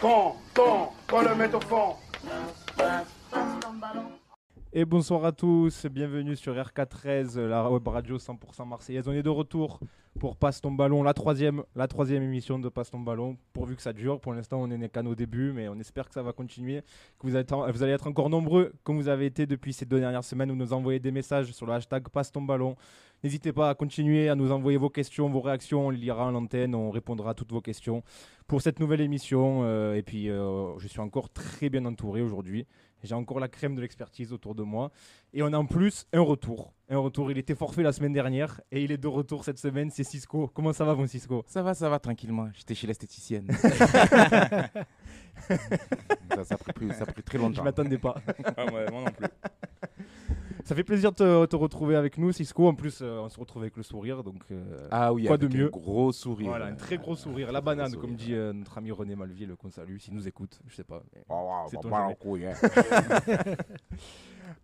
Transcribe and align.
Quand, 0.00 0.36
quand, 0.54 0.92
quand 1.08 1.22
le 1.22 1.34
met 1.34 1.52
au 1.54 1.60
fond. 1.60 1.96
Et 4.74 4.84
bonsoir 4.84 5.24
à 5.24 5.32
tous, 5.32 5.86
bienvenue 5.86 6.36
sur 6.36 6.54
RK13, 6.54 7.40
la 7.40 7.70
web 7.70 7.88
radio 7.88 8.18
100% 8.18 8.68
marseillaise. 8.68 9.08
On 9.08 9.12
est 9.12 9.22
de 9.22 9.30
retour 9.30 9.80
pour 10.20 10.36
Passe 10.36 10.60
ton 10.60 10.70
ballon, 10.70 11.02
la 11.02 11.14
troisième, 11.14 11.62
émission 12.10 12.58
de 12.58 12.68
Passe 12.68 12.90
ton 12.90 13.00
ballon, 13.00 13.38
pourvu 13.54 13.76
que 13.76 13.80
ça 13.80 13.94
dure. 13.94 14.20
Pour 14.20 14.34
l'instant, 14.34 14.60
on 14.60 14.66
n'est 14.66 14.90
qu'à 14.90 15.02
nos 15.02 15.14
débuts, 15.14 15.52
mais 15.54 15.68
on 15.70 15.78
espère 15.78 16.06
que 16.06 16.12
ça 16.12 16.22
va 16.22 16.34
continuer, 16.34 16.82
vous, 17.22 17.34
allez 17.34 17.92
être 17.92 18.06
encore 18.06 18.28
nombreux, 18.28 18.74
comme 18.84 18.96
vous 18.96 19.08
avez 19.08 19.24
été 19.24 19.46
depuis 19.46 19.72
ces 19.72 19.86
deux 19.86 20.00
dernières 20.00 20.22
semaines, 20.24 20.50
où 20.50 20.54
nous 20.54 20.74
envoyer 20.74 20.98
des 20.98 21.12
messages 21.12 21.50
sur 21.52 21.64
le 21.64 21.72
hashtag 21.72 22.06
Passe 22.10 22.30
ton 22.30 22.42
ballon. 22.42 22.76
N'hésitez 23.24 23.54
pas 23.54 23.70
à 23.70 23.74
continuer 23.74 24.28
à 24.28 24.34
nous 24.34 24.52
envoyer 24.52 24.76
vos 24.76 24.90
questions, 24.90 25.30
vos 25.30 25.40
réactions, 25.40 25.86
on 25.86 25.90
les 25.90 25.98
lira 25.98 26.28
à 26.28 26.30
l'antenne, 26.30 26.74
on 26.74 26.90
répondra 26.90 27.30
à 27.30 27.34
toutes 27.34 27.52
vos 27.52 27.62
questions 27.62 28.02
pour 28.46 28.60
cette 28.60 28.80
nouvelle 28.80 29.00
émission. 29.00 29.62
euh, 29.64 29.94
et 29.94 30.02
puis, 30.02 30.28
euh, 30.28 30.78
je 30.78 30.88
suis 30.88 31.00
encore 31.00 31.30
très 31.30 31.70
bien 31.70 31.84
entouré 31.86 32.20
aujourd'hui. 32.20 32.66
J'ai 33.02 33.14
encore 33.14 33.38
la 33.40 33.48
crème 33.48 33.74
de 33.74 33.80
l'expertise 33.80 34.32
autour 34.32 34.54
de 34.54 34.62
moi. 34.62 34.90
Et 35.32 35.42
on 35.42 35.52
a 35.52 35.56
en 35.58 35.66
plus 35.66 36.06
un 36.12 36.20
retour. 36.20 36.72
Un 36.88 36.98
retour. 36.98 37.30
Il 37.30 37.38
était 37.38 37.54
forfait 37.54 37.82
la 37.82 37.92
semaine 37.92 38.12
dernière 38.12 38.60
et 38.72 38.82
il 38.82 38.90
est 38.92 38.96
de 38.98 39.06
retour 39.08 39.44
cette 39.44 39.58
semaine. 39.58 39.90
C'est 39.90 40.04
Cisco. 40.04 40.48
Comment 40.48 40.72
ça 40.72 40.84
va, 40.84 40.94
mon 40.94 41.06
Cisco? 41.06 41.44
Ça 41.46 41.62
va, 41.62 41.74
ça 41.74 41.88
va, 41.88 41.98
tranquillement. 41.98 42.48
J'étais 42.54 42.74
chez 42.74 42.86
l'esthéticienne. 42.86 43.46
ça, 45.48 46.44
ça 46.44 46.54
a 46.54 46.58
pris, 46.58 46.72
plus- 46.72 46.92
ça 46.92 47.02
a 47.02 47.06
pris 47.06 47.22
très 47.22 47.38
Je 47.38 47.42
longtemps. 47.42 47.64
m'attendais 47.64 47.98
pas. 47.98 48.16
Ah 48.56 48.64
ouais, 48.66 48.90
moi 48.90 49.02
non 49.02 49.10
plus. 49.12 49.26
Ça 50.68 50.74
fait 50.74 50.84
plaisir 50.84 51.12
de 51.12 51.16
te, 51.16 51.46
te 51.46 51.56
retrouver 51.56 51.96
avec 51.96 52.18
nous, 52.18 52.30
Cisco. 52.30 52.68
En 52.68 52.74
plus, 52.74 52.98
euh, 53.00 53.20
on 53.22 53.30
se 53.30 53.40
retrouve 53.40 53.62
avec 53.62 53.78
le 53.78 53.82
sourire. 53.82 54.22
Donc, 54.22 54.42
euh, 54.50 54.86
Ah 54.90 55.14
oui, 55.14 55.24
Quoi 55.24 55.36
avec 55.36 55.48
de 55.48 55.56
mieux 55.56 55.68
un 55.68 55.70
gros 55.70 56.12
sourire. 56.12 56.48
voilà, 56.48 56.66
un 56.66 56.74
très 56.74 56.98
gros 56.98 57.16
sourire. 57.16 57.52
La 57.52 57.62
banane, 57.62 57.96
comme 57.96 58.14
dit 58.14 58.34
euh, 58.34 58.52
notre 58.52 58.76
ami 58.76 58.90
René 58.90 59.16
Malville, 59.16 59.54
qu'on 59.56 59.70
salue, 59.70 59.96
s'il 59.96 60.12
nous 60.12 60.28
écoute. 60.28 60.60
Je 60.66 60.76
sais 60.76 60.84
pas. 60.84 61.02
Oh, 61.30 61.36
wow, 61.36 61.68
C'est 61.70 61.76
bah, 61.76 61.80
ton 61.82 61.88
bah, 61.88 61.96
jamais. 62.00 62.12
en 62.12 62.16
couille. 62.16 62.46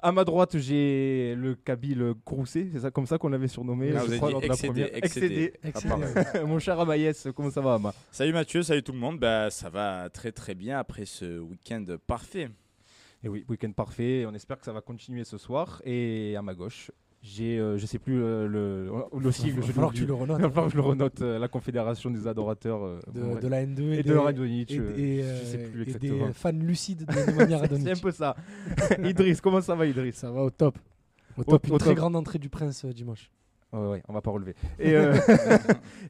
À 0.01 0.13
ma 0.13 0.25
droite, 0.25 0.59
j'ai 0.59 1.35
le 1.39 1.55
Kabyle 1.55 2.13
Crousset. 2.27 2.69
C'est 2.75 2.81
ça 2.81 2.91
comme 2.91 3.07
ça 3.07 3.17
qu'on 3.17 3.31
l'avait 3.31 3.49
surnommé. 3.49 3.95
Ah, 3.97 4.03
je 4.07 4.17
crois, 4.17 4.29
dit 4.29 4.33
lors 4.33 4.43
de 4.43 4.47
la 4.47 4.53
excédé, 4.53 4.83
première. 4.83 4.97
excédé. 4.97 5.53
Excédé. 5.63 6.45
Mon 6.47 6.59
cher 6.59 6.79
Amaïs, 6.79 7.29
comment 7.35 7.51
ça 7.51 7.63
va, 7.63 7.75
Ama? 7.75 7.95
Salut 8.11 8.35
Mathieu, 8.35 8.63
salut 8.63 8.83
tout 8.83 8.93
le 8.93 8.99
monde. 8.99 9.19
Bah, 9.19 9.49
ça 9.49 9.71
va 9.71 10.11
très 10.11 10.33
très 10.33 10.55
bien 10.55 10.79
après 10.79 11.07
ce 11.07 11.39
week-end 11.39 11.85
parfait. 12.07 12.51
Et 13.25 13.29
oui, 13.29 13.45
week-end 13.49 13.73
parfait. 13.73 14.25
On 14.29 14.35
espère 14.35 14.59
que 14.59 14.65
ça 14.65 14.73
va 14.73 14.81
continuer 14.81 15.25
ce 15.25 15.39
soir. 15.39 15.81
Et 15.85 16.37
à 16.37 16.43
ma 16.43 16.55
gauche, 16.55 16.91
j'ai, 17.23 17.59
euh, 17.59 17.79
je 17.79 17.87
sais 17.87 17.99
plus 17.99 18.23
euh, 18.23 18.47
le, 18.47 18.91
le 19.19 19.33
sigle. 19.33 19.61
Il 19.61 19.67
va 19.67 19.73
falloir 19.73 19.93
que 19.93 19.97
tu 19.97 20.05
le 20.07 20.13
renotes. 20.13 20.37
Il 20.41 20.43
va 20.43 20.49
falloir 20.51 20.67
que 20.67 20.73
je 20.73 20.77
le 20.77 20.83
renote. 20.83 21.23
euh, 21.23 21.39
la 21.39 21.49
Confédération 21.49 22.11
des 22.11 22.27
adorateurs 22.27 22.85
euh, 22.85 23.01
De, 23.15 23.23
bon, 23.23 23.37
de 23.41 23.49
la 23.49 23.65
N2 23.65 23.81
et, 23.81 23.99
et 23.99 24.03
des- 24.03 24.11
de 24.11 24.15
Radonjic. 24.17 24.71
et, 24.73 24.75
et, 24.75 25.23
je 25.23 25.45
sais 25.45 25.59
plus 25.59 25.81
et 25.81 25.83
exactement. 25.85 26.27
des 26.27 26.33
fans 26.35 26.51
lucides 26.53 27.07
de 27.07 27.13
Nemanja 27.13 27.47
C'est 27.47 27.55
un 27.55 27.59
Radonjic. 27.59 28.03
peu 28.03 28.11
ça. 28.11 28.37
Idriss, 29.03 29.41
comment 29.41 29.63
ça 29.63 29.75
va, 29.75 29.87
Idriss? 29.87 30.17
Ça 30.17 30.31
va 30.31 30.43
au 30.43 30.51
top. 30.51 30.79
Au 31.39 31.45
top, 31.45 31.65
au 31.69 31.73
une 31.73 31.79
très 31.79 31.89
top. 31.91 31.97
grande 31.97 32.17
entrée 32.17 32.39
du 32.39 32.51
prince 32.51 32.85
dimanche. 32.85 33.31
Ouais, 33.73 33.89
ouais, 33.89 34.03
on 34.07 34.13
va 34.13 34.21
pas 34.21 34.31
relever. 34.31 34.55
Et, 34.79 34.93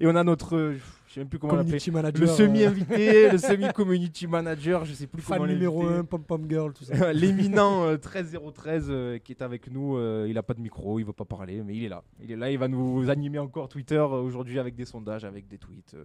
et 0.01 0.07
on 0.07 0.15
a 0.17 0.23
notre, 0.25 0.75
je 1.15 1.21
sais 1.21 1.21
même 1.21 1.29
plus 1.29 1.39
comment. 1.39 1.55
Community 1.55 1.91
manager. 1.93 2.21
Le 2.21 2.29
euh, 2.29 2.35
semi-invité, 2.35 3.31
le 3.31 3.39
semi-community 3.39 4.27
manager, 4.27 4.85
je 4.85 4.95
sais 4.95 5.07
plus 5.07 5.23
fan 5.23 5.39
comment 5.39 5.53
numéro 5.53 5.83
l'inviter. 5.83 6.01
1, 6.01 6.05
pom 6.07 6.25
pom 6.25 6.47
girl, 6.51 6.73
tout 6.73 6.85
ça. 6.85 7.13
L'éminent 7.13 7.85
euh, 7.87 7.97
13013 7.97 8.87
euh, 8.89 9.19
qui 9.19 9.31
est 9.31 9.41
avec 9.43 9.71
nous, 9.71 9.97
euh, 9.97 10.27
il 10.29 10.37
a 10.39 10.43
pas 10.43 10.55
de 10.55 10.61
micro, 10.61 10.99
il 10.99 11.05
veut 11.05 11.13
pas 11.13 11.25
parler, 11.25 11.63
mais 11.63 11.77
il 11.77 11.85
est 11.85 11.89
là. 11.89 12.03
Il 12.21 12.33
est 12.33 12.37
là, 12.37 12.51
il 12.51 12.59
va 12.59 12.67
nous 12.67 13.09
animer 13.11 13.39
encore 13.39 13.69
Twitter 13.69 13.95
euh, 13.95 14.23
aujourd'hui 14.23 14.59
avec 14.59 14.75
des 14.75 14.85
sondages, 14.85 15.25
avec 15.25 15.47
des 15.47 15.59
tweets. 15.59 15.97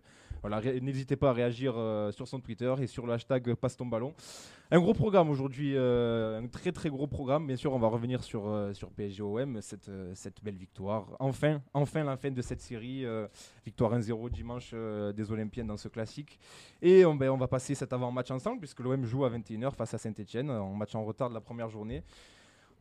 N'hésitez 0.81 1.15
pas 1.15 1.29
à 1.29 1.33
réagir 1.33 1.73
euh, 1.75 2.11
sur 2.11 2.27
son 2.27 2.39
Twitter 2.39 2.73
et 2.81 2.87
sur 2.87 3.05
le 3.05 3.13
hashtag 3.13 3.53
passe 3.55 3.77
ton 3.77 3.85
ballon. 3.85 4.13
Un 4.71 4.79
gros 4.79 4.93
programme 4.93 5.31
aujourd'hui, 5.31 5.75
euh, 5.75 6.39
un 6.39 6.47
très 6.47 6.71
très 6.71 6.89
gros 6.89 7.07
programme. 7.07 7.47
Bien 7.47 7.55
sûr, 7.55 7.73
on 7.73 7.79
va 7.79 7.87
revenir 7.87 8.23
sur 8.23 8.47
euh, 8.47 8.71
sur 8.71 8.91
PSG-OM, 8.91 9.63
cette 9.63 9.89
euh, 9.89 10.11
cette 10.13 10.43
belle 10.43 10.57
victoire. 10.57 11.07
Enfin, 11.19 11.63
enfin 11.73 12.03
la 12.03 12.17
fin 12.17 12.29
de 12.29 12.41
cette 12.43 12.61
série, 12.61 13.03
victoire 13.65 13.97
1-0 13.97 14.29
dimanche 14.29 14.75
des 15.15 15.31
Olympiennes 15.31 15.67
dans 15.67 15.77
ce 15.77 15.87
classique. 15.87 16.39
Et 16.83 17.03
on, 17.03 17.15
ben, 17.15 17.31
on 17.31 17.37
va 17.37 17.47
passer 17.47 17.73
cet 17.73 17.93
avant-match 17.93 18.29
ensemble, 18.29 18.59
puisque 18.59 18.81
l'OM 18.81 19.05
joue 19.05 19.25
à 19.25 19.31
21h 19.31 19.73
face 19.73 19.95
à 19.95 19.97
Saint-Etienne, 19.97 20.51
en 20.51 20.73
match 20.75 20.93
en 20.93 21.03
retard 21.03 21.29
de 21.29 21.33
la 21.33 21.41
première 21.41 21.69
journée. 21.69 22.03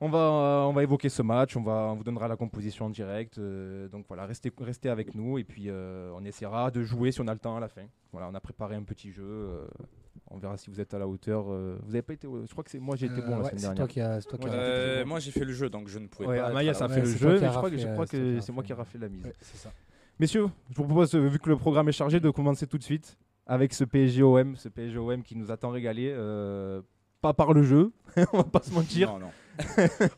On 0.00 0.09
va, 0.09 0.19
euh, 0.19 0.62
on 0.66 0.72
va 0.72 0.84
évoquer 0.84 1.09
ce 1.09 1.22
match, 1.22 1.56
on, 1.56 1.62
va, 1.62 1.88
on 1.91 1.94
vous 1.97 2.04
donnera 2.04 2.28
la 2.28 2.36
composition 2.36 2.84
en 2.86 2.91
direct. 2.91 3.38
euh, 3.38 3.88
donc 3.88 4.04
voilà, 4.06 4.26
restez, 4.26 4.53
restez 4.60 4.88
avec 4.91 5.14
nous 5.16 5.38
et 5.38 5.44
puis 5.44 5.64
euh, 5.69 6.12
on 6.14 6.25
essaiera 6.25 6.70
de 6.70 6.82
jouer 6.84 7.10
si 7.10 7.20
on 7.20 7.26
a 7.26 7.32
le 7.32 7.41
temps 7.41 7.56
à 7.56 7.60
la 7.60 7.66
fin. 7.69 7.82
Voilà, 8.12 8.28
on 8.31 8.34
a 8.34 8.41
préparé 8.41 8.76
un 8.76 8.84
petit 8.84 9.10
jeu. 9.10 9.25
euh, 9.25 9.66
on 10.31 10.38
verra 10.38 10.56
si 10.56 10.70
vous 10.70 10.81
êtes 10.81 10.94
à 10.94 10.98
la 11.00 11.09
hauteur. 11.09 11.47
euh, 11.50 11.78
vous 11.84 11.94
avez 11.97 12.03
pas 12.03 12.12
été. 12.12 12.28
Je 12.28 12.50
crois 12.53 12.62
que 12.62 12.70
c'est 12.70 12.78
moi 12.78 12.94
j'ai 12.94 13.06
été 13.06 13.20
Euh, 13.20 13.26
bon 13.26 13.38
la 13.38 13.44
semaine 13.44 13.59
c'est 13.59 13.66
toi 13.75 13.86
dernière. 13.86 14.19
qui 14.20 14.28
toi 14.28 14.38
qui 14.38 14.47
euh. 14.48 14.53
Euh, 15.03 15.04
moi 15.04 15.19
j'ai 15.19 15.31
fait 15.32 15.44
le 15.44 15.53
jeu 15.53 15.69
donc 15.69 15.88
je 15.88 15.98
ne 15.98 16.06
pouvais 16.06 16.28
Ouais, 16.28 16.38
pas. 16.38 16.65
Être 16.65 16.76
ça 16.76 16.86
la 16.86 16.94
fait 16.94 17.00
ouais, 17.00 17.06
le 17.06 17.12
jeu, 17.16 17.41
mais 17.41 17.47
je 17.47 17.53
crois 17.56 17.70
que, 17.70 17.76
je 17.76 17.86
raflé, 17.86 17.92
crois 17.94 18.06
c'est 18.06 18.47
que 18.47 18.53
moi 18.53 18.62
qui 18.62 18.72
ai 18.72 18.75
raflé. 18.76 19.00
la 19.00 19.09
mise. 19.09 19.32
Ça. 19.41 19.72
Messieurs, 20.20 20.47
je 20.70 20.76
vous 20.76 20.84
propose, 20.84 21.15
vu 21.15 21.38
que 21.41 21.48
le 21.48 21.56
programme 21.56 21.88
est 21.88 21.92
chargé, 21.92 22.20
de 22.20 22.30
commencer 22.30 22.66
tout 22.69 22.78
de 22.78 22.82
suite 22.84 23.16
avec 23.47 23.72
ce 23.72 23.82
PSG-OM, 23.84 24.54
ce 24.56 24.69
PSG-OM 24.69 25.22
qui 25.22 25.34
nous 25.36 25.50
a 25.50 25.56
tant 25.56 25.70
régalé. 25.70 26.12
Pas 27.20 27.34
par 27.34 27.52
le 27.52 27.62
jeu, 27.62 27.92
on 28.32 28.38
va 28.38 28.44
pas 28.44 28.62
se 28.62 28.72
mentir, 28.72 29.12
Non, 29.12 29.18
non. 29.18 29.30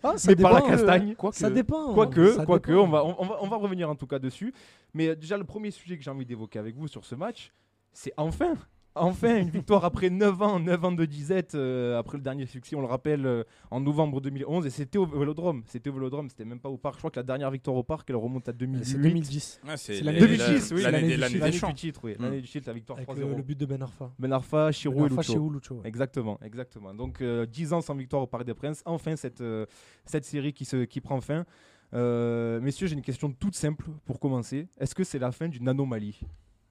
Ah, 0.02 0.18
ça 0.18 0.30
mais 0.30 0.36
par 0.36 0.52
la 0.52 0.62
euh, 0.62 0.68
castagne. 0.68 1.16
Ça 1.32 1.48
dépend. 1.48 1.94
Quoique, 1.94 2.38
dépend. 2.38 2.82
on 2.82 2.88
va, 2.88 3.04
on, 3.04 3.24
va, 3.24 3.38
on 3.40 3.48
va 3.48 3.56
revenir 3.56 3.88
en 3.88 3.94
tout 3.94 4.06
cas 4.06 4.18
dessus. 4.18 4.52
Mais 4.92 5.16
déjà, 5.16 5.38
le 5.38 5.44
premier 5.44 5.70
sujet 5.70 5.96
que 5.96 6.04
j'ai 6.04 6.10
envie 6.10 6.26
d'évoquer 6.26 6.58
avec 6.58 6.76
vous 6.76 6.88
sur 6.88 7.06
ce 7.06 7.14
match, 7.14 7.50
c'est 7.92 8.12
enfin, 8.18 8.54
enfin 9.00 9.36
une 9.38 9.50
victoire 9.50 9.84
après 9.84 10.10
9 10.10 10.42
ans, 10.42 10.60
9 10.60 10.84
ans 10.84 10.92
de 10.92 11.04
disette, 11.04 11.54
euh, 11.54 11.98
après 11.98 12.16
le 12.18 12.22
dernier 12.22 12.46
succès, 12.46 12.76
on 12.76 12.80
le 12.80 12.86
rappelle, 12.86 13.26
euh, 13.26 13.44
en 13.70 13.80
novembre 13.80 14.20
2011. 14.20 14.66
Et 14.66 14.70
c'était 14.70 14.98
au 14.98 15.06
Vélodrome. 15.06 15.62
C'était 15.66 15.90
au 15.90 15.92
Vélodrome, 15.94 16.28
c'était 16.28 16.44
même 16.44 16.60
pas 16.60 16.68
au 16.68 16.76
parc. 16.78 16.94
Je 16.94 16.98
crois 17.00 17.10
que 17.10 17.18
la 17.18 17.24
dernière 17.24 17.50
victoire 17.50 17.76
au 17.76 17.82
parc, 17.82 18.08
elle 18.10 18.16
remonte 18.16 18.48
à 18.48 18.52
2008. 18.52 18.84
C'est 18.84 18.98
2010. 18.98 19.60
Ah, 19.66 19.76
c'est 19.76 19.94
C'est 19.94 20.00
les- 20.00 20.04
l'année 20.12 20.20
la- 20.20 20.46
2010, 20.46 20.72
oui, 20.72 20.82
l'année 20.82 21.16
l'année 21.16 21.38
des- 21.40 21.50
du 21.66 21.74
titre, 21.74 22.00
oui. 22.04 22.16
L'année 22.18 22.40
du 22.40 22.48
titre, 22.48 22.66
la 22.68 22.72
victoire 22.74 22.98
Avec 22.98 23.08
3-0. 23.08 23.28
le, 23.30 23.36
le 23.36 23.42
but 23.42 23.58
de 23.58 23.66
Ben 23.66 23.82
Arfa. 23.82 24.10
Ben 24.18 24.32
Arfa, 24.32 24.72
Chirou 24.72 25.00
Ben 25.00 25.06
et 25.06 25.08
Lucho. 25.10 25.22
Chirou, 25.22 25.50
Lucho, 25.50 25.74
ouais. 25.76 25.88
Exactement, 25.88 26.38
exactement. 26.44 26.94
Donc 26.94 27.20
euh, 27.20 27.46
10 27.46 27.72
ans 27.72 27.80
sans 27.80 27.94
victoire 27.94 28.22
au 28.22 28.26
Parc 28.26 28.44
des 28.44 28.54
Princes, 28.54 28.82
enfin 28.84 29.16
cette, 29.16 29.40
euh, 29.40 29.66
cette 30.04 30.24
série 30.24 30.52
qui, 30.52 30.64
se, 30.64 30.84
qui 30.84 31.00
prend 31.00 31.20
fin. 31.20 31.44
Euh, 31.92 32.60
messieurs, 32.60 32.86
j'ai 32.86 32.94
une 32.94 33.02
question 33.02 33.32
toute 33.32 33.56
simple 33.56 33.86
pour 34.04 34.20
commencer. 34.20 34.68
Est-ce 34.78 34.94
que 34.94 35.02
c'est 35.04 35.18
la 35.18 35.32
fin 35.32 35.48
d'une 35.48 35.68
anomalie 35.68 36.20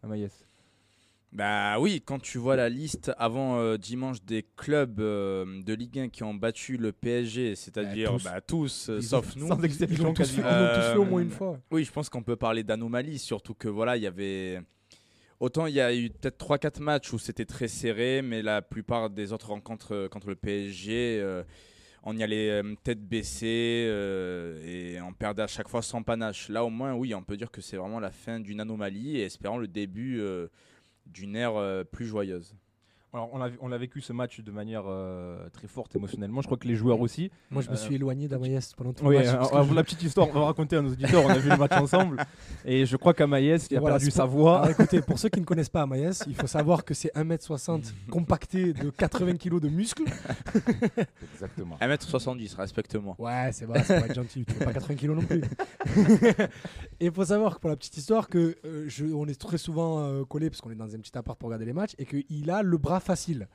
Amaïs? 0.01 0.46
Bah 1.31 1.79
oui, 1.79 2.01
quand 2.03 2.19
tu 2.19 2.40
vois 2.40 2.56
la 2.56 2.69
liste 2.69 3.12
avant 3.19 3.59
euh, 3.59 3.78
dimanche 3.78 4.23
des 4.23 4.44
clubs 4.57 5.00
euh, 5.00 5.62
de 5.63 5.73
Ligue 5.75 6.00
1 6.00 6.09
qui 6.09 6.23
ont 6.23 6.34
battu 6.34 6.75
le 6.75 6.91
PSG, 6.91 7.56
c'est-à-dire 7.56 8.13
Bah, 8.13 8.17
tous. 8.17 8.23
bah, 8.23 8.41
tous, 8.41 8.90
euh, 8.90 8.97
Ils 9.00 9.03
sauf 9.03 9.35
ont- 9.35 9.40
nous. 9.40 9.47
Sans 9.47 9.59
Ils 9.59 9.66
exception 9.66 10.03
l'ont 10.06 10.13
tous, 10.13 10.23
fait- 10.28 10.41
quasiment. 10.41 10.50
ils 10.50 10.59
l'ont 10.66 10.73
tous 10.81 10.91
fait 10.94 10.97
au 10.97 11.06
moins 11.06 11.22
une 11.22 11.29
fois. 11.29 11.59
Oui, 11.69 11.84
je 11.84 11.91
pense 11.91 12.09
qu'on 12.09 12.23
peut 12.23 12.35
parler 12.35 12.63
d'anomalie, 12.63 13.19
surtout 13.19 13.53
que 13.53 13.67
voilà, 13.67 13.95
il 13.95 14.01
y 14.03 14.07
avait. 14.07 14.59
Autant 15.40 15.67
il 15.67 15.75
y 15.75 15.79
a 15.79 15.94
eu 15.95 16.09
peut-être 16.09 16.38
3-4 16.40 16.81
matchs 16.81 17.13
où 17.13 17.19
c'était 17.19 17.46
très 17.46 17.67
serré, 17.67 18.22
mais 18.23 18.41
la 18.41 18.61
plupart 18.63 19.09
des 19.11 19.31
autres 19.31 19.50
rencontres 19.50 20.07
contre 20.07 20.28
le 20.29 20.35
PSG, 20.35 21.19
euh, 21.22 21.44
on 22.03 22.17
y 22.17 22.23
allait 22.23 22.61
tête 22.84 23.07
baissée 23.07 23.85
euh, 23.88 24.59
et 24.66 25.00
on 25.00 25.13
perdait 25.13 25.44
à 25.44 25.47
chaque 25.47 25.69
fois 25.69 25.81
sans 25.84 26.01
panache. 26.01 26.50
Là, 26.50 26.66
au 26.66 26.69
moins, 26.69 26.94
oui, 26.96 27.13
on 27.13 27.22
peut 27.22 27.38
dire 27.38 27.51
que 27.51 27.61
c'est 27.61 27.78
vraiment 27.78 28.00
la 28.00 28.09
fin 28.11 28.40
d'une 28.40 28.59
anomalie 28.59 29.17
et 29.17 29.25
espérant 29.25 29.57
le 29.59 29.67
début 29.67 30.19
euh, 30.19 30.47
d'une 31.09 31.36
ère 31.36 31.56
euh, 31.56 31.84
plus 31.84 32.06
joyeuse. 32.06 32.56
Alors, 33.12 33.31
on 33.62 33.68
l'a 33.68 33.78
vécu 33.80 34.02
ce 34.02 34.14
match 34.14 34.40
de 34.42 34.52
manière 34.52 34.84
euh, 34.86 35.50
très 35.50 35.68
forte 35.68 35.96
émotionnellement. 35.96 36.42
Je 36.42 36.46
crois 36.46 36.59
que 36.59 36.68
les 36.68 36.75
joueurs 36.75 37.02
aussi. 37.02 37.31
Moi, 37.50 37.64
je 37.64 37.70
me 37.70 37.74
Euh, 37.74 37.78
suis 37.78 37.96
éloigné 37.96 38.28
d'Amaïs 38.28 38.74
pendant 38.75 38.94
tout 38.94 39.03
Oui, 39.03 39.16
le 39.18 39.24
match. 39.24 39.30
euh, 39.34 39.47
alors, 39.56 39.64
je- 39.64 39.74
la 39.74 39.84
petite 39.84 40.03
histoire, 40.03 40.28
on 40.30 40.34
va 40.40 40.46
raconter 40.46 40.75
à 40.75 40.81
nos 40.84 40.92
auditeurs. 40.92 41.24
On 41.25 41.30
a 41.30 41.40
vu 41.40 41.50
le 41.50 41.58
match 41.58 41.72
ensemble. 41.72 42.24
Et 42.66 42.86
je 42.86 42.96
crois 42.97 43.16
qu'Amaïs, 43.16 43.68
qui 43.68 43.75
a 43.75 43.80
Voilà, 43.80 43.96
perdu 43.97 44.12
sa 44.12 44.25
voix. 44.25 44.59
Alors, 44.59 44.70
écoutez, 44.80 45.02
pour 45.02 45.18
ceux 45.18 45.30
qui 45.30 45.40
ne 45.40 45.46
connaissent 45.46 45.70
pas 45.70 45.81
Amaïs, 45.81 46.24
il 46.28 46.36
faut 46.36 46.46
savoir 46.46 46.86
que 46.86 46.94
c'est 46.94 47.11
1m60 47.16 47.91
compacté 48.11 48.73
de 48.73 48.91
80 48.91 49.38
kg 49.38 49.59
de 49.59 49.70
muscles. 49.70 50.03
Exactement. 51.34 51.78
1m70, 51.82 52.56
respecte-moi. 52.58 53.16
Ouais, 53.17 53.50
c'est 53.53 53.66
vrai, 53.66 53.84
c'est 53.84 54.06
pas 54.08 54.14
gentil, 54.14 54.46
tu 54.46 54.53
fais 54.53 54.66
pas 54.66 54.73
80 54.73 54.96
kilos 54.96 55.16
non 55.16 55.23
plus. 55.26 55.41
et 57.00 57.06
il 57.08 57.11
faut 57.11 57.26
savoir 57.26 57.56
que 57.56 57.59
pour 57.61 57.70
la 57.72 57.76
petite 57.76 57.97
histoire, 57.97 58.28
que 58.28 58.56
euh, 58.66 58.85
je, 58.88 59.06
on 59.06 59.26
est 59.26 59.40
très 59.40 59.58
souvent 59.58 60.00
euh, 60.03 60.26
collé 60.26 60.50
parce 60.52 60.61
qu'on 60.61 60.70
est 60.72 60.76
dans 60.76 60.94
un 60.94 61.00
petit 61.00 61.17
appart 61.17 61.38
pour 61.40 61.47
regarder 61.47 61.66
les 61.66 61.73
matchs 61.73 61.94
et 61.97 62.06
qu'il 62.06 62.52
a 62.52 62.61
le 62.61 62.78
bras 62.78 62.98
facile. 62.99 63.47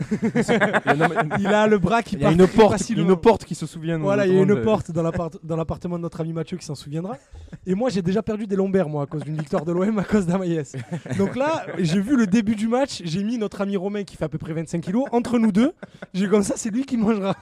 il 1.38 1.46
a 1.46 1.66
le 1.66 1.78
bras 1.78 2.02
qui 2.02 2.16
Il 2.16 2.22
y 2.22 2.24
a 2.24 2.32
une 2.32 2.46
porte, 2.48 2.72
facilement. 2.72 3.08
une 3.10 3.16
porte 3.16 3.44
qui 3.44 3.54
se 3.54 3.66
souvient. 3.66 3.98
Voilà, 3.98 4.26
il 4.26 4.34
y 4.34 4.38
a 4.38 4.42
une 4.42 4.48
de- 4.48 4.54
porte 4.54 4.90
dans 4.90 5.02
l'appartement 5.56 5.96
de 5.96 6.02
notre 6.02 6.20
ami 6.20 6.32
Mathieu 6.32 6.56
qui 6.56 6.64
s'en 6.64 6.74
souviendra. 6.74 7.16
Et 7.66 7.74
moi, 7.74 7.90
j'ai 7.90 8.02
déjà 8.02 8.22
perdu 8.22 8.46
des 8.46 8.56
lombaires, 8.56 8.88
moi, 8.88 9.02
à 9.04 9.06
cause 9.06 9.22
d'une 9.22 9.36
victoire 9.36 9.64
de 9.64 9.72
l'OM 9.72 9.98
à 9.98 10.04
cause 10.04 10.26
d'Amaïs. 10.26 10.74
Donc 11.18 11.36
là, 11.36 11.66
j'ai 11.78 12.00
vu 12.00 12.16
le 12.16 12.26
début 12.26 12.56
du 12.56 12.68
match, 12.68 13.02
j'ai 13.04 13.22
mis 13.22 13.38
notre 13.38 13.60
ami 13.60 13.76
Romain 13.76 14.04
qui 14.04 14.16
fait 14.16 14.24
à 14.24 14.28
peu 14.28 14.38
près 14.38 14.52
25 14.52 14.80
kilos 14.80 15.04
entre 15.12 15.38
nous 15.38 15.52
deux. 15.52 15.72
J'ai 16.14 16.28
comme 16.28 16.42
ça, 16.42 16.54
c'est 16.56 16.70
lui 16.70 16.84
qui 16.84 16.96
mangera. 16.96 17.36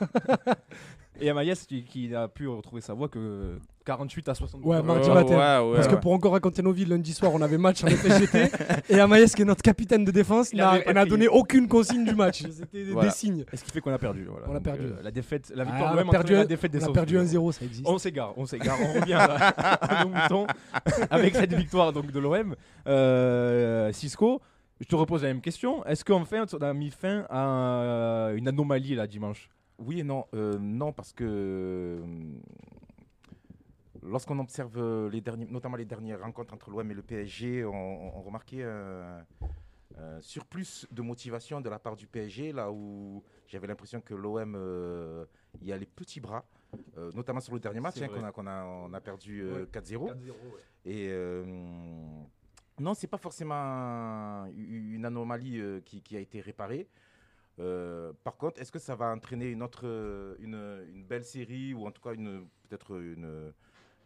Et 1.20 1.28
Amaïs 1.31 1.67
qui, 1.67 1.82
qui 1.84 2.14
a 2.14 2.28
pu 2.28 2.49
retrouver 2.49 2.81
sa 2.81 2.94
voix 2.94 3.08
que 3.08 3.58
48 3.84 4.28
à 4.28 4.34
60 4.34 4.61
Ouais, 4.64 4.82
mardi 4.82 5.08
Ouais, 5.08 5.14
matin. 5.14 5.62
ouais, 5.64 5.69
ouais, 5.70 5.75
Parce 5.76 5.88
que 5.88 5.94
pour 5.96 6.12
encore 6.12 6.32
raconter 6.32 6.62
nos 6.62 6.72
vies, 6.72 6.84
lundi 6.84 7.12
soir, 7.12 7.32
on 7.34 7.40
avait 7.43 7.58
match 7.58 7.82
en 7.84 7.88
FSGT. 7.88 8.50
et 8.88 9.00
Amaïs, 9.00 9.34
qui 9.34 9.43
est 9.43 9.44
notre 9.44 9.62
capitaine 9.62 10.05
de 10.05 10.11
défense, 10.11 10.52
n'a 10.55 11.05
donné 11.06 11.28
aucune 11.28 11.69
consigne 11.69 12.05
du 12.05 12.14
match. 12.14 12.43
C'était 12.50 12.84
des- 12.84 12.93
Voilà. 12.93 13.08
des 13.08 13.14
signes. 13.14 13.44
Et 13.52 13.56
ce 13.56 13.64
qui 13.64 13.70
fait 13.70 13.81
qu'on 13.81 13.93
a 13.93 13.99
perdu. 13.99 14.26
voilà. 14.31 14.46
On 14.49 14.52
a 14.52 14.55
Donc, 14.55 14.62
perdu. 14.64 14.84
euh, 14.87 15.02
la 15.02 15.11
défaite, 15.11 15.52
la 15.55 15.62
Ah, 15.62 15.67
victoire 15.67 15.93
on 15.93 15.94
de 15.94 16.00
a 16.00 16.02
l'OM 16.05 16.11
perdu 16.11 16.32
la 16.34 16.44
défaite 16.46 16.72
des 16.72 16.84
On 16.84 16.88
a 16.88 16.93
perdu 16.93 17.19
1-0, 17.19 17.52
ça 17.52 17.64
existe. 17.64 17.88
On 17.88 17.99
s'égare, 17.99 18.32
on 18.37 18.46
s'égare, 18.46 18.76
on 18.82 19.00
revient 19.00 19.14
à, 19.14 19.25
à 19.25 20.05
nos 20.05 20.11
moutons 20.11 20.46
avec 21.11 21.34
cette 21.34 21.52
victoire 21.55 21.93
donc 21.93 22.11
de 22.12 22.19
l'OM. 22.19 22.55
Euh, 22.87 23.93
Cisco, 23.93 24.40
je 24.81 24.87
te 24.87 24.94
repose 24.94 25.22
la 25.22 25.28
même 25.28 25.40
question. 25.40 25.84
Est-ce 25.84 26.05
qu'en 26.05 26.25
fait 26.25 26.40
on 26.55 26.58
a 26.58 26.72
mis 26.75 26.90
fin 26.90 27.25
à 27.31 28.31
une 28.34 28.49
anomalie 28.49 28.94
là 28.94 29.06
dimanche? 29.06 29.49
Oui 29.81 30.00
et 30.00 30.05
non. 30.05 30.27
Euh, 30.35 30.59
non, 30.59 30.93
parce 30.93 31.12
que 31.12 31.25
euh, 31.25 32.05
lorsqu'on 34.03 34.38
observe 34.38 34.77
euh, 34.79 35.11
les 35.11 35.21
derniers, 35.21 35.47
notamment 35.47 35.77
les 35.77 35.85
dernières 35.85 36.21
rencontres 36.21 36.55
entre 36.55 36.71
l'OM 36.71 36.91
et 36.91 36.94
le 36.94 37.03
PSG, 37.03 37.65
on, 37.65 38.21
remarquait 38.23 38.62
un, 38.62 39.25
un 39.99 40.21
surplus 40.21 40.87
de 40.91 41.03
motivation 41.03 41.61
de 41.61 41.69
la 41.69 41.79
part 41.79 41.97
du 41.97 42.06
PSG, 42.06 42.53
là 42.53 42.71
où 42.71 43.23
j'avais 43.47 43.67
l'impression 43.67 44.00
que 44.00 44.15
l'OM 44.15 44.55
euh, 44.56 45.25
y 45.62 45.73
a 45.73 45.77
les 45.77 45.87
petits 45.87 46.21
bras, 46.21 46.44
euh, 46.97 47.11
notamment 47.15 47.41
sur 47.41 47.55
le 47.55 47.61
dernier 47.61 47.81
match 47.81 48.00
hein, 48.00 48.09
qu'on 48.32 48.47
a, 48.47 48.53
a, 48.53 48.65
on 48.65 48.93
a 48.93 49.00
perdu 49.00 49.43
euh, 49.43 49.61
Ouais. 49.61 49.81
4-0. 49.81 50.15
Et 50.85 51.11
non, 52.79 52.94
c'est 52.94 53.09
pas 53.09 53.19
forcément 53.19 54.47
une 54.56 55.05
anomalie 55.05 55.61
qui, 55.85 56.00
qui 56.00 56.17
a 56.17 56.21
été 56.21 56.41
réparée. 56.41 56.88
Euh, 57.60 58.12
par 58.24 58.36
contre, 58.36 58.60
est-ce 58.60 58.72
que 58.72 58.78
ça 58.78 58.94
va 58.94 59.12
entraîner 59.12 59.50
une 59.50 59.62
autre, 59.62 59.82
euh, 59.84 60.34
une, 60.40 61.04
belle 61.04 61.24
série 61.24 61.74
ou 61.74 61.86
en 61.86 61.90
tout 61.90 62.00
cas 62.00 62.14
une 62.14 62.46
peut-être 62.68 62.94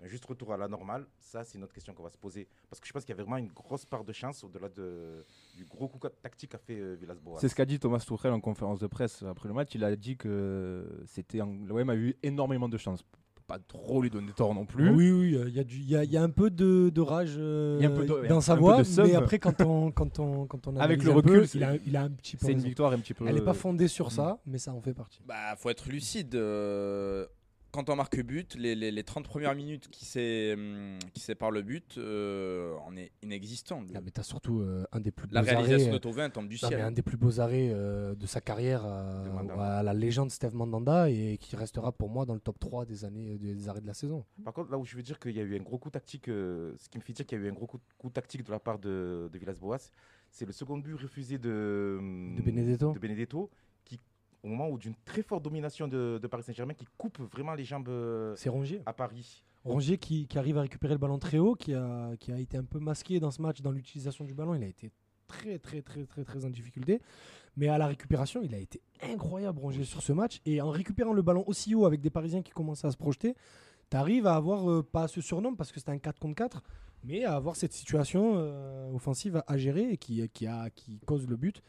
un 0.02 0.06
juste 0.06 0.24
retour 0.24 0.52
à 0.52 0.56
la 0.56 0.66
normale? 0.66 1.06
Ça, 1.20 1.44
c'est 1.44 1.56
une 1.56 1.64
autre 1.64 1.72
question 1.72 1.94
qu'on 1.94 2.02
va 2.02 2.10
se 2.10 2.18
poser 2.18 2.48
parce 2.68 2.80
que 2.80 2.86
je 2.86 2.92
pense 2.92 3.04
qu'il 3.04 3.14
y 3.14 3.18
a 3.18 3.22
vraiment 3.22 3.36
une 3.36 3.52
grosse 3.52 3.84
part 3.84 4.04
de 4.04 4.12
chance 4.12 4.42
au-delà 4.42 4.68
de, 4.68 5.24
du 5.56 5.64
gros 5.64 5.88
coup 5.88 6.00
tactique 6.22 6.50
qu'a 6.50 6.58
fait 6.58 6.78
euh, 6.78 6.94
Villas-Boas. 6.94 7.38
C'est 7.40 7.48
ce 7.48 7.54
qu'a 7.54 7.64
dit 7.64 7.78
Thomas 7.78 8.00
Tuchel 8.00 8.32
en 8.32 8.40
conférence 8.40 8.80
de 8.80 8.86
presse 8.88 9.22
après 9.22 9.48
le 9.48 9.54
match. 9.54 9.74
Il 9.74 9.84
a 9.84 9.94
dit 9.94 10.16
que 10.16 10.86
c'était 11.06 11.38
l'OM 11.38 11.90
a 11.90 11.94
eu 11.94 12.16
énormément 12.22 12.68
de 12.68 12.76
chance. 12.76 13.04
Pas 13.46 13.58
trop 13.58 14.00
lui 14.00 14.08
donner 14.08 14.32
tort 14.32 14.54
non 14.54 14.64
plus. 14.64 14.88
Oui, 14.88 15.10
oui, 15.10 15.38
il 15.48 15.54
y, 15.54 15.60
a 15.60 15.64
du- 15.64 15.76
il 15.76 15.90
y, 15.90 15.94
a, 15.96 16.04
il 16.04 16.10
y 16.10 16.16
a 16.16 16.22
un 16.22 16.30
peu 16.30 16.48
de, 16.48 16.88
de 16.88 17.00
rage 17.02 17.34
euh, 17.36 17.76
Il 17.78 17.82
y 17.82 17.86
a 17.86 17.90
un 17.90 17.94
peu 17.94 18.06
de- 18.06 18.14
il 18.20 18.22
y 18.22 18.26
a 18.26 18.28
dans 18.28 18.38
un 18.38 18.40
sa 18.40 18.54
peu 18.54 18.60
voix, 18.60 18.82
mais 18.98 19.14
après, 19.14 19.38
quand 19.38 19.60
on, 19.60 19.90
quand 19.90 20.18
on, 20.18 20.46
quand 20.46 20.66
on 20.66 20.76
Avec 20.80 21.02
le 21.02 21.10
un 21.10 21.14
recul, 21.14 21.40
peu, 21.40 21.46
c'est- 21.46 21.58
il, 21.58 21.64
a, 21.64 21.76
il 21.86 21.96
a 21.96 22.02
un 22.04 22.10
petit 22.10 22.36
peu 22.38 22.46
C'est 22.46 22.52
une 22.52 22.60
victoire 22.60 22.92
un 22.92 22.98
petit 23.00 23.12
peu. 23.12 23.26
Elle 23.28 23.34
n'est 23.34 23.42
pas 23.42 23.50
euh, 23.50 23.54
fondée 23.54 23.86
sur 23.88 24.06
Mm. 24.06 24.10
ça, 24.10 24.38
mais 24.46 24.56
ça 24.58 24.72
en 24.72 24.80
fait 24.80 24.94
partie. 24.94 25.20
Bah, 25.26 25.56
faut 25.58 25.68
être 25.68 25.88
lucide. 25.90 26.34
euh, 26.36 27.26
quand 27.74 27.90
on 27.90 27.96
marque 27.96 28.20
but, 28.22 28.54
les, 28.54 28.76
les, 28.76 28.92
les 28.92 29.02
30 29.02 29.24
premières 29.26 29.54
minutes 29.56 29.88
qui, 29.90 30.06
hum, 30.52 30.96
qui 31.12 31.20
séparent 31.20 31.50
le 31.50 31.62
but, 31.62 31.98
euh, 31.98 32.74
on 32.86 32.96
est 32.96 33.10
inexistant. 33.22 33.80
Le- 33.82 33.88
Ah, 33.96 34.00
mais 34.00 34.12
t'as 34.12 34.22
surtout 34.22 34.60
euh, 34.60 34.84
un 34.92 35.00
des 35.00 35.10
plus 35.10 35.26
beaux 35.26 35.34
la 35.34 35.40
réalisation 35.42 35.88
arrêts, 35.88 35.90
de 35.90 35.96
euh, 35.96 35.98
Tovin 35.98 36.30
tombe 36.30 36.46
du 36.48 36.54
non, 36.62 36.68
mais 36.70 36.76
ciel. 36.76 36.80
un 36.82 36.92
des 36.92 37.02
plus 37.02 37.16
beaux 37.16 37.40
arrêts 37.40 37.70
euh, 37.74 38.14
de 38.14 38.26
sa 38.26 38.40
carrière 38.40 38.82
De 38.84 39.50
à, 39.60 39.82
la 39.82 39.92
légende 39.92 40.30
Steve 40.30 40.54
Mandanda 40.54 41.10
et 41.10 41.36
qui 41.40 41.56
restera 41.56 41.90
pour 41.90 42.08
moi 42.10 42.24
dans 42.26 42.34
le 42.34 42.40
top 42.40 42.58
3 42.60 42.86
des 42.86 43.04
années 43.04 43.38
des 43.38 43.68
arrêts 43.68 43.80
de 43.80 43.86
la 43.88 43.94
saison. 43.94 44.24
Par 44.44 44.54
contre, 44.54 44.70
là 44.70 44.78
où 44.78 44.84
je 44.84 44.94
veux 44.96 45.02
dire 45.02 45.18
qu'il 45.18 45.32
y 45.32 45.40
a 45.40 45.42
eu 45.42 45.56
un 45.58 45.62
gros 45.62 45.78
coup 45.78 45.90
tactique, 45.90 46.28
euh, 46.28 46.74
ce 46.78 46.88
qui 46.88 46.98
me 46.98 47.02
fait 47.02 47.12
dire 47.12 47.26
qu'il 47.26 47.38
y 47.38 47.42
a 47.42 47.44
eu 47.44 47.50
un 47.50 47.54
gros 47.54 47.66
coup, 47.66 47.80
coup 47.98 48.10
tactique 48.10 48.44
de 48.44 48.52
la 48.52 48.60
part 48.60 48.78
de, 48.78 49.28
de 49.32 49.38
Villas-Boas, 49.38 49.90
c'est 50.30 50.46
le 50.46 50.52
second 50.52 50.78
but 50.78 50.94
refusé 50.94 51.38
de, 51.38 51.98
De 52.36 52.42
Benedetto. 52.42 52.92
de 52.92 52.98
Benedetto, 53.00 53.50
au 54.44 54.48
moment 54.48 54.68
où 54.68 54.78
d'une 54.78 54.94
très 55.04 55.22
forte 55.22 55.42
domination 55.42 55.88
de, 55.88 56.18
de 56.22 56.26
Paris 56.28 56.42
Saint-Germain, 56.44 56.74
qui 56.74 56.86
coupe 56.98 57.18
vraiment 57.32 57.54
les 57.54 57.64
jambes 57.64 57.88
euh, 57.88 58.34
C'est 58.36 58.50
Rongier. 58.50 58.82
à 58.86 58.92
Paris. 58.92 59.42
Rongier 59.64 59.96
qui, 59.96 60.26
qui 60.26 60.38
arrive 60.38 60.58
à 60.58 60.60
récupérer 60.60 60.92
le 60.92 60.98
ballon 60.98 61.18
très 61.18 61.38
haut, 61.38 61.54
qui 61.54 61.72
a, 61.72 62.10
qui 62.20 62.30
a 62.30 62.38
été 62.38 62.58
un 62.58 62.64
peu 62.64 62.78
masqué 62.78 63.18
dans 63.18 63.30
ce 63.30 63.40
match 63.40 63.62
dans 63.62 63.70
l'utilisation 63.72 64.24
du 64.24 64.34
ballon. 64.34 64.54
Il 64.54 64.62
a 64.62 64.66
été 64.66 64.92
très 65.26 65.58
très 65.58 65.80
très 65.80 66.04
très 66.04 66.22
très 66.22 66.44
en 66.44 66.50
difficulté. 66.50 67.00
Mais 67.56 67.68
à 67.68 67.78
la 67.78 67.86
récupération, 67.86 68.42
il 68.42 68.54
a 68.54 68.58
été 68.58 68.82
incroyable 69.02 69.58
Rongier 69.60 69.84
sur 69.84 70.02
ce 70.02 70.12
match. 70.12 70.40
Et 70.44 70.60
en 70.60 70.68
récupérant 70.70 71.14
le 71.14 71.22
ballon 71.22 71.44
aussi 71.46 71.74
haut 71.74 71.86
avec 71.86 72.02
des 72.02 72.10
Parisiens 72.10 72.42
qui 72.42 72.52
commencent 72.52 72.84
à 72.84 72.90
se 72.90 72.98
projeter, 72.98 73.34
tu 73.90 73.96
arrives 73.96 74.26
à 74.26 74.34
avoir, 74.34 74.70
euh, 74.70 74.82
pas 74.82 75.08
ce 75.08 75.22
surnom 75.22 75.54
parce 75.54 75.72
que 75.72 75.78
c'était 75.80 75.92
un 75.92 75.98
4 75.98 76.18
contre 76.18 76.34
4, 76.34 76.62
mais 77.04 77.24
à 77.24 77.34
avoir 77.34 77.56
cette 77.56 77.72
situation 77.72 78.34
euh, 78.36 78.92
offensive 78.92 79.36
à, 79.36 79.44
à 79.46 79.56
gérer 79.56 79.88
et 79.90 79.96
qui, 79.96 80.28
qui, 80.28 80.46
a, 80.46 80.68
qui 80.68 80.98
cause 81.06 81.26
le 81.26 81.36
but, 81.36 81.62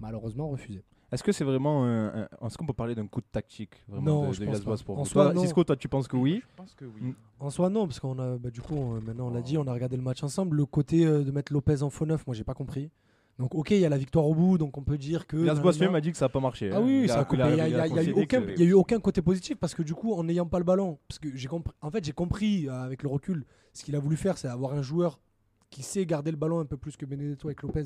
malheureusement 0.00 0.48
refusé. 0.48 0.82
Est-ce 1.10 1.22
que 1.22 1.32
c'est 1.32 1.44
vraiment 1.44 1.84
un, 1.84 2.06
un- 2.24 2.28
Est-ce 2.46 2.58
qu'on 2.58 2.66
peut 2.66 2.72
parler 2.74 2.94
d'un 2.94 3.06
coup 3.06 3.20
de 3.20 3.26
tactique 3.32 3.82
vraiment 3.88 4.04
Non, 4.24 4.28
de, 4.28 4.32
je 4.34 4.40
de 4.40 4.44
pense 4.46 4.54
Villas-Boas 4.56 4.76
pas. 4.76 4.84
pour 4.84 4.98
En 4.98 5.02
vous 5.04 5.08
soi, 5.08 5.24
Toi, 5.24 5.34
non. 5.34 5.40
Cisco, 5.42 5.64
toi, 5.64 5.76
tu 5.76 5.88
penses 5.88 6.06
que 6.08 6.16
oui? 6.16 6.42
Je 6.42 6.54
pense 6.56 6.74
que 6.74 6.84
oui. 6.84 7.00
Mm. 7.00 7.14
En 7.40 7.50
soi, 7.50 7.70
non, 7.70 7.86
parce 7.86 7.98
qu'on 8.00 8.18
a, 8.18 8.36
bah, 8.36 8.50
du 8.50 8.60
coup, 8.60 8.74
on- 8.74 9.00
maintenant 9.00 9.28
on 9.28 9.30
l'a 9.32 9.40
dit, 9.40 9.56
on 9.56 9.66
a 9.66 9.72
regardé 9.72 9.96
le 9.96 10.02
match 10.02 10.22
ensemble. 10.22 10.56
Le 10.56 10.66
côté 10.66 11.06
euh, 11.06 11.22
de 11.24 11.30
mettre 11.30 11.52
Lopez 11.52 11.82
en 11.82 11.90
faux 11.90 12.04
neuf, 12.06 12.26
moi 12.26 12.34
j'ai 12.34 12.44
pas 12.44 12.54
compris. 12.54 12.90
Donc, 13.38 13.54
ok, 13.54 13.70
il 13.70 13.78
y 13.78 13.84
a 13.86 13.88
la 13.88 13.96
victoire 13.96 14.26
au 14.26 14.34
bout, 14.34 14.58
donc 14.58 14.76
on 14.76 14.82
peut 14.82 14.98
dire 14.98 15.26
que. 15.26 15.36
Villas-Boas 15.36 15.70
nanana. 15.72 15.86
lui 15.86 15.92
m'a 15.92 16.00
dit 16.00 16.10
que 16.10 16.18
ça 16.18 16.24
n'a 16.24 16.28
pas 16.28 16.40
marché. 16.40 16.70
Ah 16.72 16.78
hein. 16.78 16.82
oui, 16.84 17.02
Il 17.04 17.08
ça 17.08 17.18
a 17.18 17.20
a- 17.20 17.24
coupé. 17.24 17.36
il 17.38 17.42
a- 17.42 17.50
Il 17.52 17.56
y 17.56 17.60
a, 17.60 17.68
il 17.68 17.70
il 17.70 17.76
y 17.76 17.78
a- 17.78 17.82
a 17.82 17.86
il 17.86 17.94
y 17.94 17.98
a 17.98 18.02
eu 18.02 18.06
concédé 18.12 18.22
aucun, 18.22 18.42
que- 18.42 18.50
il 18.52 18.58
y 18.58 18.62
a 18.62 18.66
eu 18.66 18.72
aucun 18.72 19.00
côté 19.00 19.22
positif 19.22 19.56
parce 19.58 19.74
que 19.74 19.82
du 19.82 19.94
coup, 19.94 20.12
en 20.12 20.24
n'ayant 20.24 20.46
pas 20.46 20.58
le 20.58 20.64
ballon, 20.64 20.98
parce 21.08 21.20
que 21.20 21.28
j'ai 21.34 21.46
compris, 21.48 21.72
en 21.80 21.90
fait, 21.90 22.04
j'ai 22.04 22.12
compris 22.12 22.68
euh, 22.68 22.82
avec 22.82 23.02
le 23.04 23.08
recul, 23.08 23.44
ce 23.72 23.84
qu'il 23.84 23.94
a 23.94 24.00
voulu 24.00 24.16
faire, 24.16 24.36
c'est 24.36 24.48
avoir 24.48 24.72
un 24.74 24.82
joueur 24.82 25.20
qui 25.70 25.82
sait 25.84 26.04
garder 26.04 26.32
le 26.32 26.36
ballon 26.36 26.58
un 26.58 26.64
peu 26.64 26.76
plus 26.76 26.96
que 26.96 27.06
Benedetto 27.06 27.46
avec 27.48 27.62
Lopez, 27.62 27.84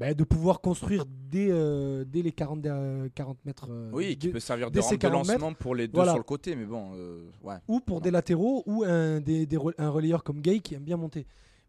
ben, 0.00 0.14
de 0.14 0.24
pouvoir 0.24 0.62
construire 0.62 1.04
dès, 1.06 1.48
euh, 1.50 2.04
dès 2.06 2.22
les 2.22 2.32
40, 2.32 2.64
euh, 2.64 3.08
40 3.14 3.44
mètres. 3.44 3.68
euh, 3.70 3.90
Oui, 3.92 4.16
qui 4.16 4.28
dès- 4.28 4.32
peut 4.32 4.40
servir 4.40 4.70
de 4.70 4.74
dès 4.74 4.80
ces 4.80 4.86
rampe 4.94 4.94
de 4.94 5.00
40 5.02 5.26
mètres, 5.28 5.40
lancement 5.40 5.54
pour 5.54 5.74
les 5.74 5.86
deux 5.88 5.94
voilà. 5.94 6.12
sur 6.12 6.18
le 6.18 6.24
côté, 6.24 6.56
mais 6.56 6.64
bon, 6.64 6.92
ouais. 7.42 7.56
ou 7.68 7.80
pour 7.80 8.00
des 8.00 8.10
latéraux 8.10 8.62
ou 8.66 8.82
un, 8.84 9.20
des, 9.20 9.46
un 9.76 9.90
relayeur 9.90 10.24
comme 10.24 10.40
Gay 10.40 10.60
qui 10.60 10.74
aime 10.74 10.84
bien 10.84 10.96
monter. 10.96 11.26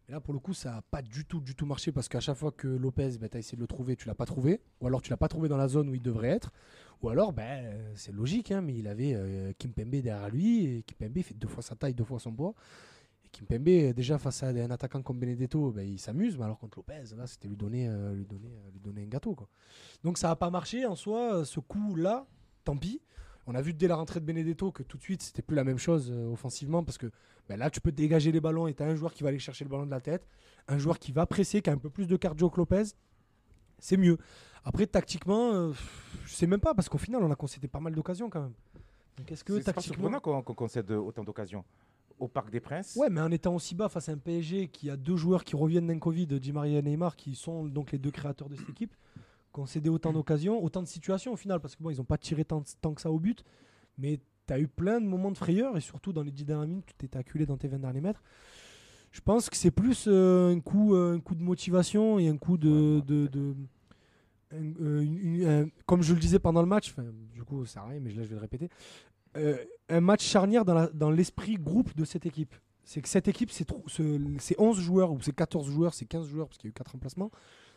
Mais 0.08 0.14
là, 0.14 0.20
pour 0.20 0.32
le 0.34 0.40
coup, 0.40 0.54
ça 0.54 0.70
n'a 0.72 0.82
pas 0.90 1.02
du 1.02 1.24
tout, 1.26 1.40
du 1.40 1.54
tout 1.54 1.66
marché 1.66 1.92
parce 1.92 2.08
qu'à 2.08 2.20
chaque 2.20 2.36
fois 2.38 2.50
que 2.52 2.66
Lopez, 2.66 3.18
ben, 3.20 3.28
tu 3.28 3.36
as 3.36 3.40
essayé 3.40 3.56
de 3.56 3.60
le 3.60 3.68
trouver, 3.68 3.96
tu 3.96 4.08
l'as 4.08 4.14
pas 4.16 4.24
trouvé. 4.26 4.60
Ou 4.80 4.86
alors 4.86 5.00
tu 5.02 5.10
l'as 5.10 5.16
pas 5.18 5.28
trouvé 5.28 5.48
dans 5.50 5.58
la 5.58 5.68
zone 5.68 5.90
où 5.90 5.94
il 5.94 6.02
devrait 6.02 6.30
être. 6.30 6.50
Ou 7.02 7.10
alors, 7.10 7.32
euh, 7.38 7.92
c'est 7.96 8.12
logique, 8.12 8.50
hein, 8.50 8.62
mais 8.62 8.74
il 8.74 8.88
avait 8.88 9.14
Kimpembe 9.58 9.90
derrière 10.00 10.30
lui. 10.30 10.64
Et 10.78 10.82
Kimpembe 10.84 11.22
fait 11.22 11.34
deux 11.34 11.48
fois 11.48 11.62
sa 11.62 11.74
taille, 11.76 11.94
deux 11.94 12.04
fois 12.04 12.18
son 12.18 12.32
poids. 12.32 12.54
Kimpembe, 13.32 13.68
euh, 13.68 13.92
déjà 13.92 14.18
face 14.18 14.42
à 14.42 14.48
un 14.48 14.70
attaquant 14.70 15.02
comme 15.02 15.18
Benedetto, 15.18 15.72
ben, 15.72 15.86
il 15.86 15.98
s'amuse. 15.98 16.36
Mais 16.36 16.44
alors 16.44 16.58
contre 16.58 16.78
Lopez, 16.78 17.14
là, 17.16 17.26
c'était 17.26 17.48
lui 17.48 17.56
donner, 17.56 17.88
euh, 17.88 18.14
lui, 18.14 18.26
donner, 18.26 18.48
euh, 18.54 18.70
lui 18.70 18.80
donner 18.80 19.02
un 19.02 19.08
gâteau. 19.08 19.34
Quoi. 19.34 19.48
Donc 20.04 20.18
ça 20.18 20.28
n'a 20.28 20.36
pas 20.36 20.50
marché 20.50 20.86
en 20.86 20.94
soi. 20.94 21.44
Ce 21.44 21.58
coup-là, 21.60 22.26
tant 22.64 22.76
pis. 22.76 23.00
On 23.46 23.54
a 23.54 23.62
vu 23.62 23.74
dès 23.74 23.88
la 23.88 23.96
rentrée 23.96 24.20
de 24.20 24.24
Benedetto 24.24 24.70
que 24.70 24.82
tout 24.82 24.96
de 24.96 25.02
suite, 25.02 25.22
c'était 25.22 25.42
plus 25.42 25.56
la 25.56 25.64
même 25.64 25.78
chose 25.78 26.10
euh, 26.12 26.32
offensivement 26.32 26.84
parce 26.84 26.96
que 26.98 27.10
ben 27.48 27.58
là, 27.58 27.70
tu 27.70 27.80
peux 27.80 27.90
dégager 27.90 28.30
les 28.30 28.40
ballons 28.40 28.68
et 28.68 28.74
tu 28.74 28.82
as 28.82 28.86
un 28.86 28.94
joueur 28.94 29.12
qui 29.12 29.24
va 29.24 29.30
aller 29.30 29.40
chercher 29.40 29.64
le 29.64 29.70
ballon 29.70 29.86
de 29.86 29.90
la 29.90 30.00
tête, 30.00 30.26
un 30.68 30.78
joueur 30.78 30.98
qui 30.98 31.10
va 31.10 31.26
presser, 31.26 31.60
qui 31.60 31.68
a 31.68 31.72
un 31.72 31.78
peu 31.78 31.90
plus 31.90 32.06
de 32.06 32.16
cardio 32.16 32.50
que 32.50 32.58
Lopez. 32.58 32.84
C'est 33.80 33.96
mieux. 33.96 34.16
Après, 34.64 34.86
tactiquement, 34.86 35.52
euh, 35.52 35.72
je 36.24 36.34
sais 36.34 36.46
même 36.46 36.60
pas 36.60 36.72
parce 36.72 36.88
qu'au 36.88 36.98
final, 36.98 37.20
on 37.24 37.30
a 37.32 37.34
concédé 37.34 37.66
pas 37.66 37.80
mal 37.80 37.94
d'occasions 37.94 38.30
quand 38.30 38.42
même. 38.42 38.54
Donc, 39.16 39.32
est-ce 39.32 39.42
que 39.42 39.54
C'est 39.54 39.58
c'est 39.58 39.64
pas 39.72 39.72
tactiquement. 39.72 40.20
qu'on 40.20 40.54
concède 40.54 40.88
autant 40.92 41.24
d'occasions. 41.24 41.64
Au 42.22 42.28
Parc 42.28 42.50
des 42.50 42.60
Princes, 42.60 42.94
Ouais, 42.96 43.10
mais 43.10 43.20
en 43.20 43.30
étant 43.32 43.54
aussi 43.56 43.74
bas 43.74 43.88
face 43.88 44.08
à 44.08 44.12
un 44.12 44.16
PSG 44.16 44.68
qui 44.68 44.88
a 44.90 44.96
deux 44.96 45.16
joueurs 45.16 45.42
qui 45.42 45.56
reviennent 45.56 45.88
d'un 45.88 45.98
Covid, 45.98 46.26
Di 46.26 46.52
Maria 46.52 46.78
et 46.78 46.82
Neymar, 46.82 47.16
qui 47.16 47.34
sont 47.34 47.64
donc 47.66 47.90
les 47.90 47.98
deux 47.98 48.12
créateurs 48.12 48.48
de 48.48 48.54
cette 48.54 48.68
équipe, 48.70 48.94
concéder 49.50 49.88
autant 49.90 50.12
d'occasions, 50.12 50.62
autant 50.62 50.82
de 50.82 50.86
situations 50.86 51.32
au 51.32 51.36
final, 51.36 51.58
parce 51.60 51.74
que 51.74 51.82
bon, 51.82 51.90
ils 51.90 51.96
n'ont 51.98 52.04
pas 52.04 52.18
tiré 52.18 52.44
tant, 52.44 52.62
tant 52.80 52.94
que 52.94 53.00
ça 53.00 53.10
au 53.10 53.18
but, 53.18 53.44
mais 53.98 54.20
tu 54.46 54.52
as 54.54 54.60
eu 54.60 54.68
plein 54.68 55.00
de 55.00 55.06
moments 55.06 55.30
de 55.32 55.36
frayeur, 55.36 55.76
et 55.76 55.80
surtout 55.80 56.12
dans 56.12 56.22
les 56.22 56.30
10 56.30 56.44
dernières 56.44 56.68
minutes, 56.68 56.86
tu 56.96 57.08
t'es 57.08 57.18
acculé 57.18 57.44
dans 57.44 57.56
tes 57.56 57.66
20 57.68 57.78
derniers 57.80 58.00
mètres. 58.00 58.22
Je 59.10 59.20
pense 59.20 59.50
que 59.50 59.56
c'est 59.56 59.70
plus 59.72 60.04
euh, 60.08 60.54
un, 60.54 60.60
coup, 60.60 60.94
euh, 60.94 61.16
un 61.16 61.20
coup 61.20 61.34
de 61.34 61.42
motivation 61.42 62.18
et 62.18 62.28
un 62.28 62.36
coup 62.38 62.56
de. 62.56 62.96
Ouais, 63.00 63.02
de- 63.06 63.26
de- 63.26 63.54
un- 64.52 64.74
euh, 64.84 65.00
une- 65.02 65.18
une- 65.18 65.46
un- 65.46 65.68
comme 65.86 66.02
je 66.02 66.14
le 66.14 66.20
disais 66.20 66.38
pendant 66.38 66.60
le 66.62 66.68
match, 66.68 66.94
du 67.34 67.42
coup, 67.42 67.64
ça 67.66 67.82
rien, 67.84 68.00
mais 68.00 68.10
là, 68.12 68.22
je 68.22 68.28
vais 68.28 68.34
le 68.36 68.40
répéter. 68.40 68.68
Euh, 69.36 69.56
un 69.88 70.00
match 70.00 70.24
charnière 70.24 70.64
dans 70.64 71.10
l'esprit 71.10 71.54
groupe 71.54 71.94
de 71.96 72.04
cette 72.04 72.26
équipe. 72.26 72.54
C'est 72.84 73.00
que 73.00 73.08
cette 73.08 73.28
équipe, 73.28 73.50
ces 73.50 73.64
11 74.58 74.80
joueurs, 74.80 75.12
ou 75.12 75.20
ces 75.20 75.32
14 75.32 75.70
joueurs, 75.70 75.94
ces 75.94 76.04
15 76.06 76.26
joueurs, 76.28 76.48
parce 76.48 76.58
qu'il 76.58 76.68
y 76.68 76.70
a 76.70 76.72
eu 76.72 76.74
4 76.74 76.92
remplacements, 76.92 77.30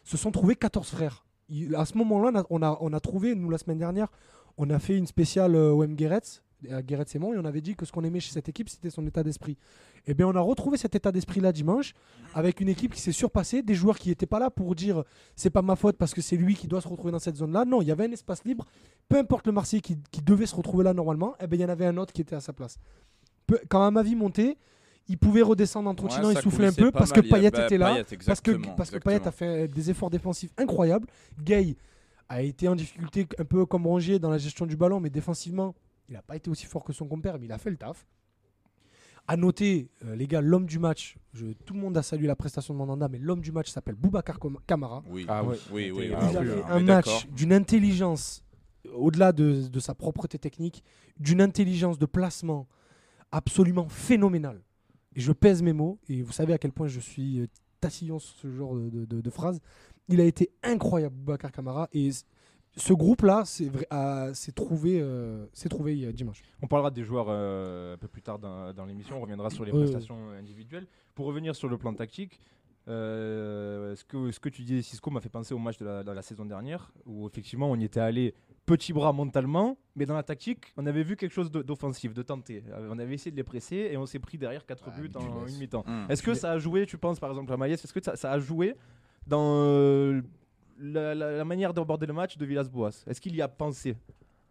se 0.03 0.17
sont 0.17 0.31
trouvés 0.31 0.55
14 0.55 0.88
frères. 0.89 1.25
À 1.75 1.85
ce 1.85 1.95
moment-là, 1.97 2.43
on 2.50 2.62
a- 2.63 3.00
trouvé, 3.00 3.35
nous, 3.35 3.50
la 3.50 3.57
semaine 3.59 3.77
dernière, 3.77 4.07
on 4.57 4.69
a 4.69 4.79
fait 4.79 4.97
une 4.97 5.05
spéciale 5.07 5.55
euh, 5.55 5.74
euh, 6.72 6.81
Guéretz 6.81 7.13
et 7.15 7.19
moi, 7.19 7.34
et 7.36 7.38
on 7.38 7.45
avait 7.45 7.62
dit 7.62 7.75
que 7.75 7.86
ce 7.86 7.91
qu'on 7.91 8.03
aimait 8.03 8.19
chez 8.19 8.31
cette 8.31 8.50
équipe, 8.50 8.69
c'était 8.69 8.89
son 8.89 9.05
état 9.07 9.24
d'esprit. 9.24 9.57
Et 10.07 10.13
bien, 10.13 10.27
on 10.27 10.36
a 10.36 10.39
retrouvé 10.39 10.77
cet 10.77 10.95
état 10.95 11.12
d'esprit-là 11.12 11.51
dimanche, 11.51 11.93
avec 12.34 12.62
une 12.62 12.69
équipe 12.69 12.93
qui 12.93 13.01
s'est 13.01 13.12
surpassée, 13.12 13.62
des 13.62 13.74
joueurs 13.75 13.98
qui 13.98 14.10
n'étaient 14.10 14.25
pas 14.25 14.39
là 14.39 14.50
pour 14.50 14.75
dire 14.75 15.03
c'est 15.36 15.50
pas 15.50 15.62
ma 15.62 15.75
faute 15.75 15.98
parce 15.98 16.13
que 16.13 16.22
c'est 16.22 16.38
lui 16.38 16.55
qui 16.55 16.67
doit 16.67 16.81
se 16.81 16.88
retrouver 16.88 17.12
dans 17.12 17.19
cette 17.19 17.38
zone-là. 17.38 17.65
Non, 17.65 17.81
il 17.81 17.88
y 17.88 17.91
avait 17.91 18.05
un 18.05 18.12
espace 18.12 18.43
libre. 18.45 18.65
Peu 19.10 19.17
importe 19.17 19.48
le 19.48 19.53
Marseille 19.53 19.81
qui, 19.81 19.98
qui 20.12 20.22
devait 20.22 20.45
se 20.45 20.55
retrouver 20.55 20.84
là 20.84 20.93
normalement, 20.93 21.36
et 21.39 21.48
ben 21.48 21.57
il 21.60 21.62
y 21.62 21.65
en 21.65 21.69
avait 21.69 21.86
un 21.86 21.98
autre 21.98 22.13
qui 22.13 22.22
était 22.22 22.36
à 22.36 22.41
sa 22.41 22.53
place. 22.53 22.77
Peu- 23.48 23.60
quand 23.69 23.84
Amavi 23.84 24.15
montait, 24.15 24.57
il 25.07 25.17
pouvait 25.19 25.43
redescendre 25.43 25.88
en 25.89 25.93
trottinant, 25.95 26.29
Ouais, 26.29 26.34
ça 26.34 26.41
soufflait 26.41 26.65
un 26.67 26.74
peu 26.74 26.91
parce 26.91 27.12
mal. 27.12 27.22
que 27.22 27.29
Payet 27.29 27.51
bah, 27.51 27.65
était 27.65 27.77
là. 27.77 27.93
Payet, 28.03 28.17
parce 28.25 28.41
que, 28.41 28.75
parce 28.75 28.89
que 28.89 28.98
Payet 28.98 29.27
a 29.27 29.31
fait 29.31 29.67
des 29.67 29.91
efforts 29.91 30.10
défensifs 30.10 30.51
incroyables. 30.57 31.07
Gay 31.43 31.75
a 32.27 32.41
été 32.41 32.67
en 32.67 32.75
difficulté 32.75 33.27
un 33.38 33.45
peu 33.45 33.67
comme 33.67 33.86
Rongier 33.86 34.17
dans 34.17 34.31
la 34.31 34.39
gestion 34.39 34.65
du 34.65 34.75
ballon, 34.75 35.00
mais 35.00 35.12
défensivement, 35.12 35.75
Il 36.09 36.13
n'a 36.13 36.21
pas 36.21 36.35
été 36.35 36.50
aussi 36.50 36.65
fort 36.65 36.83
que 36.83 36.93
son 36.93 37.07
compère, 37.07 37.39
mais 37.39 37.45
il 37.45 37.51
a 37.51 37.57
fait 37.57 37.69
le 37.71 37.77
taf. 37.77 38.05
À 39.27 39.38
noter, 39.38 39.89
euh, 40.03 40.15
les 40.15 40.27
gars, 40.27 40.39
l'homme 40.41 40.67
du 40.67 40.77
match, 40.77 41.17
je- 41.33 41.47
tout 41.65 41.74
le 41.74 41.79
monde 41.79 41.97
a 41.97 42.03
salué 42.03 42.27
la 42.27 42.35
prestation 42.35 42.75
de 42.75 42.77
Mandanda, 42.77 43.07
mais 43.07 43.17
l'homme 43.17 43.41
du 43.41 43.51
match 43.51 43.71
s'appelle 43.71 43.95
Boubacar 43.95 44.38
Kamara. 44.67 45.03
Oui, 45.09 45.25
Ah 45.27 45.43
oui, 45.43 45.55
oui. 45.71 45.91
oui, 45.91 45.91
oui, 45.91 46.05
Il 46.09 46.13
a 46.38 46.41
oui, 46.41 46.47
fait 46.47 46.63
un 46.67 46.79
match 46.81 47.27
d'une 47.29 47.51
intelligence, 47.51 48.43
au-delà 48.93 49.31
de, 49.31 49.67
de 49.67 49.79
sa 49.79 49.95
propreté 49.95 50.38
technique, 50.38 50.83
d'une 51.19 51.41
intelligence 51.41 51.97
de 51.97 52.05
placement 52.05 52.67
absolument 53.31 53.89
phénoménale. 53.89 54.62
Et 55.15 55.21
je 55.21 55.31
pèse 55.31 55.63
mes 55.63 55.74
mots, 55.74 55.97
et 56.07 56.21
vous 56.21 56.31
savez 56.33 56.53
à 56.53 56.59
quel 56.59 56.71
point 56.71 56.88
je 56.88 57.00
suis 57.00 57.39
euh, 57.39 57.47
tatillon 57.81 58.19
sur 58.19 58.35
ce 58.38 58.51
genre 58.51 58.75
de, 58.75 58.89
de- 58.91 59.05
de- 59.05 59.21
de 59.21 59.29
phrase. 59.31 59.59
Il 60.07 60.21
a 60.21 60.25
été 60.25 60.51
incroyable, 60.62 61.15
Boubacar 61.15 61.51
Kamara, 61.51 61.89
et 61.93 62.12
c- 62.12 62.25
ce 62.77 62.94
groupe-là 62.94 63.44
trouvé, 64.55 65.01
euh, 65.01 65.46
s'est 65.53 65.70
trouvé 65.70 66.03
euh, 66.03 66.12
dimanche. 66.12 66.41
On 66.62 66.67
parlera 66.67 66.91
des 66.91 67.03
joueurs 67.03 67.27
euh, 67.29 67.94
un 67.94 67.98
peu 67.98 68.08
plus 68.08 68.22
tard 68.22 68.39
dans, 68.39 68.74
dans 68.74 68.86
l'émission, 68.86 69.17
on 69.17 69.22
reviendra 69.22 69.50
sur 69.50 69.65
les 69.65 69.72
prestations 69.72 70.29
individuelles. 70.38 70.88
Pour 71.13 71.25
revenir 71.27 71.55
sur 71.55 71.70
le 71.70 71.77
plan 71.77 71.94
tactique, 71.94 72.39
euh, 72.88 73.96
ce, 73.96 74.03
que, 74.03 74.32
ce 74.32 74.39
que 74.39 74.50
tu 74.50 74.63
dis, 74.63 74.84
Cisco, 74.84 75.10
m'a 75.10 75.22
fait 75.22 75.29
penser 75.29 75.53
au 75.53 75.58
match 75.58 75.77
de 75.77 75.86
la, 75.86 76.03
de 76.03 76.12
la 76.12 76.22
saison 76.22 76.46
dernière, 76.46 76.91
où 77.05 77.25
effectivement 77.27 77.70
on 77.72 77.75
y 77.75 77.86
était 77.86 78.00
allé 78.00 78.34
petit 78.65 78.94
bras 78.94 79.13
mentalement, 79.13 79.77
mais 79.96 80.05
dans 80.05 80.15
la 80.15 80.24
tactique, 80.24 80.74
on 80.77 80.86
avait 80.86 81.03
vu 81.03 81.15
quelque 81.15 81.32
chose 81.34 81.51
d'offensif, 81.51 82.13
de 82.13 82.22
tenté. 82.22 82.63
Euh, 82.70 82.89
On 82.91 83.00
avait 83.00 83.13
essayé 83.13 83.32
de 83.32 83.36
les 83.38 83.44
presser 83.44 83.89
et 83.91 83.98
on 83.98 84.05
s'est 84.05 84.20
pris 84.20 84.38
derrière 84.38 84.65
4 84.65 84.84
Ah, 84.88 85.00
buts 85.00 85.12
en 85.15 85.48
une 85.48 85.58
mi-temps. 85.58 85.84
Hum. 85.88 86.05
Est-ce 86.10 86.24
que 86.24 86.34
ça 86.34 86.51
a 86.51 86.58
joué, 86.60 86.86
tu 86.86 86.98
penses, 86.98 87.20
par 87.20 87.29
exemple, 87.29 87.51
à 87.53 87.58
Maïs, 87.58 87.84
est-ce 87.84 87.94
que 87.94 88.03
ça, 88.03 88.15
ça 88.15 88.32
a 88.32 88.39
joué 88.39 88.75
dans 89.27 89.63
euh, 89.65 90.22
la, 90.79 91.15
la- 91.15 91.32
la 91.38 91.46
manière 91.46 91.74
d'aborder 91.74 92.05
le 92.05 92.13
match 92.13 92.38
de 92.38 92.46
Villas-Boas 92.46 93.03
Est-ce 93.08 93.22
qu'il 93.22 93.36
y 93.36 93.41
a 93.41 93.48
pensé? 93.48 93.96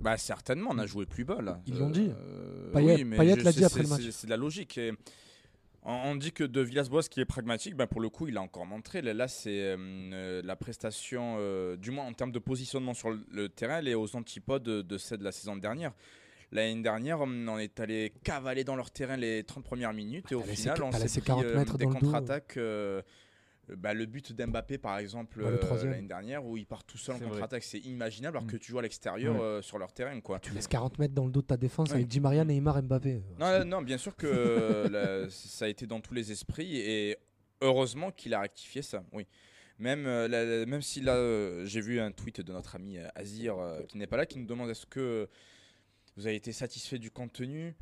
Bah 0.01 0.17
certainement, 0.17 0.71
on 0.73 0.79
a 0.79 0.87
joué 0.87 1.07
plus 1.07 1.25
bas 1.25 1.41
là. 1.41 1.61
Ils 1.67 1.79
l'ont 1.79 1.91
dit. 1.91 2.11
Euh, 2.11 2.73
Payet- 2.73 2.97
oui, 2.97 3.05
mais 3.05 3.17
Payet 3.17 3.37
l'a 3.37 3.53
dit 3.53 3.65
après 3.65 3.83
le 3.83 3.89
match. 3.89 4.03
c'est- 4.11 4.27
de 4.27 4.31
la 4.31 4.37
logique. 4.37 4.77
Et 4.77 4.93
on, 5.85 5.93
on 5.93 6.17
dit 6.17 6.33
que 6.33 6.45
de 6.45 6.61
Villas-Boas 6.61 7.03
qui 7.11 7.21
est 7.21 7.25
pragmatique, 7.25 7.77
bah, 7.77 7.87
pour 7.87 8.01
le 8.01 8.09
coup, 8.09 8.27
il 8.27 8.37
a 8.37 8.43
encore 8.43 8.67
montré. 8.67 9.03
Là, 9.03 9.15
là, 9.15 9.29
c'est 9.29 9.51
euh, 9.61 9.77
euh, 9.79 10.43
la 10.45 10.57
prestation, 10.57 11.37
euh, 11.39 11.77
du 11.77 11.91
moins 11.91 12.05
en 12.07 12.13
termes 12.13 12.33
de 12.33 12.39
positionnement 12.39 12.93
sur 12.95 13.11
le, 13.31 13.49
terrain, 13.49 13.79
elle 13.79 13.89
est 13.89 13.95
aux 13.95 14.17
antipodes 14.17 14.63
de, 14.65 14.83
de 14.83 14.99
celle 14.99 15.19
de 15.19 15.25
la 15.25 15.33
saison 15.33 15.57
dernière. 15.57 15.93
L'année 16.53 16.83
dernière, 16.83 17.21
on 17.21 17.59
est 17.59 17.81
allé 17.81 18.13
cavaler 18.23 18.63
dans 18.65 18.77
leur 18.77 18.91
terrain 18.91 19.17
les 19.17 19.43
30 19.45 19.65
premières 19.65 19.93
minutes 19.93 20.31
et 20.33 20.35
au 20.35 20.43
final, 20.43 20.83
on 20.83 20.93
s'est 20.93 20.99
laissé 21.03 21.21
pris 21.21 21.29
40 21.29 21.45
euh, 21.45 21.57
mètres 21.57 21.79
des 21.79 21.87
contre-attaques. 21.87 22.59
Bah, 23.69 23.95
le 23.95 24.07
but 24.07 24.33
d'Mbappé, 24.33 24.79
par 24.79 24.99
exemple, 24.99 25.41
Ouais, 25.43 25.49
euh, 25.49 25.85
l'année 25.85 26.07
dernière, 26.07 26.45
où 26.45 26.57
il 26.57 26.67
part 26.67 26.85
tout 26.85 26.99
seul 26.99 27.17
en 27.17 27.19
contre-attaque, 27.19 27.63
c'est 27.63 27.79
inimaginable 27.79 28.37
alors 28.37 28.47
Mm. 28.47 28.51
que 28.53 28.57
tu 28.57 28.73
joues 28.73 28.79
à 28.79 28.83
l'extérieur 28.83 29.35
Ouais. 29.35 29.41
euh, 29.41 29.63
sur 29.63 29.79
leur 29.79 29.93
terrain. 29.93 30.21
Quoi. 30.21 30.39
Tu 30.41 30.53
laisses 30.53 30.69
40 30.69 30.99
mètres 30.99 31.15
dans 31.15 31.25
le 31.27 31.33
dos 31.33 31.41
de 31.43 31.47
ta 31.47 31.57
défense 31.57 31.89
Ouais. 31.91 31.97
avec 31.97 32.09
Di 32.09 32.21
Maria, 32.21 32.45
Neymar, 32.45 32.83
Mbappé. 32.83 33.23
Non, 33.39 33.59
non, 33.61 33.65
non, 33.65 33.83
bien 33.83 33.99
sûr 33.99 34.15
que 34.17 34.27
euh, 34.27 35.29
ça 35.31 35.65
a 35.65 35.69
été 35.69 35.87
dans 35.87 36.01
tous 36.01 36.15
les 36.15 36.31
esprits 36.33 36.77
et 36.77 37.17
heureusement 37.61 38.11
qu'il 38.11 38.35
a 38.35 38.41
rectifié 38.41 38.83
ça. 38.83 39.05
Oui. 39.13 39.27
Même, 39.79 40.07
euh, 40.07 40.67
même 40.67 40.83
si 40.83 41.01
là, 41.01 41.17
euh, 41.17 41.65
j'ai 41.65 41.81
vu 41.81 41.99
un 41.99 42.13
tweet 42.13 42.41
de 42.41 42.53
notre 42.53 42.77
ami 42.77 42.99
euh, 42.99 43.09
Azir 43.17 43.59
euh, 43.59 43.83
qui 43.83 43.99
n'est 43.99 44.07
pas 44.07 44.17
là, 44.17 44.25
qui 44.27 44.39
nous 44.39 44.47
demande 44.47 44.71
est-ce 44.71 44.87
que 44.87 45.29
vous 46.17 46.27
avez 46.29 46.37
été 46.37 46.53
satisfait 46.53 46.99
du 47.01 47.11
contenu? 47.11 47.75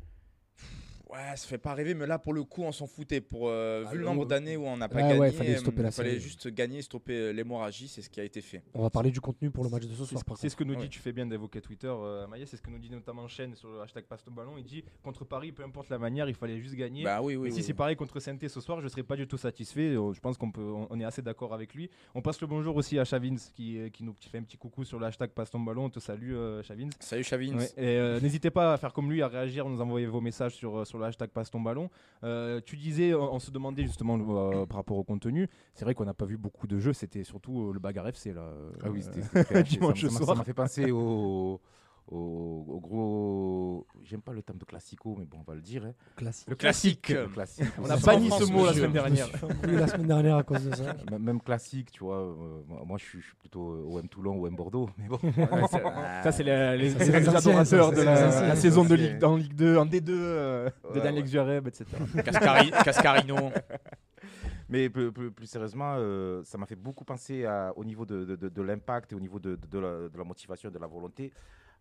Ouais, 1.13 1.35
ça 1.35 1.47
fait 1.47 1.57
pas 1.59 1.73
rêver, 1.75 1.93
mais 1.93 2.07
là 2.07 2.17
pour 2.17 2.33
le 2.33 2.43
coup, 2.43 2.63
on 2.63 2.71
s'en 2.71 2.87
foutait. 2.87 3.21
Pour, 3.21 3.47
euh, 3.47 3.83
Ah, 3.87 3.91
vu 3.91 3.99
le 3.99 4.05
nombre 4.05 4.25
d'années 4.25 4.57
où 4.57 4.65
on 4.65 4.77
n'a 4.77 4.89
pas 4.89 4.95
Ouais, 4.95 5.01
gagné, 5.03 5.19
ouais, 5.19 5.31
fallait 5.31 5.57
stopper 5.57 5.83
euh, 5.85 5.91
fallait 5.91 6.19
juste 6.19 6.47
gagner, 6.47 6.81
stopper 6.81 7.13
euh, 7.13 7.31
l'hémorragie, 7.31 7.87
c'est 7.87 8.01
ce 8.01 8.09
qui 8.09 8.19
a 8.19 8.23
été 8.23 8.41
fait. 8.41 8.63
On 8.73 8.81
va 8.81 8.89
parler 8.89 9.11
du 9.11 9.21
contenu 9.21 9.51
pour 9.51 9.63
le 9.63 9.69
match 9.69 9.85
de 9.85 9.93
ce 9.93 10.05
soir. 10.05 10.23
c'est 10.37 10.49
ce 10.49 10.55
que 10.55 10.63
nous 10.63 10.75
dit, 10.75 10.83
Ouais. 10.83 10.89
tu 10.89 10.99
fais 10.99 11.11
bien 11.11 11.25
d'évoquer 11.27 11.61
Twitter, 11.61 11.87
euh, 11.93 12.25
Maïs, 12.27 12.49
c'est 12.49 12.57
ce 12.57 12.61
que 12.61 12.69
nous 12.71 12.79
dit 12.79 12.89
notamment 12.89 13.27
Chen 13.27 13.55
sur 13.55 13.69
le 13.69 13.81
hashtag 13.81 14.05
Passe 14.05 14.23
ton 14.23 14.31
ballon. 14.31 14.53
Il 14.57 14.63
dit 14.63 14.83
contre 15.03 15.23
Paris, 15.23 15.51
peu 15.51 15.63
importe 15.63 15.89
la 15.89 15.99
manière, 15.99 16.27
il 16.27 16.35
fallait 16.35 16.59
juste 16.59 16.75
gagner. 16.75 17.03
Bah 17.03 17.21
oui, 17.21 17.35
oui. 17.35 17.43
Mais 17.45 17.51
si 17.51 17.57
oui. 17.57 17.63
c'est 17.63 17.73
pareil 17.73 17.95
contre 17.95 18.19
saint 18.19 18.37
ce 18.41 18.59
soir, 18.61 18.81
je 18.81 18.87
serais 18.87 19.03
pas 19.03 19.15
du 19.15 19.27
tout 19.27 19.37
satisfait. 19.37 19.93
Je 19.93 20.19
pense 20.19 20.37
qu'on 20.37 20.51
peut, 20.51 20.61
on 20.61 20.87
on 20.89 20.99
est 20.99 21.05
assez 21.05 21.21
d'accord 21.21 21.53
avec 21.53 21.73
lui. 21.73 21.89
On 22.15 22.21
passe 22.21 22.39
le 22.41 22.47
bonjour 22.47 22.75
aussi 22.75 22.97
à 22.99 23.05
Chavins 23.05 23.35
qui, 23.55 23.77
qui 23.91 24.03
nous 24.03 24.15
fait 24.19 24.37
un 24.39 24.43
petit 24.43 24.57
coucou 24.57 24.83
sur 24.83 24.99
le 24.99 25.05
hashtag 25.05 25.29
Passe 25.31 25.49
ton 25.51 25.59
ballon. 25.59 25.85
On 25.85 25.89
te 25.89 25.99
salue, 25.99 26.33
euh, 26.33 26.61
Chavins. 26.63 26.89
Salut 26.99 27.23
Chavins. 27.23 27.57
Ouais, 27.57 27.69
et 27.77 27.97
euh, 27.97 28.19
n'hésitez 28.19 28.49
pas 28.51 28.73
à 28.73 28.77
faire 28.77 28.93
comme 28.93 29.11
lui, 29.11 29.21
à 29.21 29.27
réagir, 29.27 29.67
nous 29.69 29.79
envoyer 29.81 30.05
vos 30.07 30.21
messages 30.21 30.55
sur, 30.55 30.85
sur 30.85 30.99
le 31.03 31.09
hashtag 31.09 31.29
Passe 31.29 31.51
ton 31.51 31.61
ballon. 31.61 31.89
Euh, 32.23 32.61
tu 32.65 32.77
disais, 32.77 33.13
on, 33.13 33.33
on 33.33 33.39
se 33.39 33.51
demandait 33.51 33.83
justement 33.83 34.17
euh, 34.17 34.65
par 34.65 34.77
rapport 34.77 34.97
au 34.97 35.03
contenu. 35.03 35.49
C'est 35.73 35.85
vrai 35.85 35.93
qu'on 35.93 36.05
n'a 36.05 36.13
pas 36.13 36.25
vu 36.25 36.37
beaucoup 36.37 36.67
de 36.67 36.79
jeux, 36.79 36.93
c'était 36.93 37.23
surtout 37.23 37.69
euh, 37.69 37.73
le 37.73 37.79
bagarre 37.79 38.07
FC 38.07 38.33
là. 38.33 38.49
Ah 38.83 38.89
oui, 38.89 39.01
c'était 39.03 39.21
ça, 40.09 40.35
m'a 40.35 40.43
fait 40.43 40.53
penser 40.53 40.91
au, 40.91 41.59
au, 42.07 42.65
au 42.67 42.79
gros. 42.79 43.87
J'aime 44.03 44.21
pas 44.21 44.33
le 44.33 44.41
terme 44.41 44.59
de 44.59 44.65
classico, 44.65 45.15
mais 45.17 45.25
bon, 45.25 45.37
on 45.39 45.43
va 45.49 45.55
le 45.55 45.61
dire. 45.61 45.85
hein. 45.85 45.93
Classique. 46.15 46.49
Le 46.49 46.55
classique. 46.55 47.09
Le 47.09 47.27
classique. 47.27 47.65
On 47.81 47.89
a 47.89 47.97
banni 47.97 48.29
ce 48.31 48.51
mot 48.51 48.65
la 48.65 48.73
semaine 48.73 48.91
dernière. 48.91 49.27
La 49.63 49.87
semaine 49.87 50.07
dernière 50.07 50.37
à 50.37 50.43
cause 50.43 50.63
de 50.69 50.75
ça. 50.75 50.95
M- 51.11 51.17
Même 51.21 51.41
classique, 51.41 51.91
tu 51.91 52.03
vois. 52.03 52.17
euh, 52.19 52.61
moi, 52.85 52.97
je 52.97 53.05
suis 53.05 53.19
plutôt 53.39 53.71
euh, 53.71 53.97
OM 53.99 54.07
Toulon, 54.09 54.41
OM 54.43 54.55
Bordeaux. 54.55 54.89
Mais 54.97 55.07
bon. 55.07 55.19
Ça, 56.23 56.31
c'est 56.31 56.43
les, 56.43 56.89
Ça, 56.91 57.17
adorateurs 57.37 57.91
de 57.91 58.01
la, 58.01 58.55
saison 58.55 58.83
de 58.85 58.95
Ligue, 58.95 59.23
en 59.23 59.35
Ligue 59.37 59.55
2, 59.55 59.77
en 59.77 59.85
D2, 59.85 60.09
euh, 60.09 60.69
de 60.93 60.99
Daniel 60.99 61.23
ouais. 61.23 61.29
Xureb, 61.29 61.67
etc. 61.67 61.85
Cascari- 62.17 62.71
Cascarino. 62.83 63.37
Mais 64.69 64.89
plus, 64.89 65.11
plus- 65.11 65.31
plus 65.31 65.45
sérieusement, 65.45 65.95
euh, 65.97 66.41
ça 66.45 66.57
m'a 66.57 66.65
fait 66.65 66.75
beaucoup 66.77 67.03
penser 67.03 67.45
à- 67.45 67.73
au 67.75 67.83
niveau 67.83 68.05
de, 68.05 68.23
de- 68.25 68.35
de- 68.35 68.49
de 68.49 68.61
l'impact 68.61 69.11
et 69.11 69.15
au 69.15 69.19
niveau 69.19 69.37
de, 69.39 69.55
de- 69.55 69.67
de 69.67 69.79
la, 69.79 70.09
de 70.09 70.17
la 70.17 70.23
motivation, 70.23 70.69
de 70.71 70.79
la 70.79 70.87
volonté 70.87 71.31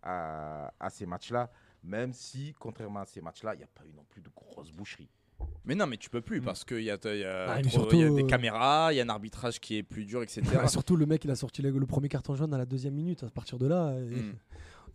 à, 0.02 0.72
à 0.80 0.90
ces 0.90 1.06
matchs-là. 1.06 1.50
Même 1.84 2.12
si, 2.12 2.54
contrairement 2.58 3.00
à 3.00 3.06
ces 3.06 3.20
matchs-là, 3.20 3.54
il 3.54 3.58
n'y 3.58 3.64
a 3.64 3.68
pas 3.68 3.84
eu 3.84 3.92
non 3.92 4.04
plus 4.08 4.20
de 4.20 4.28
grosses 4.34 4.70
boucheries. 4.70 5.08
Mais 5.64 5.74
non, 5.74 5.86
mais 5.88 5.96
tu 5.96 6.08
peux 6.08 6.20
plus 6.20 6.40
parce 6.40 6.64
qu'il 6.64 6.82
y, 6.82 6.90
a- 6.90 6.94
y, 7.14 7.24
a 7.24 7.50
Ah, 7.50 7.62
trop- 7.62 7.88
il 7.92 7.98
y 7.98 8.04
a 8.04 8.10
des 8.10 8.22
euh, 8.22 8.26
caméras, 8.26 8.92
il 8.92 8.96
y 8.96 9.00
a 9.00 9.04
un 9.04 9.08
arbitrage 9.08 9.58
qui 9.58 9.76
est 9.78 9.82
plus 9.82 10.04
dur, 10.04 10.22
etc. 10.22 10.42
Surtout 10.68 10.94
le 10.94 11.06
mec, 11.06 11.24
il 11.24 11.30
a 11.32 11.34
sorti 11.36 11.62
le, 11.62 11.70
le 11.70 11.86
premier 11.86 12.08
carton 12.08 12.36
jaune 12.36 12.54
à 12.54 12.58
la 12.58 12.66
deuxième 12.66 12.94
minute. 12.94 13.24
À 13.24 13.30
partir 13.30 13.58
de 13.58 13.66
là, 13.66 13.92
et- 13.98 14.14
Mm. 14.14 14.34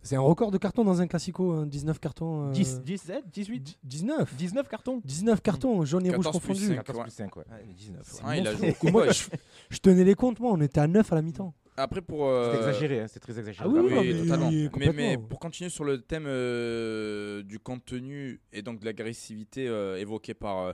C'est 0.08 0.16
un 0.16 0.20
record 0.20 0.50
de 0.50 0.56
cartons 0.58 0.84
dans 0.84 1.00
un 1.02 1.06
classico. 1.06 1.52
hein, 1.52 1.66
19 1.66 1.98
cartons. 2.00 2.48
euh, 2.48 2.52
10, 2.52 2.80
17, 2.82 3.24
18, 3.30 3.60
dix- 3.60 3.78
19. 3.84 4.34
19 4.36 4.68
cartons. 4.68 5.02
19 5.04 5.42
cartons, 5.42 5.84
jaune 5.84 6.06
et 6.06 6.10
rouge 6.10 6.24
14 6.24 6.40
plus 6.40 6.48
confondus. 6.48 6.66
cinq. 6.68 6.76
14 6.76 6.96
ouais. 6.98 7.02
plus 7.04 7.12
5, 7.12 7.36
ouais. 7.36 7.44
Ouais, 7.50 7.74
19. 7.76 8.00
C'est 8.04 8.22
Ah, 8.24 8.36
il 8.36 8.46
a 8.46 8.54
joué. 8.54 8.74
Moi, 8.90 9.10
je, 9.10 9.24
je 9.68 9.78
tenais 9.78 10.04
les 10.04 10.14
comptes, 10.14 10.40
moi, 10.40 10.50
on 10.52 10.60
était 10.62 10.80
à 10.80 10.86
9 10.86 11.12
à 11.12 11.16
la 11.16 11.22
mi-temps. 11.22 11.52
Après, 11.76 12.00
pour. 12.00 12.20
C'est 12.20 12.24
euh, 12.24 12.56
exagéré, 12.56 13.00
hein, 13.02 13.06
c'est 13.08 13.20
très 13.20 13.38
exagéré. 13.38 13.68
Ah 13.68 13.70
oui, 13.70 13.88
mais- 13.90 14.22
totalement. 14.22 14.50
Mais 14.94 15.16
pour 15.18 15.38
continuer 15.38 15.70
sur 15.70 15.84
le 15.84 16.00
thème 16.00 16.24
euh, 16.26 17.42
du 17.42 17.58
contenu 17.60 18.40
et 18.52 18.62
donc 18.62 18.80
de 18.80 18.84
l'agressivité 18.84 19.68
euh, 19.68 19.96
évoquée 20.00 20.34
par 20.34 20.58
euh, 20.58 20.72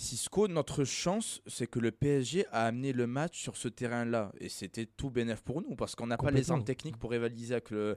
Cisco, 0.00 0.48
notre 0.48 0.84
chance, 0.84 1.42
c'est 1.46 1.66
que 1.66 1.78
le 1.78 1.90
PSG 1.90 2.46
a 2.52 2.64
amené 2.64 2.94
le 2.94 3.06
match 3.06 3.38
sur 3.38 3.58
ce 3.58 3.68
terrain-là. 3.68 4.32
Et 4.40 4.48
c'était 4.48 4.86
tout 4.86 5.10
bénéf 5.10 5.42
pour 5.42 5.60
nous 5.60 5.76
parce 5.76 5.94
qu'on 5.94 6.06
n'a 6.06 6.16
pas 6.16 6.30
les 6.30 6.50
armes 6.50 6.64
techniques 6.64 6.96
pour 6.96 7.10
rivaliser 7.10 7.52
avec 7.52 7.70
le, 7.70 7.94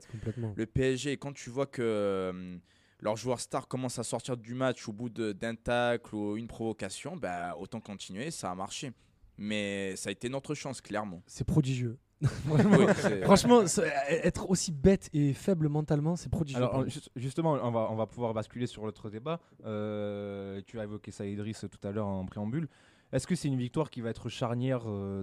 PSG. 0.66 1.12
Et 1.12 1.16
quand 1.16 1.32
tu 1.32 1.48
vois 1.48 1.64
que 1.64 1.80
euh, 1.80 2.58
leur 3.00 3.16
joueur 3.16 3.40
star 3.40 3.68
commence 3.68 3.98
à 3.98 4.02
sortir 4.02 4.36
du 4.36 4.52
match 4.52 4.86
au 4.86 4.92
bout 4.92 5.08
d'un 5.08 5.54
tacle 5.54 6.14
ou 6.14 6.36
une 6.36 6.46
provocation, 6.46 7.16
bah, 7.16 7.56
autant 7.58 7.80
continuer, 7.80 8.30
ça 8.30 8.50
a 8.50 8.54
marché. 8.54 8.92
Mais 9.38 9.96
ça 9.96 10.10
a 10.10 10.12
été 10.12 10.28
notre 10.28 10.54
chance, 10.54 10.82
clairement. 10.82 11.22
C'est 11.26 11.46
prodigieux. 11.46 11.96
Oui, 12.50 12.86
Franchement, 13.22 13.62
être 14.08 14.50
aussi 14.50 14.72
bête 14.72 15.10
et 15.12 15.32
faible 15.32 15.68
mentalement, 15.68 16.16
c'est 16.16 16.30
prodigieux. 16.30 16.58
Alors, 16.58 16.84
justement, 17.16 17.52
on 17.62 17.70
va, 17.70 17.88
on 17.90 17.96
va 17.96 18.06
pouvoir 18.06 18.34
basculer 18.34 18.66
sur 18.66 18.84
l'autre 18.84 19.10
débat. 19.10 19.40
Euh, 19.64 20.60
tu 20.66 20.80
as 20.80 20.84
évoqué 20.84 21.10
ça, 21.10 21.26
Idriss, 21.26 21.64
tout 21.70 21.86
à 21.88 21.92
l'heure 21.92 22.06
en 22.06 22.24
préambule. 22.24 22.68
Est-ce 23.12 23.26
que 23.26 23.34
c'est 23.34 23.48
une 23.48 23.58
victoire 23.58 23.90
qui 23.90 24.00
va 24.00 24.10
être 24.10 24.28
charnière 24.28 24.82
euh, 24.86 25.22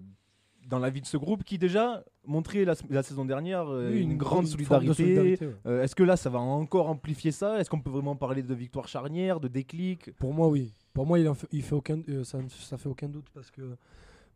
dans 0.68 0.80
la 0.80 0.90
vie 0.90 1.02
de 1.02 1.06
ce 1.06 1.18
groupe 1.18 1.44
qui 1.44 1.58
déjà 1.58 2.04
montrait 2.26 2.66
la, 2.66 2.76
la 2.90 3.04
saison 3.04 3.26
dernière 3.26 3.68
euh, 3.68 3.92
Oui, 3.92 4.02
une, 4.02 4.18
grande 4.18 4.48
solidarité, 4.48 5.20
ouais. 5.20 5.40
Euh, 5.66 5.84
Est-ce 5.84 5.96
que 5.96 6.04
là, 6.04 6.18
ça 6.18 6.30
va 6.30 6.40
encore 6.40 6.90
amplifier 6.90 7.32
ça? 7.32 7.60
Est-ce 7.60 7.70
qu'on 7.70 7.82
peut 7.82 7.90
vraiment 7.90 8.16
parler 8.16 8.44
de 8.44 8.54
victoire 8.54 8.88
charnière, 8.88 9.40
de 9.40 9.48
déclic? 9.48 10.12
Pour 10.18 10.34
moi, 10.34 10.48
oui. 10.48 10.74
Pour 10.94 11.06
moi, 11.06 11.20
il, 11.20 11.28
en 11.28 11.34
fait, 11.34 11.48
il 11.52 11.64
fait 11.64 11.76
aucun, 11.76 12.00
euh, 12.10 12.24
ça, 12.24 12.40
ça 12.50 12.78
fait 12.78 12.90
aucun 12.90 13.10
doute 13.10 13.28
parce 13.34 13.50
que, 13.50 13.62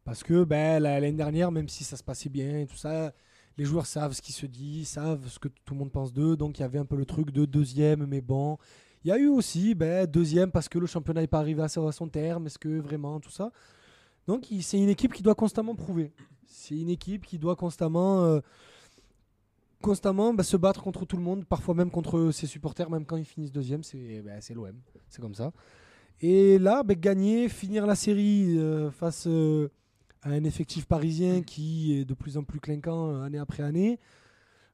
parce 0.05 0.24
que 0.24 0.43
ben, 0.45 0.81
la- 0.81 1.00
l'année 1.01 1.17
dernière, 1.17 1.51
même 1.51 1.67
si 1.69 1.83
ça 1.83 1.97
se 1.97 2.03
passait 2.03 2.29
bien 2.29 2.59
et 2.59 2.67
tout 2.67 2.77
ça, 2.77 3.13
les 3.57 3.65
joueurs 3.65 3.85
savent 3.85 4.13
ce 4.13 4.21
qui 4.21 4.31
se 4.33 4.45
dit, 4.45 4.85
savent 4.85 5.27
ce 5.27 5.39
que 5.39 5.50
tout 5.50 5.74
le 5.74 5.79
monde 5.79 5.91
pense 5.91 6.13
d'eux. 6.13 6.38
Donc, 6.38 6.59
il 6.59 6.62
y 6.62 6.65
avait 6.65 6.79
un 6.79 6.85
peu 6.85 6.95
le 6.95 7.05
truc 7.05 7.31
de 7.31 7.45
deuxième, 7.45 8.05
mais 8.05 8.21
bon. 8.21 8.57
Il 9.03 9.09
y 9.09 9.12
a 9.12 9.17
eu 9.17 9.27
aussi 9.27 9.75
ben, 9.75 10.05
deuxième 10.07 10.51
parce 10.51 10.69
que 10.69 10.79
le 10.79 10.88
championnat 10.88 11.21
n'est 11.21 11.27
pas 11.27 11.39
arrivé 11.39 11.62
à 11.63 11.67
son 11.67 12.07
terme. 12.09 12.47
Est-ce 12.47 12.59
que 12.59 12.79
vraiment, 12.79 13.19
tout 13.19 13.31
ça? 13.31 13.51
Donc, 14.27 14.45
c'est 14.62 14.79
une 14.79 14.89
équipe 14.89 15.13
qui 15.13 15.24
doit 15.24 15.35
constamment 15.35 15.75
prouver. 15.75 16.12
C'est 16.47 16.75
une 16.77 16.89
équipe 16.89 17.25
qui 17.25 17.38
doit 17.39 17.55
constamment. 17.55 18.24
euh, 18.25 18.39
constamment 19.81 20.33
ben, 20.33 20.43
se 20.43 20.57
battre 20.57 20.81
contre 20.81 21.05
tout 21.05 21.17
le 21.17 21.21
monde, 21.24 21.45
parfois 21.45 21.75
même 21.75 21.91
contre 21.91 22.31
ses 22.31 22.47
supporters, 22.47 22.89
même 22.89 23.05
quand 23.05 23.17
ils 23.17 23.25
finissent 23.25 23.51
deuxième, 23.51 23.83
c'est 23.83 24.21
ben, 24.21 24.39
l'OM, 24.55 24.75
c'est 25.09 25.21
comme 25.21 25.35
ça. 25.35 25.51
Et 26.21 26.57
là, 26.57 26.83
ben, 26.83 26.97
gagner, 27.00 27.50
finir 27.50 27.85
la 27.85 27.95
série 27.95 28.57
euh, 28.57 28.89
face 28.89 29.27
euh, 29.27 29.69
à 30.25 30.32
un 30.32 30.44
effectif 30.44 30.86
parisien 30.86 31.41
qui 31.44 31.98
est 31.98 32.03
de 32.05 32.13
plus 32.13 32.36
en 32.38 32.44
plus 32.44 32.60
clinquant 32.60 33.10
euh, 33.12 33.22
année 33.24 33.38
après 33.39 33.63
année, 33.63 34.00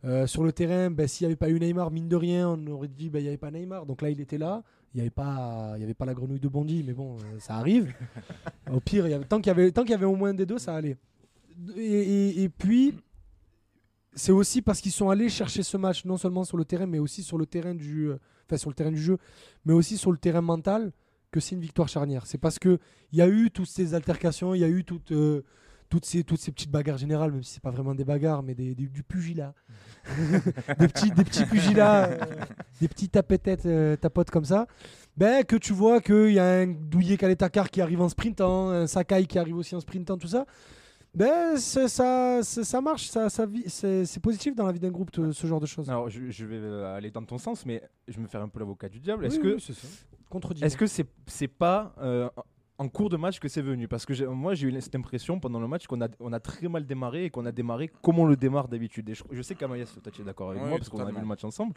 Euh, 0.03 0.25
sur 0.25 0.43
le 0.43 0.51
terrain, 0.51 0.89
ben, 0.89 1.07
s'il 1.07 1.27
n'y 1.27 1.31
avait 1.31 1.35
pas 1.35 1.49
eu 1.51 1.59
Neymar, 1.59 1.91
mine 1.91 2.07
de 2.09 2.15
rien, 2.15 2.49
on 2.49 2.65
aurait 2.71 2.87
dit 2.87 3.11
ben, 3.11 3.19
il 3.19 3.23
n'y 3.23 3.27
avait 3.27 3.37
pas 3.37 3.51
Neymar. 3.51 3.85
Donc 3.85 4.01
là, 4.01 4.09
il 4.09 4.19
était 4.19 4.39
là. 4.39 4.63
Il 4.93 4.97
n'y 4.97 5.01
avait, 5.01 5.11
pas- 5.11 5.73
il 5.77 5.81
y 5.81 5.83
avait 5.83 5.93
pas 5.93 6.05
la 6.07 6.15
grenouille 6.15 6.39
de 6.39 6.47
Bondy, 6.47 6.83
mais 6.83 6.93
bon, 6.93 7.17
euh, 7.17 7.39
ça 7.39 7.53
arrive. 7.57 7.93
Au 8.73 8.79
pire, 8.79 9.05
il 9.05 9.11
y 9.11 9.13
avait, 9.13 9.25
tant 9.25 9.37
qu'il 9.39 9.47
y, 9.47 9.51
avait- 9.51 9.71
tant 9.71 9.83
qu'il 9.83 9.91
y 9.91 9.93
avait 9.93 10.07
au 10.07 10.15
moins 10.15 10.33
des 10.33 10.47
deux, 10.47 10.57
ça 10.57 10.73
allait. 10.75 10.97
Et, 11.77 11.81
et- 11.83 12.41
et 12.43 12.49
puis, 12.49 12.95
c'est 14.15 14.31
aussi 14.31 14.61
parce 14.63 14.81
qu'ils 14.81 14.91
sont 14.91 15.09
allés 15.11 15.29
chercher 15.29 15.61
ce 15.63 15.77
match, 15.77 16.03
non 16.05 16.17
seulement 16.17 16.43
sur 16.45 16.57
le 16.57 16.65
terrain, 16.65 16.87
mais 16.87 16.97
aussi 16.99 17.21
sur 17.23 17.37
le 17.37 17.45
terrain 17.45 17.75
du, 17.75 18.09
enfin, 18.47 18.57
sur 18.57 18.69
le 18.71 18.75
terrain 18.75 18.91
du 18.91 19.01
jeu, 19.01 19.17
mais 19.65 19.73
aussi 19.73 19.97
sur 19.97 20.11
le 20.11 20.17
terrain 20.17 20.41
mental, 20.41 20.91
que 21.31 21.39
c'est 21.39 21.55
une 21.55 21.61
victoire 21.61 21.87
charnière. 21.87 22.25
C'est 22.25 22.37
parce 22.37 22.59
que 22.59 22.79
il 23.11 23.19
y 23.19 23.21
a 23.21 23.27
eu 23.27 23.49
toutes 23.51 23.67
ces 23.69 23.93
altercations, 23.93 24.53
il 24.53 24.59
y 24.59 24.63
a 24.63 24.69
eu 24.69 24.83
toutes, 24.83 25.11
euh, 25.11 25.43
toutes, 25.89 26.05
ces, 26.05 26.23
toutes 26.23 26.39
ces 26.39 26.51
petites 26.51 26.71
bagarres 26.71 26.97
générales, 26.97 27.31
même 27.31 27.43
si 27.43 27.53
c'est 27.55 27.63
pas 27.63 27.71
vraiment 27.71 27.95
des 27.95 28.03
bagarres, 28.05 28.43
mais 28.43 28.53
des, 28.55 28.75
des- 28.75 28.87
du 28.87 29.03
pugilat. 29.03 29.53
des, 30.79 30.87
petits, 30.87 31.11
des 31.11 31.23
petits 31.23 31.45
pugilats, 31.45 32.05
euh, 32.09 32.17
des 32.79 32.87
petits 32.87 33.09
tapettes, 33.09 33.65
euh, 33.65 33.95
tapotes 33.95 34.31
comme 34.31 34.45
ça. 34.45 34.67
Ben, 35.17 35.43
que 35.43 35.55
tu 35.55 35.73
vois 35.73 36.01
qu'il 36.01 36.31
y 36.31 36.39
a 36.39 36.45
un 36.61 36.67
Douillet 36.67 37.17
Kaletakar 37.17 37.69
qui 37.69 37.81
arrive 37.81 38.01
en 38.01 38.09
sprintant, 38.09 38.69
un 38.69 38.87
Sakai 38.87 39.25
qui 39.25 39.37
arrive 39.37 39.55
aussi 39.57 39.75
en 39.75 39.79
sprintant, 39.79 40.17
tout 40.17 40.27
ça. 40.27 40.45
Ben, 41.13 41.57
ça, 41.57 42.41
ça 42.41 42.81
marche, 42.81 43.07
ça, 43.09 43.29
ça 43.29 43.45
vit- 43.45 43.69
c'est 43.69 44.19
positif 44.21 44.55
dans 44.55 44.65
la 44.65 44.71
vie 44.71 44.79
d'un 44.79 44.91
groupe, 44.91 45.11
te- 45.11 45.31
ce 45.33 45.45
genre 45.47 45.59
de 45.59 45.65
choses. 45.65 45.89
Alors, 45.89 46.09
je, 46.09 46.29
je 46.29 46.45
vais 46.45 46.55
euh, 46.57 46.95
aller 46.95 47.11
dans 47.11 47.23
ton 47.23 47.37
sens, 47.37 47.65
mais 47.65 47.83
je 48.07 48.15
vais 48.15 48.21
me 48.21 48.27
faire 48.27 48.41
un 48.41 48.47
peu 48.47 48.59
l'avocat 48.59 48.87
du 48.87 48.99
diable. 48.99 49.25
Est-ce 49.25 49.35
Oui, 49.37 49.41
que 49.41 49.55
oui. 49.55 50.55
Est-ce 50.61 50.77
que 50.77 50.87
c'est 50.87 51.05
c'est 51.27 51.49
pas 51.49 51.93
euh, 52.01 52.29
en 52.77 52.87
cours 52.87 53.09
de 53.09 53.17
match 53.17 53.39
que 53.41 53.49
c'est 53.49 53.61
venu? 53.61 53.89
Parce 53.89 54.05
que 54.05 54.25
moi 54.27 54.53
j'ai 54.53 54.69
eu 54.69 54.81
cette 54.81 54.95
impression 54.95 55.37
pendant 55.41 55.59
le 55.59 55.67
match 55.67 55.85
qu'on 55.87 55.99
a, 56.01 56.07
on 56.21 56.31
a 56.31 56.39
très 56.39 56.69
mal 56.69 56.85
démarré 56.85 57.25
et 57.25 57.29
qu'on 57.29 57.45
a 57.45 57.51
démarré 57.51 57.89
comme 58.01 58.17
on 58.19 58.25
le 58.25 58.37
démarre 58.37 58.69
d'habitude. 58.69 59.13
Je, 59.13 59.21
je 59.29 59.41
sais 59.41 59.55
qu'Amaïs, 59.55 59.91
toi 60.01 60.09
tu 60.13 60.21
es 60.21 60.23
d'accord 60.23 60.51
avec 60.51 60.61
Oui, 60.63 60.69
moi 60.69 60.77
parce 60.77 60.87
qu'on 60.87 60.99
a 61.05 61.11
vu 61.11 61.19
le 61.19 61.25
match 61.25 61.43
ensemble. 61.43 61.73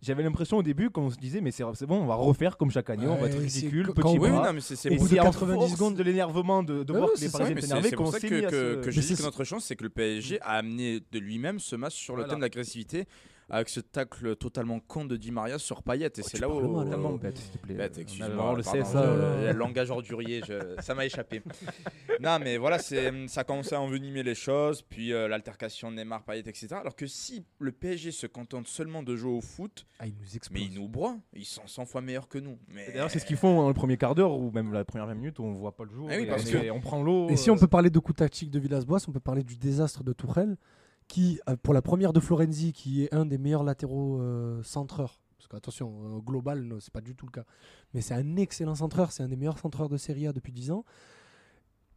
J'avais 0.00 0.22
l'impression 0.22 0.58
au 0.58 0.62
début 0.62 0.90
qu'on 0.90 1.10
se 1.10 1.16
disait 1.16 1.40
mais 1.40 1.50
c'est 1.50 1.64
bon 1.86 2.02
on 2.02 2.06
va 2.06 2.14
refaire 2.14 2.56
comme 2.56 2.70
chaque 2.70 2.88
année, 2.90 3.06
on 3.08 3.16
va 3.16 3.26
être 3.26 3.38
ridicule, 3.38 3.88
petit 3.94 4.16
Oui, 4.18 4.30
bras. 4.30 4.46
non, 4.46 4.52
mais 4.52 4.60
c'est 4.60 4.76
c'est 4.76 4.92
et 4.92 4.98
c'est 4.98 5.14
de 5.16 5.20
à 5.20 5.24
90 5.24 5.54
force 5.54 5.72
secondes- 5.72 5.96
de 5.96 6.02
l'énervement 6.04 6.62
de, 6.62 6.84
de 6.84 6.92
Ouais, 6.92 6.98
voir 6.98 7.10
ouais, 7.10 7.16
que 7.16 7.20
les. 7.20 7.28
Parisiens 7.30 7.56
énervés 7.56 7.88
c'est 7.90 7.96
pour 7.96 8.04
qu'on 8.06 8.12
ça 8.12 8.20
s'est 8.20 8.28
que, 8.28 8.40
que, 8.50 8.84
que 8.84 8.90
dit 8.90 9.02
c'est 9.02 9.16
que 9.16 9.22
notre 9.24 9.42
chance, 9.44 9.64
c'est 9.64 9.74
que 9.74 9.82
le 9.82 9.90
PSG 9.90 10.40
a 10.42 10.52
amené 10.52 11.00
de 11.10 11.18
lui-même 11.18 11.58
ce 11.58 11.74
match 11.74 11.94
sur 11.96 12.14
le 12.14 12.20
Voilà. 12.20 12.30
thème 12.30 12.38
de 12.38 12.44
l'agressivité 12.44 13.06
avec 13.50 13.68
ce 13.68 13.80
tacle 13.80 14.36
totalement 14.36 14.78
con 14.80 15.04
de 15.04 15.16
Di 15.16 15.30
Maria 15.30 15.58
sur 15.58 15.82
Payet. 15.82 16.06
Et 16.06 16.10
Oh, 16.18 16.22
c'est 16.22 16.38
là 16.40 16.48
où. 16.50 16.68
mal, 16.76 16.86
hein. 16.86 16.90
Tellement 16.90 17.12
bête, 17.12 17.38
s'il 17.38 17.50
te 17.50 17.58
plaît. 17.58 17.74
Bête, 17.74 17.92
On 17.94 17.98
a- 17.98 18.02
excuse-moi. 18.02 18.28
on 18.50 18.54
le 18.54 18.62
pardon, 18.62 18.78
sait 18.84 18.84
ça. 18.84 19.02
je- 19.02 19.08
euh, 19.46 19.52
le 19.52 19.58
langage 19.58 19.90
ordurier, 19.90 20.42
je- 20.46 20.74
ça 20.82 20.94
m'a 20.94 21.06
échappé. 21.06 21.42
non, 22.20 22.38
mais 22.40 22.56
voilà, 22.58 22.78
c'est, 22.78 23.12
ça 23.28 23.40
a 23.40 23.44
commencé 23.44 23.74
à 23.74 23.80
envenimer 23.80 24.22
les 24.22 24.34
choses, 24.34 24.82
puis 24.82 25.12
euh, 25.12 25.28
l'altercation 25.28 25.90
Neymar, 25.90 26.24
Payet, 26.24 26.40
etc. 26.40 26.68
Alors 26.74 26.94
que 26.96 27.06
si 27.06 27.44
le 27.58 27.72
PSG 27.72 28.12
se 28.12 28.26
contente 28.26 28.66
seulement 28.68 29.02
de 29.02 29.16
jouer 29.16 29.32
au 29.32 29.40
foot, 29.40 29.86
Ah, 29.98 30.06
il 30.06 30.12
nous 30.12 30.18
mais 30.52 30.60
ils 30.62 30.74
nous 30.74 30.88
broient, 30.88 31.16
ils 31.32 31.44
sont 31.44 31.66
100 31.66 31.86
fois 31.86 32.00
meilleurs 32.00 32.28
que 32.28 32.38
nous. 32.38 32.58
Mais 32.68 32.86
D'ailleurs, 32.88 33.10
c'est 33.10 33.18
ce 33.18 33.26
qu'ils 33.26 33.36
font 33.36 33.56
dans 33.62 33.68
le 33.68 33.74
premier 33.74 33.96
quart 33.96 34.14
d'heure 34.14 34.32
ou 34.38 34.50
même 34.50 34.72
la 34.72 34.84
première 34.84 35.06
20 35.06 35.14
minutes 35.14 35.38
où 35.38 35.44
on 35.44 35.52
voit 35.52 35.74
pas 35.76 35.84
le 35.84 35.90
jour. 35.90 36.08
Eh 36.10 36.16
oui, 36.18 36.22
et 36.24 36.26
parce 36.26 36.44
on, 36.46 36.52
que- 36.52 36.56
est- 36.58 36.70
on 36.70 36.80
prend 36.80 37.02
l'eau. 37.02 37.28
Et 37.30 37.36
si 37.36 37.50
on 37.50 37.56
euh, 37.56 37.58
peut 37.58 37.66
parler 37.66 37.90
de 37.90 37.98
coup 37.98 38.12
tactique 38.12 38.50
de 38.50 38.58
Villas-Boas, 38.58 38.98
on 39.08 39.12
peut 39.12 39.20
parler 39.20 39.42
du 39.42 39.56
désastre 39.56 40.04
de 40.04 40.12
Tourelle, 40.12 40.56
qui, 41.08 41.40
euh, 41.48 41.56
pour 41.62 41.74
la 41.74 41.82
première 41.82 42.12
de 42.12 42.20
Florenzi, 42.20 42.72
qui 42.72 43.04
est 43.04 43.12
un 43.14 43.24
des 43.26 43.38
meilleurs 43.38 43.64
latéraux 43.64 44.20
euh, 44.20 44.62
centreurs, 44.62 45.18
parce 45.38 45.48
qu'attention, 45.48 45.92
euh, 46.04 46.20
global, 46.20 46.74
c'est 46.80 46.92
pas 46.92 47.00
du 47.00 47.14
tout 47.14 47.26
le 47.26 47.32
cas, 47.32 47.44
mais 47.94 48.00
c'est 48.02 48.14
un 48.14 48.36
excellent 48.36 48.74
centreur, 48.74 49.10
c'est 49.10 49.22
un 49.22 49.28
des 49.28 49.36
meilleurs 49.36 49.58
centreurs 49.58 49.88
de 49.88 49.96
Serie 49.96 50.26
A 50.26 50.32
depuis 50.32 50.52
10 50.52 50.70
ans, 50.70 50.84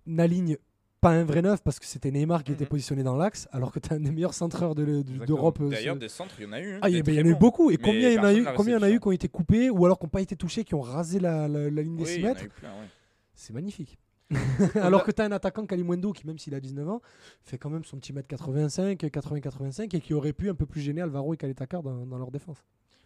n'aligne 0.06 0.58
pas 1.02 1.10
un 1.12 1.24
vrai 1.24 1.42
neuf 1.42 1.64
parce 1.64 1.80
que 1.80 1.86
c'était 1.88 2.12
Neymar 2.12 2.44
qui 2.44 2.52
était 2.52 2.64
Mhm. 2.66 2.70
positionné 2.70 3.04
dans 3.04 3.16
l'axe, 3.16 3.48
alors 3.52 3.72
que 3.72 3.80
tu 3.80 3.90
es 3.90 3.94
un 3.94 4.00
des 4.00 4.12
meilleurs 4.12 4.36
centreurs 4.36 4.76
de- 4.76 4.86
de- 4.86 5.00
Exactement. 5.00 5.26
d'Europe. 5.26 5.60
D'ailleurs, 5.70 5.96
des 5.96 6.10
centres, 6.10 6.36
il 6.40 6.44
y 6.46 6.48
en 6.48 6.52
a 6.54 6.62
eu. 6.62 6.74
hein, 6.76 6.80
Ah, 6.84 6.90
ben, 6.90 7.04
il 7.08 7.14
y 7.16 7.22
en 7.22 7.26
a 7.26 7.28
eu 7.30 7.36
beaucoup. 7.36 7.72
Et 7.72 7.78
combien 7.78 8.10
il 8.10 8.14
y 8.16 8.20
en 8.20 8.24
a 8.24 8.34
eu, 8.34 8.46
combien 8.56 8.78
en 8.78 8.84
a 8.84 8.90
eu 8.92 9.00
qui 9.00 9.08
ont 9.08 9.12
été 9.12 9.28
coupés 9.28 9.70
ou 9.72 9.84
alors 9.86 9.98
qui 9.98 10.06
n'ont 10.06 10.10
pas 10.10 10.22
été 10.22 10.36
touchés, 10.36 10.64
qui 10.64 10.76
ont 10.76 10.82
rasé 10.82 11.20
la, 11.20 11.48
la- 11.48 11.72
la 11.72 11.82
ligne 11.82 11.96
des 11.96 12.04
Oui, 12.04 12.10
6 12.10 12.16
il 12.18 12.22
y 12.22 12.26
en 12.28 12.30
a 12.30 12.34
mètres 12.36 12.44
ouais. 12.44 12.88
C'est 13.34 13.52
magnifique. 13.54 13.98
Alors 14.76 15.04
que 15.04 15.12
tu 15.12 15.22
as 15.22 15.26
un 15.26 15.32
attaquant 15.32 15.66
Kalimundo 15.66 16.12
qui, 16.14 16.26
même 16.28 16.38
s'il 16.38 16.54
a 16.56 16.60
19 16.60 16.88
ans, 16.90 17.02
fait 17.44 17.58
quand 17.58 17.70
même 17.70 17.84
son 17.84 17.98
petit 17.98 18.14
mètre 18.14 18.28
85, 18.28 19.00
80-85 19.04 19.96
et 19.96 20.00
qui 20.02 20.14
aurait 20.14 20.34
pu 20.34 20.50
un 20.50 20.56
peu 20.56 20.66
plus 20.66 20.82
gêner 20.82 21.02
Alvaro 21.02 21.34
et 21.34 21.38
Kaletakar 21.38 21.84
dans, 21.84 22.06
dans 22.06 22.18
leur 22.18 22.32
défense. 22.32 22.64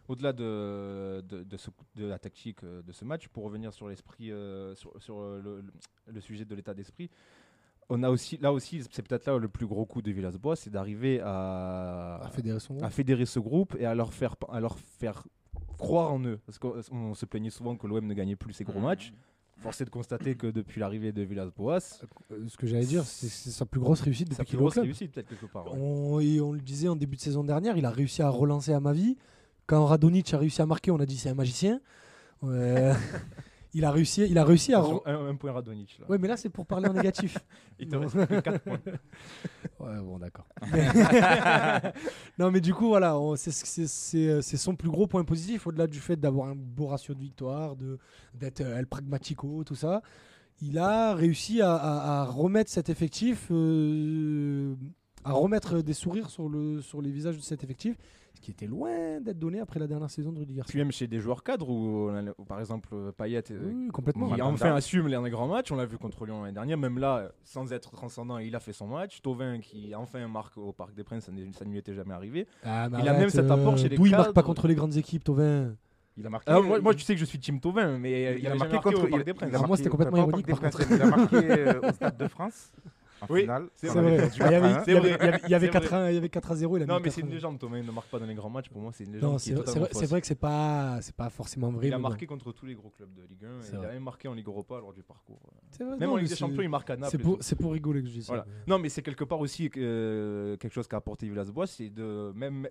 Au-delà 0.07 0.33
de, 0.33 1.21
de, 1.27 1.43
de 1.43 1.57
ce- 1.57 1.71
de 1.95 2.05
la 2.05 2.19
tactique 2.19 2.63
euh, 2.63 2.83
de 2.83 2.91
ce 2.91 3.03
match, 3.05 3.27
pour 3.27 3.43
revenir 3.43 3.73
sur 3.73 3.87
l'esprit, 3.87 4.31
euh, 4.31 4.75
sur, 4.75 4.93
sur, 5.01 5.19
euh, 5.19 5.63
le, 6.07 6.21
sujet 6.21 6.45
de 6.45 6.53
l'état 6.53 6.75
d'esprit, 6.75 7.09
on 7.89 8.03
a 8.03 8.09
aussi, 8.11 8.37
là 8.37 8.53
aussi, 8.53 8.83
c'est 8.91 9.01
peut-être 9.07 9.25
là 9.25 9.37
le 9.39 9.47
plus 9.47 9.65
gros 9.65 9.85
coup 9.87 10.03
de 10.03 10.11
Villas-Boas, 10.11 10.55
c'est 10.57 10.69
d'arriver 10.69 11.21
à, 11.23 12.19
À 12.23 12.29
fédérer 12.29 13.23
à 13.23 13.25
ce 13.25 13.39
groupe 13.39 13.75
et 13.79 13.85
à 13.85 13.95
leur 13.95 14.13
faire, 14.13 14.35
à 14.49 14.59
leur 14.59 14.77
faire 14.77 15.23
croire 15.79 16.11
en 16.13 16.19
eux. 16.23 16.39
Parce 16.45 16.59
qu'on 16.59 16.75
on 16.91 17.13
se 17.15 17.25
plaignait 17.25 17.49
souvent 17.49 17.75
que 17.75 17.87
l'OM 17.87 18.05
ne 18.05 18.13
gagnait 18.13 18.35
plus 18.35 18.53
ses 18.53 18.63
gros 18.63 18.79
Mhm. 18.79 18.85
matchs. 18.85 19.13
Force 19.61 19.81
est 19.81 19.85
de 19.85 19.89
constater 19.89 20.35
que 20.35 20.47
depuis 20.47 20.79
l'arrivée 20.79 21.11
de 21.11 21.21
Villas-Boas, 21.23 21.79
Euh, 22.31 22.45
Ce 22.47 22.57
que 22.57 22.67
j'allais 22.67 22.85
dire, 22.85 23.03
c'est 23.03 23.29
sa 23.29 23.65
plus 23.65 23.79
grosse 23.79 24.01
réussite 24.01 24.29
depuis 24.29 24.45
qu'il 24.45 24.55
est 24.55 24.57
au 24.57 24.61
grosse 24.61 24.73
club. 24.73 24.85
réussite 24.85 25.11
peut-être 25.13 25.29
quelque 25.29 25.45
part. 25.45 25.65
ouais. 25.73 25.79
On, 25.81 26.19
et 26.19 26.41
on 26.41 26.51
le 26.51 26.59
disait 26.61 26.87
en 26.89 26.95
début 26.95 27.15
de 27.15 27.21
saison 27.21 27.43
dernière, 27.43 27.77
il 27.77 27.85
a 27.85 27.89
réussi 27.89 28.21
à 28.21 28.29
relancer 28.29 28.73
à 28.73 28.79
ma 28.79 28.91
vie. 28.93 29.17
Quand 29.67 29.85
Radonic 29.85 30.33
a 30.33 30.37
réussi 30.37 30.61
à 30.61 30.65
marquer, 30.65 30.91
on 30.91 30.99
a 30.99 31.05
dit 31.05 31.17
c'est 31.17 31.29
un 31.29 31.33
magicien. 31.35 31.79
Euh, 32.43 32.93
il 33.75 33.85
a 33.85 33.91
réussi, 33.91 34.25
il 34.27 34.37
a 34.39 34.43
réussi 34.43 34.73
à. 34.73 34.79
Un, 35.05 35.27
un 35.27 35.35
point 35.35 35.51
Radonic. 35.51 35.99
Là. 35.99 36.05
Ouais, 36.09 36.17
mais 36.17 36.27
là 36.27 36.37
c'est 36.37 36.49
pour 36.49 36.65
parler 36.65 36.87
en 36.89 36.93
négatif. 36.93 37.37
Il 37.79 37.87
te 37.89 37.95
reste 37.97 38.15
que 38.25 38.39
quatre 38.39 38.59
points. 38.63 38.79
Ouais, 39.79 39.99
bon, 40.01 40.17
d'accord. 40.17 40.47
non, 42.39 42.49
mais 42.51 42.61
du 42.61 42.73
coup, 42.73 42.87
voilà, 42.87 43.15
c'est- 43.35 44.15
euh, 44.17 44.41
c'est 44.41 44.57
son 44.57 44.75
plus 44.75 44.89
gros 44.89 45.05
point 45.07 45.23
positif, 45.23 45.67
au-delà 45.67 45.85
du 45.87 45.99
fait 45.99 46.15
d'avoir 46.15 46.47
un 46.49 46.55
beau 46.55 46.87
ratio 46.87 47.13
de 47.13 47.19
victoire, 47.19 47.75
de- 47.75 47.99
d'être 48.33 48.61
euh, 48.61 48.77
El 48.77 48.87
Pragmatico, 48.87 49.63
tout 49.65 49.75
ça. 49.75 50.01
Il 50.61 50.77
a 50.79 51.13
réussi 51.13 51.61
à, 51.61 51.73
à- 51.75 52.21
à 52.21 52.25
remettre 52.25 52.71
cet 52.71 52.89
effectif, 52.89 53.47
euh, 53.51 54.75
à 55.25 55.33
remettre 55.33 55.81
des 55.81 55.93
sourires 55.93 56.29
sur, 56.29 56.47
le, 56.47 56.81
sur 56.81 57.01
les 57.01 57.11
visages 57.11 57.35
de 57.37 57.41
cet 57.41 57.63
effectif, 57.63 57.97
qui 58.45 58.51
était 58.51 58.67
loin 58.67 59.19
d'être 59.21 59.39
donné 59.39 59.59
après 59.59 59.79
la 59.79 59.87
dernière 59.87 60.11
saison 60.11 60.31
de 60.31 60.37
Rudy 60.37 60.53
Garcia. 60.53 60.71
Tu 60.71 60.79
aimes 60.79 60.91
chez 60.91 61.07
des 61.07 61.19
joueurs 61.19 61.43
cadres 61.43 61.67
ou, 61.67 62.11
ou 62.37 62.43
par 62.45 62.59
exemple 62.59 62.89
euh, 62.93 63.11
Payet 63.11 63.43
euh, 63.49 63.59
Oui, 63.65 63.87
complètement. 63.87 64.29
qui 64.29 64.39
enfin 64.39 64.75
assume 64.75 65.07
les, 65.07 65.31
grands 65.31 65.47
matchs. 65.47 65.71
On 65.71 65.75
l'a 65.75 65.87
vu 65.87 65.97
contre 65.97 66.27
Lyon 66.27 66.41
l'année 66.43 66.53
dernière. 66.53 66.77
Même 66.77 66.99
là, 66.99 67.31
sans 67.43 67.73
être 67.73 67.89
transcendant, 67.89 68.37
il 68.37 68.55
a 68.55 68.59
fait 68.59 68.71
son 68.71 68.85
match. 68.85 69.19
Tovin 69.23 69.59
qui 69.59 69.95
enfin 69.95 70.27
marque 70.27 70.57
au 70.57 70.73
Parc 70.73 70.93
des 70.93 71.03
Princes, 71.03 71.23
ça 71.25 71.31
ne 71.31 71.51
ça 71.53 71.65
ne 71.65 71.71
lui 71.71 71.79
était 71.79 71.95
jamais 71.95 72.13
arrivé. 72.13 72.45
Ah, 72.63 72.87
il 72.99 73.09
a 73.09 73.13
même 73.13 73.29
cet 73.31 73.49
apport 73.49 73.79
chez 73.79 73.89
les 73.89 73.97
D'où 73.97 74.05
il 74.05 74.11
marque 74.11 74.27
pas 74.27 74.33
cadres. 74.41 74.45
contre 74.45 74.67
les 74.67 74.75
grandes 74.75 74.95
équipes, 74.95 75.23
Tovin 75.23 75.75
Il 76.15 76.27
a 76.27 76.29
marqué. 76.29 76.51
Alors, 76.51 76.63
moi, 76.63 76.79
moi, 76.79 76.93
tu 76.93 77.01
sais 77.01 77.15
que 77.15 77.19
je 77.19 77.25
suis 77.25 77.39
Team 77.39 77.59
Tovin, 77.59 77.97
mais 77.97 78.35
il, 78.35 78.41
il, 78.41 78.47
a 78.47 78.53
marqué 78.53 78.73
marqué 78.75 78.89
contre. 78.91 79.05
au 79.05 79.07
Parc 79.07 79.21
il- 79.21 79.25
des 79.25 79.31
il 79.31 79.33
Princes. 79.33 79.53
a 79.55 79.59
Ah, 79.63 79.67
moi, 79.67 79.75
c'était 79.77 79.89
complètement 79.89 80.17
ironique, 80.17 80.45
par 80.45 80.59
contre. 80.59 80.81
Il 80.91 81.01
a 81.01 81.07
marqué 81.07 81.35
euh, 81.35 81.81
au 81.81 81.91
Stade 81.93 82.17
de 82.17 82.27
France. 82.27 82.71
En 83.21 83.27
Oui, 83.29 83.41
finale. 83.41 83.69
c'est 83.75 83.87
vrai. 83.87 84.17
perdu 84.17 84.31
Il 84.35 84.41
y 84.41 84.43
avait, 84.55 84.59
4 84.69 84.73
à 84.73 84.77
1. 84.77 84.83
il 84.87 84.93
y 84.93 84.97
avait- 84.97 85.39
il 85.45 85.49
y 85.49 85.55
avait 85.55 85.65
C'est 85.67 85.71
4 85.71 85.93
à 85.93 85.97
1 85.97 86.09
il 86.09 86.15
y 86.15 86.17
avait 86.17 86.29
4 86.29 86.51
à 86.51 86.55
0. 86.55 86.77
Il 86.77 86.83
a 86.83 86.85
Non, 86.85 86.99
mais 87.01 87.09
c'est 87.09 87.15
4 87.15 87.17
à 87.17 87.21
une 87.21 87.31
1. 87.31 87.35
légende. 87.35 87.59
Tovin 87.59 87.81
ne 87.83 87.91
marque 87.91 88.07
pas 88.09 88.19
dans 88.19 88.25
les 88.25 88.35
grands 88.35 88.49
matchs. 88.49 88.69
Pour 88.69 88.81
moi, 88.81 88.91
c'est 88.93 89.05
une 89.05 89.13
légende 89.13 89.39
c'est 89.39 89.51
est 89.51 90.05
vrai, 90.07 90.21
que 90.21 90.27
c'est 90.27 90.35
pas, 90.35 90.99
c'est 91.01 91.15
pas 91.15 91.29
forcément 91.29 91.71
vrai. 91.71 91.87
Il 91.87 91.93
a 91.93 91.97
marqué 91.99 92.25
contre 92.25 92.51
tous 92.51 92.65
les 92.65 92.75
gros 92.75 92.89
clubs 92.89 93.13
de 93.13 93.21
Ligue 93.23 93.45
1. 93.45 93.61
C'est 93.61 93.75
et 93.75 93.79
Il 93.79 93.85
a 93.85 93.87
même 93.93 94.03
marqué 94.03 94.27
en 94.27 94.33
Ligue 94.33 94.47
Europa 94.47 94.79
lors 94.79 94.93
du 94.93 95.03
parcours. 95.03 95.39
Vrai, 95.79 95.97
Même 95.97 96.09
non, 96.09 96.13
en 96.15 96.17
Ligue 96.17 96.29
des 96.29 96.35
Champions, 96.35 96.61
il 96.61 96.69
marque 96.69 96.89
à 96.89 96.97
Naples. 96.97 97.17
C'est 97.41 97.55
pour, 97.55 97.71
rigoler 97.71 98.01
que 98.01 98.07
je 98.07 98.13
dis 98.13 98.23
ça. 98.23 98.33
Voilà. 98.33 98.45
Non, 98.67 98.79
mais 98.79 98.89
c'est 98.89 99.01
quelque 99.01 99.23
part 99.23 99.39
aussi 99.39 99.69
euh, 99.77 100.57
quelque 100.57 100.73
chose 100.73 100.87
qu'a 100.87 100.97
apporté 100.97 101.27
Villas-Boas, 101.27 101.67
c'est 101.67 101.89
de 101.89 102.31
même 102.35 102.67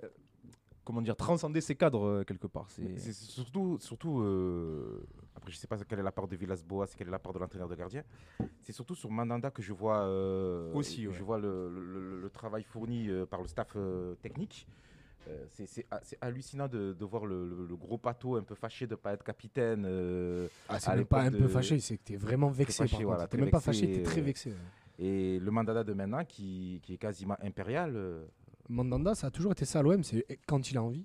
comment 0.85 1.01
dire 1.03 1.17
transcender 1.17 1.61
ses 1.61 1.75
cadres 1.75 2.05
euh, 2.07 2.25
quelque 2.25 2.47
part. 2.47 2.67
C'est 2.71 3.13
surtout, 3.13 3.79
surtout 3.81 4.21
euh, 4.21 5.03
après 5.35 5.51
je 5.51 5.57
sais 5.57 5.67
pas 5.67 5.79
quelle 5.79 5.99
est 6.01 6.03
la 6.03 6.13
part 6.13 6.29
de 6.29 6.37
Villas-Boas 6.37 6.87
quelle 6.97 7.09
est 7.09 7.11
la 7.11 7.19
part 7.19 7.33
de 7.33 7.39
l'entraîneur 7.39 7.69
de 7.69 7.75
gardien. 7.75 8.03
C'est 8.61 8.73
surtout 8.73 8.95
sur 8.95 9.11
Mandanda 9.11 9.51
que 9.51 9.63
je 9.63 9.73
vois 9.73 10.01
euh, 10.03 10.73
Aussi, 10.75 11.05
je 11.11 11.23
vois 11.23 11.39
le, 11.39 11.69
le- 11.71 11.85
le- 11.85 12.21
le 12.21 12.31
travail 12.31 12.63
fourni 12.63 13.09
euh, 13.09 13.27
par 13.27 13.41
le 13.41 13.49
staff 13.49 13.73
euh, 13.77 14.15
technique. 14.17 14.67
Euh, 15.27 15.43
c'est- 15.53 15.67
c'est 15.67 15.87
ha- 15.91 16.01
c'est 16.03 16.19
hallucinant 16.21 16.69
de, 16.69 16.93
de 16.93 17.05
voir 17.07 17.25
le, 17.25 17.49
le- 17.49 17.67
le 17.67 17.77
gros 17.77 17.97
pato 17.97 18.37
un 18.37 18.43
peu 18.43 18.55
fâché 18.55 18.87
de 18.87 18.93
ne 18.93 18.97
pas 18.97 19.15
être 19.15 19.25
capitaine. 19.25 19.85
euh, 19.87 20.49
Ah, 20.69 20.79
c'est 20.79 20.95
même 20.95 21.07
pas 21.07 21.23
un 21.23 21.31
peu 21.31 21.49
fâché, 21.49 21.81
c'est 21.81 21.97
que 21.97 22.03
t'es 22.05 22.17
vraiment 22.17 22.51
vexé. 22.51 22.85
par 22.87 23.01
voilà, 23.03 23.27
très 23.27 23.39
même 23.39 23.51
pas 23.51 23.61
fâché, 23.61 23.91
t'es 23.91 24.03
très 24.03 24.21
euh, 24.21 24.25
vexé. 24.25 24.53
et 24.99 25.39
le 25.39 25.51
Mandanda 25.51 25.83
de 25.83 25.95
maintenant 25.95 26.25
qui, 26.27 26.81
qui 26.83 26.93
est 26.95 26.99
quasiment 26.99 27.37
impérial. 27.43 27.97
Mandanda, 28.69 29.15
ça 29.15 29.27
a 29.29 29.31
toujours 29.31 29.53
été 29.53 29.65
ça 29.65 29.81
à 29.81 29.83
l'OM, 29.83 30.03
c'est 30.03 30.25
quand 30.47 30.71
il 30.71 30.77
a 30.79 30.83
envie. 30.83 31.05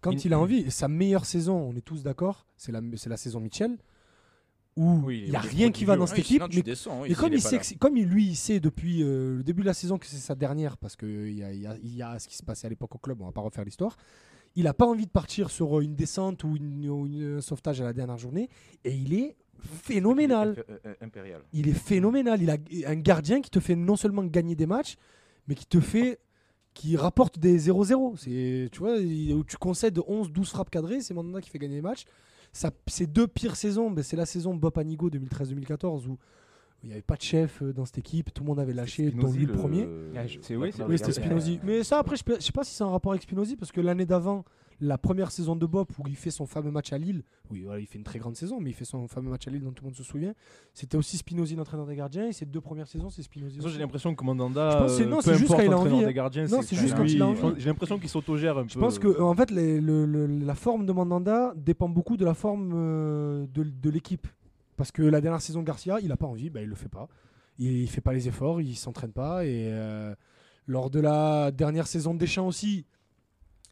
Quand 0.00 0.12
Il- 0.12 0.26
il 0.26 0.32
a 0.34 0.38
envie, 0.38 0.58
et 0.58 0.70
sa 0.70 0.86
meilleure 0.88 1.24
saison, 1.24 1.56
on 1.56 1.74
est 1.76 1.80
tous 1.80 2.02
d'accord, 2.02 2.46
c'est 2.56 2.72
la, 2.72 3.16
saison 3.16 3.40
Mitchell, 3.40 3.78
où 4.76 5.00
Oui, 5.04 5.22
il 5.26 5.30
n'y 5.30 5.36
a 5.36 5.40
il 5.44 5.48
rien 5.48 5.70
qui 5.72 5.84
va 5.84 5.96
dans 5.96 6.06
cette 6.06 6.18
Oui, 6.18 6.22
équipe. 6.36 6.42
mais 6.54 6.62
descends, 6.62 7.02
oui, 7.02 7.14
comme 7.14 7.32
il, 7.32 7.42
pas 7.42 7.48
sait 7.48 7.58
que 7.58 7.78
comme 7.78 7.96
il, 7.96 8.06
lui, 8.06 8.26
il 8.26 8.36
sait 8.36 8.60
depuis 8.60 9.02
euh, 9.02 9.36
le 9.38 9.42
début 9.42 9.62
de 9.62 9.66
la 9.66 9.74
saison 9.74 9.98
que 9.98 10.06
c'est 10.06 10.16
sa 10.16 10.34
dernière, 10.34 10.76
parce 10.76 10.94
qu'il 10.96 11.32
y 11.32 11.42
a, 11.42 11.52
il 11.52 11.60
y, 11.62 11.66
a, 11.66 11.76
il 11.82 11.94
y 11.96 12.02
a 12.02 12.18
ce 12.18 12.28
qui 12.28 12.36
se 12.36 12.42
passait 12.42 12.66
à 12.66 12.70
l'époque 12.70 12.94
au 12.94 12.98
club, 12.98 13.20
on 13.22 13.26
va 13.26 13.32
pas 13.32 13.40
refaire 13.40 13.64
l'histoire, 13.64 13.96
il 14.56 14.64
n'a 14.64 14.74
pas 14.74 14.86
envie 14.86 15.06
de 15.06 15.10
partir 15.10 15.50
sur 15.50 15.78
euh, 15.78 15.82
une 15.82 15.94
descente 15.96 16.44
ou 16.44 16.56
une, 16.56 16.88
ou 16.88 17.06
une- 17.06 17.36
un 17.38 17.40
sauvetage 17.40 17.80
à 17.80 17.84
la 17.84 17.92
dernière 17.92 18.18
journée, 18.18 18.48
et 18.84 18.92
il 18.94 19.14
est 19.14 19.36
phénoménal. 19.58 20.62
euh, 20.84 20.94
impérial. 21.00 21.40
Il 21.52 21.68
est 21.68 21.72
phénoménal. 21.72 22.42
Il 22.42 22.50
a 22.50 22.90
un 22.90 22.96
gardien 22.96 23.40
qui 23.40 23.50
te 23.50 23.60
fait 23.60 23.76
non 23.76 23.96
seulement 23.96 24.24
gagner 24.24 24.54
des 24.54 24.66
matchs, 24.66 24.96
mais 25.48 25.54
qui 25.54 25.66
te 25.66 25.80
fait 25.80 26.18
qui 26.74 26.96
rapporte 26.96 27.38
des 27.38 27.58
0-0. 27.70 28.16
C'est, 28.16 28.68
tu 28.72 28.78
vois, 28.80 28.96
où 28.98 29.44
tu 29.44 29.56
concèdes 29.56 29.98
11-12 29.98 30.44
frappes 30.46 30.70
cadrées, 30.70 31.00
c'est 31.00 31.14
Mandanda 31.14 31.40
qui 31.40 31.48
fait 31.50 31.58
gagner 31.58 31.76
les 31.76 31.82
matchs. 31.82 32.04
Ça, 32.52 32.70
ces 32.86 33.06
deux 33.06 33.26
pires 33.26 33.56
saisons, 33.56 33.90
ben, 33.90 34.02
c'est 34.02 34.16
la 34.16 34.26
saison 34.26 34.54
Bob 34.54 34.76
Anigo 34.78 35.08
2013-2014 35.10 36.06
où 36.08 36.18
il 36.82 36.88
n'y 36.88 36.92
avait 36.92 37.02
pas 37.02 37.16
de 37.16 37.22
chef 37.22 37.62
euh, 37.62 37.72
dans 37.72 37.84
cette 37.86 37.98
équipe, 37.98 38.32
tout 38.34 38.42
le 38.42 38.48
monde 38.48 38.60
avait 38.60 38.74
lâché, 38.74 39.10
dont 39.10 39.32
lui 39.32 39.46
le 39.46 39.52
premier. 39.54 39.88
Ah, 40.14 40.26
je- 40.26 40.38
c'est- 40.42 40.54
oui, 40.54 40.70
c'était. 40.72 41.12
Spinozzi. 41.12 41.60
Mais 41.64 41.82
ça, 41.82 41.98
après, 41.98 42.16
je 42.16 42.30
ne 42.32 42.38
sais 42.40 42.52
pas 42.52 42.62
si 42.64 42.74
c'est 42.74 42.84
un 42.84 42.90
rapport 42.90 43.12
avec 43.12 43.22
Spinozzi, 43.22 43.56
parce 43.56 43.72
que 43.72 43.80
l'année 43.80 44.04
d'avant, 44.04 44.44
la 44.80 44.98
première 44.98 45.30
saison 45.30 45.56
de 45.56 45.66
Bob, 45.66 45.88
où 45.98 46.08
il 46.08 46.16
fait 46.16 46.30
son 46.30 46.46
fameux 46.46 46.70
match 46.70 46.92
à 46.92 46.98
Lille, 46.98 47.22
oui, 47.50 47.62
voilà, 47.64 47.80
il 47.80 47.86
fait 47.86 47.98
une 47.98 48.04
très 48.04 48.18
grande 48.18 48.36
saison, 48.36 48.60
mais 48.60 48.70
il 48.70 48.72
fait 48.72 48.84
son 48.84 49.06
fameux 49.08 49.30
match 49.30 49.46
à 49.46 49.50
Lille 49.50 49.62
dont 49.62 49.70
tout 49.72 49.84
le 49.84 49.88
monde 49.90 49.96
se 49.96 50.02
souvient, 50.02 50.34
c'était 50.72 50.96
aussi 50.96 51.16
Spinozzi 51.16 51.54
l'entraîneur 51.56 51.86
des 51.86 51.96
gardiens, 51.96 52.26
et 52.28 52.32
ces 52.32 52.46
deux 52.46 52.60
premières 52.60 52.88
saisons, 52.88 53.10
c'est 53.10 53.22
Spinozzi. 53.22 53.58
J'ai 53.66 53.78
l'impression 53.78 54.14
que 54.14 54.24
Mandanda, 54.24 54.70
Je 54.70 54.76
pense 54.78 54.90
que 54.92 54.96
c'est- 54.98 55.06
non, 55.06 55.20
c'est 55.20 55.32
peu 55.32 55.36
juste 55.38 55.50
quand 55.52 55.60
il 55.62 55.72
a 55.72 55.78
envie, 55.78 56.02
hein. 56.02 56.06
des 56.06 56.14
gardiens, 56.14 56.46
Non, 56.46 56.62
c'est 56.62 56.76
juste 56.76 56.94
quand 56.96 57.04
il 57.04 57.20
a 57.22 57.26
envie. 57.26 57.40
J'ai 57.60 57.68
l'impression 57.68 57.98
qu'il 57.98 58.08
s'autogère 58.08 58.58
un 58.58 58.62
peu. 58.64 58.68
Je 58.70 58.78
pense 58.78 58.98
que, 58.98 59.20
en 59.20 59.34
fait, 59.34 59.50
les- 59.50 59.80
le- 59.80 60.06
le- 60.06 60.26
la 60.26 60.54
forme 60.54 60.86
de 60.86 60.92
Mandanda 60.92 61.52
dépend 61.56 61.88
beaucoup 61.88 62.16
de 62.16 62.24
la 62.24 62.34
forme 62.34 62.72
euh, 62.74 63.46
de, 63.54 63.62
de 63.64 63.90
l'équipe. 63.90 64.26
Parce 64.76 64.90
que 64.90 65.02
la 65.02 65.20
dernière 65.20 65.40
saison, 65.40 65.62
Garcia, 65.62 65.98
il 66.00 66.08
n'a 66.08 66.16
pas 66.16 66.26
envie, 66.26 66.50
bah, 66.50 66.60
il 66.60 66.68
le 66.68 66.74
fait 66.74 66.88
pas. 66.88 67.08
Il, 67.58 67.70
il 67.82 67.88
fait 67.88 68.00
pas 68.00 68.12
les 68.12 68.26
efforts, 68.26 68.60
il 68.60 68.74
s'entraîne 68.74 69.12
pas. 69.12 69.44
Et 69.46 69.68
euh, 69.70 70.12
lors 70.66 70.90
de 70.90 70.98
la 70.98 71.52
dernière 71.52 71.86
saison 71.86 72.12
de 72.14 72.18
Deschamps 72.18 72.48
aussi, 72.48 72.84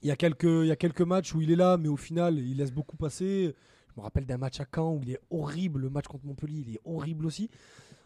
il 0.03 0.09
y, 0.09 0.11
a 0.11 0.17
quelques, 0.17 0.45
il 0.45 0.67
y 0.67 0.71
a 0.73 0.77
quelques 0.77 1.03
matchs 1.03 1.35
où 1.35 1.41
il 1.41 1.51
est 1.51 1.57
là, 1.57 1.77
mais 1.77 1.89
au 1.89 1.97
final, 1.97 2.39
il 2.39 2.57
laisse 2.57 2.73
beaucoup 2.73 2.97
passer. 2.97 3.55
Je 3.95 4.01
me 4.01 4.03
rappelle 4.03 4.27
d'un 4.27 4.39
match 4.39 4.61
à 4.61 4.67
Caen 4.75 4.95
où 4.95 5.01
il 5.03 5.11
est 5.13 5.21
horrible. 5.31 5.81
Le 5.81 5.91
match 5.91 6.07
contre 6.07 6.27
Montpellier, 6.27 6.65
il 6.67 6.75
est 6.75 6.81
horrible 6.85 7.27
aussi. 7.27 7.49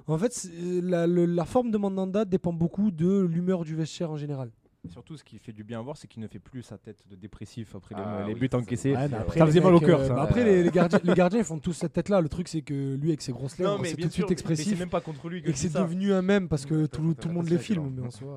En 0.07 0.19
fait, 0.19 0.33
c'est- 0.33 0.51
la, 0.83 1.07
la 1.07 1.45
forme 1.45 1.71
de 1.71 1.79
Mandanda 1.79 2.25
dépend 2.25 2.53
beaucoup 2.53 2.91
de 2.91 3.21
l'humeur 3.23 3.65
du 3.65 3.75
vestiaire 3.75 4.11
en 4.11 4.17
général. 4.17 4.51
Surtout, 4.89 5.17
ce 5.17 5.25
qui 5.25 5.39
fait 5.39 5.53
du 5.53 5.65
bien 5.65 5.81
à 5.81 5.83
voir, 5.83 5.97
c'est 5.97 6.07
qu'il 6.07 6.23
ne 6.23 6.29
fait 6.29 6.39
plus 6.39 6.63
sa 6.63 6.79
tête 6.79 7.03
de 7.11 7.17
dépressif 7.17 7.75
après 7.75 7.95
les- 7.97 8.01
Ah 8.05 8.25
les 8.27 8.35
oui, 8.35 8.41
buts 8.41 8.49
ça, 8.53 8.59
encaissés. 8.59 8.95
Ouais, 8.95 9.09
Ça 9.09 9.19
après, 9.21 9.39
ça 9.41 9.45
les 9.45 9.51
faisait 9.51 9.61
mal 9.61 9.75
au 9.75 9.81
cœur, 9.81 10.01
euh, 10.01 10.07
ça. 10.09 10.15
bah 10.15 10.23
après, 10.23 10.45
les, 10.45 10.63
les 10.63 10.71
gardiens, 10.71 11.01
les 11.03 11.15
gardiens, 11.15 11.39
ils 11.41 11.45
font 11.45 11.59
tous 11.59 11.73
cette 11.73 11.93
tête-là. 11.93 12.21
Le 12.21 12.29
truc, 12.29 12.47
c'est 12.47 12.63
que 12.63 12.95
lui, 12.95 13.09
avec 13.09 13.21
ses 13.23 13.33
grosses 13.33 13.59
lèvres, 13.59 13.81
c'est 13.85 13.97
tout 13.97 14.07
de 14.09 14.13
suite 14.13 14.31
expressif. 14.31 14.69
c'est 14.69 14.79
même 14.79 14.89
pas 14.89 15.01
contre 15.01 15.29
lui 15.29 15.43
que 15.43 15.49
Et 15.49 15.53
que 15.53 15.59
c'est 15.59 15.71
ça. 15.71 15.81
devenu 15.83 16.13
un 16.13 16.23
même 16.23 16.49
parce 16.49 16.65
que 16.67 16.87
tout, 16.87 17.15
tout 17.15 17.29
le 17.29 17.35
monde 17.35 17.49
les 17.49 17.59
filme. 17.59 17.93
Mais 17.97 18.07
en 18.07 18.11
soi. 18.11 18.37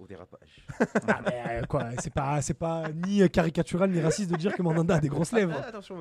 Au 0.00 0.06
dérapage. 0.06 0.64
Euh, 1.54 1.62
quoi, 1.68 1.86
c'est 1.98 2.12
pas, 2.12 2.40
c'est 2.42 2.54
pas 2.54 2.84
ni 3.06 3.28
caricatural 3.28 3.90
ni 3.90 4.00
raciste 4.00 4.30
de 4.30 4.36
dire 4.36 4.54
que 4.54 4.62
Mandanda 4.62 4.96
a 4.96 5.00
des 5.00 5.08
grosses 5.08 5.32
lèvres. 5.32 5.54
Attention. 5.68 5.96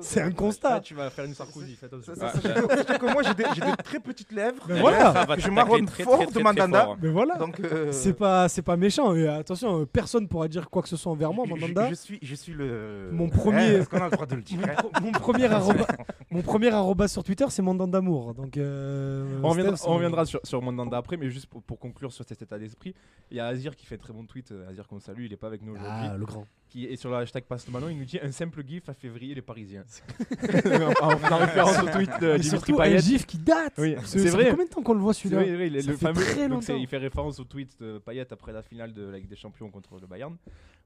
C'est 0.00 0.20
un 0.20 0.30
constat. 0.32 0.80
tu 0.80 0.94
vas 0.94 1.10
faire 1.10 1.24
une 1.24 1.34
Sarkozy. 1.34 1.76
Ça- 1.76 1.88
ça- 1.88 2.98
moi, 3.12 3.22
j'ai 3.22 3.34
des, 3.34 3.44
très 3.84 4.00
petites 4.00 4.32
lèvres. 4.32 4.62
Voilà. 4.68 5.12
Ça 5.12 5.26
Je 5.38 5.50
marronne 5.50 5.86
très, 5.86 6.02
fort 6.04 6.30
de 6.30 6.40
Mandanda. 6.40 6.88
Mais 7.00 7.08
voilà. 7.10 7.36
Donc, 7.36 7.60
euh, 7.60 7.92
C'est 7.92 8.14
pas, 8.14 8.48
c'est 8.48 8.62
pas 8.64 8.76
méchant. 8.76 9.14
Et 9.14 9.28
attention, 9.28 9.80
euh, 9.80 9.86
personne 9.86 10.26
pourra 10.26 10.48
dire 10.48 10.68
quoi 10.70 10.82
que 10.82 10.88
ce 10.88 10.96
soit 10.96 11.12
envers 11.12 11.32
moi, 11.32 11.44
je- 11.46 11.50
Mandanda. 11.54 11.88
Je, 11.90 11.94
suis, 11.94 12.18
je 12.22 12.34
suis 12.34 12.52
le. 12.52 13.10
Mon 13.12 13.28
premier- 13.28 13.62
Est-ce 13.74 13.88
qu'on 13.88 13.98
a 13.98 14.06
le 14.06 14.10
droit 14.10 14.26
de 14.26 14.34
le 14.34 14.42
dire 14.42 14.58
Mon, 14.60 14.74
pro- 14.74 14.90
mon 15.02 15.12
premier 15.12 15.44
arroba, 15.46 15.86
mon 16.30 16.42
premier 16.42 16.70
arroba 16.72 17.06
sur 17.08 17.22
Twitter, 17.22 17.46
c'est 17.50 17.62
Mandanda 17.62 17.98
d'amour. 17.98 18.34
Donc, 18.34 18.56
euh, 18.56 19.38
On 19.42 19.50
reviendra, 19.50 19.76
Steph, 19.76 19.88
on 19.90 19.94
reviendra 19.94 20.24
sur, 20.26 20.40
sur 20.42 20.60
Mandanda 20.62 20.96
après, 20.96 21.16
mais 21.16 21.30
juste 21.30 21.46
pour, 21.46 21.62
pour 21.62 21.78
conclure 21.78 22.12
sur 22.12 22.24
cet 22.24 22.42
état 22.42 22.58
d'esprit, 22.58 22.94
il 23.30 23.36
y 23.36 23.40
a 23.40 23.46
Azir 23.46 23.76
qui 23.76 23.86
fait 23.86 23.94
un 23.94 23.98
très 23.98 24.12
bon 24.12 24.24
tweet. 24.24 24.50
euh, 24.52 24.68
Azir 24.68 24.88
qu'on 24.88 24.98
salue, 25.00 25.24
il 25.26 25.32
est 25.32 25.36
pas 25.36 25.46
avec 25.48 25.62
nous 25.62 25.72
aujourd'hui. 25.72 25.92
Ah, 26.10 26.16
le 26.18 26.24
grand. 26.24 26.46
Qui 26.74 26.86
est 26.86 26.96
sur 26.96 27.08
le 27.08 27.18
hashtag 27.18 27.44
Passe 27.44 27.68
le 27.68 27.72
ballon, 27.72 27.88
il 27.88 27.96
nous 27.96 28.04
dit 28.04 28.18
un 28.20 28.32
simple 28.32 28.66
gif 28.66 28.88
à 28.88 28.94
février 28.94 29.32
les 29.32 29.42
Parisiens. 29.42 29.84
en, 31.00 31.06
en 31.06 31.16
faisant 31.18 31.36
référence 31.36 31.78
au 31.80 31.86
tweet 31.86 32.10
de 32.20 32.36
Dimitri 32.36 32.42
surtout, 32.48 32.74
un 32.74 32.84
Payet. 32.84 32.98
gif 32.98 33.26
qui 33.26 33.38
date. 33.38 33.74
Oui, 33.78 33.94
C'est 34.04 34.28
vrai. 34.30 34.46
fait 34.46 34.50
combien 34.50 34.64
de 34.64 34.70
temps 34.70 34.82
qu'on 34.82 34.94
le 34.94 34.98
voit 34.98 35.14
C'est 35.14 35.28
celui-là 35.28 35.68
le, 35.68 35.96
fameux, 35.96 36.20
très 36.20 36.48
donc 36.48 36.68
il 36.68 36.88
fait 36.88 36.96
référence 36.98 37.38
au 37.38 37.44
tweet 37.44 37.78
de 37.80 37.98
Payet 37.98 38.26
après 38.28 38.52
la 38.52 38.62
finale 38.62 38.92
de 38.92 39.04
la 39.04 39.18
Ligue 39.18 39.28
des 39.28 39.36
Champions 39.36 39.70
contre 39.70 40.00
le 40.00 40.08
Bayern, 40.08 40.36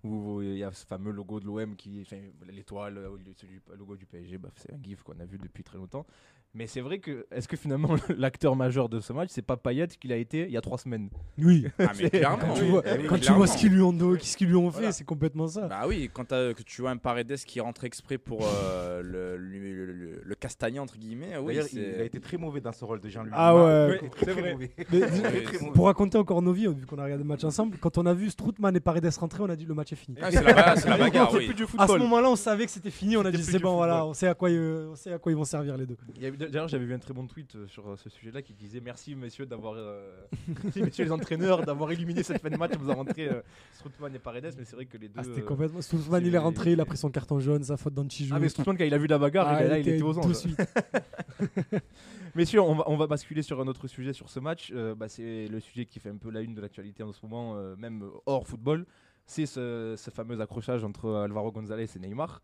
où 0.04 0.40
il 0.42 0.58
y 0.58 0.64
a 0.64 0.72
ce 0.72 0.86
fameux 0.86 1.10
logo 1.10 1.40
de 1.40 1.46
l'OM 1.46 1.74
qui, 1.76 2.00
enfin, 2.02 2.16
l'étoile 2.52 2.98
au 2.98 3.16
lieu 3.16 3.24
de 3.24 3.74
logo 3.78 3.96
du 3.96 4.06
PSG, 4.06 4.38
bah, 4.38 4.50
c'est 4.56 4.72
un 4.72 4.78
gif 4.82 5.02
qu'on 5.02 5.18
a 5.18 5.24
vu 5.24 5.38
depuis 5.38 5.64
très 5.64 5.76
longtemps. 5.78 6.06
Mais 6.54 6.66
c'est 6.66 6.80
vrai 6.80 6.98
que, 6.98 7.26
est-ce 7.30 7.46
que 7.46 7.58
finalement 7.58 7.90
l'acteur 8.16 8.56
majeur 8.56 8.88
de 8.88 9.00
ce 9.00 9.12
match, 9.12 9.28
c'est 9.30 9.42
pas 9.42 9.58
Payet 9.58 9.86
qu'il 9.88 10.12
a 10.12 10.16
été 10.16 10.44
il 10.46 10.50
y 10.50 10.56
a 10.56 10.62
trois 10.62 10.78
semaines? 10.78 11.10
Oui. 11.36 11.66
Ah, 11.78 11.92
mais 12.00 12.08
clairement. 12.08 12.38
Quand 12.38 12.54
tu 12.54 12.62
oui. 12.62 12.68
vois, 12.70 12.82
Eh 12.86 12.98
oui, 13.00 13.06
quand 13.06 13.20
tu 13.20 13.32
vois 13.32 13.46
ce 13.46 13.58
qu'ils 13.58 13.72
lui 13.72 13.82
ont, 13.82 13.92
ce 14.18 14.36
qu'ils 14.36 14.48
lui 14.48 14.56
ont 14.56 14.70
fait, 14.70 14.76
Voilà. 14.78 14.92
c'est 14.92 15.04
complètement 15.04 15.46
ça. 15.46 15.68
Bah 15.68 15.82
oui, 15.86 16.08
quand 16.12 16.28
que 16.28 16.62
tu 16.62 16.80
vois 16.80 16.90
un 16.90 16.96
Paredes 16.96 17.36
qui 17.46 17.60
rentre 17.60 17.84
exprès 17.84 18.16
pour 18.16 18.40
euh, 18.42 19.02
le, 19.02 19.36
le, 19.36 19.58
le- 19.84 19.92
le- 19.92 20.22
le 20.24 20.34
castagner, 20.34 20.78
entre 20.78 20.96
guillemets, 20.96 21.36
oui, 21.36 21.56
il, 21.56 21.62
c'est- 21.64 21.76
il 21.96 22.00
a 22.00 22.04
été 22.04 22.18
très 22.18 22.38
mauvais 22.38 22.60
dans 22.62 22.72
ce 22.72 22.84
rôle 22.84 23.00
de 23.00 23.08
Jean-Louis. 23.10 23.30
Ah 23.34 23.54
ouais. 23.54 24.00
C'est 24.18 24.30
vrai. 24.32 24.56
Mais- 24.58 24.70
mauvais. 25.00 25.70
pour 25.74 25.84
raconter 25.86 26.16
encore 26.18 26.40
nos 26.40 26.52
vies, 26.52 26.66
vu 26.66 26.86
qu'on 26.86 26.98
a 26.98 27.04
regardé 27.04 27.24
le 27.24 27.28
match 27.28 27.44
ensemble, 27.44 27.76
quand 27.78 27.98
on 27.98 28.06
a 28.06 28.14
vu 28.14 28.30
Stroutman 28.30 28.74
et 28.74 28.80
Paredes 28.80 29.06
rentrer, 29.18 29.42
on 29.42 29.50
a 29.50 29.56
dit 29.56 29.66
le 29.66 29.74
match 29.74 29.87
est 29.94 29.96
fini. 29.96 30.16
Ah, 30.20 30.30
c'est 30.30 30.42
la, 30.42 30.74
la 30.74 30.96
bagarre, 30.98 31.30
C'est 31.30 31.36
oui. 31.38 31.46
plus 31.46 31.54
du 31.54 31.64
À 31.78 31.86
ce 31.86 31.96
moment-là, 31.96 32.30
on 32.30 32.36
savait 32.36 32.64
que 32.66 32.70
c'était 32.72 32.90
fini. 32.90 33.16
On 33.16 33.24
a 33.24 33.30
dit 33.30 33.42
c'est 33.42 33.58
bon, 33.58 33.76
voilà, 33.76 34.04
on 34.06 34.14
sait 34.14 34.28
à 34.28 34.34
quoi, 34.34 34.50
ils- 34.50 34.58
on 34.90 34.94
sait 34.96 35.12
à 35.12 35.18
quoi 35.18 35.32
ils 35.32 35.36
vont 35.36 35.44
servir 35.44 35.76
les 35.76 35.86
deux. 35.86 35.96
D'ailleurs, 36.36 36.68
j'avais 36.68 36.84
vu 36.84 36.94
un 36.94 36.98
très 36.98 37.14
bon 37.14 37.26
tweet 37.26 37.54
euh, 37.56 37.66
sur 37.68 37.88
euh, 37.88 37.96
ce 37.96 38.08
sujet-là 38.10 38.42
qui 38.42 38.52
disait 38.54 38.80
merci 38.80 39.14
messieurs 39.14 39.46
d'avoir, 39.46 39.74
euh, 39.76 40.10
merci, 40.64 40.82
messieurs 40.82 41.04
les 41.04 41.12
entraîneurs 41.12 41.64
d'avoir 41.64 41.90
éliminé 41.92 42.22
cette 42.22 42.40
fin 42.42 42.50
de 42.50 42.56
match 42.56 42.72
en 42.76 42.80
faisant 42.80 42.94
rentrer 42.94 43.28
euh, 43.28 43.40
Strootman 43.74 44.14
et 44.14 44.18
Paredes, 44.18 44.54
mais 44.58 44.64
c'est 44.64 44.76
vrai 44.76 44.86
que 44.86 44.96
les 44.98 45.08
deux. 45.08 45.14
Ah, 45.18 45.24
c'était 45.24 45.40
euh, 45.40 45.44
complètement. 45.44 45.80
Stroutman, 45.80 46.24
il 46.24 46.34
est 46.34 46.38
rentré, 46.38 46.72
il 46.72 46.80
a 46.80 46.84
pris 46.84 46.96
son 46.96 47.10
carton 47.10 47.38
jaune, 47.40 47.62
sa 47.64 47.76
faute 47.76 47.94
d'anti-jeu. 47.94 48.34
Ah 48.34 48.38
mais 48.38 48.48
Strootman 48.48 48.76
quand 48.76 48.84
il 48.84 48.94
a 48.94 48.98
vu 48.98 49.06
la 49.06 49.18
bagarre, 49.18 49.48
Ah, 49.48 49.62
il, 49.64 49.68
là, 49.68 49.78
il 49.78 49.88
était 49.88 50.02
aux 50.02 50.12
tout 50.14 50.20
anges. 50.20 50.28
de 50.28 50.32
suite. 50.34 50.60
Messieurs, 52.34 52.60
on 52.60 52.74
va, 52.74 52.84
on 52.86 52.96
va 52.96 53.06
basculer 53.06 53.42
sur 53.42 53.60
un 53.60 53.66
autre 53.66 53.86
sujet 53.88 54.12
sur 54.12 54.28
ce 54.28 54.38
match. 54.38 54.70
Euh, 54.74 54.94
bah, 54.94 55.08
c'est 55.08 55.46
le 55.48 55.60
sujet 55.60 55.86
qui 55.86 55.98
fait 55.98 56.10
un 56.10 56.16
peu 56.16 56.30
la 56.30 56.40
une 56.42 56.54
de 56.54 56.60
l'actualité 56.60 57.02
en 57.02 57.12
ce 57.12 57.18
moment, 57.22 57.54
euh, 57.56 57.74
même 57.76 58.04
hors 58.26 58.46
football. 58.46 58.84
C'est 59.30 59.44
ce, 59.46 59.94
ce 59.96 60.10
fameux 60.10 60.40
accrochage 60.40 60.82
entre 60.84 61.10
Alvaro 61.14 61.52
González 61.52 61.86
et 61.94 61.98
Neymar. 61.98 62.40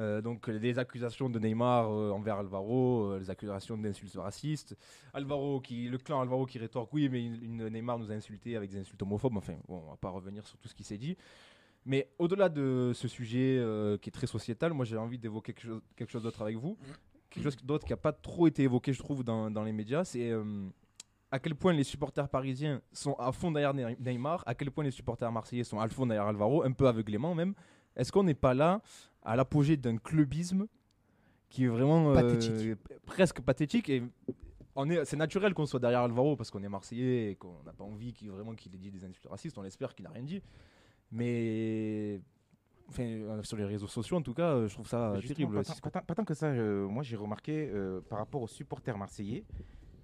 Euh, 0.00 0.20
donc 0.20 0.48
les 0.48 0.80
accusations 0.80 1.30
de 1.30 1.38
Neymar 1.38 1.88
euh, 1.88 2.10
envers 2.10 2.38
Alvaro, 2.38 3.12
euh, 3.12 3.18
les 3.20 3.30
accusations 3.30 3.78
d'insultes 3.78 4.16
racistes. 4.16 4.76
Alvaro 5.12 5.60
qui, 5.60 5.88
le 5.88 5.96
clan 5.98 6.20
Alvaro 6.20 6.44
qui 6.46 6.58
rétorque 6.58 6.92
oui, 6.92 7.08
mais 7.08 7.24
une- 7.24 7.40
une 7.40 7.68
Neymar 7.68 8.00
nous 8.00 8.10
a 8.10 8.14
insultés 8.14 8.56
avec 8.56 8.70
des 8.70 8.78
insultes 8.80 9.00
homophobes. 9.00 9.36
Enfin, 9.36 9.54
bon, 9.68 9.84
on 9.86 9.90
va 9.90 9.96
pas 9.96 10.08
revenir 10.10 10.44
sur 10.48 10.58
tout 10.58 10.66
ce 10.66 10.74
qui 10.74 10.82
s'est 10.82 10.98
dit. 10.98 11.16
Mais 11.86 12.08
au-delà 12.18 12.48
de 12.48 12.90
ce 12.94 13.06
sujet 13.06 13.56
euh, 13.60 13.96
qui 13.98 14.08
est 14.08 14.12
très 14.12 14.26
sociétal, 14.26 14.72
moi 14.72 14.84
j'ai 14.84 14.96
envie 14.96 15.18
d'évoquer 15.18 15.52
quelque 15.52 15.66
chose, 15.68 15.80
quelque 15.94 16.10
chose 16.10 16.24
d'autre 16.24 16.42
avec 16.42 16.56
vous. 16.56 16.76
Quelque 17.30 17.44
chose 17.44 17.56
d'autre 17.62 17.84
qui 17.86 17.92
n'a 17.92 17.96
pas 17.96 18.12
trop 18.12 18.48
été 18.48 18.64
évoqué, 18.64 18.92
je 18.92 18.98
trouve, 18.98 19.22
dans, 19.22 19.50
dans 19.50 19.62
les 19.62 19.72
médias, 19.72 20.04
c'est 20.04 20.30
à 21.34 21.38
quel 21.40 21.54
point 21.56 21.72
les 21.72 21.82
supporters 21.84 22.28
parisiens 22.28 22.80
sont 22.92 23.14
à 23.14 23.32
fond 23.32 23.50
derrière 23.50 23.74
Ney- 23.74 23.96
Neymar, 23.98 24.42
à 24.46 24.54
quel 24.54 24.70
point 24.70 24.84
les 24.84 24.90
supporters 24.92 25.30
marseillais 25.32 25.64
sont 25.64 25.80
à 25.80 25.88
fond 25.88 26.06
derrière 26.06 26.26
Alvaro, 26.26 26.62
un 26.62 26.72
peu 26.72 26.86
aveuglément 26.86 27.34
même. 27.34 27.54
Est-ce 27.96 28.12
qu'on 28.12 28.22
n'est 28.22 28.34
pas 28.34 28.54
là 28.54 28.80
à 29.22 29.34
l'apogée 29.36 29.76
d'un 29.76 29.96
clubisme 29.96 30.66
qui 31.50 31.64
est 31.64 31.68
vraiment 31.68 32.10
euh, 32.10 32.14
Pathétique. 32.14 32.78
presque 33.04 33.40
pathétique 33.40 33.88
et 33.88 34.02
on 34.76 34.88
est, 34.90 35.04
c'est 35.04 35.16
naturel 35.16 35.54
qu'on 35.54 35.66
soit 35.66 35.80
derrière 35.80 36.00
Alvaro 36.02 36.36
parce 36.36 36.50
qu'on 36.52 36.62
est 36.62 36.68
marseillais 36.68 37.30
et 37.32 37.34
qu'on 37.36 37.62
n'a 37.64 37.72
pas 37.72 37.84
envie 37.84 38.12
qu'il 38.12 38.30
vraiment 38.30 38.54
qu'il 38.54 38.74
ait 38.74 38.78
dit 38.78 38.90
des 38.90 39.04
insultes 39.04 39.26
racistes. 39.28 39.56
On 39.58 39.64
espère 39.64 39.94
qu'il 39.94 40.04
n'a 40.04 40.10
rien 40.10 40.22
dit. 40.24 40.40
Mais 41.12 42.20
enfin, 42.88 43.04
euh, 43.04 43.42
sur 43.42 43.56
les 43.56 43.64
réseaux 43.64 43.86
sociaux, 43.86 44.16
en 44.16 44.22
tout 44.22 44.34
cas, 44.34 44.50
euh, 44.54 44.68
je 44.68 44.74
trouve 44.74 44.88
ça 44.88 45.12
terrible. 45.34 45.56
Pas 45.56 45.64
tant, 45.64 45.74
pas 45.80 45.90
tant- 45.90 46.06
pas 46.06 46.14
tant 46.14 46.24
que 46.24 46.34
ça, 46.34 46.46
euh, 46.46 46.86
moi 46.88 47.02
j'ai 47.02 47.16
remarqué 47.16 47.70
euh, 47.72 48.00
par 48.08 48.18
rapport 48.18 48.42
aux 48.42 48.48
supporters 48.48 48.98
marseillais 48.98 49.44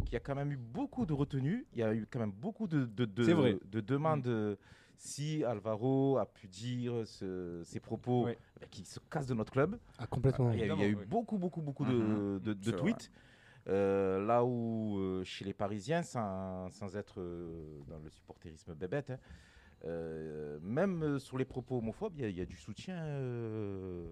qu'il 0.04 0.12
y 0.14 0.16
a 0.16 0.20
quand 0.20 0.34
même 0.34 0.52
eu 0.52 0.56
beaucoup 0.56 1.06
de 1.06 1.12
retenues, 1.12 1.66
il 1.72 1.78
y 1.78 1.82
a 1.82 1.94
eu 1.94 2.06
quand 2.10 2.18
même 2.20 2.32
beaucoup 2.32 2.66
de, 2.66 2.84
de, 2.84 3.04
de- 3.04 3.32
vrai. 3.32 3.58
de 3.70 3.80
demandes 3.80 4.26
euh, 4.26 4.56
si 4.96 5.44
Alvaro 5.44 6.18
a 6.18 6.26
pu 6.26 6.46
dire 6.48 7.06
ce- 7.06 7.62
ses 7.64 7.80
propos 7.80 8.24
Ouais. 8.24 8.38
bah, 8.60 8.66
qui 8.70 8.84
se 8.84 8.98
cassent 9.10 9.26
de 9.26 9.34
notre 9.34 9.52
club. 9.52 9.78
Ah, 9.98 10.06
complètement. 10.06 10.52
Il 10.52 10.58
y 10.58 10.62
a, 10.62 10.66
il 10.74 10.80
y 10.80 10.84
a 10.84 10.88
eu 10.88 10.94
oui. 10.96 11.04
beaucoup, 11.06 11.38
beaucoup, 11.38 11.62
beaucoup 11.62 11.84
de, 11.84 11.92
Mhm. 11.92 12.40
de- 12.40 12.52
de 12.54 12.64
C'est 12.64 12.70
vrai. 12.72 12.92
tweets. 12.92 13.10
Euh, 13.68 14.24
là 14.26 14.42
où 14.44 14.98
euh, 14.98 15.22
chez 15.24 15.44
les 15.44 15.52
Parisiens, 15.52 16.02
sans, 16.02 16.70
sans 16.70 16.96
être 16.96 17.20
euh, 17.20 17.80
dans 17.88 17.98
le 17.98 18.08
supporterisme 18.10 18.74
bébête, 18.74 19.10
hein, 19.10 19.18
euh, 19.84 20.58
même 20.62 21.18
sur 21.18 21.36
les 21.38 21.44
propos 21.44 21.78
homophobes, 21.78 22.14
il 22.16 22.22
y 22.22 22.24
a- 22.24 22.28
il 22.28 22.36
y, 22.38 22.40
a 22.40 22.46
du 22.46 22.56
soutien 22.56 22.96
euh, 23.04 24.10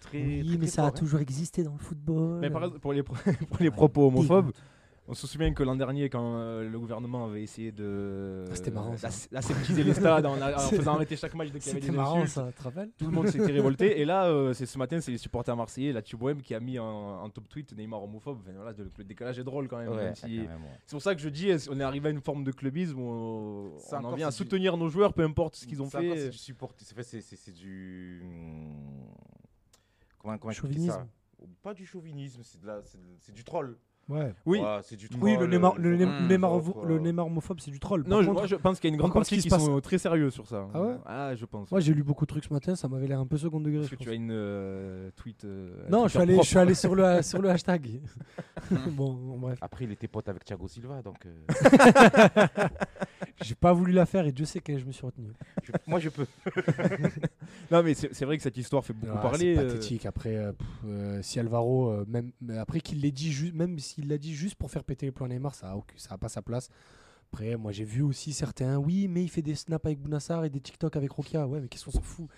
très, 0.00 0.42
très, 0.42 0.56
très 0.58 0.66
fort, 0.66 0.84
hein. 0.86 0.90
toujours 0.90 1.20
existé 1.20 1.62
dans 1.62 1.72
le 1.72 1.78
football. 1.78 2.40
Mais 2.40 2.50
par 2.50 2.62
exemple, 2.64 2.80
pour 2.80 2.92
les, 2.92 3.02
pro- 3.02 3.14
pour 3.48 3.58
les 3.62 3.70
propos 3.70 4.08
homophobes, 4.08 4.52
on 5.06 5.12
se 5.14 5.26
souvient 5.26 5.52
que 5.52 5.62
l'an 5.62 5.76
dernier, 5.76 6.08
quand 6.08 6.36
euh, 6.38 6.68
le 6.68 6.78
gouvernement 6.78 7.26
avait 7.26 7.42
essayé 7.42 7.72
de 7.72 8.44
Ah, 8.50 8.54
c'était 8.54 8.70
marrant, 8.70 8.94
d'ass- 8.94 9.28
d'aseptiser 9.30 9.84
les 9.84 9.92
stades 9.94 10.24
en, 10.24 10.36
faisant 10.70 10.94
arrêter 10.94 11.16
chaque 11.16 11.34
match 11.34 11.50
dès 11.50 11.58
qu'il 11.58 11.68
y 11.68 11.70
avait 11.72 11.80
C'était 11.80 11.90
des 11.92 11.96
marrant 11.96 12.22
insultes, 12.22 12.32
ça, 12.32 12.46
tu 12.48 12.54
te 12.58 12.62
rappelles 12.62 12.90
tout 12.96 13.04
le 13.06 13.10
monde 13.10 13.26
s'était 13.28 13.44
révolté. 13.52 14.00
Et 14.00 14.04
là, 14.04 14.26
euh, 14.26 14.52
c'est 14.54 14.64
ce 14.66 14.78
matin, 14.78 15.00
c'est 15.00 15.10
les 15.10 15.18
supporters 15.18 15.54
marseillais, 15.56 15.92
la 15.92 16.00
Tuboem, 16.00 16.40
qui 16.40 16.54
a 16.54 16.60
mis 16.60 16.78
en, 16.78 16.86
en 17.22 17.28
top 17.28 17.48
tweet 17.48 17.76
Neymar 17.76 18.02
homophobe. 18.02 18.38
Enfin, 18.40 18.52
voilà, 18.56 18.72
le, 18.78 18.90
le 18.96 19.04
décalage 19.04 19.38
est 19.38 19.44
drôle 19.44 19.68
quand 19.68 19.78
même. 19.78 19.90
Ouais, 19.90 20.04
même 20.04 20.14
si- 20.14 20.22
quand 20.22 20.28
même, 20.28 20.62
ouais. 20.62 20.78
C'est 20.86 20.94
pour 20.96 21.02
ça 21.02 21.14
que 21.14 21.20
je 21.20 21.28
dis, 21.28 21.50
on 21.70 21.78
est 21.78 21.84
arrivé 21.84 22.08
à 22.08 22.10
une 22.12 22.20
forme 22.22 22.42
de 22.44 22.52
clubisme 22.52 22.98
où 22.98 23.04
on, 23.10 23.78
Ça 23.78 24.00
on 24.00 24.04
en 24.04 24.14
vient 24.14 24.28
à 24.28 24.30
du- 24.30 24.36
soutenir 24.36 24.76
nos 24.78 24.88
joueurs, 24.88 25.12
peu 25.12 25.22
importe 25.22 25.56
ce 25.56 25.66
qu'ils 25.66 25.82
ont 25.82 25.90
fait. 25.90 26.16
C'est 26.18 26.30
du 26.30 26.38
support. 26.38 26.72
C'est 26.78 27.54
du. 27.54 28.20
hum, 28.24 29.06
Comment, 30.18 30.38
comment 30.38 30.50
expliquer 30.52 30.74
Chauvinisme. 30.76 30.94
ça 30.94 31.46
Pas 31.62 31.74
du 31.74 31.84
chauvinisme, 31.84 32.40
c'est 33.20 33.32
du 33.34 33.44
troll. 33.44 33.76
Ouais. 34.08 34.34
Oui. 34.44 34.60
Ouais, 34.60 34.80
c'est 34.82 34.96
du 34.96 35.08
Oui, 35.20 35.30
le 35.32 35.36
troll, 35.38 35.50
Neymar, 35.50 35.72
euh, 35.72 35.78
le, 35.78 35.96
Neym- 35.96 36.22
Mmh. 36.24 36.28
Neymar, 36.28 36.50
quoi. 36.62 36.84
le 36.86 36.98
Neymar 36.98 37.26
homophobe, 37.26 37.58
c'est 37.60 37.70
du 37.70 37.80
troll. 37.80 38.02
Par 38.04 38.10
Non, 38.10 38.20
je, 38.22 38.26
contre, 38.26 38.40
moi 38.40 38.46
je 38.46 38.56
pense 38.56 38.78
qu'il 38.78 38.90
y 38.90 38.92
a 38.92 38.94
une 38.94 38.98
grande 38.98 39.14
partie 39.14 39.36
qui 39.36 39.42
qui 39.42 39.48
se 39.48 39.54
passe- 39.54 39.64
sont 39.64 39.80
très 39.80 39.96
sérieux 39.98 40.28
sur 40.30 40.46
ça. 40.46 40.68
Ah 40.74 40.82
ouais 40.82 40.94
Ah, 41.06 41.34
je 41.34 41.44
pense. 41.46 41.70
Moi, 41.70 41.80
j'ai 41.80 41.94
lu 41.94 42.02
beaucoup 42.02 42.26
de 42.26 42.28
trucs 42.28 42.44
ce 42.44 42.52
matin, 42.52 42.76
ça 42.76 42.86
m'avait 42.88 43.06
l'air 43.06 43.18
un 43.20 43.26
peu 43.26 43.38
second 43.38 43.60
degré. 43.60 43.78
Parce 43.80 43.90
je 43.90 43.96
que 43.96 44.02
tu 44.02 44.10
as 44.10 44.14
une 44.14 44.30
euh, 44.30 45.10
tweet. 45.16 45.44
euh, 45.44 45.70
Non, 45.88 46.04
je 46.04 46.10
suis 46.10 46.18
allé, 46.18 46.36
je 46.36 46.42
suis 46.42 46.58
allé 46.58 46.74
sur 46.74 46.94
le 46.94 47.22
sur 47.22 47.40
le 47.40 47.48
hashtag. 47.50 48.00
bon, 48.90 49.14
bon, 49.14 49.38
bref, 49.38 49.58
Après, 49.62 49.84
il 49.84 49.92
était 49.92 50.08
pote 50.08 50.28
avec 50.28 50.44
Thiago 50.44 50.68
Silva, 50.68 51.00
donc 51.00 51.24
euh, 51.26 51.46
j'ai 53.42 53.54
pas 53.54 53.72
voulu 53.72 53.92
la 53.92 54.06
faire 54.06 54.26
et 54.26 54.32
Dieu 54.32 54.44
sait 54.44 54.60
que 54.60 54.78
je 54.78 54.84
me 54.84 54.92
suis 54.92 55.04
retenu. 55.06 55.28
je- 55.62 55.72
moi 55.86 55.98
je 56.00 56.08
peux. 56.08 56.26
Non, 57.70 57.82
mais 57.82 57.94
c'est 57.94 58.24
vrai 58.24 58.36
que 58.36 58.42
cette 58.42 58.56
histoire 58.56 58.84
fait 58.84 58.92
beaucoup 58.92 59.16
Ah, 59.16 59.20
parler. 59.22 59.54
C'est 59.54 59.60
euh, 59.62 59.66
pathétique. 59.66 60.06
Après, 60.06 60.36
euh, 60.36 60.52
pff, 60.52 60.66
euh, 60.86 61.22
si 61.22 61.40
Alvaro, 61.40 61.90
euh, 61.90 62.04
même 62.06 62.32
après 62.58 62.80
qu'il 62.80 63.00
l'ait 63.00 63.10
dit, 63.10 63.52
même 63.54 63.78
s'il 63.78 64.08
l'a 64.08 64.18
dit 64.18 64.34
juste 64.34 64.56
pour 64.56 64.70
faire 64.70 64.84
péter 64.84 65.06
les 65.06 65.12
plans 65.12 65.26
Neymar, 65.28 65.54
ça 65.54 65.72
a, 65.72 65.76
ça 65.96 66.14
a 66.14 66.18
pas 66.18 66.28
sa 66.28 66.42
place. 66.42 66.68
Après, 67.32 67.56
moi 67.56 67.72
j'ai 67.72 67.84
vu 67.84 68.02
aussi 68.02 68.32
certains, 68.32 68.76
oui, 68.76 69.08
mais 69.08 69.22
il 69.24 69.28
fait 69.28 69.42
des 69.42 69.54
snaps 69.54 69.84
avec 69.86 69.98
Bounassar 69.98 70.44
et 70.44 70.50
des 70.50 70.60
TikTok 70.60 70.94
avec 70.96 71.10
Rokia. 71.10 71.46
Ouais, 71.48 71.60
mais 71.60 71.68
qu'est-ce 71.68 71.84
qu'on 71.86 71.90
s'en 71.90 72.02
fout? 72.02 72.28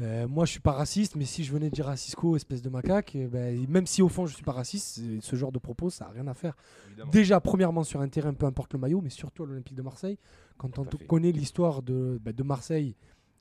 Euh, 0.00 0.28
Moi 0.28 0.44
je 0.46 0.52
suis 0.52 0.60
pas 0.60 0.72
raciste, 0.72 1.16
mais 1.16 1.24
si 1.24 1.44
je 1.44 1.52
venais 1.52 1.68
dire 1.70 1.88
à 1.88 1.96
Cisco, 1.96 2.36
espèce 2.36 2.62
de 2.62 2.68
macaque, 2.70 3.14
eh 3.16 3.26
ben, 3.26 3.66
même 3.68 3.86
si 3.86 4.02
au 4.02 4.08
fond 4.08 4.26
je 4.26 4.34
suis 4.34 4.44
pas 4.44 4.52
raciste, 4.52 5.00
ce 5.20 5.36
genre 5.36 5.52
de 5.52 5.58
propos, 5.58 5.90
ça 5.90 6.06
a 6.06 6.10
rien 6.10 6.26
à 6.26 6.34
faire. 6.34 6.56
évidemment. 6.88 7.10
Déjà, 7.10 7.40
premièrement, 7.40 7.84
sur 7.84 8.00
un 8.00 8.08
terrain, 8.08 8.32
peu 8.32 8.46
importe 8.46 8.72
le 8.72 8.78
maillot, 8.78 9.00
mais 9.00 9.10
surtout 9.10 9.42
à 9.42 9.46
l'Olympique 9.46 9.74
de 9.76 9.82
Marseille, 9.82 10.18
quand 10.58 10.78
on 10.78 10.84
connaît 11.08 11.32
l'histoire 11.32 11.82
de, 11.82 12.18
bah, 12.22 12.32
de 12.32 12.42
Marseille 12.42 12.94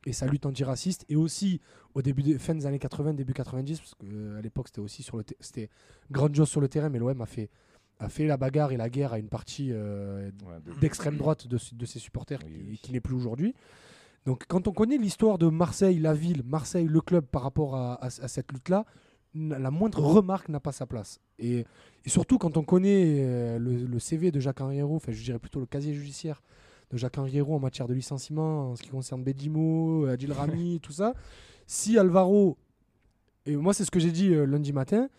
et 0.05 0.13
sa 0.13 0.25
lutte 0.27 0.45
antiraciste, 0.45 1.05
et 1.09 1.15
aussi 1.15 1.59
au 1.93 2.01
début 2.01 2.37
fin 2.39 2.55
des 2.55 2.65
années 2.65 2.79
80, 2.79 3.13
début 3.13 3.33
90, 3.33 3.79
parce 3.79 3.95
qu'à 3.95 4.41
l'époque 4.41 4.67
c'était 4.69 4.79
aussi 4.81 5.03
sur 5.03 5.17
le 5.17 5.25
c'était 5.41 5.69
grandiose 6.11 6.47
sur 6.49 6.61
le 6.61 6.67
terrain, 6.69 6.87
mais 6.89 6.99
l'OM 6.99 7.21
a 7.21 7.25
fait, 7.25 7.49
a 7.99 8.07
fait 8.07 8.25
la 8.25 8.37
bagarre 8.37 8.71
et 8.71 8.77
la 8.77 8.89
guerre 8.89 9.11
à 9.13 9.19
une 9.19 9.27
partie 9.27 9.69
euh, 9.73 10.29
Ouais, 10.45 10.59
de- 10.73 10.79
d'extrême 10.79 11.17
droite 11.17 11.47
de, 11.47 11.57
de 11.73 11.85
ses 11.85 11.99
supporters 11.99 12.39
Oui, 12.45 12.51
qui, 12.53 12.63
oui. 12.69 12.79
qui 12.81 12.91
n'est 12.93 13.01
plus 13.01 13.13
aujourd'hui. 13.15 13.53
Donc 14.29 14.43
quand 14.47 14.67
on 14.67 14.71
connaît 14.73 14.99
l'histoire 14.99 15.39
de 15.39 15.47
Marseille, 15.47 15.97
la 15.97 16.13
ville, 16.13 16.43
Marseille, 16.45 16.85
le 16.85 17.01
club 17.01 17.25
par 17.25 17.41
rapport 17.41 17.75
à, 17.75 17.95
à- 17.95 18.05
à 18.05 18.27
cette 18.27 18.51
lutte-là, 18.51 18.85
la 19.33 19.71
moindre 19.71 20.03
remarque 20.03 20.49
n'a 20.49 20.59
pas 20.59 20.71
sa 20.71 20.85
place. 20.85 21.19
Et, 21.39 21.65
et 22.05 22.09
surtout 22.09 22.37
quand 22.37 22.55
on 22.55 22.61
connaît 22.61 23.21
euh, 23.25 23.57
le, 23.57 23.87
le 23.87 23.99
CV 23.99 24.31
de 24.31 24.39
Jacques 24.39 24.61
Henriero, 24.61 24.97
enfin 24.97 25.11
je 25.13 25.23
dirais 25.23 25.39
plutôt 25.39 25.59
le 25.59 25.65
casier 25.65 25.95
judiciaire 25.95 26.43
de 26.91 26.97
Jacques 26.97 27.17
Henriero 27.17 27.55
en 27.55 27.59
matière 27.59 27.87
de 27.87 27.95
licenciement, 27.95 28.69
en 28.69 28.75
ce 28.75 28.83
qui 28.83 28.89
concerne 28.89 29.23
Bedimo, 29.23 30.05
Adil 30.05 30.31
Rami, 30.31 30.79
tout 30.83 30.91
ça, 30.91 31.15
si 31.65 31.97
Alvaro, 31.97 32.55
et 33.47 33.55
moi 33.55 33.73
c'est 33.73 33.83
ce 33.83 33.89
que 33.89 33.99
j'ai 33.99 34.11
dit 34.11 34.31
euh, 34.35 34.45
lundi 34.45 34.73
matin, 34.73 35.09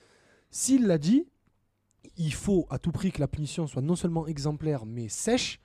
s'il 0.52 0.86
l'a 0.86 0.98
dit, 0.98 1.26
il 2.16 2.32
faut 2.32 2.64
à 2.70 2.78
tout 2.78 2.92
prix 2.92 3.10
que 3.10 3.18
la 3.18 3.26
punition 3.26 3.66
soit 3.66 3.82
non 3.82 3.96
seulement 3.96 4.28
exemplaire 4.28 4.86
mais 4.86 5.08
sèche, 5.08 5.58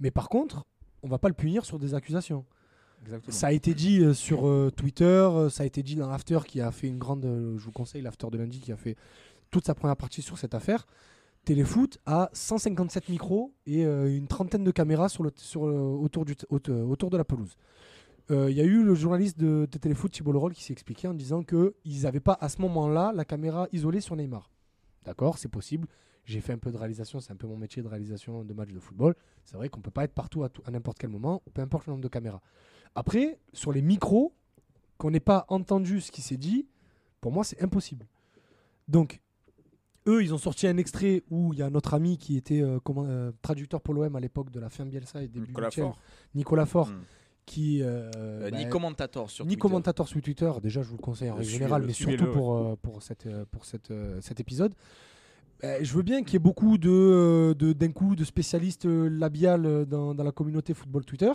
mais 0.00 0.10
par 0.10 0.30
contre, 0.30 0.64
on 1.02 1.08
va 1.08 1.18
pas 1.18 1.28
le 1.28 1.34
punir 1.34 1.66
sur 1.66 1.78
des 1.78 1.92
accusations. 1.92 2.46
Ça 3.28 3.48
a 3.48 3.52
été 3.52 3.74
dit 3.74 4.00
euh, 4.00 4.14
sur 4.14 4.46
euh, 4.46 4.70
Twitter, 4.70 5.04
euh, 5.04 5.48
ça 5.48 5.62
a 5.62 5.66
été 5.66 5.82
dit 5.82 5.96
dans 5.96 6.08
l'after 6.08 6.40
qui 6.46 6.60
a 6.60 6.70
fait 6.70 6.88
une 6.88 6.98
grande. 6.98 7.22
je 7.24 7.64
vous 7.64 7.72
conseille 7.72 8.02
l'after 8.02 8.28
de 8.30 8.38
lundi 8.38 8.60
qui 8.60 8.72
a 8.72 8.76
fait 8.76 8.96
toute 9.50 9.66
sa 9.66 9.74
première 9.74 9.96
partie 9.96 10.22
sur 10.22 10.38
cette 10.38 10.54
affaire. 10.54 10.86
Téléfoot 11.44 11.98
a 12.04 12.28
157 12.32 13.08
micros 13.08 13.54
et 13.66 13.84
une 13.84 14.26
trentaine 14.26 14.64
de 14.64 14.70
caméras 14.70 15.08
sur 15.08 15.24
autour, 15.24 16.26
de 16.26 17.16
la 17.16 17.24
pelouse. 17.24 17.56
Il 18.28 18.50
y 18.50 18.60
a 18.60 18.64
eu 18.64 18.82
le 18.82 18.94
journaliste 18.94 19.38
de, 19.38 19.66
de 19.70 19.78
Téléfoot, 19.78 20.12
Thibault 20.12 20.32
Leroll, 20.32 20.52
qui 20.52 20.62
s'est 20.62 20.74
expliqué 20.74 21.08
en 21.08 21.14
disant 21.14 21.42
qu'ils 21.42 22.02
n'avaient 22.02 22.20
pas 22.20 22.36
à 22.38 22.50
ce 22.50 22.60
moment-là 22.60 23.12
la 23.14 23.24
caméra 23.24 23.66
isolée 23.72 24.02
sur 24.02 24.14
Neymar. 24.16 24.50
D'accord, 25.06 25.38
c'est 25.38 25.48
possible. 25.48 25.88
J'ai 26.28 26.40
fait 26.42 26.52
un 26.52 26.58
peu 26.58 26.70
de 26.70 26.76
réalisation, 26.76 27.20
c'est 27.20 27.32
un 27.32 27.36
peu 27.36 27.46
mon 27.46 27.56
métier 27.56 27.82
de 27.82 27.88
réalisation 27.88 28.44
de 28.44 28.52
matchs 28.52 28.72
de 28.72 28.80
football. 28.80 29.14
C'est 29.44 29.56
vrai 29.56 29.68
qu'on 29.70 29.80
peut 29.80 29.90
pas 29.90 30.04
être 30.04 30.12
partout 30.12 30.44
à, 30.44 30.50
n'importe 30.70 30.98
quel 30.98 31.08
moment, 31.10 31.42
peu 31.54 31.62
importe 31.62 31.86
le 31.86 31.92
nombre 31.92 32.02
de 32.02 32.08
caméras. 32.08 32.42
Après, 32.94 33.38
sur 33.54 33.72
les 33.72 33.80
micros, 33.80 34.34
qu'on 34.98 35.10
n'ait 35.10 35.20
pas 35.20 35.46
entendu 35.48 36.00
ce 36.02 36.10
qui 36.12 36.20
s'est 36.20 36.36
dit, 36.36 36.66
pour 37.22 37.32
moi, 37.32 37.44
c'est 37.44 37.62
impossible. 37.62 38.06
Donc, 38.88 39.20
eux, 40.06 40.22
ils 40.22 40.34
ont 40.34 40.38
sorti 40.38 40.66
un 40.66 40.76
extrait 40.76 41.22
où 41.30 41.52
il 41.54 41.58
y 41.60 41.62
a 41.62 41.70
notre 41.70 41.94
ami 41.94 42.18
qui 42.18 42.36
était 42.36 42.60
euh, 42.62 42.78
comment- 42.80 43.04
euh, 43.06 43.30
traducteur 43.42 43.80
pour 43.80 43.94
l'OM 43.94 44.14
à 44.16 44.20
l'époque 44.20 44.50
de 44.50 44.60
la 44.60 44.68
fin 44.70 44.84
Bielsa 44.86 45.22
et 45.22 45.28
début 45.28 45.48
Nicolas 45.48 45.68
huitième, 45.68 45.86
Faure. 45.86 45.98
Nicolas 46.34 46.66
Faure, 46.66 46.88
Hmm. 46.88 47.02
qui. 47.46 47.82
euh, 47.82 48.10
Euh, 48.16 48.50
bah, 48.50 48.56
ni 48.58 48.68
commentateur 48.68 49.30
sur 49.30 49.44
ni 49.44 49.50
Twitter. 49.50 49.60
commentateur 49.60 50.08
sur 50.08 50.20
Twitter, 50.20 50.50
déjà 50.62 50.82
je 50.82 50.88
vous 50.88 50.96
le 50.96 51.02
conseille 51.02 51.30
en 51.30 51.36
règle 51.36 51.48
générale, 51.50 51.84
mais 51.86 51.92
surtout 51.94 52.26
pour, 52.32 52.76
pour, 52.78 53.02
cette, 53.02 53.28
pour 53.46 53.64
cette, 53.64 53.92
cet 54.20 54.40
épisode. 54.40 54.74
Euh, 55.64 55.78
je 55.82 55.92
veux 55.92 56.02
bien 56.02 56.22
qu'il 56.22 56.34
y 56.34 56.36
ait 56.36 56.40
beaucoup 56.40 56.78
de, 56.78 56.88
euh, 56.90 57.54
d'un 57.74 57.90
coup 57.90 58.14
de 58.14 58.24
spécialistes 58.24 58.86
euh, 58.86 59.08
labial 59.08 59.66
euh, 59.66 59.84
dans, 59.84 60.14
dans 60.14 60.24
la 60.24 60.30
communauté 60.30 60.72
football 60.72 61.04
Twitter. 61.04 61.32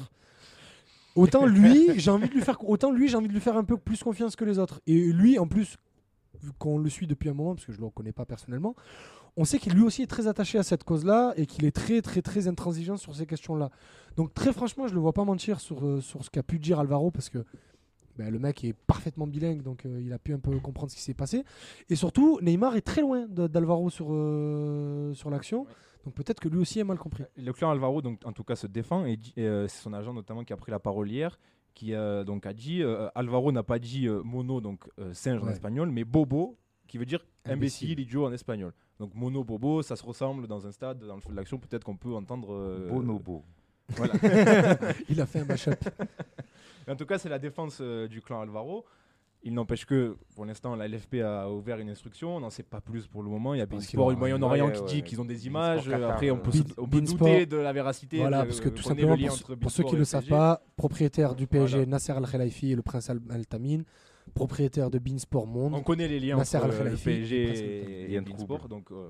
Autant 1.16 1.46
lui, 1.48 2.00
j'ai 2.00 2.10
envie 2.10 2.30
de 2.30 2.34
lui 2.34 2.42
faire 2.42 2.58
autant 2.68 2.92
lui, 2.92 3.10
j'ai 3.10 3.18
envie 3.18 3.28
de 3.28 3.34
lui 3.34 3.42
faire 3.42 3.58
un 3.58 3.66
peu 3.66 3.78
plus 3.78 4.02
confiance 4.02 4.36
que 4.36 4.46
les 4.46 4.60
autres. 4.60 4.80
Et 4.88 5.12
lui, 5.12 5.38
en 5.40 5.48
plus, 5.48 5.78
vu 6.42 6.52
qu'on 6.58 6.78
le 6.78 6.90
suit 6.90 7.08
depuis 7.08 7.30
un 7.30 7.34
moment, 7.34 7.56
parce 7.56 7.66
que 7.66 7.74
je 7.74 7.80
ne 7.80 7.86
le 7.86 7.90
connais 7.92 8.14
pas 8.14 8.26
personnellement, 8.26 8.76
on 9.36 9.46
sait 9.46 9.60
qu'il 9.60 9.74
lui 9.74 9.84
aussi 9.84 10.04
est 10.04 10.08
très 10.08 10.28
attaché 10.28 10.58
à 10.58 10.64
cette 10.64 10.84
cause-là 10.84 11.34
et 11.36 11.46
qu'il 11.46 11.66
est 11.66 11.72
très 11.72 12.02
très 12.02 12.22
très 12.22 12.48
intransigeant 12.48 12.98
sur 12.98 13.16
ces 13.16 13.26
questions-là. 13.26 13.72
Donc 14.16 14.34
très 14.34 14.54
franchement, 14.54 14.88
je 14.88 14.94
le 14.94 15.02
vois 15.02 15.14
pas 15.14 15.26
mentir 15.26 15.60
sur, 15.60 16.02
sur 16.02 16.24
ce 16.24 16.30
qu'a 16.30 16.44
pu 16.44 16.60
dire 16.60 16.80
Alvaro 16.80 17.12
parce 17.12 17.30
que 17.30 17.44
ben, 18.18 18.30
le 18.32 18.40
mec 18.40 18.64
est 18.64 18.74
parfaitement 18.74 19.28
bilingue, 19.28 19.62
donc 19.64 19.86
euh, 19.86 20.02
il 20.02 20.12
a 20.14 20.20
pu 20.20 20.34
un 20.34 20.40
peu 20.40 20.60
comprendre 20.60 20.92
ce 20.92 20.96
qui 20.96 21.02
s'est 21.02 21.14
passé. 21.14 21.44
Et 21.90 21.96
surtout, 21.96 22.40
Neymar 22.42 22.76
est 22.76 22.82
très 22.82 23.02
loin 23.02 23.26
d'Alvaro 23.28 23.90
sur, 23.90 24.08
euh, 24.12 25.14
sur 25.14 25.30
l'action. 25.30 25.66
Donc 26.06 26.14
peut-être 26.16 26.40
que 26.40 26.50
lui 26.50 26.60
aussi 26.60 26.80
a 26.82 26.84
mal 26.84 26.98
compris. 26.98 27.24
Le 27.38 27.54
clan 27.54 27.72
Alvaro, 27.72 28.02
donc, 28.02 28.20
en 28.26 28.34
tout 28.34 28.44
cas, 28.44 28.56
se 28.56 28.68
défend 28.68 29.06
et, 29.06 29.18
euh, 29.38 29.68
c'est 29.68 29.82
son 29.82 29.94
agent 29.94 30.14
notamment 30.14 30.44
qui 30.44 30.52
a 30.54 30.58
pris 30.58 30.72
la 30.72 30.80
parole 30.80 31.10
hier, 31.10 31.40
qui 31.74 31.94
euh, 31.94 32.24
donc 32.24 32.46
a 32.46 32.54
dit 32.54 32.84
euh, 32.84 33.08
Alvaro 33.16 33.52
n'a 33.52 33.64
pas 33.64 33.80
dit 33.80 34.08
euh, 34.08 34.22
mono, 34.22 34.60
donc 34.62 34.84
euh, 35.00 35.14
singe 35.14 35.42
en 35.42 35.48
espagnol, 35.50 35.90
mais 35.90 36.04
bobo, 36.04 36.58
qui 36.88 36.98
veut 36.98 37.06
dire 37.06 37.26
Imbécile. 37.46 37.88
imbécile, 37.92 38.00
idiot 38.02 38.26
en 38.28 38.32
espagnol. 38.34 38.74
Donc 39.00 39.16
mono, 39.16 39.44
bobo, 39.44 39.82
ça 39.82 39.96
se 39.96 40.04
ressemble 40.06 40.46
dans 40.48 40.68
un 40.68 40.72
stade, 40.72 41.00
dans 41.00 41.16
le 41.16 41.22
feu 41.22 41.32
de 41.32 41.36
l'action, 41.38 41.58
peut-être 41.58 41.84
qu'on 41.86 41.96
peut 41.98 42.14
entendre. 42.14 42.54
euh, 42.54 42.90
Bonobo. 42.90 43.44
Voilà. 43.90 44.14
Il 45.10 45.20
a 45.22 45.26
fait 45.26 45.40
un 45.40 45.46
match-up. 45.46 45.80
En 46.90 46.96
tout 46.96 47.06
cas, 47.06 47.18
c'est 47.18 47.30
la 47.30 47.40
défense 47.40 47.80
euh, 47.82 48.08
du 48.08 48.22
clan 48.22 48.42
Alvaro. 48.42 48.86
Il 49.46 49.54
n'empêche 49.54 49.86
que, 49.86 50.16
pour 50.36 50.46
l'instant, 50.46 50.74
la 50.78 50.88
LFP 50.88 51.16
a 51.16 51.50
ouvert 51.50 51.78
une 51.78 51.90
instruction. 51.90 52.38
On 52.38 52.40
n'en 52.40 52.50
sait 52.50 52.64
pas 52.64 52.80
plus 52.80 53.08
pour 53.08 53.24
le 53.24 53.30
moment. 53.30 53.54
Il 53.54 53.58
y 53.58 53.62
a 53.62 53.66
a 54.42 54.50
rien 54.50 54.66
ouais, 54.68 54.72
qui 54.72 54.80
ouais, 54.82 54.88
dit 54.88 55.04
qu'ils 55.04 55.20
ont 55.20 55.26
des 55.26 55.48
images. 55.48 55.90
Après, 55.90 56.32
on 56.32 56.38
peut, 56.38 56.52
on 56.78 56.88
peut 56.88 57.02
douter 57.02 57.46
de 57.46 57.58
la 57.58 57.74
véracité. 57.74 58.20
voilà, 58.20 58.44
de- 58.44 58.48
parce 58.48 58.62
que 58.62 58.70
tout 58.70 58.84
simplement, 58.84 59.18
pour, 59.60 59.70
ceux 59.72 59.84
qui 59.84 59.90
et 59.90 59.94
ne 59.96 60.00
le 60.00 60.06
savent 60.06 60.22
PSG. 60.22 60.30
pas, 60.30 60.62
propriétaire 60.78 61.36
du 61.36 61.46
PSG, 61.46 61.76
Voilà. 61.76 61.92
Nasser 61.92 62.14
Al-Khelaifi 62.14 62.72
et 62.72 62.76
le 62.76 62.82
prince 62.84 63.10
Al- 63.10 63.20
Al-Tamine, 63.30 63.84
propriétaire 64.34 64.90
de 64.90 64.98
Beansport 64.98 65.46
Monde. 65.46 65.74
On 65.74 65.82
connaît 65.84 66.08
les 66.08 66.22
liens 66.22 66.38
Nasser 66.38 66.58
entre 66.58 66.68
euh, 66.80 66.84
le 66.86 66.94
et 66.94 66.98
PSG 66.98 68.14
et, 68.14 68.22
Beansport. 68.22 68.60
trouble. 68.60 68.70
Donc, 68.70 68.92
euh, 68.92 69.10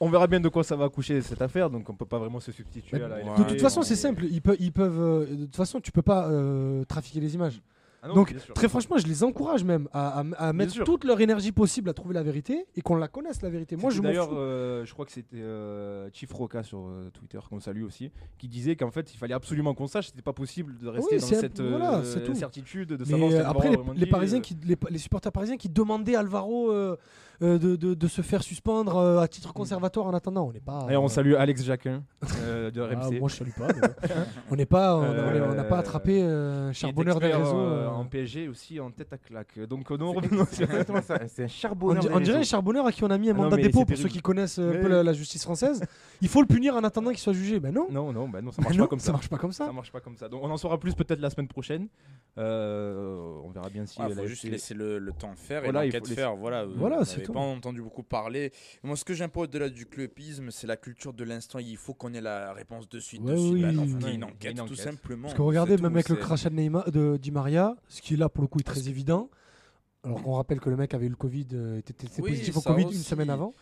on 0.00 0.08
verra 0.08 0.26
bien 0.26 0.40
de 0.40 0.48
quoi 0.48 0.62
ça 0.64 0.76
va 0.76 0.84
accoucher 0.86 1.22
cette 1.22 1.40
affaire. 1.42 1.70
Donc, 1.70 1.88
on 1.88 1.94
peut 1.94 2.04
pas 2.06 2.18
vraiment 2.18 2.40
se 2.40 2.52
substituer 2.52 3.02
à 3.02 3.08
la 3.08 3.16
de 3.22 3.44
toute 3.48 3.60
façon, 3.60 3.80
On 3.80 3.82
c'est 3.82 3.94
est- 3.94 3.96
simple. 3.96 4.24
Ils 4.24 4.42
peuvent, 4.42 4.56
ils 4.60 4.72
peuvent. 4.72 5.00
euh, 5.00 5.26
de 5.26 5.44
toute 5.46 5.56
façon, 5.56 5.80
tu 5.80 5.92
peux 5.92 6.02
pas 6.02 6.28
euh, 6.28 6.84
trafiquer 6.84 7.20
les 7.20 7.34
images. 7.34 7.60
Ah 8.02 8.08
non, 8.08 8.14
Donc, 8.14 8.34
très 8.54 8.68
franchement, 8.68 8.98
je 8.98 9.06
les 9.06 9.24
encourage 9.24 9.64
même 9.64 9.88
à, 9.92 10.20
à- 10.20 10.24
à 10.48 10.52
mettre 10.52 10.72
sûr. 10.72 10.84
toute 10.84 11.04
leur 11.04 11.20
énergie 11.20 11.50
possible 11.52 11.88
à 11.90 11.94
trouver 11.94 12.14
la 12.14 12.22
vérité 12.22 12.66
et 12.76 12.80
qu'on 12.80 12.96
la 12.96 13.08
connaisse 13.08 13.42
la 13.42 13.48
vérité. 13.50 13.76
Moi, 13.76 13.90
je 13.90 14.00
D'ailleurs, 14.00 14.30
euh, 14.32 14.84
je 14.84 14.92
crois 14.92 15.06
que 15.06 15.12
c'était 15.12 15.38
euh, 15.40 16.08
Chief 16.12 16.32
Roca 16.32 16.62
sur 16.62 16.86
euh, 16.86 17.10
Twitter, 17.12 17.38
qu'on 17.48 17.58
salue 17.60 17.82
aussi, 17.84 18.12
qui 18.38 18.48
disait 18.48 18.76
qu'en 18.76 18.90
fait, 18.90 19.12
il 19.12 19.16
fallait 19.16 19.34
absolument 19.34 19.74
qu'on 19.74 19.86
sache. 19.86 20.08
C'était 20.08 20.22
pas 20.22 20.32
possible 20.32 20.76
de 20.78 20.88
rester 20.88 21.16
Oui, 21.16 21.20
dans 21.20 21.26
cette 21.26 21.60
voilà, 21.60 21.94
euh, 21.96 22.34
certitude 22.34 22.90
de 22.90 23.04
savoir 23.04 23.32
après, 23.48 23.70
les, 23.70 23.78
les 23.96 24.06
Parisiens 24.06 24.38
euh, 24.38 24.42
qui, 24.42 24.56
les, 24.64 24.76
les 24.90 24.98
supporters 24.98 25.32
parisiens 25.32 25.56
qui 25.56 25.68
demandaient 25.68 26.14
à 26.16 26.20
Alvaro 26.20 26.72
de, 27.40 27.56
de- 27.56 27.76
de 27.94 28.06
se 28.08 28.22
faire 28.22 28.42
suspendre 28.42 28.98
à 29.20 29.28
titre 29.28 29.52
conservatoire 29.52 30.06
en 30.06 30.14
attendant, 30.14 30.46
on 30.48 30.52
n'est 30.52 30.60
pas. 30.60 30.86
Et 30.90 30.96
on 30.96 31.08
salue 31.08 31.34
Alex 31.34 31.62
Jacquin 31.64 32.02
de 32.22 32.80
ah, 32.80 32.94
RMC. 32.96 33.18
moi, 33.20 33.28
je 33.28 33.34
salue 33.36 33.50
pas. 33.56 33.68
on 34.50 34.56
n'est 34.56 34.64
pas, 34.66 34.96
on 34.96 35.54
n'a 35.54 35.64
pas 35.64 35.78
attrapé 35.78 36.20
charbonneur 36.72 37.20
des 37.20 37.32
réseaux. 37.32 37.85
Euh, 37.86 37.90
euh. 37.90 37.96
en 37.96 38.04
PSG 38.06 38.48
aussi 38.48 38.80
en 38.80 38.90
tête 38.90 39.12
à 39.12 39.18
claque. 39.18 39.58
Donc 39.60 39.90
non, 39.90 40.12
C'est 40.12 40.18
revenons 40.20 40.46
sur-. 40.52 40.68
C'est 41.28 41.42
un 41.42 41.44
On, 41.44 41.48
charbonneur. 41.48 42.04
on 42.12 42.20
dirait 42.20 42.36
un 42.36 42.38
réseaux. 42.38 42.50
charbonneur 42.50 42.86
à 42.86 42.92
qui 42.92 43.04
on 43.04 43.10
a 43.10 43.18
mis 43.18 43.28
un 43.30 43.32
Ah 43.32 43.36
non, 43.36 43.42
mandat 43.44 43.56
de 43.56 43.62
dépôt 43.62 43.84
pour 43.84 43.96
ceux 43.96 44.08
qui 44.08 44.20
connaissent 44.20 44.58
euh, 44.58 44.78
un 44.78 44.82
peu 44.82 45.02
la 45.02 45.12
justice 45.12 45.42
française. 45.44 45.82
Il 46.22 46.28
faut 46.28 46.40
le 46.40 46.46
punir 46.46 46.74
en 46.76 46.84
attendant 46.84 47.10
qu'il 47.10 47.18
soit 47.18 47.32
jugé. 47.32 47.60
Ben 47.60 47.72
non. 47.74 47.86
Non, 47.90 48.12
non, 48.12 48.28
bah 48.28 48.40
non, 48.42 48.50
ça 48.52 48.58
Ben 48.58 48.64
marche 48.64 48.76
non, 48.76 48.84
pas 48.84 48.88
comme 48.88 48.98
ça. 49.00 49.06
ça 49.06 49.12
marche 49.12 49.28
pas 49.28 49.38
comme 49.38 49.52
ça. 49.52 49.66
Ça 49.66 49.72
marche 49.72 49.92
pas 49.92 50.00
comme 50.00 50.16
ça. 50.16 50.28
Donc 50.28 50.42
on 50.42 50.50
en 50.50 50.56
saura 50.56 50.78
plus 50.80 50.94
peut-être 50.94 51.20
la 51.20 51.30
semaine 51.30 51.48
prochaine. 51.48 51.88
Euh, 52.38 53.38
on 53.44 53.50
verra 53.50 53.68
bien 53.70 53.86
si. 53.86 53.98
Il 54.00 54.08
la 54.14 54.22
faut 54.22 54.26
juste 54.26 54.44
laisser 54.44 54.74
le, 54.74 54.98
le 54.98 55.12
temps 55.12 55.34
faire 55.36 55.62
et 55.62 55.64
Voilà, 55.70 55.86
il 55.86 55.92
l'enquête 55.92 56.08
faire. 56.14 56.36
Voilà, 56.36 56.62
euh, 56.62 56.74
Voilà, 56.76 57.04
c'est 57.04 57.22
tout. 57.22 57.32
pas 57.32 57.40
entendu 57.40 57.80
beaucoup 57.82 58.02
parler. 58.02 58.52
Moi, 58.82 58.96
ce 58.96 59.04
que 59.04 59.14
j'aime 59.14 59.30
pas 59.30 59.40
au-delà 59.40 59.68
du 59.68 59.86
clubisme, 59.86 60.50
c'est 60.50 60.66
la 60.66 60.76
culture 60.76 61.12
de 61.12 61.24
l'instant. 61.24 61.58
Il 61.58 61.76
faut 61.76 61.94
qu'on 61.94 62.12
ait 62.14 62.20
la 62.20 62.52
réponse 62.52 62.88
de 62.88 63.00
suite. 63.00 63.22
Ouais, 63.22 63.32
de 63.32 63.36
suite. 63.38 63.52
oui, 63.54 63.62
Bah 63.62 63.72
non, 63.72 63.82
oui, 63.82 63.88
faut 63.88 63.98
qu'il 63.98 64.06
y 64.06 64.10
ait 64.10 64.12
oui. 64.12 64.16
une 64.16 64.20
Il 64.20 64.24
enquête, 64.24 64.64
tout 64.66 64.74
simplement. 64.74 65.22
Parce 65.22 65.34
que 65.34 65.42
regardez, 65.42 65.76
même 65.76 65.94
avec 65.94 66.08
le 66.08 66.16
crachat 66.16 66.50
de, 66.50 66.54
Neymar, 66.56 66.90
de 66.90 67.16
Di 67.16 67.30
Maria, 67.30 67.76
ce 67.88 68.02
qui 68.02 68.16
là 68.16 68.28
pour 68.28 68.42
le 68.42 68.48
coup 68.48 68.58
est 68.60 68.64
très 68.64 68.88
évident. 68.88 69.30
Alors 70.04 70.22
qu'on 70.22 70.34
rappelle 70.34 70.60
que 70.60 70.70
le 70.70 70.76
mec 70.76 70.94
avait 70.94 71.06
eu 71.06 71.10
le 71.10 71.16
Covid, 71.16 71.48
euh, 71.54 71.78
était 71.78 71.94
Oui, 72.20 72.30
positif 72.30 72.56
au 72.56 72.60
Covid 72.60 72.84
une 72.84 72.92
semaine 72.92 73.28
avant. 73.30 73.52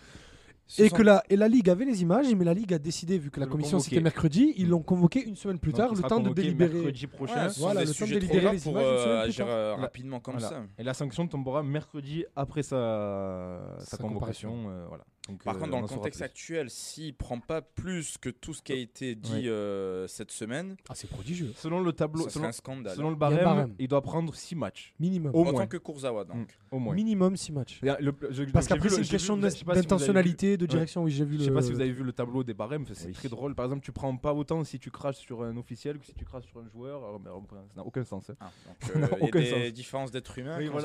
Et 0.78 0.88
sont- 0.88 0.96
que 0.96 1.02
la, 1.02 1.22
et 1.28 1.36
la 1.36 1.46
Ligue 1.46 1.68
avait 1.68 1.84
les 1.84 2.00
images, 2.02 2.34
mais 2.34 2.44
la 2.44 2.54
Ligue 2.54 2.72
a 2.72 2.78
décidé, 2.78 3.18
vu 3.18 3.30
que 3.30 3.38
la 3.38 3.46
commission 3.46 3.78
c'était 3.78 4.00
mercredi, 4.00 4.54
ils 4.56 4.68
l'ont 4.68 4.82
convoqué 4.82 5.22
une 5.22 5.36
semaine 5.36 5.58
plus 5.58 5.72
tard, 5.74 5.94
le 5.94 6.02
temps 6.02 6.20
de 6.20 6.32
délibérer. 6.32 6.72
mercredi 6.72 7.06
prochain. 7.06 7.46
Ouais, 7.48 7.52
Voilà, 7.58 7.84
le 7.84 7.92
temps 7.94 8.06
de 8.06 8.12
délibérer 8.12 8.52
les 8.52 8.58
pour 8.60 8.72
images 8.72 8.82
une 8.84 8.88
euh, 8.88 9.04
plus 9.22 9.28
agir 9.30 9.46
tard. 9.46 9.54
euh, 9.54 9.74
rapidement 9.76 10.20
comme 10.20 10.38
Voilà. 10.38 10.48
ça. 10.48 10.62
Et 10.78 10.82
la 10.82 10.94
sanction 10.94 11.28
tombera 11.28 11.62
mercredi 11.62 12.24
après 12.34 12.62
sa, 12.62 13.76
sa, 13.80 13.96
Sa 13.96 13.96
convocation. 13.98 14.70
euh, 14.70 14.86
voilà. 14.88 15.04
Donc, 15.28 15.42
Par 15.42 15.54
euh, 15.56 15.58
contre, 15.58 15.70
dans 15.70 15.78
on 15.78 15.82
le 15.82 15.86
contexte 15.88 16.20
actuel, 16.20 16.68
s'il 16.68 17.14
prend 17.14 17.40
pas 17.40 17.62
plus 17.62 18.18
que 18.18 18.28
tout 18.28 18.52
ce 18.52 18.60
qui 18.60 18.72
a 18.72 18.76
été 18.76 19.14
dit 19.14 19.32
Ouais. 19.32 19.48
euh, 19.48 20.06
cette 20.06 20.30
semaine, 20.30 20.76
Ah, 20.86 20.92
c'est 20.94 21.08
prodigieux. 21.08 21.50
Selon 21.56 21.80
le 21.80 21.92
tableau, 21.94 22.28
selon, 22.28 22.44
un 22.48 22.52
scandale. 22.52 22.94
selon 22.94 23.08
le 23.08 23.16
Il 23.16 23.18
barème, 23.18 23.74
il 23.78 23.88
doit 23.88 24.02
prendre 24.02 24.34
6 24.34 24.54
matchs. 24.54 24.92
Minimum. 25.00 25.34
Au 25.34 25.40
Autant 25.40 25.52
moins. 25.52 25.66
que 25.66 25.78
Kurzawa, 25.78 26.24
donc. 26.24 26.36
Mm, 26.36 26.46
Au 26.72 26.78
moins. 26.78 26.94
Minimum 26.94 27.36
6 27.38 27.52
matchs. 27.52 27.80
Euh, 27.84 27.96
le- 28.00 28.14
je- 28.30 28.44
Parce 28.44 28.66
qu'après, 28.68 28.90
c'est 28.90 28.96
le- 28.98 29.02
une 29.04 29.08
question 29.08 29.40
si 29.48 29.64
d'intentionnalité, 29.64 30.56
de 30.58 30.66
direction. 30.66 31.04
Oui, 31.04 31.10
j'ai 31.10 31.24
vu 31.24 31.34
Je 31.34 31.38
le. 31.38 31.44
sais 31.46 31.50
pas 31.52 31.62
si 31.62 31.72
vous 31.72 31.80
avez 31.80 31.92
vu 31.92 32.02
le 32.02 32.12
tableau 32.12 32.44
des 32.44 32.52
barèmes, 32.54 32.84
c'est 32.92 33.06
Oui. 33.06 33.12
très 33.14 33.28
drôle. 33.30 33.54
Par 33.54 33.64
exemple, 33.64 33.82
tu 33.82 33.92
prends 33.92 34.14
pas 34.18 34.34
autant 34.34 34.62
si 34.64 34.78
tu 34.78 34.90
craches 34.90 35.16
sur 35.16 35.42
un 35.42 35.56
officiel 35.56 35.98
que 35.98 36.04
si 36.04 36.12
tu 36.14 36.26
craches 36.26 36.44
sur 36.46 36.60
un 36.60 36.68
joueur. 36.68 36.98
Alors, 37.02 37.18
mais, 37.20 37.30
enfin, 37.30 37.56
ça 37.74 37.80
n'a 37.80 37.86
aucun 37.86 38.04
sens. 38.04 38.28
hein. 38.28 38.34
Ah, 38.40 38.50
euh, 39.34 39.62
des 39.62 39.72
différences 39.72 40.10
d'êtres 40.10 40.38
humains. 40.38 40.58
Oui, 40.58 40.68
ouais. 40.68 40.82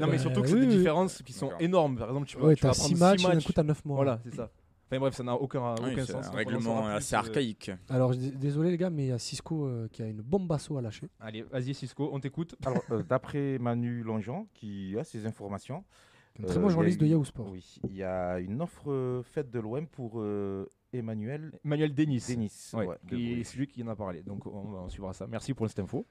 Non, 0.00 0.06
mais 0.08 0.14
Euh, 0.14 0.18
surtout 0.18 0.42
que 0.42 0.48
c'est 0.48 0.54
oui, 0.54 0.60
des 0.62 0.66
oui. 0.66 0.76
différences 0.78 1.22
qui 1.22 1.32
sont 1.32 1.52
énormes. 1.60 1.96
Par 1.96 2.08
exemple, 2.08 2.26
tu 2.26 2.36
vas, 2.36 2.46
Ouais, 2.46 2.56
prendre 2.56 2.74
6 2.74 2.82
six 2.88 2.94
matchs, 2.96 3.22
d'un 3.84 3.84
matchs. 3.84 3.84
coup, 3.84 3.84
t'as 3.84 3.84
9 3.84 3.84
mois. 3.84 3.96
Voilà, 3.96 4.20
c'est 4.24 4.34
ça. 4.34 4.50
Enfin 4.88 5.00
bref, 5.00 5.14
ça 5.14 5.24
n'a 5.24 5.34
aucun, 5.34 5.74
Oui, 5.82 5.92
aucun 5.94 6.04
c'est 6.06 6.12
sens. 6.12 6.28
un 6.28 6.30
règlement 6.30 6.86
assez 6.86 7.16
euh, 7.16 7.18
archaïque. 7.18 7.72
Alors, 7.88 8.14
désolé 8.14 8.70
les 8.70 8.76
gars, 8.76 8.88
mais 8.90 9.06
il 9.06 9.08
y 9.08 9.12
a 9.12 9.18
Cisco 9.18 9.66
euh, 9.66 9.88
qui 9.90 10.00
a 10.02 10.06
une 10.06 10.22
bombe 10.22 10.46
basso 10.46 10.76
à 10.78 10.80
lâcher. 10.82 11.08
Allez, 11.18 11.42
vas-y 11.42 11.74
Cisco, 11.74 12.08
on 12.12 12.20
t'écoute. 12.20 12.54
Alors, 12.64 12.82
euh, 12.92 13.02
d'après 13.02 13.58
Manu 13.58 14.04
Longeon, 14.04 14.46
qui 14.54 14.96
a 14.96 15.02
ces 15.02 15.26
informations, 15.26 15.82
Un 16.38 16.44
Euh, 16.44 16.46
très 16.46 16.60
bon 16.60 16.68
journaliste 16.68 17.00
de 17.00 17.06
Yahoo 17.06 17.24
Sport. 17.24 17.48
oui, 17.50 17.80
il 17.88 17.96
y 17.96 18.04
a 18.04 18.38
une 18.38 18.62
offre 18.62 18.90
euh, 18.92 19.22
faite 19.24 19.50
de 19.50 19.58
l'OM 19.58 19.88
pour 19.88 20.20
euh, 20.20 20.68
Emmanuel 20.92 21.50
Manuel 21.64 21.92
Denis. 21.92 22.22
Denis. 22.28 22.70
Ouais, 22.74 22.86
c'est 23.42 23.56
lui 23.56 23.66
qui 23.66 23.82
en 23.82 23.88
a 23.88 23.96
parlé. 23.96 24.22
Donc 24.22 24.46
on 24.46 24.88
suivra 24.88 25.12
ça. 25.14 25.26
Merci 25.26 25.52
pour 25.52 25.66
cette 25.68 25.80
info. 25.80 26.06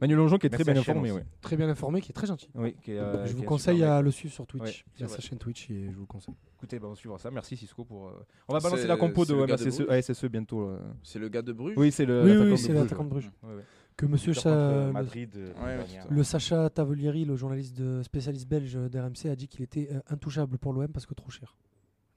Manuel 0.00 0.18
Longeon 0.18 0.38
qui 0.38 0.46
est 0.46 0.50
très 0.50 0.64
bien 0.64 0.74
à 0.76 0.78
informé. 0.78 1.10
Ouais. 1.12 1.24
Très 1.40 1.56
bien 1.56 1.68
informé, 1.68 2.00
qui 2.00 2.10
est 2.10 2.12
très 2.14 2.26
gentil. 2.26 2.48
Oui, 2.54 2.74
qui 2.82 2.92
est, 2.92 2.98
euh, 2.98 3.24
je 3.26 3.30
qui 3.30 3.36
vous 3.38 3.42
est 3.42 3.46
conseille 3.46 3.82
à 3.84 4.00
le 4.02 4.10
suivre 4.10 4.32
sur 4.34 4.46
Twitch. 4.46 4.62
Ouais, 4.64 4.74
il 4.96 5.00
y 5.02 5.04
a 5.04 5.08
sa 5.08 5.20
chaîne 5.20 5.38
Twitch 5.38 5.70
et 5.70 5.86
je 5.90 5.94
vous 5.94 6.00
le 6.02 6.06
conseille. 6.06 6.34
Écoutez, 6.56 6.78
bah, 6.78 6.88
on 6.90 6.94
suivra 6.94 7.18
ça. 7.18 7.30
Merci 7.30 7.56
Cisco 7.56 7.84
pour. 7.84 8.08
euh, 8.08 8.12
On 8.48 8.52
va 8.54 8.60
balancer 8.60 8.82
C'est- 8.82 8.88
la 8.88 8.96
compo 8.96 9.22
de 9.24 9.28
c'est 9.28 9.34
le 9.34 9.46
gars 9.46 9.56
de 9.56 9.64
MSSE 9.64 9.76
Bruges 9.86 9.90
ASSE 10.10 10.24
bientôt. 10.26 10.60
euh. 10.62 10.78
C'est 11.02 11.18
le 11.18 11.28
gars 11.28 11.42
de 11.42 11.52
Bruges 11.52 11.74
Oui, 11.76 11.90
c'est 11.92 12.04
le. 12.06 12.22
Oui, 12.22 12.28
l'attaquant 12.28 12.44
oui, 12.44 12.50
de 12.50 12.56
c'est 12.56 12.68
Bruges, 12.72 12.82
l'attaquant 12.82 13.04
de 13.04 13.08
ouais. 13.08 13.20
Bruges. 13.20 13.30
Ouais, 13.42 13.54
ouais. 13.56 13.62
Que 13.96 14.06
monsieur 14.06 14.32
euh, 14.46 14.86
le- 14.86 14.92
Madrid. 14.92 15.30
euh, 15.36 15.46
Ouais, 15.48 15.52
l'année 15.66 15.82
putain. 15.84 15.92
dernière. 15.92 16.12
Le 16.12 16.22
Sacha 16.24 16.70
Tavolieri, 16.70 17.24
le 17.26 17.36
journaliste 17.36 17.76
de, 17.76 18.02
spécialiste 18.02 18.48
belge 18.48 18.74
d'RMC, 18.74 19.26
a 19.30 19.36
dit 19.36 19.46
qu'il 19.48 19.62
était 19.62 19.88
euh, 19.92 20.00
intouchable 20.08 20.56
pour 20.56 20.72
l'OM 20.72 20.88
parce 20.88 21.04
que 21.06 21.12
trop 21.14 21.30
cher. 21.30 21.54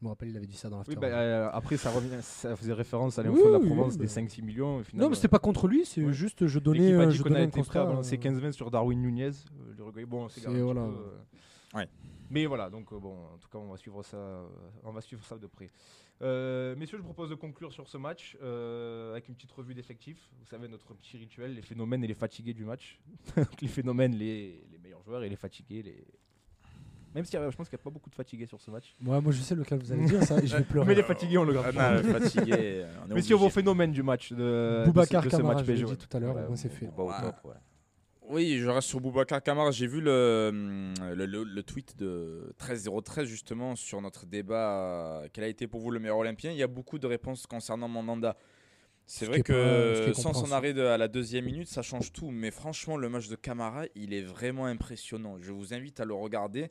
Je 0.04 0.06
me 0.06 0.10
rappelle, 0.10 0.28
il 0.32 0.36
avait 0.36 0.46
dit 0.48 0.58
ça 0.58 0.68
dans 0.68 0.80
Oui, 0.80 0.84
l'after. 0.96 1.00
bah, 1.00 1.08
euh, 1.18 1.50
après, 1.54 1.78
ça, 1.78 1.90
revient, 1.90 2.10
ça 2.22 2.58
faisait 2.58 2.74
référence 2.74 3.18
à 3.20 3.22
Oui, 3.22 3.30
l'info 3.30 3.48
de 3.48 3.52
la 3.54 3.60
oui, 3.60 3.68
Provence 3.68 3.94
oui, 3.94 4.00
des 4.00 4.06
bah. 4.08 4.12
5-6 4.12 4.42
millions. 4.44 4.78
au 4.80 4.84
final, 4.84 5.02
non, 5.06 5.10
mais 5.10 5.16
c'était 5.16 5.30
pas 5.30 5.40
contre 5.40 5.70
lui, 5.70 5.86
c'est 5.86 6.04
Ouais. 6.04 6.12
juste 6.12 6.46
je 6.46 6.60
L'équipe 6.60 6.64
donnais, 6.66 6.94
a 6.94 7.00
euh, 7.00 7.06
dit 7.06 7.16
je 7.16 7.24
qu'on 7.24 7.30
donnais 7.30 7.40
a 7.40 7.44
été 7.44 7.52
prêt 7.52 7.62
à 7.62 7.64
constat. 7.64 7.86
balancer 7.86 8.16
euh, 8.18 8.50
15-20 8.50 8.52
sur 8.52 8.70
Darwin 8.70 9.02
Nunez. 9.02 9.28
euh, 9.30 9.74
l'Uruguay. 9.78 10.04
Bon, 10.04 10.28
c'est 10.28 10.42
C'est- 10.42 10.48
un 10.48 10.52
petit 10.52 10.60
voilà. 10.60 10.82
peu, 10.82 10.90
euh, 10.90 11.78
Ouais. 11.80 11.88
Mais 12.30 12.46
voilà, 12.48 12.70
donc 12.70 12.92
euh, 12.92 13.00
bon, 13.00 13.16
en 13.34 13.38
tout 13.38 13.48
cas, 13.48 13.60
on 13.60 13.70
va 13.72 13.78
suivre 13.78 14.04
ça, 14.04 14.18
euh, 14.18 14.46
on 14.84 14.92
va 14.92 15.00
suivre 15.00 15.24
ça 15.24 15.38
de 15.38 15.48
près. 15.48 15.72
Euh, 16.22 16.76
messieurs, 16.76 16.98
je 16.98 17.04
propose 17.04 17.30
de 17.30 17.36
conclure 17.36 17.72
sur 17.72 17.88
ce 17.88 17.98
match 17.98 18.38
euh, 18.44 19.12
avec 19.14 19.30
une 19.30 19.36
petite 19.36 19.52
revue 19.54 19.74
d'effectifs. 19.74 20.30
Vous 20.42 20.46
savez, 20.48 20.68
notre 20.68 20.94
petit 20.96 21.16
rituel, 21.18 21.56
les 21.56 21.62
phénomènes 21.62 22.04
et 22.04 22.08
les 22.08 22.14
fatigués 22.14 22.54
du 22.54 22.66
match. 22.66 23.00
les 23.62 23.68
phénomènes, 23.70 24.16
les, 24.16 24.66
les 24.70 24.78
meilleurs 24.80 25.02
joueurs 25.04 25.24
et 25.24 25.30
les 25.30 25.38
fatigués, 25.38 25.82
les. 25.82 26.04
Même 27.16 27.26
si 27.26 27.32
je 27.34 27.56
pense 27.56 27.70
qu'il 27.70 27.78
n'y 27.78 27.82
a 27.82 27.84
pas 27.84 27.90
beaucoup 27.90 28.10
de 28.10 28.16
fatigués 28.16 28.46
sur 28.46 28.60
ce 28.60 28.72
match. 28.72 28.96
Ouais, 29.06 29.22
moi 29.22 29.32
je 29.32 29.42
sais 29.42 29.56
lequel 29.56 29.80
vous 29.80 29.92
allez 29.92 30.06
dire, 30.06 30.24
ça, 30.24 30.38
et 30.40 30.48
je 30.48 30.58
vais 30.58 30.64
pleurer. 30.64 30.88
Mais 30.88 30.96
les 30.96 31.04
fatigués, 31.04 31.38
on 31.38 31.44
le 31.44 31.58
Ah, 31.60 31.72
garde. 31.72 32.06
non, 32.06 32.12
fatigué. 32.20 32.86
on 33.06 33.10
est 33.10 33.12
obligé. 33.12 33.50
phénomènes 33.50 33.92
du 33.92 34.04
match. 34.04 34.32
De, 34.32 34.38
de 34.38 34.84
Boubacar 34.86 35.22
ce- 35.24 35.28
de 35.28 35.32
ce 35.32 35.38
Camara, 35.38 35.54
match 35.56 35.64
je 35.64 35.68
PSG, 35.68 35.84
dit 35.86 35.92
ouais. 35.92 35.98
tout 35.98 36.18
à 36.18 36.20
l'heure, 36.20 36.36
Ouais, 36.36 36.56
c'est 36.56 36.70
fait. 36.70 36.88
Au 36.98 37.12
top, 37.12 37.36
ouais. 37.46 37.54
Oui, 38.30 38.58
je 38.58 38.70
reste 38.70 38.88
sur 38.88 39.02
Boubacar 39.02 39.44
Camara. 39.44 39.72
J'ai 39.72 39.86
vu 39.86 40.00
le, 40.00 40.48
hum, 40.50 40.94
le, 41.14 41.26
le- 41.26 41.44
le 41.44 41.64
tweet 41.64 41.98
de 41.98 42.54
13013 42.58 43.28
justement 43.28 43.76
sur 43.76 44.02
notre 44.02 44.26
débat. 44.26 45.22
euh, 45.24 45.28
Quel 45.34 45.44
a 45.44 45.48
été 45.48 45.68
pour 45.68 45.82
vous 45.82 45.92
le 45.92 46.00
meilleur 46.00 46.18
Olympien 46.18 46.52
Il 46.52 46.58
y 46.58 46.64
a 46.64 46.68
beaucoup 46.68 46.98
de 47.00 47.06
réponses 47.08 47.46
concernant 47.46 47.88
Mandanda. 47.90 48.38
C'est 49.06 49.26
Ce 49.26 49.30
vrai 49.30 49.40
pas- 49.40 49.44
que 49.44 50.14
sans 50.14 50.34
son 50.34 50.54
arrêt 50.54 50.74
de- 50.74 50.80
à 50.86 50.98
la 50.98 51.10
deuxième 51.10 51.44
minute, 51.44 51.68
ça 51.68 51.82
change 51.82 52.14
tout. 52.14 52.32
Mais 52.32 52.50
franchement, 52.52 52.96
le 52.96 53.10
match 53.10 53.28
de 53.28 53.36
Camara, 53.36 53.84
il 53.96 54.14
est 54.14 54.22
vraiment 54.22 54.66
impressionnant. 54.68 55.36
Je 55.42 55.52
vous 55.52 55.74
invite 55.74 56.00
à 56.00 56.06
le 56.06 56.14
regarder. 56.14 56.70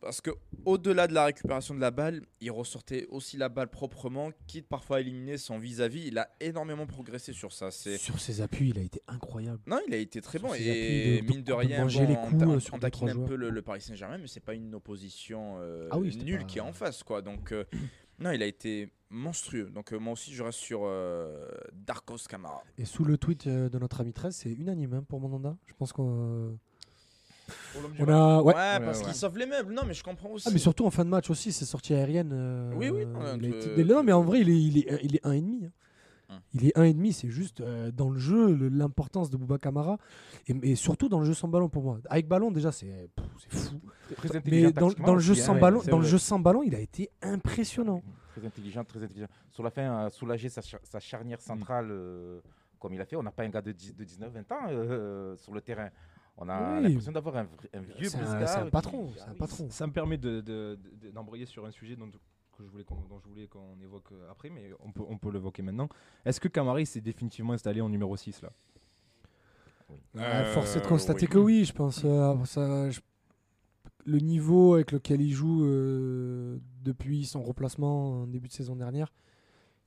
Parce 0.00 0.20
que 0.20 0.30
au-delà 0.64 1.06
de 1.08 1.14
la 1.14 1.24
récupération 1.24 1.74
de 1.74 1.80
la 1.80 1.90
balle, 1.90 2.22
il 2.40 2.50
ressortait 2.50 3.06
aussi 3.10 3.36
la 3.36 3.48
balle 3.48 3.68
proprement, 3.68 4.30
quitte 4.46 4.68
parfois 4.68 4.98
à 4.98 5.00
éliminer 5.00 5.38
son 5.38 5.58
vis-à-vis. 5.58 6.06
Il 6.06 6.18
a 6.18 6.28
énormément 6.40 6.86
progressé 6.86 7.32
sur 7.32 7.52
ça. 7.52 7.70
Sur 7.70 8.20
ses 8.20 8.40
appuis, 8.40 8.70
il 8.70 8.78
a 8.78 8.82
été 8.82 9.02
incroyable. 9.08 9.60
non, 9.66 9.80
il 9.88 9.94
a 9.94 9.96
été 9.96 10.20
très 10.20 10.38
Sur 10.38 10.48
bon. 10.48 10.54
Et 10.54 11.20
de- 11.20 11.26
mine 11.26 11.38
de 11.42 11.46
de 11.48 11.52
rien, 11.52 11.82
manger 11.82 12.06
les 12.06 12.14
bon, 12.14 12.26
coups, 12.26 12.42
on, 12.44 12.50
euh, 12.52 12.60
sur 12.60 12.74
on 12.74 12.78
taquine 12.78 13.08
un 13.10 13.16
peu 13.24 13.34
le, 13.34 13.50
le 13.50 13.62
Paris 13.62 13.80
Saint-Germain, 13.80 14.18
mais 14.18 14.28
c'est 14.28 14.40
pas 14.40 14.54
une 14.54 14.74
opposition 14.74 15.56
euh, 15.60 15.88
Ah 15.90 15.98
oui, 15.98 16.16
nulle 16.16 16.38
pas- 16.40 16.44
qui 16.44 16.58
est 16.58 16.62
en 16.62 16.72
face. 16.72 17.02
quoi. 17.02 17.20
Donc, 17.22 17.52
euh, 17.52 17.64
non, 18.20 18.30
il 18.30 18.42
a 18.42 18.46
été 18.46 18.92
monstrueux. 19.10 19.70
Donc, 19.70 19.92
euh, 19.92 19.98
moi 19.98 20.12
aussi, 20.12 20.32
je 20.34 20.42
reste 20.42 20.58
sur 20.58 20.82
Darkos 21.72 22.18
Camara. 22.28 22.62
Et 22.76 22.84
sous 22.84 23.04
le 23.04 23.16
tweet 23.18 23.48
de 23.48 23.78
notre 23.78 24.00
ami 24.00 24.12
13, 24.12 24.34
c'est 24.36 24.50
unanime 24.52 24.94
hein, 24.94 25.04
pour 25.08 25.20
Mandanda. 25.20 25.56
Je 25.66 25.74
pense 25.74 25.92
qu'on 25.92 26.58
on 28.00 28.08
a. 28.08 28.42
Ouais. 28.42 28.52
parce 28.52 28.98
ouais. 29.00 29.04
qu'il 29.06 29.14
sauve 29.14 29.38
les 29.38 29.46
meubles. 29.46 29.72
Non, 29.72 29.82
mais 29.86 29.94
je 29.94 30.02
comprends 30.02 30.30
aussi. 30.30 30.46
Ah, 30.48 30.50
mais 30.52 30.58
surtout 30.58 30.86
en 30.86 30.90
fin 30.90 31.04
de 31.04 31.10
match 31.10 31.30
aussi, 31.30 31.52
c'est 31.52 31.64
sortie 31.64 31.94
aérienne. 31.94 32.30
euh, 32.32 32.72
Oui, 32.76 32.88
oui, 32.90 33.06
non, 33.06 33.20
il 33.20 33.26
a 33.26 33.48
entre- 33.56 33.68
été- 33.72 33.84
Non, 33.84 34.02
mais 34.02 34.12
en 34.12 34.22
vrai, 34.22 34.40
il 34.40 34.48
est, 34.50 34.60
il 34.62 34.78
est, 34.78 35.00
il 35.02 35.16
est 35.16 35.24
1,5. 35.24 35.64
Hein. 35.66 35.70
Hum. 36.30 36.40
Il 36.52 36.66
est 36.66 36.76
1,5, 36.76 37.12
c'est 37.12 37.28
juste 37.30 37.62
euh, 37.62 37.90
dans 37.90 38.10
le 38.10 38.18
jeu, 38.18 38.54
l'importance 38.70 39.30
de 39.30 39.36
Bouba 39.38 39.56
Camara. 39.56 39.96
Et, 40.46 40.54
et 40.72 40.74
surtout 40.76 41.08
dans 41.08 41.20
le 41.20 41.24
jeu 41.24 41.32
sans 41.34 41.48
ballon 41.48 41.70
pour 41.70 41.82
moi. 41.82 41.98
Avec 42.10 42.28
ballon, 42.28 42.50
déjà, 42.50 42.70
c'est 42.70 43.08
fou. 43.48 43.80
Très 44.16 44.28
Mais 44.30 44.36
intelligent 44.36 44.70
dans, 44.72 44.90
dans 45.06 45.14
le 45.14 45.20
jeu 45.20 45.32
hein, 45.32 45.36
sans 45.36 45.54
ouais. 45.54 45.60
ballon, 45.60 45.80
dans 45.88 45.96
le 45.96 46.02
vrai. 46.02 46.10
jeu 46.10 46.18
sans 46.18 46.38
ballon, 46.38 46.62
il 46.62 46.74
a 46.74 46.80
été 46.80 47.10
impressionnant. 47.22 48.02
Très 48.36 48.46
intelligent, 48.46 48.84
très 48.84 49.02
intelligent. 49.02 49.26
Sur 49.50 49.62
la 49.62 49.70
fin, 49.70 50.04
a 50.04 50.10
soulagé 50.10 50.48
sa, 50.50 50.60
char- 50.60 50.80
sa 50.84 51.00
charnière 51.00 51.40
centrale 51.40 51.88
euh, 51.90 52.40
comme 52.78 52.92
il 52.92 53.00
a 53.00 53.06
fait. 53.06 53.16
On 53.16 53.22
n'a 53.22 53.30
pas 53.32 53.42
un 53.44 53.48
gars 53.48 53.62
de, 53.62 53.72
10 53.72 53.96
de 53.96 54.04
19, 54.04 54.30
20 54.32 54.52
ans 54.52 54.56
euh, 54.70 55.34
sur 55.36 55.52
le 55.54 55.60
terrain. 55.62 55.88
On 56.40 56.48
a 56.48 56.76
Oui. 56.76 56.82
l'impression 56.84 57.12
d'avoir 57.12 57.36
un, 57.36 57.44
vieux 57.98 58.08
C'est 58.08 58.16
un- 58.18 58.64
qui- 58.64 58.70
patron, 58.70 59.10
Ah 59.10 59.18
c'est 59.18 59.28
un 59.28 59.32
oui, 59.32 59.38
patron. 59.38 59.66
Ça 59.70 59.86
me 59.88 59.92
permet 59.92 60.18
de- 60.18 60.40
de- 60.40 60.78
de- 61.02 61.10
d'embrayer 61.10 61.46
sur 61.46 61.66
un 61.66 61.72
sujet 61.72 61.96
dont, 61.96 62.08
que 62.10 62.64
je 62.64 62.70
voulais 62.70 62.84
qu'on, 62.84 62.94
dont 63.08 63.18
je 63.18 63.28
voulais 63.28 63.46
qu'on 63.48 63.76
évoque 63.82 64.12
euh, 64.12 64.30
après, 64.30 64.48
mais 64.48 64.70
on 64.80 64.92
peut, 64.92 65.02
on 65.08 65.18
peut 65.18 65.30
l'évoquer 65.32 65.62
maintenant. 65.62 65.88
Est-ce 66.24 66.40
que 66.40 66.46
Camara 66.48 66.80
il 66.80 66.86
s'est 66.86 67.00
définitivement 67.00 67.54
installé 67.54 67.80
en 67.80 67.88
numéro 67.88 68.16
6 68.16 68.42
là? 68.42 68.52
Euh, 70.16 70.44
force 70.52 70.76
est 70.76 70.80
de 70.80 70.84
Euh, 70.84 70.88
constater 70.88 71.26
oui. 71.26 71.32
que 71.32 71.38
oui, 71.38 71.64
je 71.64 71.72
pense. 71.72 72.02
euh, 72.04 72.34
ça, 72.44 72.90
je- 72.90 73.00
Le 74.04 74.20
niveau 74.20 74.74
avec 74.74 74.92
lequel 74.92 75.20
il 75.20 75.32
joue 75.32 75.64
euh, 75.66 76.58
depuis 76.82 77.26
son 77.26 77.42
remplacement 77.42 78.22
en 78.22 78.26
début 78.26 78.48
de 78.48 78.52
saison 78.54 78.74
dernière 78.74 79.12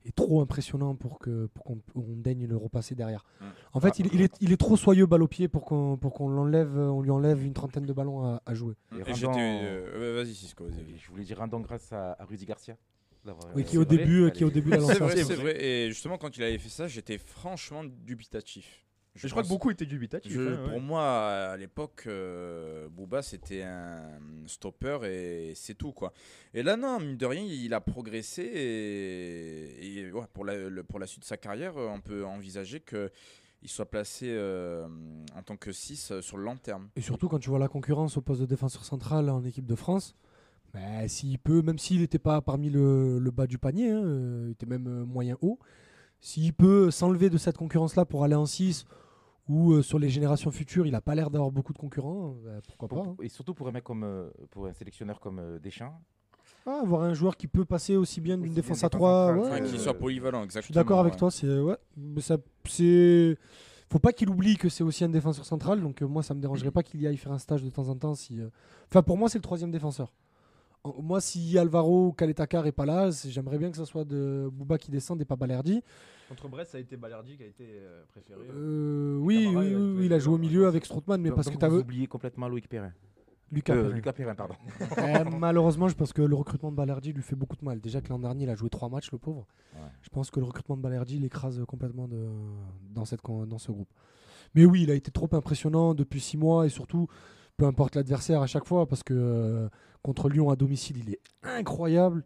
est 0.04 0.14
trop 0.14 0.40
impressionnant 0.40 0.94
pour 0.94 1.18
que 1.18 1.46
pour 1.54 1.64
qu'on 1.64 1.80
on 1.94 2.16
daigne 2.16 2.46
le 2.46 2.56
repasser 2.56 2.94
derrière. 2.94 3.24
Mm. 3.40 3.44
En 3.74 3.80
fait, 3.80 3.88
Ah, 3.88 3.96
il, 4.00 4.06
il 4.14 4.20
est, 4.22 4.34
il 4.40 4.52
est 4.52 4.56
trop 4.56 4.76
soyeux 4.76 5.06
balle 5.06 5.22
au 5.22 5.28
pied 5.28 5.48
pour 5.48 5.64
qu'on 5.64 5.96
pour 5.96 6.12
qu'on 6.12 6.28
l'enlève, 6.28 6.76
on 6.76 7.00
lui 7.02 7.10
enlève 7.10 7.44
une 7.44 7.52
trentaine 7.54 7.86
de 7.86 7.92
ballons 7.92 8.24
à, 8.24 8.42
à 8.46 8.54
jouer. 8.54 8.74
Et 8.92 8.96
Et 8.96 9.00
euh, 9.02 10.22
Vas-y, 10.22 10.34
Cisco. 10.34 10.64
vas-y. 10.64 10.96
Je 10.98 11.08
voulais 11.10 11.24
dire 11.24 11.38
rendons 11.38 11.60
grâce 11.60 11.92
à, 11.92 12.12
à 12.18 12.24
Rudy 12.24 12.44
Garcia. 12.46 12.76
Oui, 13.54 13.62
euh, 13.62 13.64
qui 13.64 13.78
au 13.78 13.82
c'est 13.88 13.94
vrai, 13.94 13.96
début, 13.98 14.24
elle 14.26 14.32
qui 14.32 14.44
au 14.44 14.48
est- 14.48 14.50
début 14.50 14.70
l'a 14.70 14.78
lancé 14.78 14.94
C'est 14.94 14.98
vrai, 15.00 15.16
c'est 15.16 15.34
vrai. 15.36 15.64
Et 15.64 15.88
justement, 15.88 16.18
quand 16.18 16.36
il 16.36 16.42
avait 16.42 16.58
fait 16.58 16.68
ça, 16.68 16.88
j'étais 16.88 17.18
franchement 17.18 17.84
dubitatif. 17.84 18.84
Je, 19.14 19.28
crois 19.28 19.42
que 19.42 19.48
beaucoup 19.48 19.70
étaient 19.70 19.84
dubitatifs. 19.86 20.32
Je- 20.32 20.68
Pour 20.68 20.80
moi, 20.80 21.02
à 21.52 21.56
l'époque, 21.56 22.04
euh, 22.06 22.88
Booba, 22.88 23.20
c'était 23.22 23.62
un 23.62 24.00
stopper 24.46 24.98
et 25.04 25.52
c'est 25.54 25.74
tout. 25.74 25.92
quoi. 25.92 26.12
Et 26.54 26.62
là, 26.62 26.76
non, 26.76 26.98
mine 27.00 27.16
de 27.16 27.26
rien, 27.26 27.42
il 27.42 27.72
a 27.74 27.80
progressé. 27.80 28.42
Et, 28.42 29.98
et 29.98 30.12
ouais, 30.12 30.24
pour, 30.32 30.44
la, 30.44 30.68
le- 30.68 30.82
pour 30.82 30.98
la 30.98 31.06
suite 31.06 31.20
de 31.22 31.26
sa 31.26 31.36
carrière, 31.36 31.76
euh, 31.76 31.88
on 31.88 32.00
peut 32.00 32.24
envisager 32.24 32.80
qu'il 32.80 33.10
soit 33.68 33.90
placé 33.90 34.26
euh, 34.30 34.86
en 35.36 35.42
tant 35.42 35.56
que 35.56 35.72
6 35.72 36.20
sur 36.20 36.36
le 36.36 36.44
long 36.44 36.56
terme. 36.56 36.88
Et 36.96 37.00
surtout 37.00 37.28
quand 37.28 37.38
tu 37.38 37.50
vois 37.50 37.58
la 37.58 37.68
concurrence 37.68 38.16
au 38.16 38.22
poste 38.22 38.40
de 38.40 38.46
défenseur 38.46 38.84
central 38.84 39.28
en 39.30 39.44
équipe 39.44 39.66
de 39.66 39.74
France, 39.74 40.14
bah, 40.72 41.06
s'il 41.06 41.38
peut, 41.38 41.60
même 41.60 41.78
s'il 41.78 42.00
n'était 42.00 42.18
pas 42.18 42.40
parmi 42.40 42.70
le, 42.70 43.18
le 43.18 43.30
bas 43.30 43.46
du 43.46 43.58
panier, 43.58 43.90
hein, 43.90 44.02
euh, 44.02 44.44
il 44.48 44.52
était 44.52 44.64
même 44.66 44.86
euh, 44.86 45.04
moyen 45.04 45.36
haut, 45.42 45.58
s'il 46.22 46.54
peut 46.54 46.90
s'enlever 46.90 47.28
de 47.28 47.36
cette 47.36 47.58
concurrence-là 47.58 48.06
pour 48.06 48.24
aller 48.24 48.34
en 48.36 48.46
6 48.46 48.86
ou 49.48 49.72
euh, 49.72 49.82
sur 49.82 49.98
les 49.98 50.08
générations 50.08 50.50
futures, 50.52 50.86
il 50.86 50.92
n'a 50.92 51.00
pas 51.00 51.14
l'air 51.16 51.28
d'avoir 51.30 51.50
beaucoup 51.50 51.72
de 51.74 51.78
concurrents, 51.78 52.36
bah, 52.44 52.60
pourquoi 52.66 52.88
pas. 52.88 53.08
hein. 53.10 53.16
Et 53.20 53.28
surtout 53.28 53.52
pour 53.54 53.68
un 53.68 53.72
mec 53.72 53.82
comme, 53.84 54.04
euh, 54.04 54.30
pour 54.50 54.66
un 54.66 54.72
sélectionneur 54.72 55.18
comme 55.20 55.40
euh, 55.40 55.58
Deschamps. 55.58 56.00
Ah, 56.64 56.78
avoir 56.82 57.02
un 57.02 57.12
joueur 57.12 57.36
qui 57.36 57.48
peut 57.48 57.64
passer 57.64 57.96
aussi 57.96 58.20
bien 58.20 58.38
d'une 58.38 58.54
défense 58.54 58.78
bien 58.78 58.86
à 58.86 58.90
3, 58.90 59.32
défense 59.34 59.50
ouais, 59.50 59.60
Euh, 59.62 59.68
qu'il 59.68 59.80
soit 59.80 59.98
polyvalent, 59.98 60.38
je 60.40 60.44
exactement. 60.44 60.64
suis 60.66 60.74
d'accord 60.74 61.00
avec 61.00 61.14
ouais. 61.14 61.18
toi. 61.18 61.30
C'est 61.32 61.58
ouais, 61.58 61.76
mais 61.96 62.20
ça, 62.20 62.36
c'est 62.68 63.36
faut 63.90 63.98
pas 63.98 64.12
qu'il 64.12 64.30
oublie 64.30 64.56
que 64.56 64.68
c'est 64.68 64.84
aussi 64.84 65.02
un 65.04 65.08
défenseur 65.08 65.44
central. 65.44 65.80
Donc 65.82 66.00
euh, 66.02 66.06
moi, 66.06 66.22
ça 66.22 66.34
me 66.34 66.40
dérangerait 66.40 66.70
pas 66.70 66.82
qu'il 66.84 67.02
y 67.02 67.06
aille 67.08 67.16
faire 67.16 67.32
un 67.32 67.38
stage 67.38 67.62
de 67.64 67.68
temps 67.70 67.88
en 67.88 67.96
temps. 67.96 68.14
Si, 68.14 68.40
euh, 68.40 68.48
enfin, 68.88 69.02
pour 69.02 69.18
moi, 69.18 69.28
c'est 69.28 69.38
le 69.38 69.42
troisième 69.42 69.72
défenseur. 69.72 70.12
Moi, 71.00 71.20
si 71.20 71.56
Alvaro 71.58 72.08
ou 72.08 72.12
Kaletakar 72.12 72.66
est 72.66 72.72
pas 72.72 72.84
là, 72.86 73.10
j'aimerais 73.28 73.58
bien 73.58 73.70
que 73.70 73.76
ce 73.76 73.84
soit 73.84 74.04
de 74.04 74.48
Bouba 74.52 74.78
qui 74.78 74.90
descende 74.90 75.20
et 75.20 75.24
pas 75.24 75.36
Balerdi. 75.36 75.80
Contre 76.28 76.48
Brest, 76.48 76.72
ça 76.72 76.78
a 76.78 76.80
été 76.80 76.96
Balerdi 76.96 77.36
qui 77.36 77.44
a 77.44 77.46
été 77.46 77.64
euh, 77.68 78.02
préféré. 78.08 78.40
Euh, 78.52 79.16
oui, 79.20 79.44
Camara, 79.44 79.60
oui, 79.60 79.70
il 79.70 79.74
a 79.74 79.78
oui, 79.78 80.06
il 80.06 80.12
a 80.12 80.18
joué 80.18 80.34
au 80.34 80.38
milieu 80.38 80.66
avec 80.66 80.84
Strootman, 80.84 81.20
mais 81.20 81.28
Donc- 81.28 81.36
parce 81.36 81.48
que 81.48 81.56
tu 81.56 81.66
vous 81.66 81.76
as 81.76 81.78
oubliez 81.78 82.06
complètement 82.08 82.48
Loïc 82.48 82.68
Perrin. 82.68 82.92
Lucas 83.52 83.74
Euh, 83.74 83.82
Perrin. 83.82 83.94
Lucas 83.94 84.12
Perrin, 84.12 84.34
pardon. 84.34 84.54
Euh, 84.98 85.24
malheureusement, 85.38 85.86
je 85.86 85.94
pense 85.94 86.12
que 86.12 86.22
le 86.22 86.34
recrutement 86.34 86.72
de 86.72 86.76
Balerdi 86.76 87.12
lui 87.12 87.22
fait 87.22 87.36
beaucoup 87.36 87.56
de 87.56 87.64
mal. 87.64 87.80
Déjà 87.80 88.00
que 88.00 88.08
l'an 88.08 88.18
dernier, 88.18 88.44
il 88.44 88.50
a 88.50 88.56
joué 88.56 88.68
trois 88.70 88.88
matchs, 88.88 89.12
le 89.12 89.18
pauvre. 89.18 89.46
Ouais. 89.74 89.80
Je 90.00 90.08
pense 90.08 90.30
que 90.32 90.40
le 90.40 90.46
recrutement 90.46 90.76
de 90.76 90.82
Balerdi 90.82 91.18
l'écrase 91.20 91.62
complètement 91.68 92.08
de, 92.08 92.26
dans, 92.92 93.04
cette, 93.04 93.20
con- 93.20 93.46
dans 93.46 93.58
ce 93.58 93.70
groupe. 93.70 93.90
Mais 94.56 94.64
oui, 94.64 94.82
il 94.82 94.90
a 94.90 94.94
été 94.94 95.12
trop 95.12 95.28
impressionnant 95.32 95.94
depuis 95.94 96.20
six 96.20 96.36
mois 96.38 96.66
et 96.66 96.70
surtout, 96.70 97.06
peu 97.56 97.66
importe 97.66 97.96
l'adversaire 97.96 98.42
à 98.42 98.46
chaque 98.46 98.66
fois, 98.66 98.86
parce 98.86 99.02
que 99.02 99.14
euh, 99.14 99.68
contre 100.02 100.28
Lyon 100.28 100.50
à 100.50 100.56
domicile, 100.56 100.98
il 100.98 101.10
est 101.10 101.20
incroyable. 101.42 102.24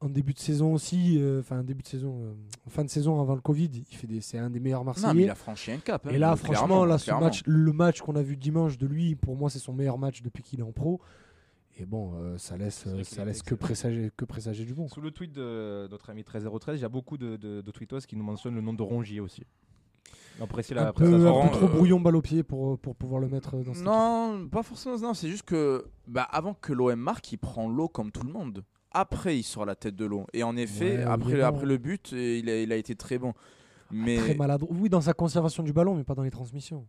En 0.00 0.08
début 0.08 0.32
de 0.32 0.38
saison 0.38 0.74
aussi, 0.74 1.16
euh, 1.20 1.40
enfin 1.40 1.64
début 1.64 1.82
de 1.82 1.88
saison, 1.88 2.20
euh, 2.22 2.32
en 2.66 2.70
fin 2.70 2.84
de 2.84 2.88
saison 2.88 3.20
avant 3.20 3.34
le 3.34 3.40
Covid, 3.40 3.68
il 3.90 3.96
fait 3.96 4.06
des, 4.06 4.20
c'est 4.20 4.38
un 4.38 4.48
des 4.48 4.60
meilleurs 4.60 4.84
Non, 4.84 4.92
mais 4.96 5.00
Marseillais. 5.02 5.24
il 5.24 5.30
a 5.30 5.34
franchi 5.34 5.72
un 5.72 5.78
cap. 5.78 6.06
hein, 6.06 6.10
Et 6.10 6.18
là, 6.18 6.36
franchement, 6.36 6.84
là, 6.84 6.98
ce 6.98 7.10
match, 7.10 7.42
le 7.46 7.72
match 7.72 8.00
qu'on 8.00 8.14
a 8.14 8.22
vu 8.22 8.36
dimanche 8.36 8.78
de 8.78 8.86
lui, 8.86 9.16
pour 9.16 9.34
moi, 9.34 9.50
c'est 9.50 9.58
son 9.58 9.72
meilleur 9.72 9.98
match 9.98 10.22
depuis 10.22 10.44
qu'il 10.44 10.60
est 10.60 10.62
en 10.64 10.70
pro. 10.70 11.00
Et 11.80 11.84
bon, 11.84 12.12
euh, 12.14 12.38
ça 12.38 12.56
laisse, 12.56 12.84
euh, 12.86 13.02
ça 13.02 13.24
laisse 13.24 13.42
que 13.42 13.56
présager, 13.56 14.12
que 14.16 14.24
présager 14.24 14.64
du 14.64 14.72
bon. 14.74 14.86
Sous 14.88 15.00
le 15.00 15.10
tweet 15.10 15.32
de 15.32 15.88
notre 15.90 16.10
ami 16.10 16.22
13013, 16.22 16.78
il 16.78 16.82
y 16.82 16.84
a 16.84 16.88
beaucoup 16.88 17.16
de, 17.18 17.36
de, 17.36 17.60
de 17.60 17.70
tweetos 17.72 18.00
qui 18.06 18.14
nous 18.14 18.24
mentionnent 18.24 18.54
le 18.54 18.60
nom 18.60 18.74
de 18.74 18.82
Rongier 18.82 19.18
aussi. 19.20 19.42
Apprécie 20.40 20.72
la 20.74 20.88
Un 20.88 20.92
peu, 20.92 21.04
un 21.26 21.48
peu 21.48 21.50
trop 21.50 21.66
euh, 21.66 21.68
brouillon 21.68 21.98
balle 22.00 22.14
au 22.16 22.22
pied 22.22 22.42
pour, 22.44 22.78
pour 22.78 22.94
pouvoir 22.94 23.20
le 23.20 23.28
mettre 23.28 23.52
dans 23.56 23.74
cette 23.74 23.82
équipe. 23.82 23.84
Non, 23.84 24.48
pas 24.50 24.62
forcément. 24.62 24.96
Non, 24.98 25.14
c'est 25.14 25.28
juste 25.28 25.42
que 25.42 25.84
bah, 26.06 26.28
avant 26.30 26.54
que 26.54 26.72
l'OM 26.72 26.94
marque, 26.94 27.32
il 27.32 27.38
prend 27.38 27.68
l'eau 27.68 27.88
comme 27.88 28.12
tout 28.12 28.24
le 28.24 28.32
monde. 28.32 28.64
Après, 28.92 29.36
il 29.36 29.42
sort 29.42 29.66
la 29.66 29.74
tête 29.74 29.96
de 29.96 30.04
l'eau. 30.04 30.26
Et 30.32 30.42
en 30.44 30.56
effet, 30.56 30.98
Ouais, 30.98 31.02
après, 31.02 31.40
après 31.40 31.66
le 31.66 31.76
but, 31.76 32.12
euh, 32.12 32.38
il 32.38 32.48
a, 32.48 32.62
il 32.62 32.72
a 32.72 32.76
été 32.76 32.94
très 32.94 33.18
bon. 33.18 33.34
Mais 33.90 34.16
Très 34.16 34.34
maladroit. 34.34 34.74
Oui, 34.78 34.88
dans 34.88 35.00
sa 35.00 35.12
conservation 35.12 35.62
du 35.62 35.72
ballon, 35.72 35.94
mais 35.94 36.04
pas 36.04 36.14
dans 36.14 36.22
les 36.22 36.30
transmissions. 36.30 36.86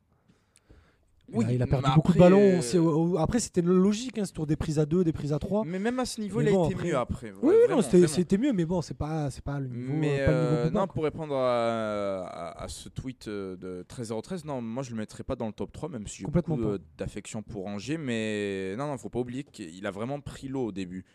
Oui, 1.34 1.46
il, 1.48 1.52
a, 1.52 1.54
il 1.56 1.62
a 1.64 1.68
perdu 1.68 1.90
beaucoup 1.96 2.14
de 2.14 2.18
ballons. 2.20 2.60
euh, 2.62 3.16
après, 3.18 3.40
c'était 3.40 3.62
logique, 3.62 4.18
hein, 4.18 4.26
ce 4.26 4.34
tour 4.34 4.46
des 4.48 4.56
prises 4.56 4.80
à 4.80 4.86
2, 4.86 5.04
des 5.04 5.12
prises 5.14 5.34
à 5.34 5.40
3. 5.40 5.64
Mais 5.66 5.80
même 5.80 6.00
à 6.00 6.06
ce 6.06 6.20
niveau, 6.22 6.40
Mais 6.40 6.46
il 6.46 6.48
a 6.50 6.52
bon, 6.52 6.66
été 6.66 6.74
après- 6.76 6.88
mieux 6.88 6.98
après. 6.98 7.32
Oui, 7.42 7.50
Ouais, 7.50 7.66
vraiment, 7.68 7.82
c'était 7.82 8.38
mieux, 8.38 8.54
mais 8.54 8.66
bon, 8.66 8.82
c'est 8.82 8.98
pas, 8.98 9.30
c'est 9.32 9.44
pas 9.44 9.60
le 9.60 9.68
niveau. 9.68 9.94
Mais 9.94 10.18
euh, 10.22 10.26
pas 10.26 10.32
le 10.32 10.38
niveau 10.40 10.78
euh, 10.78 10.82
non, 10.82 10.88
pour 10.88 11.04
répondre 11.04 11.36
à, 11.36 12.26
à- 12.28 12.64
à 12.64 12.68
ce 12.68 12.90
tweet 12.90 13.28
euh, 13.28 13.56
de 13.58 13.84
13013, 13.88 14.46
non, 14.46 14.62
moi 14.62 14.84
je 14.84 14.92
le 14.92 14.98
mettrais 14.98 15.24
pas 15.24 15.36
dans 15.36 15.48
le 15.48 15.54
top 15.54 15.72
3, 15.72 15.90
même 15.90 16.08
si 16.08 16.20
j'ai 16.20 16.26
beaucoup 16.26 16.62
euh, 16.62 16.78
d'affection 16.98 17.42
pour 17.44 17.68
Angers. 17.68 17.98
Mais 17.98 18.76
non, 18.78 18.88
non, 18.88 18.98
faut 18.98 19.10
pas 19.10 19.20
oublier 19.20 19.44
qu'il 19.44 19.86
a 19.86 19.92
vraiment 19.92 20.20
pris 20.20 20.48
l'eau 20.48 20.66
au 20.68 20.72
début. 20.72 21.06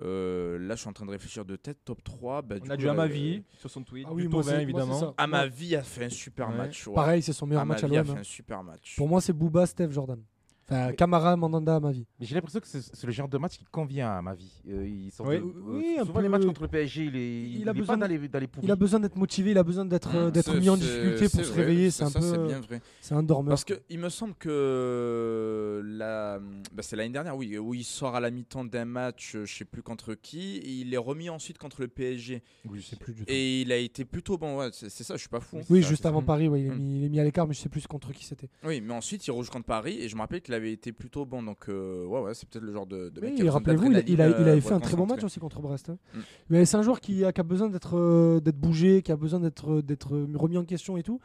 Euh, 0.00 0.58
là, 0.58 0.74
je 0.76 0.80
suis 0.80 0.88
en 0.88 0.92
train 0.92 1.06
de 1.06 1.10
réfléchir 1.10 1.44
de 1.44 1.56
tête, 1.56 1.78
top 1.84 2.02
3. 2.04 2.42
Bah, 2.42 2.56
On 2.60 2.64
coup, 2.66 2.72
a 2.72 2.76
du 2.76 2.84
là, 2.84 2.92
Amavi 2.92 3.42
sur 3.58 3.68
son 3.70 3.82
tweet. 3.82 4.06
Ah 4.08 4.12
oui, 4.14 4.22
du 4.22 4.28
moi, 4.28 4.42
moi, 4.44 4.62
évidemment. 4.62 4.98
ça. 5.00 5.14
Amavi 5.16 5.74
a 5.74 5.82
fait 5.82 6.04
un 6.04 6.08
super 6.10 6.48
Ouais. 6.50 6.56
match. 6.56 6.86
ouais. 6.86 6.94
Pareil, 6.94 7.22
c'est 7.22 7.32
son 7.32 7.46
meilleur 7.46 7.66
match 7.66 7.82
à 7.82 7.86
Amavi 7.86 7.96
a 7.98 8.02
l'OM. 8.02 8.06
fait 8.12 8.18
hein. 8.18 8.20
un 8.20 8.24
super 8.24 8.62
match. 8.62 8.96
Pour 8.96 9.08
moi, 9.08 9.20
c'est 9.20 9.32
Bouba, 9.32 9.66
Steph, 9.66 9.90
Jordan. 9.90 10.22
Enfin, 10.70 10.92
Camara, 10.92 11.36
Mandanda, 11.36 11.76
à 11.76 11.80
ma 11.80 11.92
vie. 11.92 12.04
Mais 12.20 12.26
j'ai 12.26 12.34
l'impression 12.34 12.60
que 12.60 12.66
c'est 12.66 13.04
le 13.06 13.12
genre 13.12 13.28
de 13.28 13.38
match 13.38 13.56
qui 13.56 13.64
convient 13.64 14.10
à 14.10 14.20
ma 14.22 14.34
vie. 14.34 14.52
Euh, 14.68 14.86
il 14.86 15.10
sort 15.10 15.26
Oui. 15.26 15.38
de- 15.38 15.42
Oui, 15.42 15.94
euh, 15.96 16.02
un 16.02 16.04
souvent 16.04 16.14
peu- 16.14 16.20
les 16.22 16.28
matchs 16.28 16.44
contre 16.44 16.62
le 16.62 16.68
PSG, 16.68 17.04
il 17.06 17.16
est, 17.16 17.42
Il 17.42 17.60
il 17.60 17.68
a 17.68 17.72
besoin 17.72 17.96
les 18.06 18.20
Il 18.62 18.70
a 18.70 18.76
besoin 18.76 19.00
d'être 19.00 19.16
motivé, 19.16 19.52
il 19.52 19.58
a 19.58 19.62
besoin 19.62 19.84
d'être 19.86 20.14
euh, 20.14 20.28
Mmh, 20.28 20.30
d'être 20.30 20.52
c'est- 20.52 20.60
mis 20.60 20.68
en 20.68 20.76
difficulté 20.76 21.28
pour 21.30 21.40
se 21.44 21.50
vrai, 21.52 21.60
réveiller. 21.62 21.90
C'est 21.90 22.04
un 22.04 22.10
ça, 22.10 22.20
peu. 22.20 22.26
c'est 22.26 22.38
euh, 22.38 22.46
bien 22.46 22.60
vrai. 22.60 22.80
C'est 23.00 23.14
un 23.14 23.22
dormeur. 23.22 23.50
Parce 23.50 23.64
que 23.64 23.74
il 23.88 23.98
me 23.98 24.08
semble 24.10 24.34
que 24.34 25.82
la, 25.84 26.38
bah, 26.72 26.82
c'est 26.82 26.96
l'année 26.96 27.12
dernière, 27.12 27.36
oui, 27.36 27.56
où 27.58 27.74
il 27.74 27.84
sort 27.84 28.14
à 28.16 28.20
la 28.20 28.30
mi-temps 28.30 28.64
d'un 28.64 28.84
match, 28.84 29.34
euh, 29.34 29.44
je 29.46 29.54
sais 29.54 29.64
plus 29.64 29.82
contre 29.82 30.14
qui, 30.14 30.56
et 30.58 30.70
il 30.70 30.92
est 30.92 30.96
remis 30.98 31.30
ensuite 31.30 31.58
contre 31.58 31.80
le 31.80 31.88
PSG. 31.88 32.42
Oui, 32.68 32.80
je 32.80 32.86
sais 32.86 32.96
plus 32.96 33.14
du 33.14 33.24
tout. 33.24 33.30
Et 33.32 33.62
il 33.62 33.72
a 33.72 33.76
été 33.76 34.04
plutôt 34.04 34.36
bon, 34.38 34.58
ouais, 34.58 34.68
c'est 34.72 34.90
ça, 34.90 35.14
je 35.14 35.20
suis 35.20 35.28
pas 35.28 35.40
fou. 35.40 35.60
Oui, 35.70 35.82
juste 35.82 36.06
avant 36.06 36.20
ça. 36.20 36.26
Paris, 36.26 36.48
ouais, 36.48 36.60
il, 36.62 36.66
est 36.66 36.74
mis, 36.74 36.98
il 36.98 37.04
est 37.04 37.08
mis 37.08 37.20
à 37.20 37.24
l'écart, 37.24 37.46
mais 37.46 37.54
je 37.54 37.60
sais 37.60 37.68
plus 37.68 37.86
contre 37.86 38.12
qui 38.12 38.24
c'était. 38.24 38.48
Oui, 38.64 38.80
mais 38.80 38.92
ensuite 38.94 39.26
il 39.26 39.30
rejoue 39.30 39.50
contre 39.50 39.66
Paris, 39.66 39.98
et 40.00 40.08
je 40.08 40.14
me 40.16 40.20
rappelle 40.20 40.42
qu'il 40.42 40.54
avait 40.58 40.72
été 40.72 40.92
plutôt 40.92 41.24
bon, 41.24 41.42
donc 41.42 41.68
euh, 41.68 42.04
ouais, 42.06 42.20
ouais, 42.20 42.34
c'est 42.34 42.48
peut-être 42.48 42.64
le 42.64 42.72
genre 42.72 42.86
de, 42.86 43.08
de 43.08 43.20
mec 43.20 43.30
Oui, 43.34 43.40
qui 43.40 43.48
a 43.48 43.52
rappelez-vous, 43.52 43.90
il, 43.92 44.04
il, 44.08 44.20
euh, 44.20 44.24
avait 44.52 44.60
pour 44.60 44.68
fait 44.68 44.74
un 44.74 44.80
très 44.80 44.96
bon 44.96 45.06
match 45.06 45.24
aussi 45.24 45.40
contre 45.40 45.60
Brest. 45.62 45.88
hein. 45.90 45.98
Mm. 46.14 46.18
Mais 46.50 46.64
c'est 46.66 46.76
un 46.76 46.82
joueur 46.82 47.00
qui 47.00 47.24
a, 47.24 47.32
qui 47.32 47.40
a 47.40 47.44
besoin 47.44 47.68
d'être 47.68 47.96
euh, 47.98 48.40
bougé, 48.54 49.02
qui 49.02 49.10
a 49.12 49.16
besoin 49.16 49.40
d'être 49.40 49.70
euh, 49.72 50.26
remis 50.34 50.58
en 50.58 50.64
question 50.64 50.96
et 50.96 51.02
tout. 51.02 51.20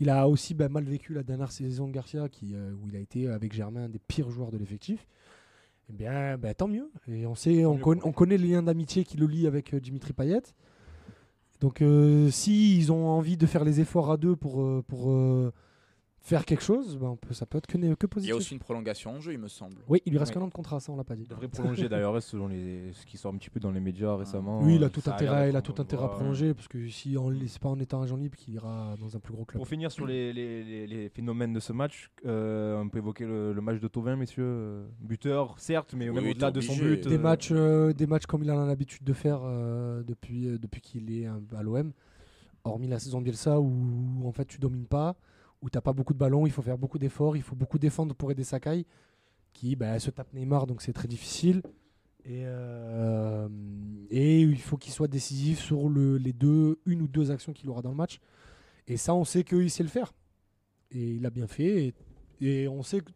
Il 0.00 0.10
a 0.10 0.28
aussi 0.28 0.54
bah, 0.54 0.68
mal 0.68 0.84
vécu 0.84 1.14
la 1.14 1.22
dernière 1.22 1.52
saison 1.52 1.86
de 1.86 1.92
Garcia, 1.92 2.28
qui, 2.28 2.54
euh, 2.54 2.72
où 2.82 2.88
il 2.88 2.96
a 2.96 3.00
été 3.00 3.28
avec 3.28 3.52
Germain 3.52 3.84
un 3.84 3.88
des 3.88 4.00
pires 4.00 4.30
joueurs 4.30 4.50
de 4.50 4.58
l'effectif. 4.58 5.06
Eh 5.90 5.92
bien, 5.92 6.38
bah, 6.38 6.54
tant 6.54 6.68
mieux. 6.68 6.90
Et 7.08 7.26
on 7.26 7.34
sait, 7.34 7.64
on, 7.64 7.78
on 7.84 8.12
connaît 8.12 8.38
le 8.38 8.46
lien 8.46 8.62
d'amitié 8.62 9.04
qui 9.04 9.16
le 9.16 9.26
lie 9.26 9.46
avec 9.46 9.74
euh, 9.74 9.80
Dimitri 9.80 10.12
Payet. 10.12 10.42
Donc, 11.60 11.80
euh, 11.82 12.30
si 12.30 12.76
ils 12.76 12.90
ont 12.90 13.06
envie 13.08 13.36
de 13.36 13.46
faire 13.46 13.64
les 13.64 13.80
efforts 13.80 14.10
à 14.10 14.16
deux 14.16 14.34
pour, 14.34 14.62
euh, 14.62 14.82
pour 14.88 15.12
euh, 15.12 15.52
faire 16.24 16.44
quelque 16.44 16.62
chose, 16.62 16.96
on 17.02 17.16
peut, 17.16 17.34
ça 17.34 17.46
peut 17.46 17.58
être 17.58 17.66
que, 17.66 17.76
que 17.76 17.78
Il 17.82 17.88
y 17.90 17.96
positif. 18.06 18.32
a 18.32 18.36
aussi 18.36 18.54
une 18.54 18.60
prolongation 18.60 19.10
en 19.16 19.20
jeu, 19.20 19.32
il 19.32 19.40
me 19.40 19.48
semble. 19.48 19.76
Oui, 19.88 20.00
il 20.06 20.12
lui 20.12 20.18
reste 20.20 20.30
Ouais. 20.30 20.34
qu'un 20.38 20.44
an 20.44 20.48
de 20.48 20.52
contrat, 20.52 20.78
ça 20.78 20.92
on 20.92 20.96
l'a 20.96 21.02
pas 21.02 21.16
dit. 21.16 21.22
Il 21.24 21.28
devrait 21.28 21.48
prolonger 21.48 21.88
d'ailleurs, 21.88 22.22
selon 22.22 22.46
les... 22.46 22.92
ce 22.92 23.04
qui 23.04 23.16
sort 23.18 23.34
un 23.34 23.36
petit 23.38 23.50
peu 23.50 23.58
dans 23.58 23.72
les 23.72 23.80
médias 23.80 24.14
récemment. 24.14 24.60
Oui, 24.62 24.76
il 24.76 24.84
a 24.84 24.88
tout 24.88 25.02
intérêt, 25.10 25.50
il 25.50 25.56
a 25.56 25.62
tout 25.62 25.74
intérêt 25.82 26.04
à 26.04 26.08
prolonger 26.08 26.54
parce 26.54 26.68
que 26.68 26.88
si 26.88 27.16
on 27.18 27.32
c'est 27.48 27.60
pas 27.60 27.68
en 27.70 27.78
étant 27.80 28.00
agent 28.02 28.16
libre 28.16 28.36
qu'il 28.36 28.54
ira 28.54 28.94
dans 29.00 29.16
un 29.16 29.18
plus 29.18 29.34
gros 29.34 29.44
club. 29.44 29.58
Pour 29.58 29.66
finir 29.68 29.90
sur 29.90 30.06
les, 30.06 30.32
les- 30.32 30.62
les- 30.62 30.86
les 30.86 31.08
phénomènes 31.08 31.52
de 31.52 31.60
ce 31.60 31.72
match, 31.72 32.10
euh, 32.24 32.80
on 32.80 32.88
peut 32.88 32.98
évoquer 32.98 33.26
le, 33.26 33.52
le 33.52 33.60
match 33.60 33.80
de 33.80 33.88
Tovin, 33.88 34.14
messieurs. 34.14 34.44
Euh, 34.46 34.86
Buteur, 35.00 35.54
certes, 35.58 35.94
mais 35.96 36.08
Oui, 36.08 36.14
même 36.14 36.24
oui, 36.24 36.30
au-delà 36.30 36.50
de 36.52 36.60
son 36.60 36.76
but. 36.76 37.06
Des 37.08 37.16
euh, 37.16 37.18
matchs, 37.18 37.48
euh, 37.50 37.92
des 37.92 38.06
matchs 38.06 38.26
comme 38.26 38.44
il 38.44 38.50
en 38.52 38.62
a 38.62 38.66
l'habitude 38.66 39.02
de 39.04 39.12
faire 39.12 39.40
euh, 39.42 40.02
depuis, 40.04 40.46
euh, 40.46 40.58
depuis 40.58 40.80
qu'il 40.80 41.10
est 41.12 41.26
à 41.26 41.62
l'OM, 41.62 41.92
hormis 42.64 42.86
la 42.86 43.00
saison 43.00 43.20
Bielsa 43.20 43.58
où 43.60 44.22
en 44.24 44.30
fait 44.32 44.44
tu 44.44 44.58
domines 44.58 44.86
pas, 44.86 45.16
où 45.62 45.70
t'as 45.70 45.80
pas 45.80 45.92
beaucoup 45.92 46.12
de 46.12 46.18
ballons, 46.18 46.46
il 46.46 46.52
faut 46.52 46.62
faire 46.62 46.78
beaucoup 46.78 46.98
d'efforts, 46.98 47.36
il 47.36 47.42
faut 47.42 47.56
beaucoup 47.56 47.78
défendre 47.78 48.14
pour 48.14 48.30
aider 48.30 48.44
Sakai, 48.44 48.84
qui 49.52 49.76
bah, 49.76 49.98
se 49.98 50.10
tape 50.10 50.32
Neymar 50.34 50.66
donc 50.66 50.82
c'est 50.82 50.92
très 50.92 51.08
difficile. 51.08 51.62
Et, 52.24 52.42
euh, 52.44 53.48
il 54.10 54.60
faut 54.60 54.76
qu'il 54.76 54.92
soit 54.92 55.08
décisif 55.08 55.58
sur 55.58 55.88
le, 55.88 56.18
les 56.18 56.32
deux, 56.32 56.78
une 56.86 57.02
ou 57.02 57.08
deux 57.08 57.30
actions 57.30 57.52
qu'il 57.52 57.68
aura 57.70 57.82
dans 57.82 57.90
le 57.90 57.96
match. 57.96 58.20
Et 58.86 58.96
ça, 58.96 59.14
on 59.14 59.24
sait 59.24 59.44
qu'il 59.44 59.70
sait 59.70 59.82
le 59.82 59.88
faire. 59.88 60.12
Et 60.90 61.14
il 61.14 61.26
a 61.26 61.30
bien 61.30 61.46
fait. 61.46 61.94
Et, 62.40 62.68
on 62.68 62.82
sait 62.82 63.00
que 63.00 63.10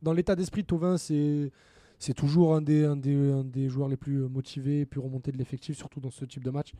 dans 0.00 0.12
l'état 0.12 0.36
d'esprit, 0.36 0.64
Tovin, 0.64 0.98
c'est 0.98 1.50
c'est 1.98 2.14
toujours 2.14 2.56
un 2.56 2.62
des, 2.62 3.68
joueurs 3.68 3.88
les 3.88 3.96
plus 3.96 4.28
motivés 4.28 4.80
et 4.80 4.86
plus 4.86 4.98
remontés 4.98 5.30
de 5.30 5.38
l'effectif, 5.38 5.76
surtout 5.76 6.00
dans 6.00 6.10
ce 6.10 6.24
type 6.24 6.42
de 6.42 6.50
match. 6.50 6.72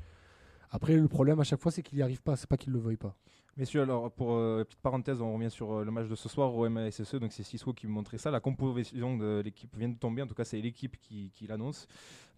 Après, 0.68 0.96
le 0.96 1.06
problème 1.06 1.38
à 1.38 1.44
chaque 1.44 1.60
fois, 1.60 1.70
c'est 1.70 1.82
qu'il 1.82 1.96
n'y 1.96 2.02
arrive 2.02 2.22
pas. 2.22 2.34
C'est 2.34 2.48
pas 2.48 2.56
qu'il 2.56 2.72
le 2.72 2.80
veuille 2.80 2.96
pas. 2.96 3.16
Messieurs, 3.58 3.82
alors 3.82 4.10
pour 4.10 4.32
euh, 4.32 4.64
petite 4.64 4.80
parenthèse, 4.80 5.20
on 5.20 5.34
revient 5.34 5.50
sur 5.50 5.72
euh, 5.74 5.84
le 5.84 5.90
match 5.90 6.08
de 6.08 6.14
ce 6.14 6.26
soir 6.26 6.54
au 6.54 6.66
MSSE. 6.66 7.16
Donc 7.16 7.32
c'est 7.32 7.42
Sissoko 7.42 7.74
qui 7.74 7.86
me 7.86 7.92
montrait 7.92 8.16
ça. 8.16 8.30
La 8.30 8.40
composition 8.40 9.18
de 9.18 9.42
l'équipe 9.44 9.76
vient 9.76 9.90
de 9.90 9.98
tomber. 9.98 10.22
En 10.22 10.26
tout 10.26 10.34
cas, 10.34 10.44
c'est 10.44 10.58
l'équipe 10.58 10.96
qui, 10.98 11.30
qui 11.34 11.46
l'annonce. 11.46 11.86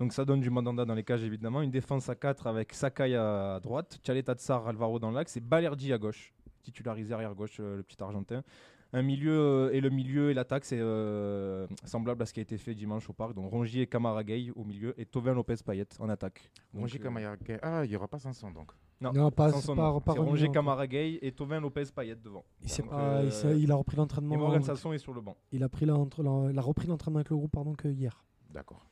Donc 0.00 0.12
ça 0.12 0.24
donne 0.24 0.40
du 0.40 0.50
mandanda 0.50 0.84
dans 0.84 0.94
les 0.94 1.04
cages 1.04 1.22
évidemment. 1.22 1.62
Une 1.62 1.70
défense 1.70 2.08
à 2.08 2.16
4 2.16 2.48
avec 2.48 2.72
Sakai 2.72 3.14
à 3.14 3.60
droite, 3.62 4.00
Tchaleta 4.02 4.34
Tsar, 4.34 4.66
Alvaro 4.66 4.98
dans 4.98 5.12
l'axe 5.12 5.36
et 5.36 5.40
Balerdi 5.40 5.92
à 5.92 5.98
gauche, 5.98 6.34
titularisé 6.64 7.14
arrière 7.14 7.36
gauche, 7.36 7.58
euh, 7.60 7.76
le 7.76 7.84
petit 7.84 8.02
Argentin. 8.02 8.42
Un 8.96 9.02
milieu 9.02 9.32
euh, 9.36 9.72
et 9.72 9.80
le 9.80 9.90
milieu 9.90 10.30
et 10.30 10.34
l'attaque, 10.34 10.64
c'est 10.64 10.78
euh, 10.80 11.66
semblable 11.84 12.22
à 12.22 12.26
ce 12.26 12.32
qui 12.32 12.38
a 12.38 12.42
été 12.44 12.56
fait 12.58 12.74
dimanche 12.74 13.10
au 13.10 13.12
parc. 13.12 13.34
Donc 13.34 13.50
Rongier 13.50 13.82
et 13.82 13.86
Camara 13.88 14.22
Gay 14.22 14.50
au 14.54 14.64
milieu 14.64 14.94
et 14.98 15.04
Tovin 15.04 15.34
Lopez 15.34 15.56
Payet 15.66 15.86
en 15.98 16.08
attaque. 16.08 16.48
Donc, 16.72 16.82
Rongier 16.82 17.00
euh, 17.00 17.02
Camara- 17.02 17.34
Ah, 17.62 17.84
il 17.84 17.90
n'y 17.90 17.96
aura 17.96 18.06
pas 18.06 18.20
Sanson 18.20 18.50
donc. 18.52 18.70
Non, 19.00 19.30
pas, 19.32 19.50
sans 19.50 19.56
c'est 19.60 19.66
son 19.66 19.74
pas, 19.76 20.00
pas 20.00 20.12
Rongier 20.12 20.44
encore. 20.44 20.54
Camara 20.62 20.86
Gay 20.86 21.18
et 21.20 21.32
Tovin 21.32 21.60
Lopez 21.60 21.86
Payet 21.94 22.14
devant. 22.14 22.44
Il, 22.62 22.68
s'est 22.70 22.82
Donc, 22.82 22.92
pas- 22.92 23.22
il, 23.24 23.70
euh, 23.70 23.74
a 23.74 23.76
repris 23.76 23.96
Et 23.96 23.98
l'entraînement. 23.98 24.36
Morgan 24.38 24.62
Sanson 24.62 24.92
est 24.92 24.98
sur 24.98 25.12
le 25.12 25.20
banc. 25.20 25.36
Il 25.50 25.62
a, 25.64 25.68
pris 25.68 25.86
l'entre- 25.86 26.22
l'en- 26.22 26.48
il 26.48 26.56
a 26.58 26.62
repris 26.62 26.86
l'entraînement 26.86 27.18
avec 27.18 27.30
le 27.30 27.36
groupe 27.36 27.50
pardon, 27.52 27.74
que 27.74 27.88
hier. 27.88 28.22
D'accord. 28.50 28.86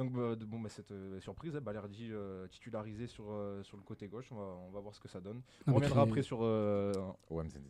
Donc 0.00 0.12
bah, 0.12 0.34
de- 0.34 0.46
bon, 0.46 0.58
bah, 0.60 0.70
cette 0.70 0.92
euh, 0.92 1.20
surprise, 1.20 1.54
hein, 1.54 1.60
Balerdi 1.60 2.08
euh, 2.10 2.46
titularisé 2.48 3.06
sur, 3.06 3.24
euh, 3.28 3.62
sur 3.62 3.76
le 3.76 3.82
côté 3.82 4.08
gauche, 4.08 4.28
on 4.32 4.36
va, 4.36 4.56
on 4.66 4.70
va 4.70 4.80
voir 4.80 4.94
ce 4.94 5.00
que 5.00 5.08
ça 5.08 5.20
donne. 5.20 5.42
On 5.66 5.72
Avec 5.72 5.82
reviendra 5.82 6.02
après 6.02 6.22
sur, 6.22 6.38
euh, 6.42 6.92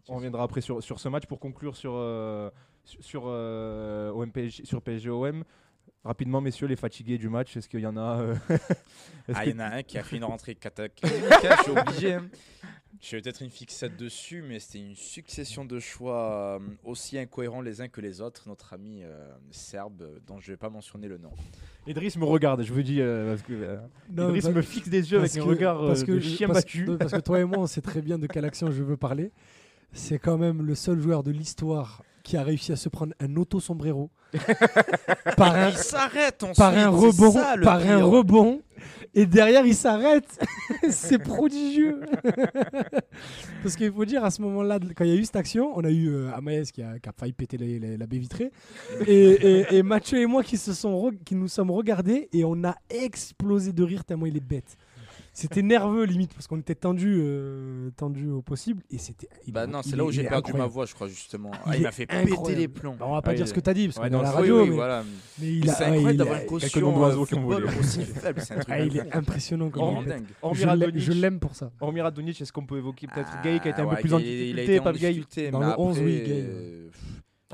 on 0.08 0.14
reviendra 0.14 0.44
après 0.44 0.60
sur, 0.60 0.80
sur 0.80 1.00
ce 1.00 1.08
match 1.08 1.26
pour 1.26 1.40
conclure 1.40 1.76
sur, 1.76 1.92
euh, 1.96 2.48
sur, 2.84 3.02
sur, 3.04 3.22
euh, 3.26 4.12
OM 4.12 4.30
PSG 4.30 4.64
sur 4.64 4.80
PSG 4.80 5.10
OM. 5.10 5.42
Rapidement, 6.04 6.40
messieurs, 6.40 6.68
les 6.68 6.76
fatigués 6.76 7.18
du 7.18 7.28
match, 7.28 7.56
est-ce 7.56 7.68
qu'il 7.68 7.80
y 7.80 7.86
en 7.86 7.96
a 7.96 8.20
euh, 8.20 8.34
Ah, 9.34 9.44
que- 9.44 9.50
il 9.50 9.50
y 9.50 9.54
en 9.56 9.58
a 9.58 9.66
un 9.76 9.82
qui 9.82 9.98
a 9.98 10.04
fait 10.04 10.16
une 10.16 10.24
rentrée 10.24 10.54
je 11.58 11.62
suis 11.64 11.72
obligé. 11.72 12.14
hein. 12.14 12.28
Je 13.02 13.16
vais 13.16 13.22
peut-être 13.22 13.40
une 13.40 13.48
fixette 13.50 13.96
dessus, 13.96 14.44
mais 14.46 14.58
c'était 14.60 14.78
une 14.84 14.94
succession 14.94 15.64
de 15.64 15.80
choix 15.80 16.32
euh, 16.32 16.58
aussi 16.84 17.16
incohérents 17.18 17.62
les 17.62 17.80
uns 17.80 17.88
que 17.88 18.02
les 18.02 18.20
autres. 18.20 18.42
Notre 18.46 18.74
ami 18.74 19.00
euh, 19.02 19.32
serbe, 19.50 20.02
euh, 20.02 20.18
dont 20.26 20.38
je 20.38 20.50
ne 20.50 20.52
vais 20.52 20.58
pas 20.58 20.68
mentionner 20.68 21.08
le 21.08 21.16
nom. 21.16 21.30
Idriss 21.86 22.18
me 22.18 22.26
regarde, 22.26 22.62
je 22.62 22.72
vous 22.74 22.82
dis, 22.82 23.00
euh, 23.00 23.30
parce 23.30 23.42
que 23.42 23.54
euh, 23.54 23.78
Non, 24.12 24.28
Idriss 24.28 24.44
bah- 24.44 24.52
me 24.52 24.60
fixe 24.62 24.88
des 24.90 25.10
yeux 25.12 25.18
avec 25.18 25.34
un 25.34 25.42
regard 25.44 25.78
parce 25.80 26.04
que 26.04 26.12
de 26.12 26.20
chien 26.20 26.46
parce- 26.46 26.60
battu. 26.60 26.84
Parce 26.98 27.12
que 27.12 27.20
toi 27.20 27.40
et 27.40 27.44
moi, 27.44 27.58
on 27.60 27.66
sait 27.66 27.80
très 27.80 28.02
bien 28.02 28.18
de 28.18 28.26
quelle 28.26 28.44
action 28.44 28.70
je 28.70 28.82
veux 28.82 28.98
parler. 28.98 29.32
C'est 29.92 30.18
quand 30.18 30.36
même 30.36 30.62
le 30.62 30.74
seul 30.74 31.00
joueur 31.00 31.22
de 31.22 31.30
l'histoire 31.30 32.02
qui 32.22 32.36
a 32.36 32.42
réussi 32.42 32.72
à 32.72 32.76
se 32.76 32.88
prendre 32.88 33.12
un 33.20 33.36
auto-sombrero 33.36 34.10
par 35.36 35.54
un, 35.54 35.70
Il 35.70 35.76
s'arrête 35.76 36.42
ensuite. 36.42 36.56
par 36.58 36.76
un 36.76 36.88
rebond, 36.88 37.32
ça, 37.32 37.54
par 37.62 37.80
un 37.80 38.02
rebond, 38.04 38.60
et 39.14 39.26
derrière 39.26 39.66
il 39.66 39.74
s'arrête. 39.74 40.38
c'est 40.90 41.18
prodigieux. 41.18 42.00
Parce 43.62 43.76
qu'il 43.76 43.92
faut 43.92 44.04
dire 44.04 44.24
à 44.24 44.30
ce 44.30 44.40
moment-là, 44.42 44.78
quand 44.96 45.04
il 45.04 45.10
y 45.10 45.12
a 45.12 45.16
eu 45.16 45.24
cette 45.24 45.36
action, 45.36 45.72
on 45.76 45.84
a 45.84 45.90
eu 45.90 46.08
euh, 46.08 46.32
Amaès 46.34 46.70
qui 46.72 46.82
a, 46.82 46.98
qui 46.98 47.08
a 47.08 47.12
failli 47.12 47.32
péter 47.32 47.58
la 47.58 48.06
baie 48.06 48.18
vitrée, 48.18 48.50
et, 49.06 49.12
et, 49.14 49.76
et 49.76 49.82
Mathieu 49.82 50.18
et 50.20 50.26
moi 50.26 50.42
qui 50.42 50.56
se 50.56 50.72
sont, 50.72 50.92
re- 51.10 51.18
qui 51.24 51.34
nous 51.34 51.48
sommes 51.48 51.70
regardés 51.70 52.28
et 52.32 52.44
on 52.44 52.62
a 52.64 52.76
explosé 52.88 53.72
de 53.72 53.82
rire 53.82 54.04
tellement 54.04 54.26
il 54.26 54.36
est 54.36 54.40
bête. 54.40 54.76
C'était 55.32 55.62
nerveux 55.62 56.04
limite 56.04 56.34
parce 56.34 56.48
qu'on 56.48 56.58
était 56.58 56.74
tendu, 56.74 57.18
euh, 57.20 57.90
tendu 57.96 58.28
au 58.28 58.42
possible 58.42 58.82
et 58.90 58.98
c'était. 58.98 59.28
Bah 59.48 59.66
non, 59.68 59.80
c'est 59.82 59.94
là 59.94 60.04
où 60.04 60.10
j'ai 60.10 60.24
perdu 60.24 60.52
ma 60.52 60.66
voix, 60.66 60.86
je 60.86 60.94
crois, 60.94 61.06
justement. 61.06 61.52
Il 61.54 61.60
Ah, 61.66 61.76
il 61.76 61.82
m'a 61.84 61.92
fait 61.92 62.02
incroyable. 62.12 62.42
péter 62.48 62.54
les 62.56 62.68
plombs. 62.68 62.96
Bah, 62.98 63.06
on 63.08 63.12
va 63.12 63.22
pas 63.22 63.30
Ah, 63.30 63.34
dire 63.34 63.46
il- 63.46 63.48
ce 63.48 63.54
que 63.54 63.60
t'as 63.60 63.72
dit 63.72 63.86
parce 63.86 63.98
Ouais, 63.98 64.10
qu'on 64.10 64.16
est 64.16 64.20
à 64.20 64.22
la 64.22 64.30
radio. 64.32 64.54
oui, 64.56 64.62
oui, 64.62 64.68
mais, 64.70 64.74
voilà. 64.74 65.04
mais 65.40 65.46
il 65.52 65.70
a, 65.70 65.72
C'est 65.72 65.84
ouais, 65.84 65.90
incroyable 65.90 66.16
d'avoir 66.18 66.40
une 66.40 66.46
caution 66.46 67.02
euh, 67.02 67.24
football 67.26 67.64
aussi 67.78 68.02
faible. 68.04 68.42
Ah, 68.68 68.80
de 68.80 68.86
il 68.86 68.96
est 68.96 69.14
impressionnant. 69.16 69.70
Hormis 70.42 70.60
Je 70.96 71.12
l'aime 71.12 71.38
pour 71.38 71.54
ça. 71.54 71.70
Hormis 71.80 72.00
Radonjic, 72.00 72.40
est-ce 72.40 72.52
qu'on 72.52 72.66
peut 72.66 72.78
évoquer 72.78 73.06
peut-être 73.06 73.30
Ah, 73.32 73.42
Gay 73.44 73.60
qui 73.60 73.68
a 73.68 73.70
été 73.70 73.80
un 73.80 73.86
peu 73.86 73.94
ouais, 73.94 74.00
plus 74.00 74.14
en 74.14 74.18
difficulté, 74.18 74.80
pas 74.80 74.92
Gay 74.92 75.50
Dans 75.52 75.60
le 75.60 75.66
11, 75.78 75.96
après, 75.98 76.04
oui, 76.10 76.22
Gay, 76.24 76.42
ouais, 76.42 76.90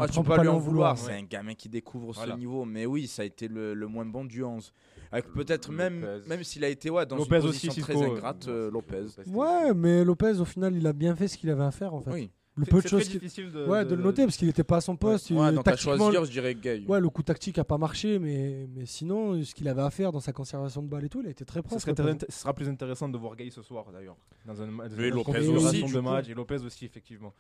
tu 0.09 0.19
on 0.19 0.23
peux 0.23 0.23
peut 0.23 0.29
pas 0.31 0.37
pas 0.37 0.43
lui 0.43 0.49
en 0.49 0.55
en 0.55 0.59
vouloir. 0.59 0.95
vouloir, 0.95 0.99
C'est 0.99 1.13
ouais. 1.13 1.19
un 1.19 1.25
gamin 1.25 1.55
qui 1.55 1.69
découvre 1.69 2.13
Voilà. 2.13 2.35
ce 2.35 2.39
niveau. 2.39 2.65
Mais 2.65 2.87
oui, 2.87 3.07
ça 3.07 3.23
a 3.23 3.25
été 3.27 3.49
le, 3.49 3.75
le 3.75 3.87
moins 3.87 4.07
bon 4.07 4.25
du 4.25 4.43
11. 4.43 4.73
Avec 5.13 5.33
peut-être 5.33 5.71
même, 5.73 6.01
Lopez. 6.03 6.29
même 6.29 6.45
s'il 6.45 6.65
a 6.65 6.69
été 6.69 6.91
ouais, 6.91 7.07
dans 7.07 7.17
Lopez 7.17 7.37
une 7.37 7.43
position 7.43 7.73
très 7.83 7.97
euh, 7.97 8.07
ingrate, 8.11 8.49
euh, 8.49 8.71
Lopez. 8.71 9.05
Ouais, 9.29 9.75
mais 9.75 10.05
Lopez, 10.05 10.41
au 10.41 10.45
final, 10.45 10.75
il 10.77 10.87
a 10.87 10.93
bien 10.93 11.15
fait 11.17 11.29
ce 11.29 11.37
qu'il 11.39 11.51
avait 11.51 11.65
à 11.65 11.71
faire 11.71 11.95
en 11.95 12.01
fait. 12.01 12.11
Oui. 12.13 12.31
Le 12.59 12.65
C'est- 12.65 12.71
peu 12.71 12.81
de 12.81 12.89
choses. 12.89 13.07
difficile 13.11 13.53
de, 13.53 13.67
Ouais, 13.67 13.85
de 13.85 13.95
le 13.95 14.03
noter 14.03 14.25
parce 14.25 14.39
qu'il 14.39 14.47
n'était 14.47 14.65
pas 14.65 14.79
à 14.79 14.81
son 14.81 14.97
poste. 14.97 15.29
il- 15.29 15.37
Ouais, 15.37 15.51
donc 15.53 15.61
à 15.69 15.73
tactiquement, 15.73 15.97
choisir, 15.99 16.25
je 16.25 16.31
dirais 16.31 16.55
Gay. 16.55 16.85
Ouais, 16.89 16.99
le 17.01 17.11
coup 17.11 17.23
tactique 17.23 17.59
a 17.59 17.65
pas 17.65 17.77
marché, 17.77 18.19
mais, 18.19 18.67
mais 18.75 18.87
sinon, 18.87 19.43
ce 19.45 19.55
qu'il 19.55 19.69
avait 19.69 19.83
à 19.83 19.91
faire 19.91 20.11
dans 20.11 20.21
sa 20.21 20.33
conservation 20.33 20.83
de 20.83 20.89
balle 20.89 21.05
et 21.05 21.11
tout, 21.11 21.21
il 21.21 21.27
a 21.27 21.31
été 21.31 21.45
très 21.45 21.59
Ce, 21.61 21.65
propre. 21.65 21.83
serait 21.83 21.93
Lopez. 21.95 22.17
très- 22.17 22.33
ce 22.33 22.41
sera 22.41 22.55
plus 22.55 22.67
intéressant 22.71 23.11
de 23.11 23.19
voir 23.19 23.37
Gay 23.37 23.51
ce 23.51 23.61
soir 23.61 23.85
d'ailleurs. 23.93 24.17
Dans 24.47 24.63
un, 24.63 24.69
dans 24.69 24.89
une 24.89 25.09
Lopez 25.11 25.49
aussi, 25.49 25.83
de 25.85 26.01
match. 26.01 26.31
Et 26.31 26.35
Lopez 26.35 26.65
aussi, 26.65 26.87
effectivement. 26.87 27.35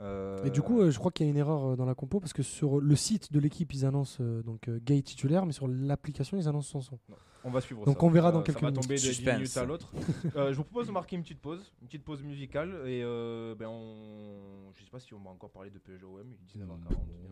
Euh, 0.00 0.44
Et 0.44 0.50
du 0.50 0.62
coup, 0.62 0.80
euh, 0.80 0.90
je 0.92 0.98
crois 0.98 1.10
qu'il 1.10 1.26
y 1.26 1.28
a 1.28 1.32
une 1.32 1.36
erreur 1.38 1.64
euh, 1.72 1.76
dans 1.76 1.84
la 1.84 1.94
compo 1.94 2.20
parce 2.20 2.32
que 2.32 2.42
sur 2.44 2.80
le 2.80 2.94
site 2.96 3.32
de 3.32 3.40
l'équipe, 3.40 3.72
ils 3.72 3.84
annoncent 3.84 4.18
euh, 4.22 4.42
donc 4.42 4.68
euh, 4.68 4.78
Gay 4.82 5.02
titulaire, 5.02 5.44
mais 5.44 5.52
sur 5.52 5.66
l'application, 5.66 6.36
ils 6.36 6.46
annoncent 6.48 6.70
son 6.70 6.80
son. 6.80 6.98
on 7.42 7.50
va 7.50 7.60
suivre 7.60 7.84
donc 7.84 7.98
ça. 7.98 8.04
on 8.04 8.10
verra 8.10 8.28
Ça- 8.28 8.32
dans 8.32 8.42
quelques 8.42 8.60
Ça 8.60 8.66
va 8.66 8.70
minutes. 8.70 8.82
tomber 8.82 8.94
de 8.94 9.00
10 9.00 9.06
Suspense. 9.08 9.34
minutes 9.36 9.56
à 9.56 9.64
l'autre. 9.64 9.92
Euh, 10.36 10.52
je 10.52 10.56
vous 10.56 10.62
propose 10.64 10.86
de 10.86 10.92
marquer 10.92 11.16
une 11.16 11.22
petite 11.22 11.40
pause, 11.40 11.72
une 11.82 11.88
petite 11.88 12.04
pause 12.04 12.22
musicale. 12.22 12.68
Et 12.86 13.02
euh, 13.02 13.56
ben 13.56 13.66
on... 13.68 14.70
je 14.76 14.84
sais 14.84 14.90
pas 14.90 15.00
si 15.00 15.12
on 15.14 15.18
va 15.20 15.30
encore 15.30 15.50
parler 15.50 15.70
de 15.70 15.78
PSG 15.78 16.04
OM. 16.04 16.20
Il 16.54 16.60
est 16.60 16.64
19h40. 16.64 16.68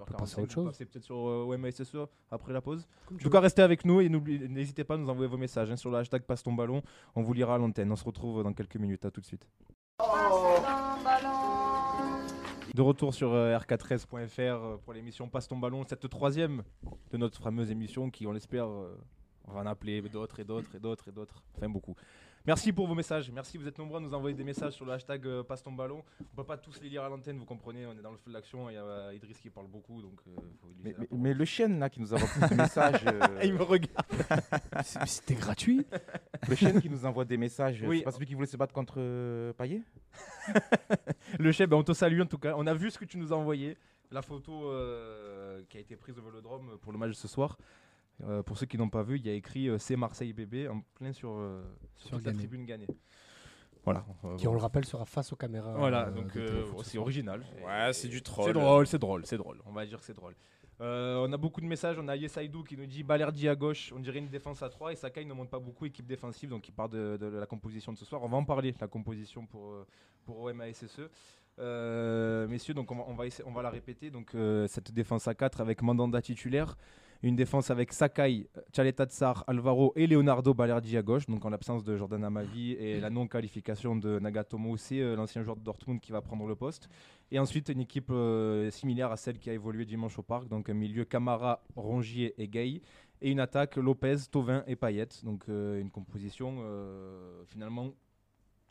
on 0.00 0.04
peut 0.04 0.14
passer 0.18 0.40
à 0.40 0.40
19h45. 0.40 0.42
autre 0.42 0.52
chose. 0.52 0.62
On 0.62 0.64
va 0.64 0.70
passer 0.72 0.84
peut-être 0.86 1.04
sur 1.04 1.16
euh, 1.28 1.44
OM 1.54 1.70
SSE 1.70 1.96
après 2.32 2.52
la 2.52 2.60
pause. 2.60 2.88
En 3.12 3.16
tout 3.16 3.30
cas, 3.30 3.38
restez 3.40 3.62
avec 3.62 3.84
nous 3.84 4.00
et 4.00 4.08
n'hésitez 4.08 4.82
pas 4.82 4.94
à 4.94 4.96
nous 4.96 5.08
envoyer 5.08 5.28
vos 5.30 5.36
messages 5.38 5.70
hein, 5.70 5.76
sur 5.76 5.90
le 5.92 5.98
hashtag 5.98 6.22
passe 6.22 6.42
ton 6.42 6.52
ballon. 6.52 6.82
On 7.14 7.22
vous 7.22 7.32
lira 7.32 7.54
à 7.54 7.58
l'antenne. 7.58 7.92
On 7.92 7.96
se 7.96 8.04
retrouve 8.04 8.42
dans 8.42 8.52
quelques 8.52 8.76
minutes. 8.76 9.04
À 9.04 9.12
tout 9.12 9.20
de 9.20 9.26
suite. 9.26 9.46
De 12.76 12.82
retour 12.82 13.14
sur 13.14 13.32
euh, 13.32 13.56
rk13.fr 13.56 14.38
euh, 14.38 14.76
pour 14.84 14.92
l'émission 14.92 15.26
Passe 15.30 15.48
ton 15.48 15.56
ballon, 15.56 15.82
cette 15.88 16.06
troisième 16.10 16.62
de 17.10 17.16
notre 17.16 17.40
fameuse 17.40 17.70
émission 17.70 18.10
qui, 18.10 18.26
on 18.26 18.32
l'espère, 18.32 18.66
euh, 18.68 19.00
on 19.48 19.52
va 19.52 19.60
en 19.60 19.66
appeler 19.66 20.02
d'autres 20.02 20.40
et 20.40 20.44
d'autres 20.44 20.74
et 20.74 20.78
d'autres 20.78 21.08
et 21.08 21.12
d'autres. 21.12 21.42
Enfin, 21.56 21.70
beaucoup. 21.70 21.94
Merci 22.46 22.72
pour 22.72 22.86
vos 22.86 22.94
messages. 22.94 23.30
Merci, 23.32 23.58
vous 23.58 23.66
êtes 23.66 23.76
nombreux 23.76 23.98
à 23.98 24.00
nous 24.00 24.14
envoyer 24.14 24.36
des 24.36 24.44
messages 24.44 24.74
sur 24.74 24.84
le 24.84 24.92
hashtag 24.92 25.26
euh, 25.26 25.42
Passe 25.42 25.64
ton 25.64 25.72
ballon. 25.72 26.04
On 26.20 26.36
peut 26.36 26.44
pas 26.44 26.56
tous 26.56 26.80
les 26.80 26.88
lire 26.88 27.02
à 27.02 27.08
l'antenne, 27.08 27.38
vous 27.38 27.44
comprenez, 27.44 27.86
on 27.86 27.92
est 27.92 28.02
dans 28.02 28.12
le 28.12 28.18
feu 28.18 28.28
de 28.28 28.34
l'action. 28.34 28.70
Il 28.70 28.74
y 28.74 28.76
a 28.76 28.84
euh, 28.84 29.14
Idriss 29.14 29.40
qui 29.40 29.50
parle 29.50 29.66
beaucoup, 29.66 30.00
donc 30.00 30.20
euh, 30.28 30.40
faut 30.60 30.68
lui 30.68 30.94
Mais, 31.10 31.34
le 31.34 31.44
chêne 31.44 31.80
là 31.80 31.90
qui 31.90 32.00
nous 32.00 32.14
envoie 32.14 32.28
plus 32.28 32.48
de 32.48 32.54
messages, 32.62 33.02
euh, 33.06 33.40
Il 33.42 33.54
me 33.54 33.62
regarde. 33.64 34.06
C'était 35.06 35.34
gratuit. 35.34 35.84
le 36.48 36.54
chêne 36.54 36.80
qui 36.80 36.88
nous 36.88 37.04
envoie 37.04 37.24
des 37.24 37.36
messages, 37.36 37.82
Oui. 37.84 37.98
c'est 37.98 38.04
pas 38.04 38.12
celui 38.12 38.26
qui 38.26 38.34
voulait 38.34 38.46
se 38.46 38.56
battre 38.56 38.72
contre 38.72 38.94
euh, 38.98 39.52
Payet 39.52 39.82
Le 41.40 41.50
chef, 41.50 41.68
ben, 41.68 41.78
on 41.78 41.82
te 41.82 41.94
salue 41.94 42.20
en 42.20 42.26
tout 42.26 42.38
cas. 42.38 42.54
On 42.56 42.66
a 42.68 42.74
vu 42.74 42.92
ce 42.92 42.98
que 42.98 43.04
tu 43.04 43.18
nous 43.18 43.32
as 43.32 43.36
envoyé. 43.36 43.76
La 44.12 44.22
photo 44.22 44.70
euh, 44.70 45.62
qui 45.68 45.78
a 45.78 45.80
été 45.80 45.96
prise 45.96 46.16
au 46.16 46.22
Vélodrome 46.22 46.78
pour 46.80 46.92
le 46.92 46.98
match 46.98 47.10
de 47.10 47.14
ce 47.14 47.26
soir. 47.26 47.58
Euh, 48.24 48.42
pour 48.42 48.56
ceux 48.56 48.66
qui 48.66 48.78
n'ont 48.78 48.88
pas 48.88 49.02
vu, 49.02 49.18
il 49.18 49.26
y 49.26 49.30
a 49.30 49.34
écrit 49.34 49.68
euh, 49.68 49.78
C'est 49.78 49.96
Marseille 49.96 50.32
bébé 50.32 50.68
en 50.68 50.80
plein 50.94 51.12
sur, 51.12 51.32
euh, 51.32 51.62
sur, 51.96 52.08
Sur 52.08 52.16
toute 52.18 52.26
la 52.26 52.32
Gagné. 52.32 52.46
tribune 52.46 52.64
gagnée. 52.66 52.86
Voilà. 53.84 54.04
Euh, 54.24 54.36
Qui, 54.36 54.48
on 54.48 54.52
le 54.52 54.58
rappelle, 54.58 54.84
sera 54.84 55.04
face 55.04 55.32
aux 55.32 55.36
caméras. 55.36 55.74
Voilà, 55.76 56.08
euh, 56.08 56.10
donc 56.10 56.34
euh, 56.36 56.64
c'est 56.82 56.98
original. 56.98 57.44
Ouais, 57.64 57.92
c'est 57.92 58.08
du 58.08 58.22
troll. 58.22 58.46
C'est 58.46 58.52
drôle, 58.52 58.86
c'est 58.86 58.98
drôle, 58.98 59.26
c'est 59.26 59.36
drôle. 59.36 59.60
On 59.66 59.72
va 59.72 59.84
dire 59.86 59.98
que 60.00 60.04
c'est 60.04 60.14
drôle. 60.16 60.34
Euh, 60.80 61.24
on 61.26 61.32
a 61.32 61.36
beaucoup 61.36 61.60
de 61.60 61.66
messages. 61.66 61.96
On 61.98 62.08
a 62.08 62.16
Yesaidou 62.16 62.62
qui 62.64 62.76
nous 62.76 62.86
dit 62.86 63.02
Balerdi 63.02 63.48
à 63.48 63.54
gauche. 63.54 63.92
On 63.94 64.00
dirait 64.00 64.18
une 64.18 64.28
défense 64.28 64.62
à 64.62 64.68
3 64.68 64.92
et 64.92 64.96
Sakai 64.96 65.24
ne 65.24 65.32
monte 65.34 65.48
pas 65.50 65.58
beaucoup 65.60 65.86
équipe 65.86 66.06
défensive, 66.06 66.50
donc 66.50 66.68
il 66.68 66.72
part 66.72 66.88
de, 66.88 67.16
de 67.18 67.26
la 67.26 67.46
composition 67.46 67.92
de 67.92 67.98
ce 67.98 68.04
soir. 68.04 68.22
On 68.24 68.28
va 68.28 68.36
en 68.36 68.44
parler, 68.44 68.74
la 68.80 68.88
composition 68.88 69.46
pour, 69.46 69.72
pour 70.24 70.40
OM. 70.40 70.62
Euh, 71.58 72.46
messieurs, 72.48 72.74
donc 72.74 72.90
on 72.90 72.96
va, 72.96 73.04
on 73.08 73.14
va, 73.14 73.26
essayer- 73.26 73.48
on 73.48 73.52
va 73.52 73.62
la 73.62 73.70
répéter. 73.70 74.10
Donc 74.10 74.34
euh, 74.34 74.66
cette 74.66 74.92
défense 74.92 75.26
à 75.28 75.34
4 75.34 75.60
avec 75.60 75.80
Mandanda 75.82 76.20
titulaire. 76.20 76.76
Une 77.26 77.34
défense 77.34 77.72
avec 77.72 77.92
Sakai, 77.92 78.48
Chaleta 78.72 79.04
Tsar, 79.04 79.42
Alvaro 79.48 79.92
et 79.96 80.06
Leonardo 80.06 80.54
Balerdi 80.54 80.96
à 80.96 81.02
gauche, 81.02 81.26
donc 81.26 81.44
en 81.44 81.48
l'absence 81.48 81.82
de 81.82 81.96
Jordan 81.96 82.22
Amavi 82.22 82.74
et 82.74 83.00
la 83.00 83.10
non-qualification 83.10 83.96
de 83.96 84.20
Nagatomo, 84.20 84.76
c'est 84.76 85.00
euh, 85.00 85.16
l'ancien 85.16 85.42
joueur 85.42 85.56
de 85.56 85.62
Dortmund 85.62 86.00
qui 86.00 86.12
va 86.12 86.20
prendre 86.22 86.46
le 86.46 86.54
poste. 86.54 86.88
Et 87.32 87.40
ensuite, 87.40 87.68
une 87.68 87.80
équipe 87.80 88.10
euh, 88.10 88.70
similaire 88.70 89.10
à 89.10 89.16
celle 89.16 89.40
qui 89.40 89.50
a 89.50 89.52
évolué 89.52 89.84
dimanche 89.84 90.16
au 90.20 90.22
parc. 90.22 90.46
Donc 90.46 90.70
un 90.70 90.74
milieu 90.74 91.04
Camara, 91.04 91.64
Rongier 91.74 92.32
et 92.40 92.46
Gay. 92.46 92.80
Et 93.20 93.32
une 93.32 93.40
attaque 93.40 93.74
Lopez, 93.74 94.18
Tovin 94.30 94.62
et 94.68 94.76
Payet. 94.76 95.08
Donc 95.24 95.48
euh, 95.48 95.80
une 95.80 95.90
composition 95.90 96.58
euh, 96.60 97.42
finalement 97.46 97.90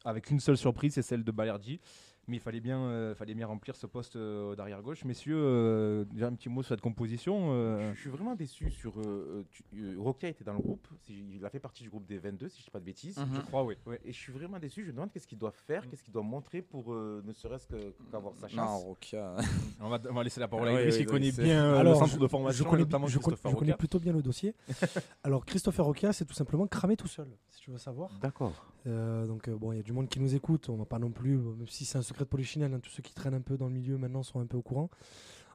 avec 0.05 0.29
une 0.29 0.39
seule 0.39 0.55
surprise, 0.55 0.93
c'est 0.93 1.01
celle 1.01 1.25
de 1.25 1.31
Balerdi. 1.31 1.81
Mais 2.27 2.37
il 2.37 2.39
fallait 2.39 2.59
bien, 2.59 2.79
euh, 2.79 3.13
fallait 3.13 3.35
bien 3.35 3.45
remplir 3.45 3.75
ce 3.75 3.85
poste 3.85 4.15
euh, 4.15 4.55
d'arrière 4.55 4.81
gauche. 4.81 5.05
Messieurs, 5.05 5.37
euh, 5.37 6.05
déjà 6.05 6.27
un 6.27 6.33
petit 6.33 6.49
mot 6.49 6.63
sur 6.63 6.69
cette 6.69 6.81
composition. 6.81 7.49
euh, 7.51 7.93
Je 7.93 7.99
suis 7.99 8.09
vraiment 8.09 8.33
déçu 8.35 8.71
sur. 8.71 8.99
Euh, 8.99 9.03
euh, 9.05 9.43
tu- 9.51 9.63
euh, 9.75 9.95
Rokia 9.99 10.29
était 10.29 10.43
dans 10.43 10.53
le 10.53 10.59
groupe, 10.59 10.87
il 11.07 11.43
a 11.45 11.49
fait 11.51 11.59
partie 11.59 11.83
du 11.83 11.89
groupe 11.89 12.05
des 12.07 12.17
22, 12.17 12.49
si 12.49 12.57
je 12.57 12.61
ne 12.61 12.65
dis 12.65 12.71
pas 12.71 12.79
de 12.79 12.85
bêtises. 12.85 13.17
Mhm. 13.19 13.27
je 13.35 13.41
crois, 13.41 13.63
oui. 13.63 13.75
Et 14.03 14.11
je 14.11 14.17
suis 14.17 14.31
vraiment 14.33 14.57
déçu. 14.57 14.81
Je 14.81 14.87
me 14.87 14.93
demande 14.93 15.11
qu'est-ce 15.11 15.27
qu'il 15.27 15.37
doit 15.37 15.51
faire, 15.51 15.87
qu'est-ce 15.87 16.03
qu'il 16.03 16.13
doit 16.13 16.23
montrer 16.23 16.61
pour 16.63 16.93
euh, 16.93 17.21
ne 17.25 17.31
serait-ce 17.33 17.67
que- 17.67 17.93
qu'avoir 18.11 18.33
sa 18.35 18.47
Non, 18.47 18.53
chance. 18.55 18.83
Rokia. 18.83 19.35
On, 19.79 19.89
va, 19.89 19.99
on 20.09 20.13
va 20.13 20.23
laisser 20.23 20.39
la 20.39 20.47
parole 20.47 20.67
à 20.69 20.73
Oui, 20.73 20.79
Idriss 20.79 20.97
oui, 20.97 21.05
connaît 21.05 21.31
bien 21.31 21.63
euh, 21.63 21.77
Alors, 21.79 21.93
le 21.93 21.99
centre 21.99 22.13
je- 22.15 22.19
de 22.19 22.27
formation, 22.27 22.63
je 22.65 22.69
connais, 22.69 22.83
notamment 22.83 23.07
je, 23.07 23.19
connais- 23.19 23.33
Christopher 23.35 23.51
je 23.51 23.55
connais 23.57 23.71
Roca. 23.73 23.77
plutôt 23.77 23.99
bien 23.99 24.13
le 24.13 24.21
dossier. 24.23 24.55
Alors, 25.23 25.45
Christopher 25.45 25.85
Roca, 25.85 26.11
c'est 26.13 26.25
tout 26.25 26.33
simplement 26.33 26.65
cramé 26.65 26.95
tout 26.97 27.07
seul, 27.07 27.27
si 27.51 27.61
tu 27.61 27.71
veux 27.71 27.77
savoir. 27.77 28.09
D'accord. 28.21 28.65
Euh, 28.87 29.25
donc, 29.27 29.47
euh, 29.47 29.55
bon, 29.55 29.71
il 29.71 29.77
y 29.77 29.79
a 29.79 29.83
du 29.83 29.93
monde 29.93 30.07
qui 30.07 30.19
nous 30.19 30.33
écoute. 30.35 30.69
On 30.69 30.75
va 30.77 30.85
pas 30.85 30.99
non 30.99 31.09
plus, 31.11 31.35
euh, 31.37 31.55
même 31.57 31.67
si 31.67 31.85
c'est 31.85 31.97
un 31.97 32.03
secret 32.15 32.23
de 32.25 32.29
polichinelle, 32.29 32.73
hein, 32.73 32.79
tous 32.81 32.89
ceux 32.91 33.03
qui 33.03 33.13
traînent 33.13 33.33
un 33.33 33.41
peu 33.41 33.57
dans 33.57 33.67
le 33.67 33.73
milieu 33.73 33.97
maintenant 33.97 34.23
sont 34.23 34.39
un 34.39 34.45
peu 34.45 34.55
au 34.57 34.61
courant. 34.61 34.89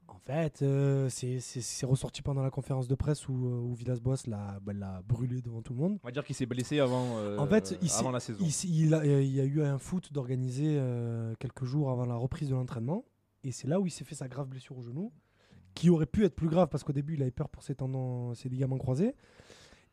En 0.08 0.18
fait, 0.18 0.60
euh, 0.62 1.08
c'est- 1.08 1.86
ressorti 1.86 2.20
pendant 2.20 2.42
la 2.42 2.50
conférence 2.50 2.86
de 2.88 2.94
presse 2.96 3.28
où, 3.28 3.46
euh, 3.46 3.60
où 3.60 3.74
Villas-Boas 3.74 4.26
l'a 4.26 4.58
bah, 4.60 4.72
l'a 4.74 5.02
brûlé 5.06 5.40
devant 5.40 5.62
tout 5.62 5.72
le 5.72 5.78
monde. 5.78 5.98
On 6.02 6.08
va 6.08 6.10
dire 6.12 6.24
qu'il 6.24 6.34
s'est 6.34 6.46
blessé 6.46 6.80
avant, 6.80 7.16
euh, 7.18 7.38
En 7.38 7.46
fait, 7.46 7.78
il 7.80 7.90
avant 7.92 8.10
la 8.10 8.20
saison. 8.20 8.44
Il, 8.64 8.92
a, 8.94 9.04
il 9.06 9.32
y 9.32 9.40
a 9.40 9.44
eu 9.44 9.62
un 9.62 9.78
foot 9.78 10.12
d'organiser 10.12 10.76
euh, 10.78 11.34
quelques 11.38 11.64
jours 11.64 11.90
avant 11.90 12.04
la 12.04 12.16
reprise 12.16 12.50
de 12.50 12.54
l'entraînement. 12.54 13.04
Et 13.44 13.52
c'est 13.52 13.68
là 13.68 13.80
où 13.80 13.86
il 13.86 13.90
s'est 13.90 14.04
fait 14.04 14.16
sa 14.16 14.28
grave 14.28 14.48
blessure 14.48 14.76
au 14.76 14.82
genou, 14.82 15.12
qui 15.74 15.88
aurait 15.88 16.06
pu 16.06 16.24
être 16.24 16.34
plus 16.34 16.48
grave 16.48 16.68
parce 16.68 16.82
qu'au 16.84 16.92
début, 16.92 17.14
il 17.14 17.22
avait 17.22 17.30
peur 17.30 17.48
pour 17.48 17.62
ses 17.62 17.76
tendons, 17.76 18.34
ses 18.34 18.48
ligaments 18.48 18.78
croisés. 18.78 19.14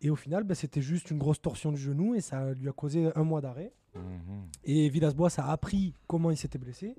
Et 0.02 0.10
au 0.10 0.16
final, 0.16 0.44
bah, 0.44 0.56
c'était 0.56 0.82
juste 0.82 1.10
une 1.12 1.18
grosse 1.18 1.42
torsion 1.42 1.72
du 1.72 1.80
genou 1.80 2.14
et 2.14 2.22
ça 2.22 2.54
lui 2.54 2.70
a 2.70 2.72
causé 2.72 3.10
un 3.16 3.24
mois 3.24 3.42
d'arrêt. 3.42 3.74
Mhm. 3.96 4.48
Et 4.64 4.90
Villas-Boas 4.90 5.34
a 5.38 5.52
appris 5.52 5.94
comment 6.08 6.30
il 6.30 6.38
s'était 6.38 6.60
blessé 6.60 6.96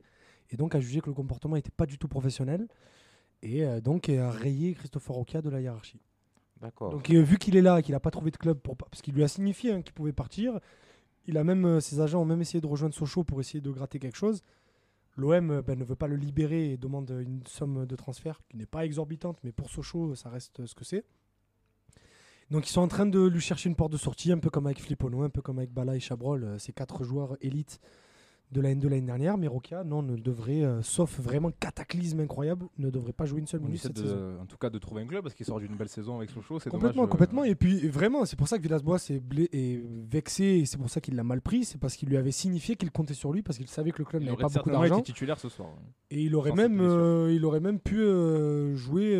et 0.50 0.56
donc 0.56 0.74
a 0.74 0.80
jugé 0.80 1.00
que 1.00 1.06
le 1.06 1.14
comportement 1.14 1.56
n'était 1.56 1.70
pas 1.70 1.86
du 1.86 1.98
tout 1.98 2.08
professionnel. 2.08 2.66
Et 3.42 3.64
euh, 3.64 3.80
donc 3.80 4.08
a 4.08 4.30
rayé 4.30 4.74
Christopher 4.74 5.14
Roca 5.14 5.42
de 5.42 5.50
la 5.50 5.60
hiérarchie. 5.60 6.00
D'accord. 6.60 6.90
Donc 6.90 7.08
euh, 7.10 7.22
vu 7.22 7.38
qu'il 7.38 7.56
est 7.56 7.62
là, 7.62 7.82
qu'il 7.82 7.92
n'a 7.92 8.00
pas 8.00 8.10
trouvé 8.10 8.30
de 8.30 8.36
club 8.36 8.58
pour 8.58 8.76
parce 8.76 9.00
qu'il 9.00 9.14
lui 9.14 9.22
a 9.22 9.28
signifié 9.28 9.72
hein, 9.72 9.82
qu'il 9.82 9.94
pouvait 9.94 10.12
partir, 10.12 10.58
il 11.26 11.38
a 11.38 11.44
même 11.44 11.64
euh, 11.64 11.80
ses 11.80 12.00
agents 12.00 12.22
ont 12.22 12.24
même 12.24 12.40
essayé 12.40 12.60
de 12.60 12.66
rejoindre 12.66 12.94
Sochaux 12.94 13.22
pour 13.22 13.40
essayer 13.40 13.60
de 13.60 13.70
gratter 13.70 13.98
quelque 13.98 14.16
chose. 14.16 14.42
L'OM 15.16 15.62
ben, 15.62 15.78
ne 15.78 15.84
veut 15.84 15.96
pas 15.96 16.06
le 16.06 16.16
libérer 16.16 16.72
et 16.72 16.76
demande 16.76 17.10
une 17.10 17.44
somme 17.46 17.86
de 17.86 17.96
transfert 17.96 18.40
qui 18.48 18.56
n'est 18.56 18.66
pas 18.66 18.84
exorbitante, 18.84 19.38
mais 19.44 19.52
pour 19.52 19.70
Sochaux 19.70 20.14
ça 20.14 20.30
reste 20.30 20.66
ce 20.66 20.74
que 20.74 20.84
c'est. 20.84 21.04
Donc 22.50 22.66
ils 22.68 22.72
sont 22.72 22.80
en 22.80 22.88
train 22.88 23.06
de 23.06 23.26
lui 23.26 23.40
chercher 23.40 23.68
une 23.68 23.76
porte 23.76 23.92
de 23.92 23.98
sortie, 23.98 24.32
un 24.32 24.38
peu 24.38 24.48
comme 24.50 24.66
avec 24.66 24.80
Flippono, 24.80 25.22
un 25.22 25.28
peu 25.30 25.42
comme 25.42 25.58
avec 25.58 25.72
Bala 25.72 25.96
et 25.96 26.00
Chabrol, 26.00 26.44
euh, 26.44 26.58
ces 26.58 26.72
quatre 26.72 27.04
joueurs 27.04 27.36
élites 27.42 27.78
de 28.50 28.62
la 28.62 28.70
N2 28.74 28.84
l'année 28.88 29.02
dernière, 29.02 29.36
mais 29.36 29.46
Rokia, 29.46 29.84
non, 29.84 30.00
ne 30.00 30.16
devrait, 30.16 30.62
euh, 30.64 30.80
sauf 30.80 31.20
vraiment 31.20 31.50
cataclysme 31.50 32.20
incroyable, 32.20 32.64
ne 32.78 32.88
devrait 32.88 33.12
pas 33.12 33.26
jouer 33.26 33.40
une 33.40 33.46
seule 33.46 33.60
On 33.62 33.66
minute 33.66 33.82
cette 33.82 33.92
de- 33.96 34.00
saison. 34.04 34.40
en 34.40 34.46
tout 34.46 34.56
cas 34.56 34.70
de 34.70 34.78
trouver 34.78 35.02
un 35.02 35.06
club 35.06 35.22
parce 35.22 35.34
qu'il 35.34 35.44
sort 35.44 35.60
d'une 35.60 35.76
belle 35.76 35.90
saison 35.90 36.16
avec 36.16 36.30
Sochaux. 36.30 36.58
C'est 36.58 36.70
Complètement, 36.70 37.02
dommage, 37.02 37.08
euh, 37.08 37.10
complètement. 37.10 37.44
Et 37.44 37.54
puis 37.54 37.86
vraiment, 37.88 38.24
c'est 38.24 38.36
pour 38.36 38.48
ça 38.48 38.56
que 38.56 38.62
Villas-Boas 38.62 39.10
est, 39.10 39.22
est 39.54 39.82
vexé 40.10 40.44
et 40.44 40.64
c'est 40.64 40.78
pour 40.78 40.88
ça 40.88 41.02
qu'il 41.02 41.14
l'a 41.16 41.24
mal 41.24 41.42
pris. 41.42 41.66
C'est 41.66 41.76
parce 41.76 41.94
qu'il 41.96 42.08
lui 42.08 42.16
avait 42.16 42.30
signifié 42.32 42.74
qu'il 42.76 42.90
comptait 42.90 43.12
sur 43.12 43.34
lui 43.34 43.42
parce 43.42 43.58
qu'il 43.58 43.68
savait 43.68 43.90
que 43.90 43.98
le 43.98 44.06
club 44.06 44.22
n'avait 44.22 44.38
pas 44.38 44.48
beaucoup 44.48 44.70
d'argent. 44.70 45.02
titulaire 45.02 45.38
ce 45.38 45.50
soir. 45.50 45.68
Et 46.10 46.22
il 46.22 46.34
aurait 46.34 46.52
même, 46.52 46.80
euh, 46.80 47.30
il 47.30 47.44
aurait 47.44 47.60
même 47.60 47.78
pu 47.78 47.98
jouer. 48.76 49.14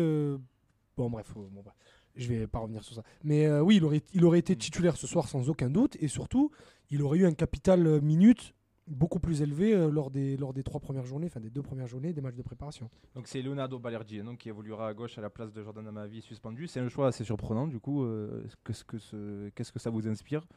Bon, 0.97 1.09
bref, 1.11 1.31
bon, 1.35 1.47
bref, 1.63 1.75
je 2.15 2.27
vais 2.27 2.47
pas 2.47 2.59
revenir 2.59 2.83
sur 2.83 2.95
ça. 2.95 3.03
Mais 3.23 3.45
euh, 3.45 3.61
oui, 3.61 3.77
il 3.77 3.85
aurait, 3.85 4.01
il 4.13 4.23
aurait 4.25 4.39
été 4.39 4.55
titulaire 4.55 4.97
ce 4.97 5.07
soir 5.07 5.27
sans 5.27 5.49
aucun 5.49 5.69
doute. 5.69 5.95
Et 5.99 6.07
surtout, 6.07 6.51
il 6.89 7.01
aurait 7.01 7.19
eu 7.19 7.25
un 7.25 7.33
capital 7.33 7.85
euh, 7.87 8.01
minute 8.01 8.53
beaucoup 8.87 9.19
plus 9.19 9.43
élevé 9.43 9.73
euh, 9.75 9.91
lors, 9.91 10.09
des, 10.09 10.35
lors 10.35 10.51
des 10.51 10.63
trois 10.63 10.79
premières 10.79 11.05
journées, 11.05 11.27
enfin 11.27 11.39
des 11.39 11.51
deux 11.51 11.61
premières 11.61 11.85
journées 11.85 12.11
des 12.11 12.21
matchs 12.21 12.35
de 12.37 12.41
préparation. 12.41 12.89
Donc 13.13 13.27
c'est 13.27 13.41
Leonardo 13.43 13.77
Balerdi 13.77 14.19
hein, 14.19 14.23
donc, 14.23 14.39
qui 14.39 14.49
évoluera 14.49 14.87
à 14.87 14.93
gauche 14.95 15.15
à 15.19 15.21
la 15.21 15.29
place 15.29 15.53
de 15.53 15.61
Jordan 15.63 15.85
Amavi 15.87 16.21
suspendu. 16.23 16.65
C'est 16.65 16.79
un 16.79 16.89
choix 16.89 17.07
assez 17.07 17.23
surprenant 17.23 17.67
du 17.67 17.79
coup. 17.79 18.03
euh, 18.03 18.43
Qu'est-ce 18.65 18.83
que, 18.83 18.97
ce- 18.97 19.49
qu'est-ce 19.49 19.71
que 19.71 19.77
ça 19.79 19.91
vous 19.91 20.07
inspire? 20.07 20.47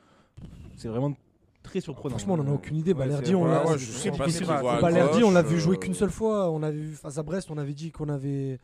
C'est 0.76 0.88
vraiment 0.88 1.14
très 1.62 1.82
surprenant. 1.82 2.16
Franchement, 2.16 2.34
on 2.34 2.38
n'en 2.38 2.50
a 2.52 2.54
aucune 2.54 2.76
idée. 2.76 2.92
ouais, 2.94 3.00
Balerdi, 3.00 3.34
on 3.34 3.44
l'a- 3.44 3.66
ouais, 3.66 3.76
vu 5.42 5.60
jouer 5.60 5.76
qu'une 5.78 5.92
seule 5.94 6.10
fois. 6.10 6.50
On 6.50 6.62
avait 6.62 6.78
vu 6.80 6.94
face 6.94 7.18
à 7.18 7.22
Brest, 7.22 7.50
on 7.50 7.58
avait 7.58 7.74
dit 7.74 7.90
qu'on 7.92 8.08
avait 8.08 8.58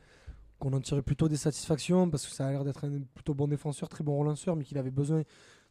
qu'on 0.58 0.72
en 0.72 0.80
tirait 0.80 1.02
plutôt 1.02 1.28
des 1.28 1.36
satisfactions 1.36 2.10
parce 2.10 2.26
que 2.26 2.32
ça 2.32 2.46
a 2.46 2.50
l'air 2.50 2.64
d'être 2.64 2.84
un 2.84 3.00
plutôt 3.14 3.34
bon 3.34 3.48
défenseur, 3.48 3.88
très 3.88 4.04
bon 4.04 4.18
relanceur, 4.18 4.56
mais 4.56 4.64
qu'il 4.64 4.78
avait 4.78 4.90
besoin 4.90 5.22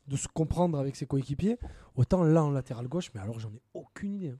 de 0.07 0.15
se 0.15 0.27
comprendre 0.27 0.79
avec 0.79 0.95
ses 0.95 1.05
coéquipiers. 1.05 1.57
Autant 1.95 2.23
là 2.23 2.43
en 2.43 2.51
latéral 2.51 2.87
gauche, 2.87 3.11
mais 3.13 3.21
alors 3.21 3.39
j'en 3.39 3.49
ai 3.49 3.61
aucune 3.73 4.13
idée. 4.15 4.29
hein. 4.29 4.39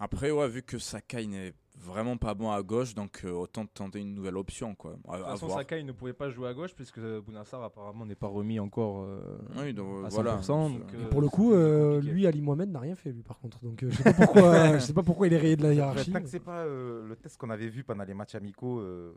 Après, 0.00 0.30
ouais, 0.30 0.48
vu 0.48 0.62
que 0.62 0.78
Sakai 0.78 1.26
n'est 1.26 1.54
vraiment 1.76 2.16
pas 2.16 2.32
bon 2.34 2.52
à 2.52 2.62
gauche, 2.62 2.94
donc 2.94 3.22
euh, 3.24 3.32
autant 3.32 3.66
tenter 3.66 3.98
une 3.98 4.14
nouvelle 4.14 4.36
option. 4.36 4.76
Quoi. 4.76 4.92
À, 5.08 5.16
De 5.16 5.22
toute 5.22 5.26
façon, 5.32 5.46
voir. 5.46 5.58
Sakai 5.58 5.82
ne 5.82 5.90
pouvait 5.90 6.12
pas 6.12 6.30
jouer 6.30 6.46
à 6.48 6.54
gauche 6.54 6.72
puisque 6.72 7.00
Bounassar 7.00 7.60
apparemment 7.64 8.06
n'est 8.06 8.14
pas 8.14 8.28
remis 8.28 8.60
encore 8.60 9.02
euh, 9.02 9.38
Oui, 9.56 9.74
donc, 9.74 10.04
à 10.04 10.08
100%. 10.08 10.10
voilà. 10.12 10.36
donc, 10.36 10.72
Et 10.94 10.96
Et 10.96 11.04
euh, 11.04 11.08
pour 11.08 11.20
le 11.20 11.28
coup, 11.28 11.52
euh, 11.52 12.00
lui, 12.00 12.28
Ali 12.28 12.40
Mohamed 12.40 12.70
n'a 12.70 12.78
rien 12.78 12.94
fait, 12.94 13.10
lui, 13.10 13.24
par 13.24 13.40
contre. 13.40 13.58
Donc, 13.64 13.82
euh, 13.82 13.90
je 13.90 13.96
sais 13.96 14.04
pas 14.04 14.12
pourquoi, 14.12 14.72
je 14.78 14.84
sais 14.84 14.92
pas 14.94 15.02
pourquoi 15.02 15.26
il 15.26 15.32
est 15.32 15.38
rayé 15.38 15.56
de 15.56 15.64
la 15.64 15.74
hiérarchie. 15.74 16.12
Tant 16.12 16.20
que 16.22 16.28
c'est 16.28 16.38
pas 16.38 16.60
euh, 16.64 17.04
le 17.08 17.16
test 17.16 17.36
qu'on 17.36 17.50
avait 17.50 17.68
vu 17.68 17.82
pendant 17.82 18.04
les 18.04 18.14
matchs 18.14 18.36
amicaux, 18.36 18.78
euh, 18.78 19.16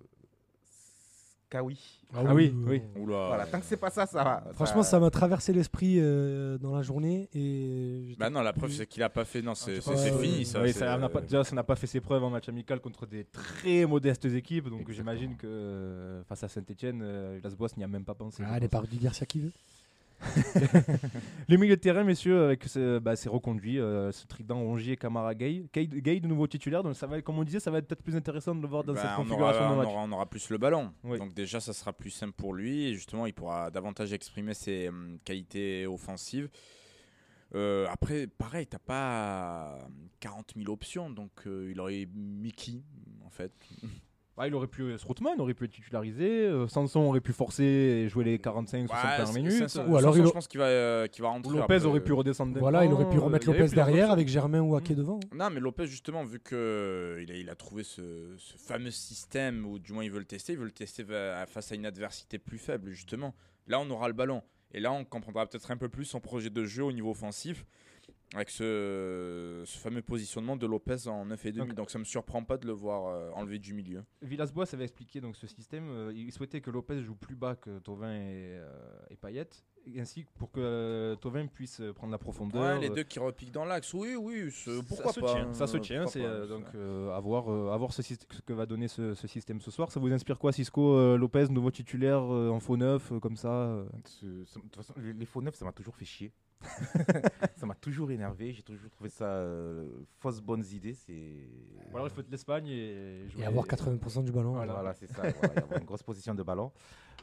Kawi. 1.51 1.77
Ah 2.15 2.33
oui, 2.33 2.55
oui. 2.65 2.81
Oula. 2.95 3.27
Voilà, 3.27 3.45
tant 3.45 3.59
que 3.59 3.65
c'est 3.65 3.75
pas 3.75 3.89
ça, 3.89 4.05
ça 4.05 4.23
va. 4.23 4.43
Franchement, 4.53 4.83
ça 4.83 4.99
m'a 5.01 5.09
traversé 5.09 5.51
l'esprit 5.51 5.97
euh, 5.99 6.57
dans 6.57 6.73
la 6.73 6.81
journée 6.81 7.29
et 7.33 8.15
Bah 8.17 8.29
non, 8.29 8.41
la 8.41 8.53
preuve, 8.53 8.71
c'est 8.71 8.87
qu'il 8.87 9.03
a 9.03 9.09
pas 9.09 9.25
fait. 9.25 9.41
Non, 9.41 9.53
c'est 9.53 9.81
c'est 9.81 9.91
euh, 9.91 10.19
fini. 10.19 10.45
Ça, 10.45 10.61
Oui, 10.61 10.71
ça 10.71 10.97
n'a 10.97 11.09
pas, 11.09 11.19
déjà, 11.19 11.43
ça 11.43 11.53
n'a 11.53 11.63
pas 11.63 11.75
fait 11.75 11.87
ses 11.87 11.99
preuves 11.99 12.23
en 12.23 12.29
match 12.29 12.47
amical 12.47 12.79
contre 12.79 13.05
des 13.05 13.25
très 13.25 13.85
modestes 13.85 14.25
équipes. 14.25 14.69
Donc 14.69 14.89
j'imagine 14.91 15.35
que 15.35 15.45
euh, 15.45 16.23
face 16.23 16.43
à 16.43 16.47
Saint-Etienne, 16.47 17.03
Las 17.43 17.53
Boas 17.55 17.69
n'y 17.75 17.83
a 17.83 17.87
même 17.87 18.05
pas 18.05 18.15
pensé. 18.15 18.43
Ah, 18.47 18.57
les 18.57 18.69
pense. 18.69 18.81
par 18.81 18.87
du 18.87 18.97
Garcia 18.97 19.25
qui 19.25 19.41
veut. 19.41 19.51
Les 21.47 21.57
milieux 21.57 21.75
de 21.75 21.81
terrain, 21.81 22.03
messieurs, 22.03 22.43
avec 22.43 22.63
ce, 22.65 22.99
bah, 22.99 23.15
c'est 23.15 23.29
reconduit, 23.29 23.79
euh, 23.79 24.11
ce 24.11 24.25
trident 24.27 24.59
Rongier, 24.59 24.95
Camara, 24.97 25.35
Gay. 25.35 25.65
Gay. 25.73 25.87
Gay 25.87 26.19
de 26.19 26.27
nouveau 26.27 26.47
titulaire, 26.47 26.83
donc 26.83 26.95
ça 26.95 27.07
va, 27.07 27.21
comme 27.21 27.39
on 27.39 27.43
disait, 27.43 27.59
ça 27.59 27.71
va 27.71 27.79
être 27.79 27.87
peut-être 27.87 28.03
plus 28.03 28.15
intéressant 28.15 28.55
de 28.55 28.61
le 28.61 28.67
voir 28.67 28.83
dans 28.83 28.93
Bah, 28.93 29.01
cette 29.01 29.11
on, 29.13 29.23
configuration 29.23 29.61
aura, 29.65 29.83
de 29.83 29.89
on, 29.89 29.91
aura, 29.91 30.03
on 30.03 30.11
aura 30.11 30.29
plus 30.29 30.49
le 30.49 30.57
ballon. 30.57 30.93
Oui. 31.03 31.17
Donc 31.17 31.33
déjà, 31.33 31.59
ça 31.59 31.73
sera 31.73 31.93
plus 31.93 32.11
simple 32.11 32.33
pour 32.33 32.53
lui. 32.53 32.87
Et 32.87 32.93
justement, 32.93 33.25
il 33.25 33.33
pourra 33.33 33.71
davantage 33.71 34.13
exprimer 34.13 34.53
ses 34.53 34.89
hum, 34.89 35.17
qualités 35.25 35.85
offensives. 35.87 36.49
Euh, 37.53 37.85
après, 37.89 38.27
pareil, 38.27 38.65
t'as 38.67 38.79
pas 38.79 39.77
40 40.19 40.53
000 40.55 40.71
options. 40.71 41.09
Donc 41.09 41.31
euh, 41.47 41.69
il 41.71 41.79
aurait 41.79 42.07
Mickey, 42.13 42.83
en 43.25 43.29
fait? 43.29 43.51
Ah, 44.37 44.47
il 44.47 44.55
aurait 44.55 44.67
pu, 44.67 44.81
euh, 44.81 44.97
Strootman 44.97 45.39
aurait 45.39 45.53
pu 45.53 45.65
être 45.65 45.71
titularisé, 45.71 46.47
euh, 46.47 46.67
Sanson 46.67 47.01
aurait 47.01 47.19
pu 47.21 47.31
forcer 47.31 47.63
et 47.63 48.09
jouer 48.09 48.23
les 48.23 48.39
45 48.39 48.81
Ouais, 48.83 48.87
65 48.87 49.25
c'est- 49.27 49.33
minutes. 49.39 49.69
c'est- 49.69 49.79
Ou 49.85 49.97
alors 49.97 50.17
il 50.17 50.25
je 50.25 50.31
pense 50.31 50.47
qu'il 50.47 50.59
va, 50.59 50.65
euh, 50.65 51.07
qu'il 51.07 51.21
va 51.21 51.29
rentrer. 51.29 51.51
Lopez 51.53 51.75
après. 51.75 51.85
aurait 51.85 51.99
pu 52.03 52.13
redescendre 52.13 52.57
Voilà, 52.57 52.83
il 52.85 52.91
aurait 52.91 53.07
pu 53.09 53.19
remettre 53.19 53.45
Lopez 53.45 53.67
derrière 53.67 54.05
options. 54.05 54.13
avec 54.13 54.27
Germain 54.29 54.61
ou 54.61 54.75
Ake 54.75 54.93
devant. 54.95 55.19
Non, 55.35 55.49
mais 55.51 55.59
Lopez, 55.59 55.85
justement, 55.85 56.23
vu 56.23 56.39
qu'il 56.39 56.57
a, 56.57 57.35
il 57.35 57.49
a 57.51 57.55
trouvé 57.55 57.83
ce, 57.83 58.01
ce 58.37 58.57
fameux 58.57 58.89
système, 58.89 59.65
ou 59.65 59.77
du 59.77 59.93
moins 59.93 60.03
il 60.03 60.09
veut 60.11 60.19
le 60.19 60.25
tester, 60.25 60.53
il 60.53 60.59
veut 60.59 60.65
le 60.65 60.71
tester 60.71 61.03
face 61.47 61.71
à 61.71 61.75
une 61.75 61.85
adversité 61.85 62.39
plus 62.39 62.57
faible, 62.57 62.89
justement. 62.89 63.35
Là, 63.67 63.79
on 63.79 63.89
aura 63.91 64.07
le 64.07 64.13
ballon. 64.15 64.41
Et 64.73 64.79
là, 64.79 64.91
on 64.91 65.03
comprendra 65.03 65.45
peut-être 65.45 65.69
un 65.69 65.77
peu 65.77 65.89
plus 65.89 66.05
son 66.05 66.19
projet 66.21 66.49
de 66.49 66.63
jeu 66.65 66.83
au 66.83 66.91
niveau 66.93 67.11
offensif, 67.11 67.65
avec 68.33 68.49
ce, 68.49 69.63
ce 69.65 69.77
fameux 69.77 70.01
positionnement 70.01 70.55
de 70.55 70.65
Lopez 70.65 71.07
en 71.07 71.25
9,5. 71.25 71.51
Donc- 71.57 71.73
Donc, 71.73 71.89
ça 71.91 71.99
me 71.99 72.03
surprend 72.05 72.43
pas 72.43 72.57
de 72.57 72.65
le 72.65 72.71
voir 72.73 73.07
euh, 73.07 73.29
enlever 73.33 73.59
du 73.59 73.73
milieu. 73.73 74.03
Villas-Boas 74.21 74.65
avait 74.73 74.83
expliqué 74.85 75.19
donc 75.19 75.35
ce 75.35 75.47
système. 75.47 75.89
euh, 75.89 76.13
il 76.15 76.31
souhaitait 76.31 76.61
que 76.61 76.69
Lopez 76.71 77.01
joue 77.01 77.15
plus 77.15 77.35
bas 77.35 77.55
que 77.55 77.79
Tovin 77.79 78.13
et, 78.13 78.57
euh, 78.57 78.69
et 79.09 79.17
Payet, 79.17 79.49
et 79.85 79.99
ainsi 79.99 80.23
que 80.23 80.29
pour 80.37 80.51
que 80.51 80.59
euh, 80.61 81.15
Tovin 81.15 81.47
puisse 81.47 81.81
euh, 81.81 81.91
prendre 81.91 82.11
la 82.11 82.17
profondeur. 82.17 82.61
Ouais, 82.77 82.79
les 82.79 82.89
deux 82.89 83.03
qui 83.03 83.19
repiquent 83.19 83.51
dans 83.51 83.65
l'axe, 83.65 83.93
oui, 83.93 84.15
oui, 84.15 84.49
c'est- 84.51 84.77
ça 84.77 84.83
pourquoi 84.87 85.11
se 85.13 85.19
pas 85.19 85.33
tient, 85.33 85.53
ça 85.53 85.67
se 85.67 85.77
euh, 85.77 85.79
tient. 85.81 86.03
pourquoi 86.03 86.11
C'est 86.21 86.25
pas, 86.27 86.33
euh, 86.33 86.47
donc 86.47 86.65
euh, 86.75 87.11
à 87.15 87.19
voir, 87.19 87.51
euh, 87.51 87.71
à 87.71 87.77
voir 87.77 87.91
ce, 87.91 88.01
que 88.45 88.53
va 88.53 88.65
donner 88.65 88.87
ce, 88.87 89.13
ce 89.13 89.27
système 89.27 89.59
ce 89.59 89.71
soir. 89.71 89.91
Ça 89.91 89.99
vous 89.99 90.11
inspire 90.11 90.39
quoi, 90.39 90.53
Cisco 90.53 90.95
euh, 90.95 91.17
Lopez, 91.17 91.47
nouveau 91.49 91.71
titulaire 91.71 92.21
euh, 92.33 92.49
en 92.49 92.59
faux 92.61 92.77
neuf, 92.77 93.11
comme 93.21 93.35
ça 93.35 93.83
De 94.21 94.45
toute 94.45 94.75
façon, 94.75 94.93
les, 94.97 95.11
les 95.13 95.25
faux 95.25 95.41
neufs, 95.41 95.55
ça 95.55 95.65
m'a 95.65 95.73
toujours 95.73 95.95
fait 95.95 96.05
chier. 96.05 96.31
ça 97.55 97.65
m'a 97.65 97.75
toujours 97.75 98.11
énervé. 98.11 98.53
J'ai 98.53 98.61
toujours 98.63 98.89
trouvé 98.89 99.09
ça 99.09 99.25
euh, 99.25 99.87
fausses 100.19 100.41
bonnes 100.41 100.63
idées. 100.71 100.93
C'est 100.93 101.47
Ou 101.91 101.95
alors 101.95 102.07
il 102.07 102.13
faut 102.13 102.21
être 102.21 102.29
l'Espagne 102.31 102.67
et, 102.67 103.27
jouer- 103.29 103.41
Et 103.43 103.45
avoir 103.45 103.65
80% 103.65 104.23
du 104.23 104.31
ballon. 104.31 104.53
Voilà, 104.53 104.73
Voilà. 104.73 104.93
c'est 104.93 105.07
ça. 105.07 105.21
voilà, 105.39 105.55
y 105.55 105.57
avoir 105.59 105.79
une 105.79 105.85
grosse 105.85 106.03
position 106.03 106.33
de 106.35 106.43
ballon. 106.43 106.71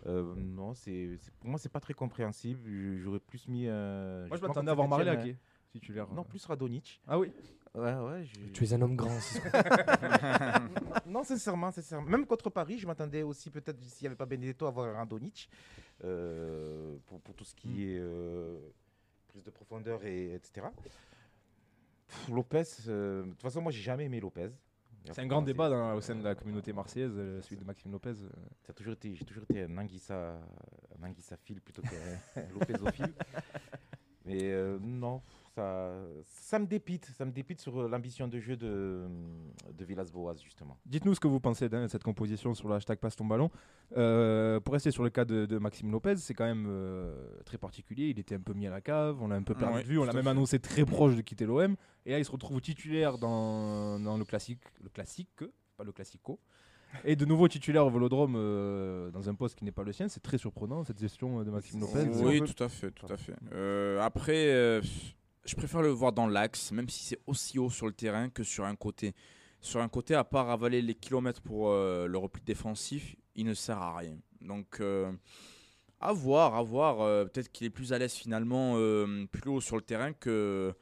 Euh, 0.06 0.34
non, 0.36 0.74
c'est 0.74 1.18
pour 1.40 1.50
moi 1.50 1.58
c'est 1.58 1.68
pas 1.72 1.80
très 1.80 1.94
compréhensible. 1.94 2.60
J'aurais 2.98 3.20
plus 3.20 3.48
mis. 3.48 3.64
euh, 3.66 4.26
Moi 4.28 4.36
je 4.36 4.42
m'attendais 4.46 4.68
à 4.68 4.72
avoir 4.72 4.88
Saint-Étienne, 4.88 5.14
Marilac 5.16 5.36
titulaire. 5.70 6.06
euh, 6.10 6.14
Non, 6.14 6.24
plus 6.24 6.44
Radonic. 6.46 7.00
Ah 7.06 7.18
oui. 7.18 7.30
Ouais, 7.74 7.94
ouais. 7.94 8.24
Tu 8.54 8.64
es 8.64 8.72
un 8.72 8.80
homme 8.80 8.96
grand. 8.96 9.10
non, 11.06 11.22
sincèrement, 11.22 11.70
sincèrement. 11.70 12.08
Même 12.08 12.26
contre 12.26 12.50
Paris, 12.50 12.78
je 12.78 12.86
m'attendais 12.86 13.22
aussi, 13.22 13.50
peut-être, 13.50 13.80
s'il 13.82 14.04
n'y 14.04 14.06
avait 14.08 14.16
pas 14.16 14.26
Benedetto, 14.26 14.64
à 14.66 14.68
avoir 14.68 14.94
Randonic 14.94 15.48
euh, 16.04 16.96
pour, 17.06 17.20
pour 17.20 17.34
tout 17.34 17.44
ce 17.44 17.54
qui 17.54 17.68
Mm. 17.68 17.80
est 17.80 17.98
euh, 18.00 18.58
prise 19.28 19.44
de 19.44 19.50
profondeur, 19.50 20.04
et, 20.04 20.34
etc. 20.34 20.66
Pff, 22.08 22.28
Lopez, 22.28 22.62
euh, 22.88 23.22
de 23.24 23.30
toute 23.30 23.42
façon, 23.42 23.60
moi, 23.60 23.70
j'ai 23.72 23.82
jamais 23.82 24.04
aimé 24.06 24.20
Lopez. 24.20 24.50
C'est 25.10 25.20
un 25.22 25.26
grand 25.26 25.40
débat 25.42 25.70
dans- 25.70 25.94
au 25.94 26.00
sein 26.02 26.14
de 26.16 26.22
la 26.24 26.34
communauté 26.34 26.72
marseillaise, 26.72 27.12
euh, 27.16 27.40
celui 27.40 27.56
de 27.56 27.64
Maxime 27.64 27.92
Lopez. 27.92 28.10
euh. 28.10 28.28
Ça 28.62 28.70
a 28.70 28.72
toujours 28.74 28.92
été, 28.92 29.14
j'ai 29.14 29.24
toujours 29.24 29.44
été 29.44 29.62
un 29.62 29.78
Anguissa, 29.78 30.38
un 31.00 31.06
Anguissaphile 31.06 31.60
plutôt 31.62 31.80
qu'un 31.82 32.42
Lopézophile. 32.52 33.14
Mais 34.26 34.50
euh, 34.52 34.78
non, 34.82 35.22
ça, 35.58 35.92
ça 36.24 36.58
me 36.58 36.66
dépite, 36.66 37.06
ça 37.16 37.24
me 37.24 37.32
dépite 37.32 37.60
sur 37.60 37.80
euh, 37.80 37.88
l'ambition 37.88 38.28
de 38.28 38.38
jeu 38.38 38.56
de, 38.56 39.06
de 39.76 39.84
Villas-Boas 39.84 40.36
justement. 40.42 40.78
Dites-nous 40.86 41.14
ce 41.14 41.20
que 41.20 41.26
vous 41.28 41.40
pensez 41.40 41.68
de 41.68 41.86
cette 41.88 42.04
composition 42.04 42.54
sur 42.54 42.68
le 42.68 42.74
hashtag 42.76 42.98
Passe 42.98 43.16
ton 43.16 43.24
ballon. 43.24 43.50
Euh, 43.96 44.60
pour 44.60 44.74
rester 44.74 44.90
sur 44.90 45.02
le 45.02 45.10
cas 45.10 45.24
de, 45.24 45.46
de 45.46 45.58
Maxime 45.58 45.90
Lopez, 45.90 46.16
c'est 46.16 46.34
quand 46.34 46.44
même 46.44 46.66
euh, 46.68 47.12
très 47.44 47.58
particulier. 47.58 48.08
Il 48.10 48.18
était 48.18 48.36
un 48.36 48.40
peu 48.40 48.52
mis 48.52 48.66
à 48.66 48.70
la 48.70 48.80
cave, 48.80 49.20
on 49.20 49.28
l'a 49.28 49.36
un 49.36 49.42
peu 49.42 49.54
perdu 49.54 49.74
Ouais, 49.74 49.82
de 49.82 49.88
vue, 49.88 49.98
on 49.98 50.04
l'a 50.04 50.12
même 50.12 50.24
fait. 50.24 50.30
annoncé 50.30 50.58
très 50.60 50.84
proche 50.84 51.16
de 51.16 51.20
quitter 51.22 51.44
l'OM. 51.46 51.74
Et 52.06 52.12
là, 52.12 52.18
il 52.18 52.24
se 52.24 52.30
retrouve 52.30 52.60
titulaire 52.60 53.18
dans, 53.18 53.98
dans 54.00 54.16
le 54.16 54.24
classique, 54.24 54.62
le 54.82 54.88
classique, 54.88 55.44
pas 55.76 55.84
le 55.84 55.92
classico. 55.92 56.38
Et 57.04 57.16
de 57.16 57.26
nouveau 57.26 57.48
titulaire 57.48 57.84
au 57.84 57.90
Vélodrome 57.90 58.34
euh, 58.36 59.10
dans 59.10 59.28
un 59.28 59.34
poste 59.34 59.58
qui 59.58 59.64
n'est 59.64 59.72
pas 59.72 59.82
le 59.82 59.92
sien, 59.92 60.08
c'est 60.08 60.20
très 60.22 60.38
surprenant 60.38 60.84
cette 60.84 60.98
gestion 60.98 61.40
euh, 61.40 61.44
de 61.44 61.50
Maxime 61.50 61.80
Lopez. 61.80 62.08
Oui, 62.24 62.40
tout 62.40 62.62
à 62.64 62.68
fait, 62.70 62.90
tout 62.92 63.04
à 63.12 63.16
fait. 63.18 63.34
Euh, 63.52 64.00
après, 64.00 64.46
euh, 64.54 64.80
je 65.48 65.56
préfère 65.56 65.82
le 65.82 65.88
voir 65.88 66.12
dans 66.12 66.26
l'axe, 66.26 66.72
même 66.72 66.88
si 66.88 67.02
c'est 67.04 67.20
aussi 67.26 67.58
haut 67.58 67.70
sur 67.70 67.86
le 67.86 67.92
terrain 67.92 68.28
que 68.28 68.42
sur 68.42 68.64
un 68.64 68.76
côté. 68.76 69.14
Sur 69.60 69.80
un 69.80 69.88
côté, 69.88 70.14
à 70.14 70.22
part 70.22 70.50
avaler 70.50 70.82
les 70.82 70.94
kilomètres 70.94 71.40
pour 71.42 71.70
euh, 71.70 72.06
le 72.06 72.16
repli 72.18 72.42
défensif, 72.44 73.16
il 73.34 73.46
ne 73.46 73.54
sert 73.54 73.78
à 73.78 73.96
rien. 73.96 74.16
Donc, 74.40 74.78
euh, 74.80 75.10
à 76.00 76.12
voir, 76.12 76.54
à 76.54 76.62
voir. 76.62 77.00
euh, 77.00 77.24
Peut-être 77.24 77.50
qu'il 77.50 77.66
est 77.66 77.70
plus 77.70 77.92
à 77.92 77.98
l'aise 77.98 78.12
finalement 78.14 78.74
plus 79.32 79.50
haut 79.50 79.60
sur 79.60 79.76
le 79.76 79.82
terrain 79.82 80.12
que 80.12 80.72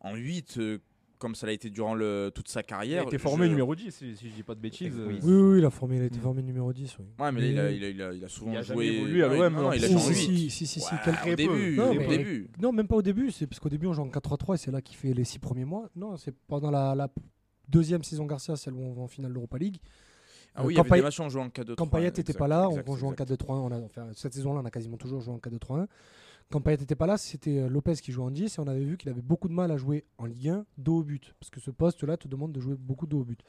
en 0.00 0.14
8, 0.14 0.58
euh, 0.58 0.78
comme 1.18 1.34
ça 1.34 1.46
l'a 1.46 1.52
été 1.52 1.70
durant 1.70 1.94
le, 1.94 2.30
toute 2.34 2.48
sa 2.48 2.60
Il 2.60 2.64
carrière. 2.64 3.02
a 3.02 3.06
été 3.06 3.18
formé 3.18 3.44
Je- 3.46 3.50
numéro 3.50 3.74
10, 3.74 3.90
si, 3.94 4.16
si 4.16 4.28
je 4.30 4.34
dis 4.34 4.42
pas 4.42 4.54
de 4.54 4.60
bêtises. 4.60 4.94
Oui. 4.96 5.16
euh. 5.16 5.18
Oui, 5.22 5.52
oui, 5.54 5.58
il 5.58 5.64
a, 5.64 5.70
formé, 5.70 5.96
il 5.96 6.02
a 6.02 6.06
été 6.06 6.18
Mm. 6.18 6.22
formé 6.22 6.42
numéro 6.42 6.72
10. 6.72 6.96
Oui. 6.98 7.04
Ouais, 7.18 7.32
mais, 7.32 7.50
il, 7.50 7.58
a, 7.58 7.62
Mais- 7.64 7.76
il, 7.76 7.84
a, 7.84 7.88
il, 7.90 8.02
a, 8.02 8.12
il 8.14 8.24
a 8.24 8.28
souvent 8.28 8.52
Il 8.52 8.56
a 8.58 8.62
joué. 8.62 8.86
évolué 8.86 9.22
à 9.24 9.28
l'OM, 9.28 9.52
non, 9.54 9.72
il 9.72 9.84
a 9.84 9.88
joué 9.88 9.96
en 9.96 9.98
si, 10.00 10.08
8. 10.10 10.16
si, 10.16 10.50
si, 10.50 10.66
si, 10.66 10.80
si, 10.80 10.94
Ouais, 10.94 11.00
quel- 11.04 11.32
au 11.32 11.36
début, 11.36 11.76
Non, 11.76 11.90
au 11.90 11.94
mais- 11.94 12.06
début. 12.08 12.50
Non, 12.60 12.72
même 12.72 12.86
pas 12.88 12.96
au 12.96 13.02
début. 13.02 13.30
C'est 13.30 13.46
parce 13.46 13.60
qu'au 13.60 13.68
début, 13.68 13.86
on 13.86 13.92
joue 13.92 14.02
en 14.02 14.08
4-3-3 14.08 14.54
et 14.54 14.58
c'est 14.58 14.70
là 14.70 14.80
qu'il 14.80 14.96
fait 14.96 15.12
les 15.12 15.24
6 15.24 15.38
premiers 15.38 15.64
mois. 15.64 15.88
Non, 15.96 16.16
c'est 16.16 16.34
pendant 16.46 16.70
la, 16.70 16.94
la 16.94 17.08
deuxième 17.68 18.02
saison 18.02 18.24
Garcia, 18.26 18.56
celle 18.56 18.74
où 18.74 18.82
on 18.82 18.92
va 18.94 19.02
en 19.02 19.08
finale 19.08 19.32
d'Europa 19.32 19.58
League. 19.58 19.76
Ah 20.54 20.62
Euh, 20.62 20.66
oui, 20.66 20.74
il 20.74 20.76
y 20.76 20.80
avait 20.80 20.90
des 20.96 21.02
matchs 21.02 21.20
où 21.20 21.22
on 21.22 21.28
jouait 21.28 21.42
en 21.42 21.48
4-2-3. 21.50 21.74
Quand 21.76 21.86
Payet 21.86 22.10
n'était 22.10 22.32
pas 22.32 22.48
là, 22.48 22.66
exact, 22.70 22.88
on 22.88 22.96
joue 22.96 23.06
en 23.06 23.12
exact. 23.12 23.30
4-2-3-1. 23.30 23.58
On 23.60 23.70
a, 23.70 23.78
enfin, 23.80 24.06
cette 24.14 24.34
saison-là, 24.34 24.60
on 24.62 24.64
a 24.64 24.70
quasiment 24.70 24.96
toujours 24.96 25.20
joué 25.20 25.34
en 25.34 25.38
4-2-3-1. 25.38 25.86
Quand 26.50 26.62
Payet 26.62 26.78
n'était 26.78 26.94
pas 26.94 27.06
là, 27.06 27.18
c'était 27.18 27.58
euh, 27.58 27.68
Lopez 27.68 27.96
qui 27.96 28.10
jouait 28.10 28.24
en 28.24 28.30
10 28.30 28.56
et 28.56 28.60
on 28.60 28.66
avait 28.66 28.84
vu 28.84 28.96
qu'il 28.96 29.10
avait 29.10 29.20
beaucoup 29.20 29.48
de 29.48 29.52
mal 29.52 29.70
à 29.70 29.76
jouer 29.76 30.06
en 30.16 30.24
Ligue 30.24 30.48
1 30.48 30.66
dos 30.78 31.00
au 31.00 31.02
but. 31.02 31.34
Parce 31.38 31.50
que 31.50 31.60
ce 31.60 31.70
poste-là 31.70 32.16
te 32.16 32.26
demande 32.26 32.52
de 32.52 32.60
jouer 32.60 32.74
beaucoup 32.74 33.06
dos 33.06 33.20
au 33.20 33.24
but. 33.24 33.42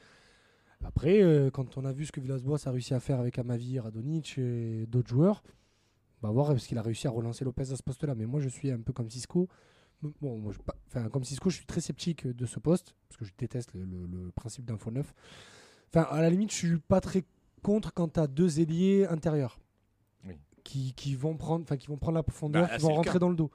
Après, 0.84 1.22
euh, 1.22 1.50
quand 1.50 1.78
on 1.78 1.84
a 1.84 1.92
vu 1.92 2.04
ce 2.06 2.12
que 2.12 2.20
Villas-Boas 2.20 2.58
a 2.66 2.70
réussi 2.70 2.92
à 2.92 3.00
faire 3.00 3.18
avec 3.18 3.38
Amavi, 3.38 3.78
Radonic 3.78 4.36
et 4.38 4.86
d'autres 4.86 5.08
joueurs, 5.08 5.42
on 6.22 6.26
va 6.26 6.32
voir 6.32 6.48
parce 6.48 6.66
qu'il 6.66 6.76
a 6.76 6.82
réussi 6.82 7.06
à 7.06 7.10
relancer 7.10 7.44
Lopez 7.44 7.72
à 7.72 7.76
ce 7.76 7.82
poste-là. 7.82 8.14
Mais 8.14 8.26
moi, 8.26 8.40
je 8.40 8.48
suis 8.48 8.70
un 8.70 8.80
peu 8.80 8.92
comme 8.92 9.08
Cisco. 9.10 9.48
Bon, 10.02 10.50
enfin, 10.86 11.08
comme 11.08 11.24
Cisco, 11.24 11.50
je 11.50 11.56
suis 11.56 11.66
très 11.66 11.80
sceptique 11.80 12.26
de 12.26 12.46
ce 12.46 12.58
poste 12.58 12.94
parce 13.08 13.18
que 13.18 13.24
je 13.24 13.32
déteste 13.36 13.72
le, 13.74 14.30
principe 14.34 14.64
d'info 14.66 14.90
neuf. 14.90 15.12
Enfin, 15.88 16.06
à 16.10 16.20
la 16.20 16.30
limite, 16.30 16.50
je 16.52 16.56
suis 16.56 16.78
pas 16.78 17.00
très 17.00 17.24
contre 17.62 17.92
quand 17.92 18.08
tu 18.08 18.20
deux 18.28 18.60
ailiers 18.60 19.06
intérieurs. 19.06 19.58
Qui, 20.62 20.92
qui 20.94 21.14
vont 21.14 21.36
prendre, 21.36 21.62
enfin, 21.64 21.76
qui 21.76 21.88
vont 21.88 21.96
prendre 21.96 22.16
la 22.16 22.22
profondeur, 22.22 22.62
Bah, 22.64 22.68
là, 22.72 22.76
qui 22.78 22.82
vont 22.82 22.94
rentrer 22.94 23.12
cas. 23.14 23.18
dans 23.18 23.28
le 23.28 23.36
dos. 23.36 23.50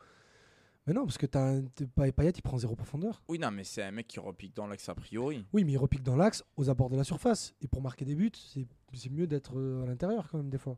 Mais 0.88 0.94
non, 0.94 1.04
parce 1.06 1.18
que 1.18 1.26
tu 1.26 1.38
as 1.38 2.12
Payet, 2.12 2.30
il 2.36 2.42
prend 2.44 2.58
zéro 2.60 2.76
profondeur. 2.76 3.24
Oui, 3.28 3.40
non, 3.40 3.50
mais 3.50 3.64
c'est 3.64 3.82
un 3.82 3.90
mec 3.92 4.08
qui 4.08 4.20
repique 4.20 4.56
dans 4.56 4.68
l'axe 4.68 4.88
a 4.88 4.94
priori. 4.94 5.44
Oui, 5.52 5.64
mais 5.64 5.72
il 5.72 5.78
repique 5.78 6.04
dans 6.04 6.16
l'axe, 6.16 6.44
aux 6.58 6.70
abords 6.70 6.90
de 6.92 6.96
la 6.96 7.04
surface. 7.04 7.56
Et 7.62 7.68
pour 7.68 7.82
marquer 7.82 8.06
des 8.06 8.14
buts, 8.16 8.32
c'est 8.36 8.68
c'est 8.94 9.10
mieux 9.12 9.26
d'être 9.28 9.58
euh, 9.58 9.84
à 9.84 9.88
l'intérieur 9.88 10.28
quand 10.30 10.38
même 10.38 10.50
des 10.50 10.58
fois. 10.60 10.78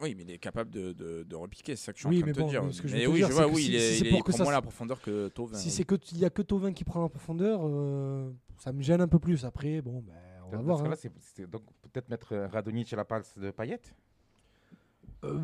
Oui, 0.00 0.14
mais 0.14 0.24
il 0.24 0.30
est 0.30 0.38
capable 0.38 0.70
de, 0.70 0.92
de, 0.92 1.22
de 1.24 1.34
repiquer, 1.36 1.74
c'est 1.74 1.86
ça 1.86 1.92
que 1.94 1.98
je 1.98 2.02
suis 2.02 2.08
Oui, 2.08 2.18
en 2.18 2.20
train 2.20 2.32
de 2.32 2.42
te 2.42 2.48
dire. 2.50 2.62
mais 2.64 2.72
ce 2.72 2.82
que 2.82 2.86
je 2.88 2.92
veux 2.92 2.98
mais 3.00 3.06
te 3.06 3.10
oui, 3.10 3.16
dire, 3.16 3.28
je 3.28 3.32
vois, 3.32 3.46
oui, 3.48 3.62
si- 3.62 3.68
il, 3.70 3.74
est, 3.76 3.92
si 3.92 3.98
c'est 4.00 4.04
il, 4.04 4.10
pour 4.10 4.18
il 4.18 4.22
que 4.24 4.28
prend 4.28 4.36
ça 4.38 4.44
moins 4.44 4.52
la 4.52 4.60
profondeur 4.62 5.00
que 5.00 5.28
Tovin. 5.28 5.56
Si 5.56 5.68
oui. 5.68 5.72
c'est 5.72 5.84
que 5.84 5.94
il 6.12 6.18
y 6.18 6.24
a 6.26 6.30
que 6.30 6.42
Tovin 6.42 6.72
qui 6.74 6.84
prend 6.84 7.00
la 7.02 7.08
profondeur, 7.08 7.60
euh, 7.64 8.30
ça 8.58 8.72
me 8.74 8.82
gêne 8.82 9.00
un 9.00 9.08
peu 9.08 9.18
plus. 9.18 9.46
Après, 9.46 9.80
bon, 9.80 10.02
ben, 10.06 10.12
on 10.46 10.50
va 10.50 10.58
voir. 10.58 10.84
hein. 10.84 10.94
c'est- 10.96 11.46
donc 11.50 11.62
peut-être 11.80 12.10
mettre 12.10 12.36
Radonic 12.36 12.92
à 12.92 12.96
la 12.96 13.04
place 13.06 13.38
de 13.38 13.50
Payet? 13.50 13.80
Euh, 15.24 15.38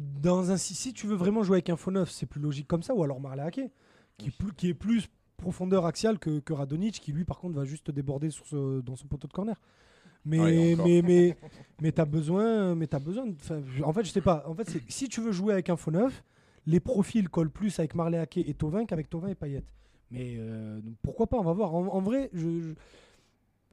ben, 0.00 0.02
dans 0.20 0.50
un 0.50 0.56
si, 0.56 0.74
si 0.74 0.92
tu 0.92 1.06
veux 1.06 1.16
vraiment 1.16 1.42
jouer 1.42 1.56
avec 1.56 1.70
un 1.70 1.76
faux 1.76 1.90
neuf, 1.90 2.10
c'est 2.10 2.26
plus 2.26 2.40
logique 2.40 2.68
comme 2.68 2.82
ça, 2.82 2.94
ou 2.94 3.02
alors 3.02 3.20
Marley 3.20 3.50
qui, 4.18 4.28
est 4.28 4.36
plus- 4.36 4.52
qui 4.52 4.68
est 4.68 4.74
plus 4.74 5.08
profondeur 5.38 5.86
axiale 5.86 6.18
que, 6.18 6.40
que 6.40 6.52
Radonic, 6.52 7.00
qui 7.00 7.12
lui 7.12 7.24
par 7.24 7.38
contre 7.38 7.56
va 7.56 7.64
juste 7.64 7.90
déborder 7.90 8.28
sur 8.30 8.46
ce- 8.46 8.80
dans 8.82 8.96
son 8.96 9.06
poteau 9.08 9.26
de 9.26 9.32
corner. 9.32 9.56
Mais 10.26 10.38
Ouais, 10.38 10.74
encore. 10.74 10.86
mais 10.86 11.00
mais 11.02 11.36
mais 11.80 11.92
t'as 11.92 12.04
besoin, 12.04 12.74
mais 12.74 12.86
t'as 12.86 12.98
besoin. 12.98 13.24
en 13.82 13.92
fait, 13.94 14.04
je 14.04 14.10
sais 14.10 14.20
pas. 14.20 14.44
En 14.46 14.54
fait, 14.54 14.68
c'est- 14.68 14.82
si 14.90 15.08
tu 15.08 15.22
veux 15.22 15.32
jouer 15.32 15.54
avec 15.54 15.70
un 15.70 15.76
faux 15.76 15.90
neuf, 15.90 16.22
les 16.66 16.78
profils 16.78 17.26
collent 17.30 17.50
plus 17.50 17.78
avec 17.78 17.94
Marley 17.94 18.22
et 18.36 18.52
Tovin 18.54 18.84
qu'avec 18.84 19.08
Tovin 19.08 19.28
et 19.28 19.34
Payet. 19.34 19.64
Mais 20.10 20.34
euh, 20.38 20.80
pourquoi 21.02 21.26
pas 21.26 21.38
On 21.38 21.44
va 21.44 21.54
voir. 21.54 21.74
En, 21.74 21.86
en 21.86 22.00
vrai, 22.02 22.28
je, 22.34 22.60
je- 22.60 22.74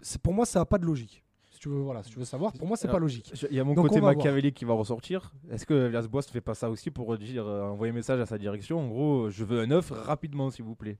c'est- 0.01 0.21
pour 0.21 0.33
moi, 0.33 0.45
ça 0.45 0.59
n'a 0.59 0.65
pas 0.65 0.77
de 0.77 0.85
logique. 0.85 1.21
Si 1.67 1.71
tu 1.71 1.77
veux, 1.77 1.83
voilà, 1.83 2.01
si 2.01 2.11
tu 2.11 2.19
veux 2.19 2.25
savoir, 2.25 2.53
pour 2.53 2.65
moi, 2.65 2.77
c'est 2.77 2.87
pas 2.87 2.97
logique. 2.97 3.33
Il 3.51 3.57
y 3.57 3.59
a 3.59 3.63
mon 3.65 3.73
Donc, 3.73 3.89
côté 3.89 3.99
machiavélique 3.99 4.55
qui 4.55 4.63
va 4.63 4.73
ressortir. 4.73 5.33
Est-ce 5.51 5.65
que 5.65 5.87
Villas-Boas 5.87 6.21
ne 6.21 6.31
fait 6.31 6.39
pas 6.39 6.53
ça 6.53 6.69
aussi 6.69 6.91
pour 6.91 7.17
dire, 7.17 7.45
euh, 7.45 7.63
envoyer 7.63 7.91
un 7.91 7.95
message 7.95 8.21
à 8.21 8.25
sa 8.25 8.37
direction? 8.37 8.79
En 8.79 8.87
gros, 8.87 9.29
je 9.29 9.43
veux 9.43 9.59
un 9.59 9.71
œuf 9.71 9.91
rapidement, 9.91 10.49
s'il 10.49 10.63
vous 10.63 10.75
plaît. 10.75 10.97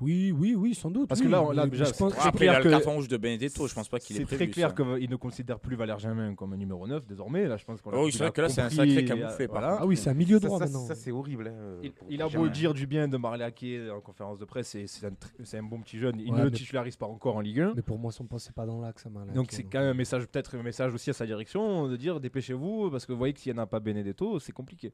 Oui, 0.00 0.32
oui, 0.32 0.54
oui, 0.54 0.74
sans 0.74 0.90
doute. 0.90 1.08
Parce 1.08 1.20
oui. 1.20 1.26
que 1.26 1.32
là, 1.32 1.42
on- 1.42 1.50
là, 1.52 1.64
Mais 1.64 1.70
déjà, 1.70 1.84
je 1.84 1.92
pense- 1.94 2.12
c'est 2.12 2.18
Après, 2.20 2.30
il 2.30 2.48
clair 2.48 2.54
a 2.54 2.58
le 2.58 2.64
que- 2.64 2.68
carton 2.70 2.92
rouge 2.94 3.08
de 3.08 3.16
Benedetto, 3.16 3.66
je 3.66 3.74
pense 3.74 3.88
pas 3.88 3.98
qu'il 3.98 4.16
est 4.16 4.20
C'est 4.20 4.24
prévu. 4.26 4.44
très 4.44 4.50
clair 4.50 4.74
qu'il 4.74 5.08
ne 5.10 5.16
considère 5.16 5.58
plus 5.58 5.76
Valère 5.76 5.98
Germain 5.98 6.34
comme 6.34 6.52
un 6.52 6.56
numéro 6.56 6.86
9 6.86 7.06
désormais. 7.06 7.46
Là, 7.46 7.56
je 7.56 7.64
pense 7.64 7.80
qu'on 7.80 7.90
Oh 7.92 8.02
oui, 8.04 8.08
il 8.08 8.12
c'est 8.12 8.18
vrai 8.18 8.28
a 8.28 8.30
que 8.30 8.40
là, 8.42 8.48
c'est 8.48 8.60
un 8.60 8.64
compris, 8.68 8.76
sacré 8.76 8.98
et, 8.98 9.04
camouflé, 9.04 9.44
euh, 9.44 9.48
par 9.48 9.60
voilà. 9.60 9.78
Ah 9.80 9.86
oui, 9.86 9.96
c'est 9.96 10.10
un 10.10 10.14
milieu 10.14 10.38
Ça, 10.38 10.46
droit 10.46 10.58
ça, 10.58 10.64
maintenant. 10.66 10.86
ça, 10.86 10.94
c'est 10.94 11.10
horrible. 11.12 11.48
hein, 11.48 11.88
Il, 12.08 12.20
a 12.20 12.24
beau 12.26 12.30
Germain. 12.30 12.48
dire 12.48 12.74
du 12.74 12.86
bien 12.86 13.08
de 13.08 13.16
Marley 13.16 13.44
Ake 13.44 13.64
en 13.94 14.00
conférence 14.00 14.38
de 14.38 14.44
presse, 14.44 14.68
c'est- 14.68 14.86
c'est 14.86 15.06
un, 15.06 15.10
tr- 15.10 15.32
c'est 15.44 15.58
un 15.58 15.62
bon 15.62 15.80
petit 15.80 15.98
jeune. 15.98 16.20
Il 16.20 16.32
Ouais, 16.32 16.44
ne 16.44 16.48
titularise 16.50 16.96
pas 16.96 17.06
encore 17.06 17.36
en 17.36 17.40
Ligue 17.40 17.60
1. 17.60 17.72
Mais 17.74 17.82
pour 17.82 17.98
moi, 17.98 18.12
son 18.12 18.24
poste, 18.26 18.46
c'est 18.46 18.54
pas 18.54 18.66
dans 18.66 18.80
l'axe. 18.80 19.06
Marley 19.06 19.32
Donc 19.32 19.48
c'est 19.50 19.62
quand 19.64 19.78
même 19.80 19.90
un 19.90 19.94
message, 19.94 20.26
peut-être 20.26 20.56
un 20.56 20.62
message 20.62 20.92
aussi 20.94 21.10
à 21.10 21.12
sa 21.14 21.26
direction, 21.26 21.88
de 21.88 21.96
dire 21.96 22.20
dépêchez-vous, 22.20 22.90
parce 22.90 23.06
que 23.06 23.12
vous 23.12 23.18
voyez 23.18 23.32
que 23.34 23.40
s'il 23.40 23.52
n'y 23.52 23.58
en 23.58 23.62
a 23.62 23.66
pas 23.66 23.80
Benedetto, 23.80 24.38
c'est 24.40 24.52
compliqué. 24.52 24.92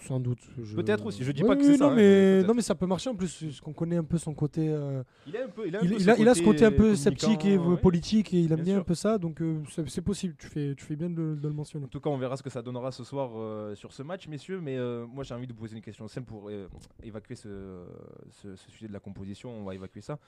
Sans 0.00 0.20
doute. 0.20 0.38
je- 0.62 0.76
Peut-être 0.76 1.06
aussi, 1.06 1.24
je 1.24 1.32
dis 1.32 1.42
Oui, 1.42 1.48
pas 1.48 1.56
que 1.56 1.64
c'est 1.64 1.78
Non, 1.78 1.90
hein, 1.90 1.94
mais... 1.96 2.42
non, 2.42 2.54
mais 2.54 2.62
ça 2.62 2.74
peut 2.74 2.86
marcher 2.86 3.08
en 3.10 3.14
plus, 3.16 3.42
parce 3.42 3.60
qu'on 3.60 3.72
connaît 3.72 3.96
un 3.96 4.04
peu 4.04 4.18
son 4.18 4.34
côté. 4.34 4.68
euh, 4.68 5.02
Il 5.26 5.36
a 5.36 5.44
un 5.44 5.48
peu, 5.48 5.66
il 5.66 5.74
a 5.74 5.80
un 5.80 5.82
Il, 5.82 5.88
peu 5.90 5.96
il 6.00 6.10
a, 6.10 6.16
il 6.18 6.28
a 6.28 6.34
ce 6.34 6.42
côté 6.42 6.64
un 6.64 6.70
peu 6.70 6.94
sceptique 6.94 7.44
et 7.44 7.56
ouais. 7.56 7.76
politique 7.78 8.32
et 8.34 8.40
il 8.40 8.52
aime 8.52 8.60
bien 8.62 8.78
un 8.78 8.82
peu 8.82 8.94
ça, 8.94 9.16
donc 9.18 9.40
euh, 9.40 9.62
c'est 9.70 9.88
c'est 9.88 10.02
possible. 10.02 10.34
Tu 10.38 10.46
fais, 10.48 10.74
tu 10.74 10.84
fais 10.84 10.96
bien 10.96 11.08
de, 11.10 11.16
le- 11.16 11.36
de 11.36 11.48
le 11.48 11.54
mentionner. 11.54 11.86
En 11.86 11.88
tout 11.88 12.00
cas, 12.00 12.10
on 12.10 12.18
verra 12.18 12.36
ce 12.36 12.42
que 12.42 12.50
ça 12.50 12.62
donnera 12.62 12.92
ce 12.92 13.04
soir 13.04 13.30
euh, 13.36 13.74
sur 13.74 13.92
ce 13.92 14.02
match, 14.02 14.28
messieurs. 14.28 14.60
Mais 14.60 14.76
euh, 14.76 15.06
moi, 15.06 15.24
j'ai 15.24 15.34
envie 15.34 15.46
de 15.46 15.52
vous 15.52 15.58
poser 15.60 15.76
une 15.76 15.82
question 15.82 16.06
simple 16.08 16.26
pour 16.28 16.50
évacuer 17.02 17.34
ce, 17.34 17.84
ce- 18.30 18.54
ce 18.54 18.70
sujet 18.70 18.88
de 18.88 18.92
la 18.92 19.00
composition. 19.00 19.50
On 19.50 19.64
va 19.64 19.74
évacuer 19.74 20.02
ça. 20.02 20.18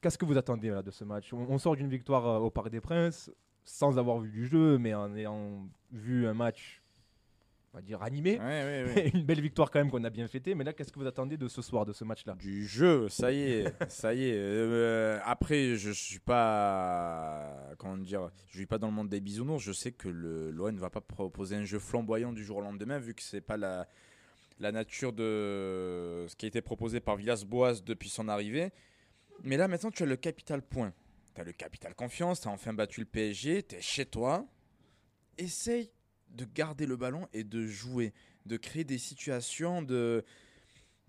Qu'est-ce 0.00 0.18
que 0.18 0.24
vous 0.24 0.36
attendez 0.38 0.68
là, 0.70 0.82
de 0.82 0.90
ce 0.90 1.04
match? 1.04 1.32
On, 1.32 1.46
on 1.48 1.58
sort 1.58 1.76
d'une 1.76 1.88
victoire 1.88 2.42
au 2.42 2.50
Parc 2.50 2.70
des 2.70 2.80
Princes 2.80 3.30
sans 3.64 3.96
avoir 3.98 4.18
vu 4.18 4.28
du 4.30 4.46
jeu, 4.46 4.76
mais 4.78 4.92
en 4.94 5.14
ayant 5.14 5.64
vu 5.92 6.26
un 6.26 6.34
match, 6.34 6.81
on 7.72 7.78
va 7.78 7.82
dire 7.82 8.02
animé. 8.02 8.38
Ouais, 8.38 8.44
ouais, 8.44 8.94
ouais. 8.94 9.10
une 9.14 9.24
belle 9.24 9.40
victoire 9.40 9.70
quand 9.70 9.78
même 9.78 9.90
qu'on 9.90 10.04
a 10.04 10.10
bien 10.10 10.28
fêté. 10.28 10.54
Mais 10.54 10.64
là, 10.64 10.72
qu'est-ce 10.72 10.92
que 10.92 10.98
vous 10.98 11.06
attendez 11.06 11.36
de 11.36 11.48
ce 11.48 11.62
soir, 11.62 11.86
de 11.86 11.92
ce 11.92 12.04
match-là? 12.04 12.34
Du 12.34 12.66
jeu, 12.66 13.08
ça 13.08 13.32
y 13.32 13.40
est, 13.40 13.72
ça 13.88 14.14
y 14.14 14.28
est. 14.28 14.34
Euh, 14.36 15.18
après, 15.24 15.76
je 15.76 15.90
suis 15.90 16.18
pas, 16.18 17.70
comment 17.78 17.96
dire, 17.96 18.30
je 18.48 18.58
vis 18.58 18.66
pas 18.66 18.78
dans 18.78 18.88
le 18.88 18.92
monde 18.92 19.08
des 19.08 19.20
bisounours. 19.20 19.62
Je 19.62 19.72
sais 19.72 19.92
que 19.92 20.08
l'ON 20.08 20.72
ne 20.72 20.78
va 20.78 20.90
pas 20.90 21.00
proposer 21.00 21.56
un 21.56 21.64
jeu 21.64 21.78
flamboyant 21.78 22.32
du 22.32 22.44
jour 22.44 22.58
au 22.58 22.62
lendemain, 22.62 22.98
vu 22.98 23.14
que 23.14 23.22
c'est 23.22 23.40
pas 23.40 23.56
la 23.56 23.88
la 24.60 24.70
nature 24.70 25.12
de 25.12 26.24
ce 26.28 26.36
qui 26.36 26.46
a 26.46 26.48
été 26.48 26.62
proposé 26.62 27.00
par 27.00 27.16
Villas-Boas 27.16 27.80
depuis 27.84 28.08
son 28.08 28.28
arrivée. 28.28 28.70
Mais 29.42 29.56
là, 29.56 29.66
maintenant, 29.66 29.90
tu 29.90 30.04
as 30.04 30.06
le 30.06 30.16
capital 30.16 30.62
point. 30.62 30.92
Tu 31.34 31.40
as 31.40 31.44
le 31.44 31.52
capital 31.52 31.94
confiance, 31.94 32.42
tu 32.42 32.48
as 32.48 32.50
enfin 32.50 32.72
battu 32.72 33.00
le 33.00 33.06
PSG, 33.06 33.64
tu 33.64 33.74
es 33.74 33.80
chez 33.80 34.06
toi. 34.06 34.46
Essaye 35.36 35.90
de 36.32 36.44
garder 36.54 36.86
le 36.86 36.96
ballon 36.96 37.28
et 37.32 37.44
de 37.44 37.66
jouer, 37.66 38.12
de 38.46 38.56
créer 38.56 38.84
des 38.84 38.98
situations, 38.98 39.82
de, 39.82 40.24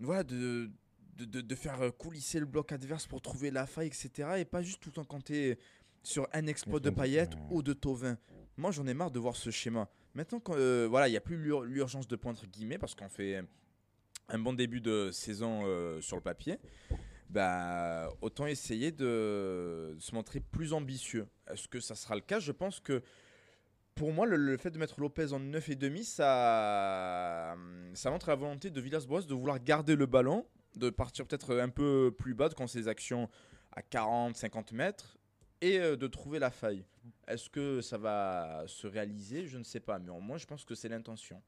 voilà, 0.00 0.22
de, 0.24 0.70
de, 1.16 1.24
de- 1.24 1.40
de 1.40 1.54
faire 1.54 1.80
coulisser 1.96 2.40
le 2.40 2.46
bloc 2.46 2.72
adverse 2.72 3.06
pour 3.06 3.20
trouver 3.22 3.50
la 3.50 3.66
faille, 3.66 3.86
etc. 3.88 4.10
Et 4.38 4.44
pas 4.44 4.62
juste 4.62 4.80
tout 4.80 4.90
le 4.90 4.94
temps 4.94 5.04
compter 5.04 5.58
sur 6.02 6.28
un 6.32 6.46
exploit 6.46 6.80
de 6.80 6.90
Effectivement. 6.90 7.26
Payet 7.26 7.46
ou 7.50 7.62
de 7.62 7.72
Tovin. 7.72 8.18
Moi, 8.56 8.70
j'en 8.70 8.86
ai 8.86 8.94
marre 8.94 9.10
de 9.10 9.18
voir 9.18 9.34
ce 9.36 9.50
schéma. 9.50 9.88
Maintenant, 10.14 10.38
quand, 10.40 10.54
euh, 10.56 10.86
voilà, 10.88 11.08
il 11.08 11.12
n'y 11.12 11.16
a 11.16 11.20
plus 11.20 11.36
l'ur- 11.36 11.62
l'urgence 11.62 12.06
de 12.06 12.14
point 12.16 12.32
entre 12.32 12.46
guillemets 12.46 12.78
parce 12.78 12.94
qu'on 12.94 13.08
fait 13.08 13.42
un 14.28 14.38
bon 14.38 14.52
début 14.52 14.80
de 14.80 15.10
saison 15.12 15.62
euh, 15.64 16.00
sur 16.00 16.16
le 16.16 16.22
papier. 16.22 16.58
Bah, 17.30 18.10
autant 18.20 18.46
essayer 18.46 18.92
de 18.92 19.96
se 19.98 20.14
montrer 20.14 20.40
plus 20.40 20.72
ambitieux. 20.72 21.26
Est-ce 21.50 21.66
que 21.68 21.80
ça 21.80 21.94
sera 21.94 22.14
le 22.14 22.20
cas? 22.20 22.38
Je 22.38 22.52
pense 22.52 22.78
que 22.80 23.02
pour 23.94 24.12
moi, 24.12 24.26
le, 24.26 24.36
le 24.36 24.56
fait 24.56 24.70
de 24.70 24.78
mettre 24.78 25.00
Lopez 25.00 25.32
en 25.32 25.40
9,5, 25.40 26.02
ça, 26.02 27.56
ça 27.94 28.10
montre 28.10 28.28
la 28.28 28.34
volonté 28.34 28.70
de 28.70 28.80
Villas-Boas 28.80 29.22
de 29.22 29.34
vouloir 29.34 29.62
garder 29.62 29.96
le 29.96 30.06
ballon, 30.06 30.46
de 30.76 30.90
partir 30.90 31.26
peut-être 31.26 31.56
un 31.56 31.68
peu 31.68 32.12
plus 32.16 32.34
bas, 32.34 32.48
de 32.48 32.54
quand 32.54 32.66
ses 32.66 32.88
actions 32.88 33.28
à 33.72 33.82
40, 33.82 34.36
50 34.36 34.72
mètres, 34.72 35.16
et 35.60 35.78
euh, 35.78 35.96
de 35.96 36.06
trouver 36.06 36.38
la 36.38 36.50
faille. 36.50 36.84
Est-ce 37.28 37.48
que 37.48 37.80
ça 37.80 37.98
va 37.98 38.64
se 38.66 38.86
réaliser? 38.86 39.46
Je 39.46 39.58
ne 39.58 39.64
sais 39.64 39.80
pas, 39.80 39.98
mais 39.98 40.10
au 40.10 40.20
moins, 40.20 40.38
je 40.38 40.46
pense 40.46 40.64
que 40.64 40.74
c'est 40.74 40.88
l'intention. 40.88 41.36
De 41.36 41.40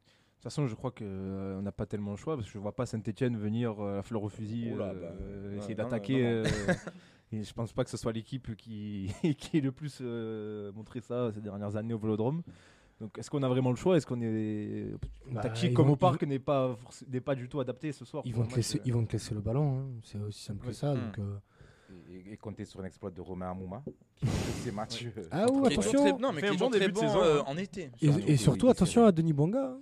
toute 0.42 0.42
façon, 0.52 0.66
je 0.66 0.74
crois 0.74 0.92
qu'on 0.92 1.62
n'a 1.62 1.72
pas 1.72 1.86
tellement 1.86 2.12
le 2.12 2.16
choix 2.16 2.36
parce 2.36 2.46
que 2.46 2.52
je 2.52 2.58
vois 2.58 2.76
pas 2.76 2.86
Saint-Etienne 2.86 3.36
venir 3.36 3.80
euh, 3.80 3.98
à 3.98 4.02
fleur 4.02 4.22
au 4.22 4.28
fusil 4.28 4.70
Oula, 4.72 4.90
euh, 4.90 4.94
bah, 4.94 5.16
euh, 5.20 5.56
essayer 5.56 5.74
d'attaquer. 5.74 6.42
euh, 7.32 7.36
et 7.36 7.42
je 7.42 7.52
pense 7.54 7.72
pas 7.72 7.84
que 7.84 7.90
ce 7.90 7.96
soit 7.96 8.12
l'équipe 8.12 8.54
qui, 8.56 9.10
qui 9.38 9.58
ait 9.58 9.60
le 9.60 9.72
plus 9.72 9.98
euh, 10.00 10.72
montré 10.72 11.00
ça 11.00 11.30
ces 11.32 11.40
dernières 11.40 11.76
années 11.76 11.94
au 11.94 11.98
Vélodrome. 11.98 12.42
Donc, 13.00 13.18
est-ce 13.18 13.28
qu'on 13.28 13.42
a 13.42 13.48
vraiment 13.48 13.68
le 13.70 13.76
choix? 13.76 13.96
Est-ce 13.98 14.06
qu'on 14.06 14.22
est 14.22 14.88
une 15.28 15.34
Bah, 15.34 15.42
tactique 15.42 15.74
comme 15.74 15.88
vont- 15.88 15.92
au 15.92 15.96
parc 15.96 16.22
n'est 16.22 16.38
pas 16.38 16.74
forc- 16.82 17.04
n'est 17.08 17.20
pas 17.20 17.34
du 17.34 17.46
tout 17.48 17.60
adaptée 17.60 17.92
ce 17.92 18.06
soir 18.06 18.22
Ils 18.24 18.34
vont, 18.34 18.46
te 18.46 18.56
laisser, 18.56 18.78
euh, 18.78 18.82
ils 18.86 18.92
vont 18.94 19.04
te 19.04 19.12
laisser 19.12 19.34
le 19.34 19.40
ballon, 19.40 19.80
hein. 19.80 19.86
c'est 20.02 20.18
aussi 20.18 20.42
simple 20.42 20.62
que 20.62 20.68
Oui. 20.68 20.74
ça. 20.74 20.94
Hmm. 20.94 21.00
Donc, 21.04 21.18
euh, 21.18 21.36
Et, 22.10 22.32
et 22.32 22.36
compter 22.38 22.64
sur 22.64 22.80
un 22.80 22.84
exploit 22.84 23.10
de 23.10 23.20
Romain 23.20 23.50
Amouma, 23.50 23.82
qui 24.16 24.24
fait 24.26 24.52
ses 24.64 24.72
matchs. 24.72 25.04
euh, 25.04 25.22
Ah 25.30 25.42
est 25.42 25.46
Lyon. 25.46 25.64
attention. 25.66 25.98
très- 26.00 26.12
non, 26.18 26.32
mais 26.32 26.40
qui 26.40 26.48
est 26.48 26.56
bon 26.56 26.70
début 26.70 26.92
de 26.92 26.96
saison, 26.98 27.20
euh, 27.22 27.42
en 27.46 27.56
été. 27.58 27.90
Et, 28.00 28.06
Surtout 28.06 28.20
et 28.20 28.24
que 28.32 28.36
surtout, 28.36 28.66
oui, 28.66 28.70
attention 28.72 29.04
à 29.04 29.12
Denis 29.12 29.32
Bonga. 29.34 29.72
hein. 29.72 29.78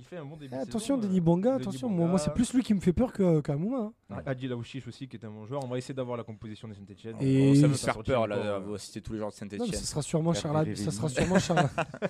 Il 0.00 0.04
fait 0.04 0.16
un 0.16 0.24
bon 0.24 0.36
début. 0.36 0.54
Eh, 0.56 0.60
attention, 0.62 0.96
saison, 0.96 1.06
Denis 1.08 1.18
euh, 1.18 1.22
Bonga, 1.22 1.50
Denis 1.52 1.60
attention. 1.62 1.88
Bonga. 1.88 1.98
Moi, 2.00 2.08
moi, 2.08 2.18
c'est 2.18 2.32
plus 2.32 2.54
lui 2.54 2.62
qui 2.62 2.72
me 2.72 2.80
fait 2.80 2.94
peur 2.94 3.12
que- 3.12 3.40
qu'Amouma. 3.42 3.92
hein. 4.08 4.22
Adil 4.24 4.50
Aouchiche 4.52 4.88
aussi, 4.88 5.06
qui 5.06 5.16
est 5.16 5.24
un 5.26 5.30
bon 5.30 5.44
joueur. 5.46 5.62
On 5.62 5.68
va 5.68 5.76
essayer 5.76 5.94
d'avoir 5.94 6.16
la 6.16 6.24
composition 6.24 6.66
de 6.68 6.72
Saint-Etienne. 6.74 7.16
Et- 7.20 7.54
ça 7.56 7.68
s'est 7.74 7.84
faire 7.84 8.02
peur, 8.02 8.26
là, 8.26 8.36
euh, 8.36 8.56
à 8.56 8.58
vous 8.58 8.78
citer 8.78 9.02
tous 9.02 9.12
les 9.12 9.18
joueurs 9.18 9.30
de 9.30 9.36
Saint-Etienne. 9.36 9.66
ça 9.72 9.84
sera 9.84 10.00
sûrement 10.02 10.32
Charles. 10.32 10.74
Ça 10.76 10.90
sera 10.90 11.08
sûrement 11.10 11.38
Charles. 11.38 11.68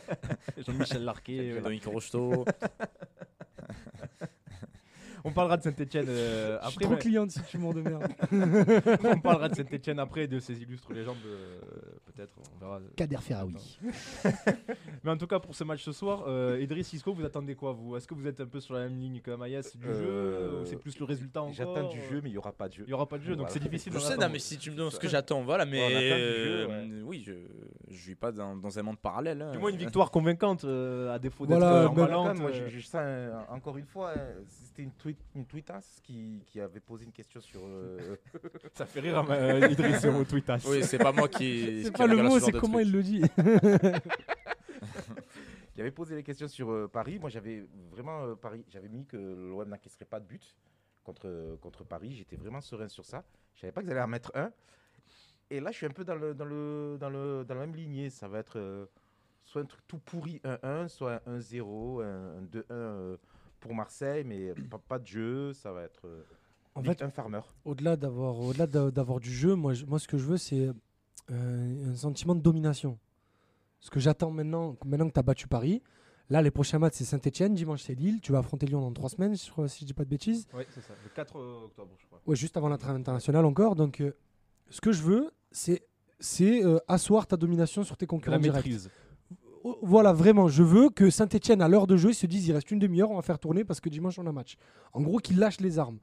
Jean-Michel 0.67 1.03
Larquet. 1.05 1.61
Dominique 1.61 1.85
Rocheteau. 1.87 2.45
on 5.25 5.33
parlera 5.33 5.57
de 5.57 5.63
Saint-Etienne 5.63 6.07
Je 6.07 6.13
suis 6.13 6.53
après. 6.61 6.85
trop 6.85 6.95
mais- 6.95 6.99
cliente 6.99 7.31
si 7.31 7.43
tu 7.45 7.59
m'en 7.59 7.73
de 7.73 7.83
merde. 7.83 8.07
on 9.05 9.21
parlera 9.21 9.49
de 9.49 9.55
Saint-Etienne 9.55 9.99
après 9.99 10.25
et 10.25 10.29
de 10.29 10.39
ses 10.39 10.61
illustres 10.63 10.93
légendes. 10.93 11.17
euh, 11.27 11.61
Peut-être, 12.13 12.33
on 12.57 12.59
verra. 12.65 12.81
Kader 12.97 13.17
Ferraoui. 13.21 13.79
Mais 15.05 15.11
en 15.11 15.17
tout 15.17 15.27
cas, 15.27 15.39
pour 15.39 15.55
ce 15.55 15.65
match 15.65 15.83
ce 15.83 15.93
soir, 15.93 16.25
euh, 16.27 16.59
Idriss 16.61 16.93
Isco, 16.93 17.13
vous 17.15 17.25
attendez 17.25 17.55
quoi 17.55 17.73
vous? 17.73 17.97
Est-ce 17.97 18.07
que 18.07 18.15
vous 18.15 18.27
êtes 18.27 18.41
un 18.41 18.47
peu 18.47 18.61
sur 18.61 18.75
la 18.75 18.81
même 18.89 18.99
ligne 18.99 19.21
que 19.21 19.31
Maïs 19.31 19.77
du 19.77 19.87
Euh, 19.87 19.95
jeu 19.95 20.61
ou 20.63 20.67
c'est 20.67 20.77
plus 20.77 20.99
le 20.99 21.05
résultat 21.05 21.41
encore? 21.43 21.55
J'attends 21.55 21.89
du 21.89 22.01
jeu, 22.03 22.21
mais 22.23 22.29
il 22.29 22.33
n'y 22.33 22.39
aura 22.39 22.53
pas 22.53 22.69
de 22.69 22.75
jeu. 22.75 22.83
Il 22.87 22.89
n'y 22.89 22.95
aura 22.95 23.09
pas 23.09 23.19
de 23.19 23.23
jeu, 23.23 23.31
donc 23.37 23.47
Voilà. 23.47 23.53
c'est 23.53 23.61
difficile. 23.63 23.93
Je 23.93 23.99
sais, 23.99 24.17
non, 24.17 24.29
mais 24.31 24.39
si 24.39 24.59
tu 24.59 24.71
me 24.71 24.77
demandes 24.77 24.93
ce 24.93 24.99
que 25.01 25.09
j'attends, 25.09 25.43
voilà, 25.43 25.65
mais 25.65 25.79
jeu, 25.91 26.67
euh, 26.71 27.03
oui, 27.05 27.23
je 27.27 27.33
je 27.89 28.07
vis 28.07 28.15
pas 28.15 28.31
dans, 28.33 28.57
dans 28.57 28.79
un 28.79 28.83
monde 28.83 28.99
parallèle. 28.99 29.43
hein. 29.43 29.51
Du 29.53 29.59
moins 29.59 29.71
une 29.71 29.77
victoire 29.77 30.11
convaincante, 30.11 30.65
euh, 30.65 31.13
à 31.15 31.19
défaut 31.19 31.45
d'être 31.47 31.59
Voilà, 31.59 31.85
euh, 31.85 31.89
même, 32.29 32.39
moi, 32.41 32.51
euh, 32.51 32.69
je, 32.69 32.77
je 32.79 32.81
sens, 32.81 33.01
euh, 33.03 33.33
encore 33.49 33.77
une 33.79 33.85
fois, 33.87 34.11
euh, 34.17 34.41
c'était 34.49 34.83
une, 34.83 34.93
tweet, 35.15 35.27
une 35.35 35.47
tweetasse 35.47 36.01
qui, 36.03 36.43
qui 36.47 36.61
avait 36.61 36.81
posé 36.81 37.05
une 37.05 37.13
question 37.13 37.41
sur. 37.41 37.61
euh, 37.65 38.17
Ça 38.75 38.87
fait 38.87 39.01
rire 39.01 39.25
euh, 39.31 39.69
Idriss 39.71 40.05
au 40.05 40.25
Twitter. 40.25 40.57
Oui, 40.67 40.83
c'est 40.85 40.99
pas 40.99 41.13
moi 41.13 41.29
qui. 41.29 41.83
C'est 41.85 41.91
qui 41.93 41.99
pas 41.99 42.07
le 42.07 42.17
mot, 42.23 42.35
ce 42.35 42.39
genre 42.39 42.47
c'est 42.47 42.53
de 42.53 42.59
comment 42.61 42.75
truc. 42.79 42.87
il 42.87 42.93
le 42.93 43.03
dit. 43.03 43.23
qui 45.75 45.81
avait 45.81 45.91
posé 45.91 46.15
les 46.17 46.23
questions 46.23 46.49
sur 46.49 46.71
euh, 46.71 46.89
Paris. 46.89 47.19
Moi, 47.19 47.31
j'avais 47.31 47.65
vraiment 47.91 48.25
euh, 48.25 48.35
Paris. 48.35 48.65
J'avais 48.69 48.89
mis 48.89 49.07
que 49.07 49.17
l'OM 49.17 49.69
n'encaisserait 49.69 50.05
pas 50.05 50.21
de 50.21 50.27
but 50.27 50.57
contre, 51.05 51.57
contre 51.61 51.85
Paris. 51.85 52.13
J'étais 52.15 52.37
vraiment 52.37 52.61
serein 52.61 52.89
sur 52.89 53.05
ça. 53.05 53.25
Je 53.55 53.61
savais 53.61 53.73
pas 53.73 53.83
qu'ils 53.83 53.91
allaient 53.91 54.01
en 54.03 54.09
mettre 54.09 54.31
un. 54.35 54.51
Et 55.51 55.61
là, 55.61 55.71
je 55.73 55.77
suis 55.79 55.87
un 55.87 55.91
peu 55.91 56.05
dans 56.05 56.15
le 56.15 56.33
dans 56.35 56.45
le 56.45 56.97
dans 57.01 57.11
le 57.11 57.45
dans 57.45 57.55
la 57.55 57.61
même 57.67 57.75
lignée. 57.75 58.09
Ça 58.11 58.29
va 58.29 58.39
être 58.39 58.59
euh, 58.59 58.87
soit 59.45 59.63
un 59.63 59.65
truc 59.65 59.81
tout 59.89 59.99
pourri 59.99 60.41
1-1, 60.45 60.89
soit 60.89 61.23
un 61.27 61.39
1-0, 61.39 62.03
un, 62.05 62.39
un 62.39 62.43
2-1 62.43 62.63
euh, 62.71 63.17
pour 63.61 63.75
Marseille, 63.75 64.25
mais 64.25 64.53
pas, 64.71 64.79
pas 64.79 64.99
de 64.99 65.07
jeu. 65.07 65.53
Ça 65.53 65.73
va 65.73 65.83
être 65.83 66.07
euh, 66.07 66.23
En 66.75 66.81
Ligue 66.81 66.99
fait, 66.99 67.05
1 67.05 67.11
farmer. 67.11 67.41
au-delà 67.65 67.97
d'avoir 67.97 68.39
au-delà 68.39 68.67
d'a- 68.67 68.91
d'avoir 68.91 69.21
du 69.21 69.31
jeu, 69.33 69.55
moi, 69.55 69.75
je- 69.75 69.85
moi 69.87 69.99
ce 69.99 70.09
que 70.09 70.19
je 70.19 70.25
veux 70.25 70.37
c'est 70.39 70.69
euh, 71.31 71.91
un 71.91 71.95
sentiment 71.95 72.35
de 72.35 72.41
domination. 72.41 72.99
Ce 73.81 73.91
que 73.91 74.01
j'attends 74.01 74.31
maintenant, 74.31 74.77
maintenant 74.85 75.09
que 75.09 75.13
tu 75.15 75.21
as 75.21 75.23
battu 75.23 75.47
Paris, 75.49 75.83
là 76.29 76.43
les 76.43 76.51
prochains 76.51 76.79
matchs 76.79 76.95
c'est 76.97 77.05
Saint-Etienne, 77.05 77.55
dimanche 77.55 77.83
c'est 77.83 77.95
Lille, 77.95 78.21
tu 78.21 78.33
vas 78.33 78.39
affronter 78.41 78.67
Lyon 78.67 78.81
dans 78.81 78.93
trois 78.93 79.09
semaines, 79.09 79.37
je 79.37 79.51
crois, 79.51 79.69
si 79.69 79.81
je 79.81 79.87
dis 79.87 79.95
pas 79.95 80.05
de 80.05 80.11
bêtises. 80.11 80.47
Ouais, 80.55 80.67
c'est 80.71 80.81
ça. 80.81 80.95
Le 81.05 81.11
4 81.11 81.37
octobre, 81.65 81.93
je 81.99 82.07
crois. 82.07 82.21
Ouais, 82.27 82.37
juste 82.37 82.57
avant 82.57 82.69
la 82.69 82.79
trêve 82.79 82.97
internationale 82.97 83.45
encore. 83.45 83.75
Donc 83.77 84.01
euh, 84.01 84.13
ce 84.69 84.81
que 84.81 84.93
je 84.93 85.03
veux 85.03 85.31
c'est 85.53 85.83
c'est 86.19 86.63
euh, 86.65 86.79
asseoir 86.87 87.27
ta 87.27 87.37
domination 87.39 87.83
sur 87.83 87.97
tes 87.97 88.07
concurrents 88.07 88.37
La 88.37 88.43
directs. 88.43 88.65
maîtrise. 88.67 88.91
Oh, 89.63 89.79
Voilà, 89.83 90.13
vraiment, 90.13 90.49
je 90.49 90.63
veux 90.63 90.89
que 90.91 91.11
Saint-Etienne, 91.11 91.61
à 91.63 91.69
l'heure 91.69 91.87
de 91.87 91.97
jeu, 91.97 92.11
ils 92.11 92.15
se 92.15 92.27
disent 92.27 92.47
il 92.49 92.53
reste 92.53 92.71
une 92.71 92.79
demi-heure, 92.79 93.11
on 93.11 93.17
va 93.17 93.23
faire 93.23 93.39
tourner 93.39 93.65
parce 93.65 93.81
que 93.81 93.89
dimanche 93.89 94.19
on 94.19 94.27
a 94.27 94.33
match. 94.33 94.57
En 94.93 95.03
gros, 95.03 95.19
qu'ils 95.19 95.39
lâchent 95.39 95.61
les 95.61 95.79
armes. 95.79 95.99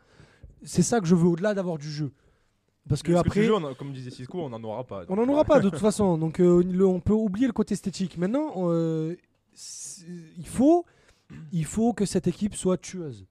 C'est 0.63 0.83
ça 0.83 0.99
que 0.99 1.07
je 1.07 1.15
veux, 1.15 1.27
au-delà 1.27 1.53
d'avoir 1.53 1.77
du 1.77 1.89
jeu. 1.89 2.11
Parce 2.87 3.01
que 3.03 3.11
Parce 3.11 3.23
que 3.23 3.27
après, 3.27 3.39
du 3.41 3.47
jeu, 3.47 3.55
a- 3.55 3.75
comme 3.75 3.91
disait 3.93 4.11
Cisco, 4.11 4.39
on 4.39 4.49
n'en 4.49 4.63
aura 4.63 4.83
pas. 4.85 5.03
on 5.09 5.15
n'en 5.15 5.27
aura 5.27 5.43
pas 5.43 5.59
de 5.59 5.69
toute 5.69 5.79
façon. 5.79 6.17
Donc 6.17 6.39
euh, 6.39 6.63
le- 6.63 6.85
on 6.87 6.99
peut 6.99 7.13
oublier 7.13 7.47
le 7.47 7.53
côté 7.53 7.73
esthétique. 7.73 8.17
Maintenant, 8.17 8.53
euh, 8.69 9.15
il, 10.37 10.47
faut, 10.47 10.85
il 11.51 11.65
faut 11.65 11.93
que 11.93 12.05
cette 12.05 12.27
équipe 12.27 12.55
soit 12.55 12.77
tueuse. 12.77 13.25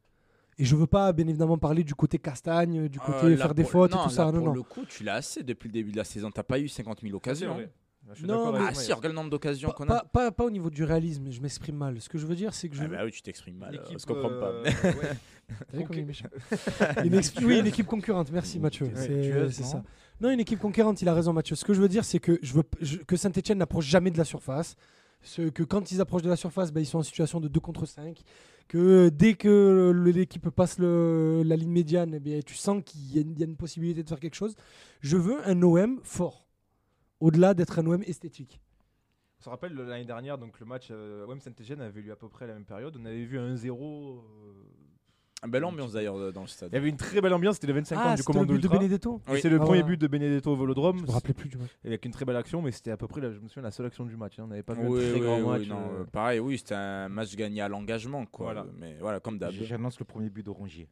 Et 0.58 0.64
je 0.64 0.74
veux 0.74 0.86
pas, 0.86 1.12
bien 1.12 1.26
évidemment, 1.28 1.58
parler 1.58 1.84
du 1.84 1.94
côté 1.94 2.18
castagne, 2.18 2.88
du 2.88 2.98
Euh, 2.98 3.02
côté 3.02 3.36
faire 3.36 3.54
des 3.54 3.62
pour- 3.62 3.70
fautes 3.72 3.92
non, 3.92 4.00
et 4.00 4.04
tout 4.04 4.10
ça. 4.10 4.24
là, 4.26 4.32
Non, 4.32 4.38
pour 4.38 4.46
non. 4.48 4.54
le 4.54 4.62
coup, 4.62 4.84
tu 4.88 5.04
l'as 5.04 5.14
assez 5.16 5.42
depuis 5.42 5.68
le 5.68 5.72
début 5.72 5.92
de 5.92 5.96
la 5.98 6.04
saison. 6.04 6.30
T'as 6.30 6.42
pas 6.42 6.58
eu 6.58 6.68
50 6.68 7.00
000 7.00 7.10
C'est 7.10 7.16
occasions. 7.16 7.56
Vrai. 8.06 8.14
Je 8.14 8.20
suis 8.20 8.26
Non, 8.26 8.52
mais- 8.52 8.58
Ah 8.68 8.74
si, 8.74 8.92
regarde 8.92 9.06
le 9.06 9.12
nombre 9.12 9.30
d'occasions 9.30 9.70
qu'on 9.70 9.84
a. 9.84 9.86
pas, 9.86 10.04
pas- 10.04 10.30
pas 10.32 10.44
au 10.44 10.50
niveau 10.50 10.70
du 10.70 10.84
réalisme, 10.84 11.30
je 11.30 11.40
m'exprime 11.40 11.76
mal. 11.76 12.00
Ce 12.00 12.08
que 12.08 12.18
je 12.18 12.26
veux 12.26 12.34
dire, 12.36 12.54
c'est 12.54 12.68
que 12.68 12.76
je 12.76 12.82
Ah 12.84 12.88
bah 12.88 13.04
oui, 13.04 13.10
tu 13.12 13.22
t'exprimes 13.22 13.56
mal. 13.58 13.72
L'équipe, 13.72 13.96
On 13.96 13.98
se 13.98 14.06
comprend 14.06 14.30
euh, 14.30 14.62
pas. 14.62 14.70
ex- 17.18 17.32
Oui, 17.42 17.58
une 17.58 17.66
équipe 17.66 17.86
concurrente. 17.86 18.30
Merci 18.32 18.58
Mathieu. 18.58 18.90
C'est 18.94 19.62
ça. 19.62 19.82
Non, 20.20 20.30
une 20.30 20.40
équipe 20.40 20.58
concurrente, 20.60 21.02
il 21.02 21.08
a 21.08 21.14
raison 21.14 21.32
Mathieu. 21.32 21.56
Ce 21.56 21.64
que 21.64 21.74
je 21.74 21.80
veux 21.80 21.88
dire, 21.88 22.04
c'est 22.04 22.18
que 22.20 22.38
je 22.42 22.54
veux 22.54 22.62
p- 22.62 22.78
je- 22.80 22.96
que 22.98 23.16
Saint-Etienne 23.16 23.58
n'approche 23.58 23.86
jamais 23.86 24.10
de 24.10 24.16
la 24.18 24.24
surface. 24.24 24.74
Ce, 25.22 25.42
que 25.48 25.62
quand 25.62 25.90
ils 25.92 26.00
approchent 26.00 26.22
de 26.22 26.28
la 26.30 26.36
surface, 26.36 26.72
ben, 26.72 26.80
ils 26.80 26.86
sont 26.86 26.98
en 26.98 27.02
situation 27.02 27.40
de 27.40 27.48
2 27.48 27.60
contre 27.60 27.84
5. 27.86 28.20
Que 28.68 29.08
dès 29.10 29.34
que 29.34 29.92
l'équipe 30.06 30.48
passe 30.50 30.78
le- 30.78 31.42
la 31.44 31.54
ligne 31.56 31.70
médiane, 31.70 32.14
eh 32.14 32.20
bien, 32.20 32.40
tu 32.44 32.54
sens 32.54 32.82
qu'il 32.84 33.14
y 33.14 33.18
a 33.18 33.46
une 33.46 33.56
possibilité 33.56 34.02
de 34.02 34.08
faire 34.08 34.18
quelque 34.20 34.34
chose. 34.34 34.54
Je 35.00 35.16
veux 35.16 35.46
un 35.48 35.60
OM 35.62 36.00
fort. 36.02 36.45
Au-delà 37.20 37.54
d'être 37.54 37.78
un 37.78 37.86
OM 37.86 38.02
esthétique. 38.02 38.60
On 39.40 39.44
se 39.44 39.48
rappelle 39.50 39.74
l'année 39.74 40.04
dernière, 40.04 40.38
donc 40.38 40.58
le 40.60 40.66
match 40.66 40.88
euh, 40.90 41.26
OM 41.26 41.40
Saint-Etienne 41.40 41.80
avait 41.80 42.00
lieu 42.02 42.12
à 42.12 42.16
peu 42.16 42.28
près 42.28 42.44
à 42.46 42.48
la 42.48 42.54
même 42.54 42.64
période. 42.64 42.96
On 43.00 43.04
avait 43.04 43.24
vu 43.24 43.38
un 43.38 43.54
1-0. 43.54 43.68
euh, 43.70 44.22
Une 45.44 45.50
belle 45.50 45.64
ambiance 45.64 45.92
d'ailleurs 45.92 46.16
euh, 46.18 46.32
dans 46.32 46.40
le 46.40 46.46
stade. 46.46 46.70
Il 46.72 46.74
y 46.74 46.78
avait 46.78 46.88
une 46.88 46.96
très 46.96 47.20
belle 47.20 47.34
ambiance, 47.34 47.56
c'était 47.56 47.66
les 47.66 47.72
25 47.74 47.96
ans 47.96 48.00
du 48.00 48.06
Ah, 48.08 48.16
c'était 48.16 48.32
le 48.32 48.32
commando 48.46 48.54
but 48.54 48.62
de. 48.62 48.68
Benedetto 48.68 49.20
Oui. 49.28 49.40
C'est 49.40 49.50
le 49.50 49.56
Ah, 49.56 49.58
premier 49.60 49.80
voilà. 49.80 49.86
but 49.94 50.00
de 50.00 50.06
Benedetto 50.06 50.50
au 50.52 50.56
Vélodrome. 50.56 50.98
Je 51.00 51.04
me 51.04 51.10
rappelais 51.10 51.34
plus 51.34 51.48
du 51.50 51.58
match. 51.58 51.70
Avec 51.84 52.04
une 52.06 52.12
très 52.12 52.24
belle 52.24 52.36
action, 52.36 52.62
mais 52.62 52.72
c'était 52.72 52.90
à 52.90 52.96
peu 52.96 53.06
près, 53.06 53.20
la- 53.20 53.32
je 53.32 53.38
me 53.40 53.48
souviens, 53.48 53.62
la 53.62 53.70
seule 53.70 53.86
action 53.86 54.04
du 54.06 54.16
match. 54.16 54.38
hein. 54.38 54.44
On 54.44 54.48
n'avait 54.48 54.62
pas 54.62 54.72
vu 54.74 54.86
Oui, 54.86 54.98
un 55.04 55.10
très 55.10 55.20
oui, 55.20 55.20
grand 55.20 55.38
oui, 55.40 55.46
match. 55.58 55.68
non, 55.68 55.76
euh, 55.80 56.00
euh, 56.00 56.04
pareil, 56.04 56.40
oui, 56.40 56.56
c'était 56.58 56.74
un 56.74 57.08
match 57.10 57.36
gagné 57.36 57.60
à 57.60 57.68
l'engagement, 57.68 58.24
quoi. 58.26 58.46
Voilà. 58.46 58.66
Mais 58.78 58.96
voilà, 59.00 59.20
comme 59.20 59.38
d'hab. 59.38 59.52
J'annonce 59.52 59.98
le 59.98 60.06
premier 60.06 60.30
but 60.30 60.44
d'Orangier. 60.44 60.88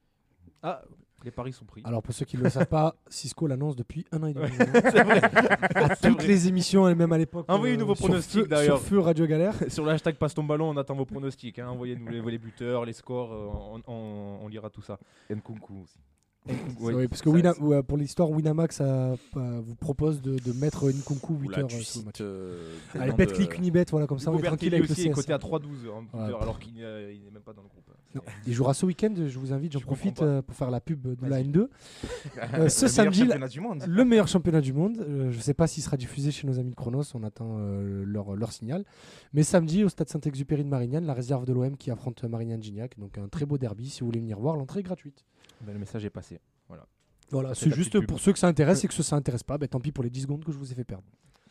Ah, 0.63 0.83
les 1.25 1.31
paris 1.31 1.53
sont 1.53 1.65
pris. 1.65 1.81
Alors 1.85 2.03
pour 2.03 2.15
ceux 2.15 2.25
qui 2.25 2.37
ne 2.37 2.43
le 2.43 2.51
savent 2.51 2.67
pas, 2.67 2.95
Cisco 3.09 3.47
l'annonce 3.47 3.77
depuis 3.77 4.05
un 4.13 4.23
an 4.23 4.27
et 4.27 4.35
demi. 4.35 4.47
c'est 4.57 5.03
vrai. 5.03 5.21
à 5.75 5.97
toutes 5.97 6.19
vrai. 6.19 6.27
les 6.27 6.49
émissions, 6.49 6.89
et 6.89 6.95
même 6.95 7.13
à 7.13 7.19
l'époque. 7.19 7.47
Envoyez-nous 7.49 7.83
euh, 7.85 7.87
vos 7.87 7.95
sur 7.95 8.07
pronostics, 8.07 8.47
d'ailleurs. 8.49 8.79
Sur 8.79 8.87
Feu 8.87 8.99
Radio 9.01 9.27
Galère. 9.27 9.55
Sur 9.69 9.85
le 9.85 9.91
hashtag 9.93 10.17
passe 10.17 10.35
ton 10.35 10.45
ballon, 10.45 10.69
on 10.71 10.77
attend 10.77 10.95
vos 10.95 11.07
pronostics. 11.07 11.59
hein. 11.59 11.69
Envoyez-nous 11.69 12.09
les, 12.09 12.21
les 12.21 12.39
buteurs, 12.39 12.85
les 12.85 12.93
scores, 12.93 13.33
euh, 13.33 13.81
on, 13.87 13.93
on- 13.93 14.39
on 14.45 14.49
lira 14.49 14.71
tout 14.71 14.83
ça. 14.83 14.99
Nkunku 15.31 15.83
aussi. 15.83 15.99
Oui, 16.47 16.93
Oui, 16.95 17.09
parce 17.09 17.23
que 17.23 17.31
Wina- 17.31 17.59
ouais, 17.59 17.83
pour 17.83 17.97
l'histoire, 17.97 18.31
Winamax 18.31 18.83
a- 18.83 19.13
a- 19.13 19.17
vous 19.35 19.75
propose 19.77 20.21
de, 20.21 20.37
de 20.39 20.53
mettre 20.53 20.91
Nkunku 20.91 21.33
Ou 21.33 21.39
8 21.39 21.49
là, 21.49 21.59
heures 21.61 21.69
euh, 21.73 21.81
sous 21.81 22.01
le 22.01 22.05
match. 22.05 22.19
euh, 22.21 22.75
Allez, 23.01 23.13
Unibet, 23.57 23.87
voilà, 23.91 24.07
comme 24.07 24.19
ça 24.19 24.31
on 24.31 24.39
est 24.39 24.43
tranquille 24.43 24.75
avec 24.75 24.87
le 24.87 24.93
aussi 24.93 25.07
est 25.07 25.11
CS. 25.11 25.15
coté 25.15 25.33
à 25.33 25.39
3-12 25.39 25.89
en 25.91 26.03
buteur, 26.03 26.09
Voilà. 26.13 26.37
alors 26.43 26.59
qu'il 26.59 26.75
euh, 26.83 27.11
il 27.15 27.25
n'est 27.25 27.31
même 27.31 27.41
pas 27.43 27.55
dans 27.55 27.63
le 27.63 27.69
groupe. 27.69 27.91
Non, 28.15 28.23
Il 28.47 28.53
jouera 28.53 28.75
ce 28.75 28.87
week-end, 28.87 29.13
je 29.17 29.39
vous 29.39 29.53
invite, 29.53 29.73
j'en 29.73 29.81
Je 29.81 29.85
profite 29.87 30.23
euh, 30.23 30.43
pour 30.43 30.55
faire 30.55 30.71
la 30.71 30.81
pub 30.81 31.03
de 31.03 31.27
la 31.27 31.43
Vas-y. 31.43 31.45
N2. 31.49 31.59
Euh, 31.59 31.69
Le 32.37 32.49
meilleur 32.53 32.71
ce 32.71 32.89
samedi, 32.89 33.21
championnat 33.21 33.49
du 33.49 33.61
monde. 33.61 33.85
Le 33.87 34.05
meilleur 34.05 34.29
championnat 34.29 34.61
du 34.61 34.73
monde. 34.73 34.99
Euh, 35.01 35.31
je 35.31 35.37
ne 35.37 35.43
sais 35.43 35.55
pas 35.55 35.67
s'il 35.67 35.83
sera 35.83 35.97
diffusé 35.97 36.31
chez 36.31 36.47
nos 36.47 36.59
amis 36.59 36.71
de 36.71 36.77
Chronos. 36.77 37.03
On 37.15 37.23
attend 37.23 37.59
leur, 37.59 38.37
leur 38.37 38.53
signal. 38.53 38.85
Mais 39.33 39.43
samedi, 39.43 39.85
au 39.85 39.89
stade 39.89 40.09
Saint-Exupéry 40.09 40.65
de 40.65 40.69
Marignane, 40.69 41.07
la 41.07 41.15
réserve 41.15 41.45
de 41.45 41.53
l'OM 41.53 41.77
qui 41.77 41.91
affronte 41.91 42.23
Marignane-Gignac. 42.25 42.99
Donc 42.99 43.19
un 43.19 43.29
très 43.29 43.47
beau 43.47 43.59
derby. 43.59 43.91
Si 43.91 44.01
vous 44.01 44.07
voulez 44.07 44.21
venir 44.21 44.39
voir, 44.39 44.57
l'entrée 44.57 44.81
est 44.81 44.85
gratuite. 44.85 45.25
Ben, 45.63 45.73
le 45.73 45.79
message 45.79 46.05
est 46.05 46.11
passé. 46.11 46.41
Voilà, 47.31 47.55
fait 47.55 47.71
c'est 47.71 47.75
juste 47.75 48.07
pour 48.07 48.21
ceux 48.21 48.33
que 48.33 48.39
ça 48.39 48.49
intéresse 48.49 48.85
et 48.85 48.89
que 48.89 48.95
ceux 48.95 49.03
que 49.03 49.09
ça 49.09 49.17
intéresse 49.17 49.43
pas, 49.43 49.59
ben, 49.59 49.67
tant 49.67 49.81
pis 49.81 49.93
pour 49.93 50.05
les 50.05 50.11
10 50.11 50.23
secondes 50.23 50.45
que 50.45 50.53
je 50.53 50.59
vous 50.59 50.71
ai 50.71 50.75
fait 50.75 50.85
perdre. 50.85 51.05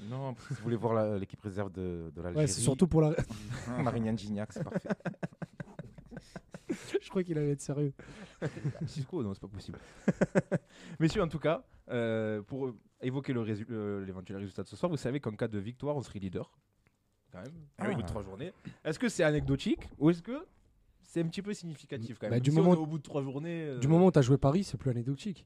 Non, 0.09 0.36
si 0.47 0.53
vous 0.53 0.64
voulez 0.64 0.76
voir 0.76 1.18
l'équipe 1.18 1.41
réserve 1.41 1.72
de, 1.72 2.11
de 2.16 2.22
l'Algérie. 2.22 2.45
Ouais, 2.45 2.47
c'est 2.47 2.61
surtout 2.61 2.88
pour 2.88 3.01
la. 3.01 3.16
Marignan 3.84 4.16
Gignac, 4.16 4.53
c'est 4.53 4.64
parfait. 4.64 4.89
je 7.01 7.09
crois 7.09 7.24
qu'il 7.24 7.38
allait 7.38 7.51
être 7.51 7.61
sérieux. 7.61 7.93
Cisco, 8.88 9.24
non, 9.24 9.34
c'est 9.34 9.41
pas 9.41 9.47
possible. 9.47 9.78
Messieurs, 10.99 11.21
en 11.21 11.28
tout 11.28 11.39
cas, 11.39 11.63
euh, 11.89 12.41
pour 12.41 12.71
évoquer 13.01 13.34
le 13.34 13.41
résu- 13.41 13.65
euh, 13.71 14.05
l'éventuel 14.05 14.38
résultat 14.38 14.63
de 14.63 14.67
ce 14.67 14.76
soir, 14.76 14.89
vous 14.89 14.97
savez 14.97 15.19
qu'en 15.19 15.32
cas 15.36 15.47
de 15.47 15.59
victoire, 15.59 15.95
on 15.95 16.01
serait 16.01 16.19
leader. 16.19 16.51
Quand 17.32 17.41
même, 17.41 17.51
Ah 17.80 17.89
au 17.89 17.95
bout 17.95 18.01
de 18.03 18.07
trois 18.07 18.21
journées. 18.21 18.53
Est-ce 18.86 18.99
que 18.99 19.09
c'est 19.09 19.24
anecdotique 19.24 19.89
ou 19.97 20.09
est-ce 20.11 20.21
que 20.21 20.45
c'est 21.01 21.21
un 21.21 21.28
petit 21.28 21.41
peu 21.41 21.53
significatif 21.53 22.17
quand 22.19 22.28
même? 22.28 22.36
Bah, 22.38 22.39
du 22.39 22.51
Si 22.51 22.55
moment- 22.55 22.74
est 22.76 22.78
au 22.78 22.86
bout 22.86 22.99
de 22.99 23.03
trois 23.03 23.24
journées. 23.24 23.63
euh, 23.63 23.80
Du 23.80 23.88
moment 23.88 24.05
où 24.07 24.11
tu 24.11 24.19
as 24.19 24.21
joué 24.21 24.38
Paris, 24.38 24.63
c'est 24.63 24.78
plus 24.78 24.91
anecdotique. 24.91 25.45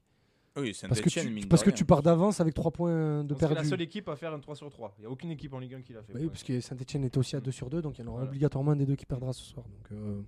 Oui, 0.56 0.74
c'est 0.74 0.88
Parce 0.88 1.00
que 1.00 1.08
tu, 1.08 1.46
parce 1.46 1.62
que 1.62 1.70
tu 1.70 1.84
pars 1.84 2.02
d'avance 2.02 2.40
avec 2.40 2.52
3 2.52 2.72
points 2.72 3.22
de 3.22 3.32
on 3.32 3.36
serait 3.36 3.48
la 3.50 3.54
perdu. 3.56 3.68
seule 3.68 3.80
équipe 3.82 4.08
à 4.08 4.16
faire 4.16 4.32
un 4.32 4.40
3 4.40 4.56
sur 4.56 4.68
3. 4.70 4.92
Il 4.98 5.02
n'y 5.02 5.06
a 5.06 5.10
aucune 5.10 5.30
équipe 5.30 5.52
en 5.54 5.60
Ligue 5.60 5.74
1 5.74 5.82
qui 5.82 5.92
l'a 5.92 6.02
fait. 6.02 6.12
Bah 6.12 6.18
oui, 6.20 6.26
parce 6.28 6.42
que 6.42 6.60
Saint-Etienne 6.60 7.04
était 7.04 7.18
aussi 7.18 7.36
à 7.36 7.40
2 7.40 7.52
sur 7.52 7.70
2, 7.70 7.80
donc 7.80 7.96
il 7.96 8.00
y 8.00 8.04
en 8.04 8.08
aura 8.08 8.16
Voilà. 8.16 8.28
obligatoirement 8.30 8.72
un 8.72 8.76
des 8.76 8.86
deux 8.86 8.96
qui 8.96 9.06
perdra 9.06 9.32
ce 9.32 9.44
soir. 9.44 9.64
Donc, 9.68 9.92
euh, 9.92 10.20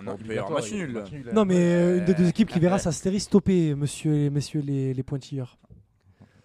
Ah 0.00 0.02
non, 0.02 0.16
il 0.18 0.26
peut 0.26 0.34
y 0.34 0.38
avoir 0.38 0.52
match 0.60 0.72
nul. 0.72 1.02
Non, 1.32 1.44
mais 1.44 1.56
euh, 1.56 1.98
une 1.98 2.04
des 2.06 2.14
deux 2.14 2.28
équipes 2.28 2.48
qui 2.48 2.58
verra 2.58 2.78
sa 2.78 2.90
stérie 2.92 3.20
stopper, 3.20 3.74
monsieur 3.74 4.14
et 4.14 4.30
messieurs 4.30 4.60
les, 4.60 4.94
les 4.94 5.02
pointilleurs. 5.02 5.58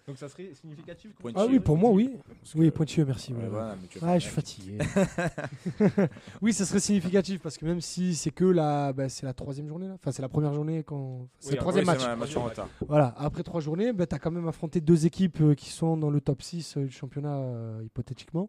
Donc 0.06 0.18
ça 0.18 0.28
serait 0.28 0.50
significatif 0.54 1.10
que- 1.16 1.22
Pointilleux. 1.22 1.44
Ah 1.48 1.50
oui, 1.50 1.58
pour 1.58 1.76
moi, 1.76 1.90
oui. 1.90 2.12
Parce 2.40 2.52
que- 2.52 2.58
Oui, 2.60 2.70
pointilleux, 2.70 3.04
merci. 3.06 3.32
Ouais, 3.32 3.48
voilà, 3.50 3.74
Ah, 4.02 4.16
je 4.18 4.24
suis 4.26 4.32
fatigué. 4.32 4.78
oui, 6.42 6.52
ça 6.52 6.64
serait 6.64 6.78
significatif 6.80 7.40
parce 7.40 7.58
que 7.58 7.64
même 7.66 7.80
si 7.80 8.14
c'est 8.14 8.30
que 8.30 8.44
la, 8.44 8.92
bah, 8.92 9.08
c'est 9.08 9.26
la 9.26 9.32
troisième 9.32 9.66
journée, 9.66 9.88
là. 9.88 9.94
enfin 9.94 10.12
c'est 10.12 10.22
la 10.22 10.28
première 10.28 10.52
journée 10.54 10.84
quand, 10.84 11.26
c'est 11.40 11.48
Oui, 11.50 11.54
le 11.54 11.60
troisième 11.60 11.84
Oui, 11.88 11.92
match. 11.94 12.04
un 12.04 12.16
match 12.16 12.36
en 12.36 12.44
retard. 12.44 12.68
Voilà, 12.86 13.14
après 13.18 13.42
trois 13.42 13.60
journées, 13.60 13.92
bah, 13.92 14.06
tu 14.06 14.14
as 14.14 14.18
quand 14.20 14.30
même 14.30 14.46
affronté 14.46 14.80
deux 14.80 15.06
équipes 15.06 15.40
euh, 15.40 15.54
qui 15.54 15.70
sont 15.70 15.96
dans 15.96 16.10
le 16.10 16.20
top 16.20 16.40
6 16.42 16.76
euh, 16.76 16.84
du 16.84 16.92
championnat 16.92 17.38
euh, 17.38 17.80
hypothétiquement. 17.84 18.48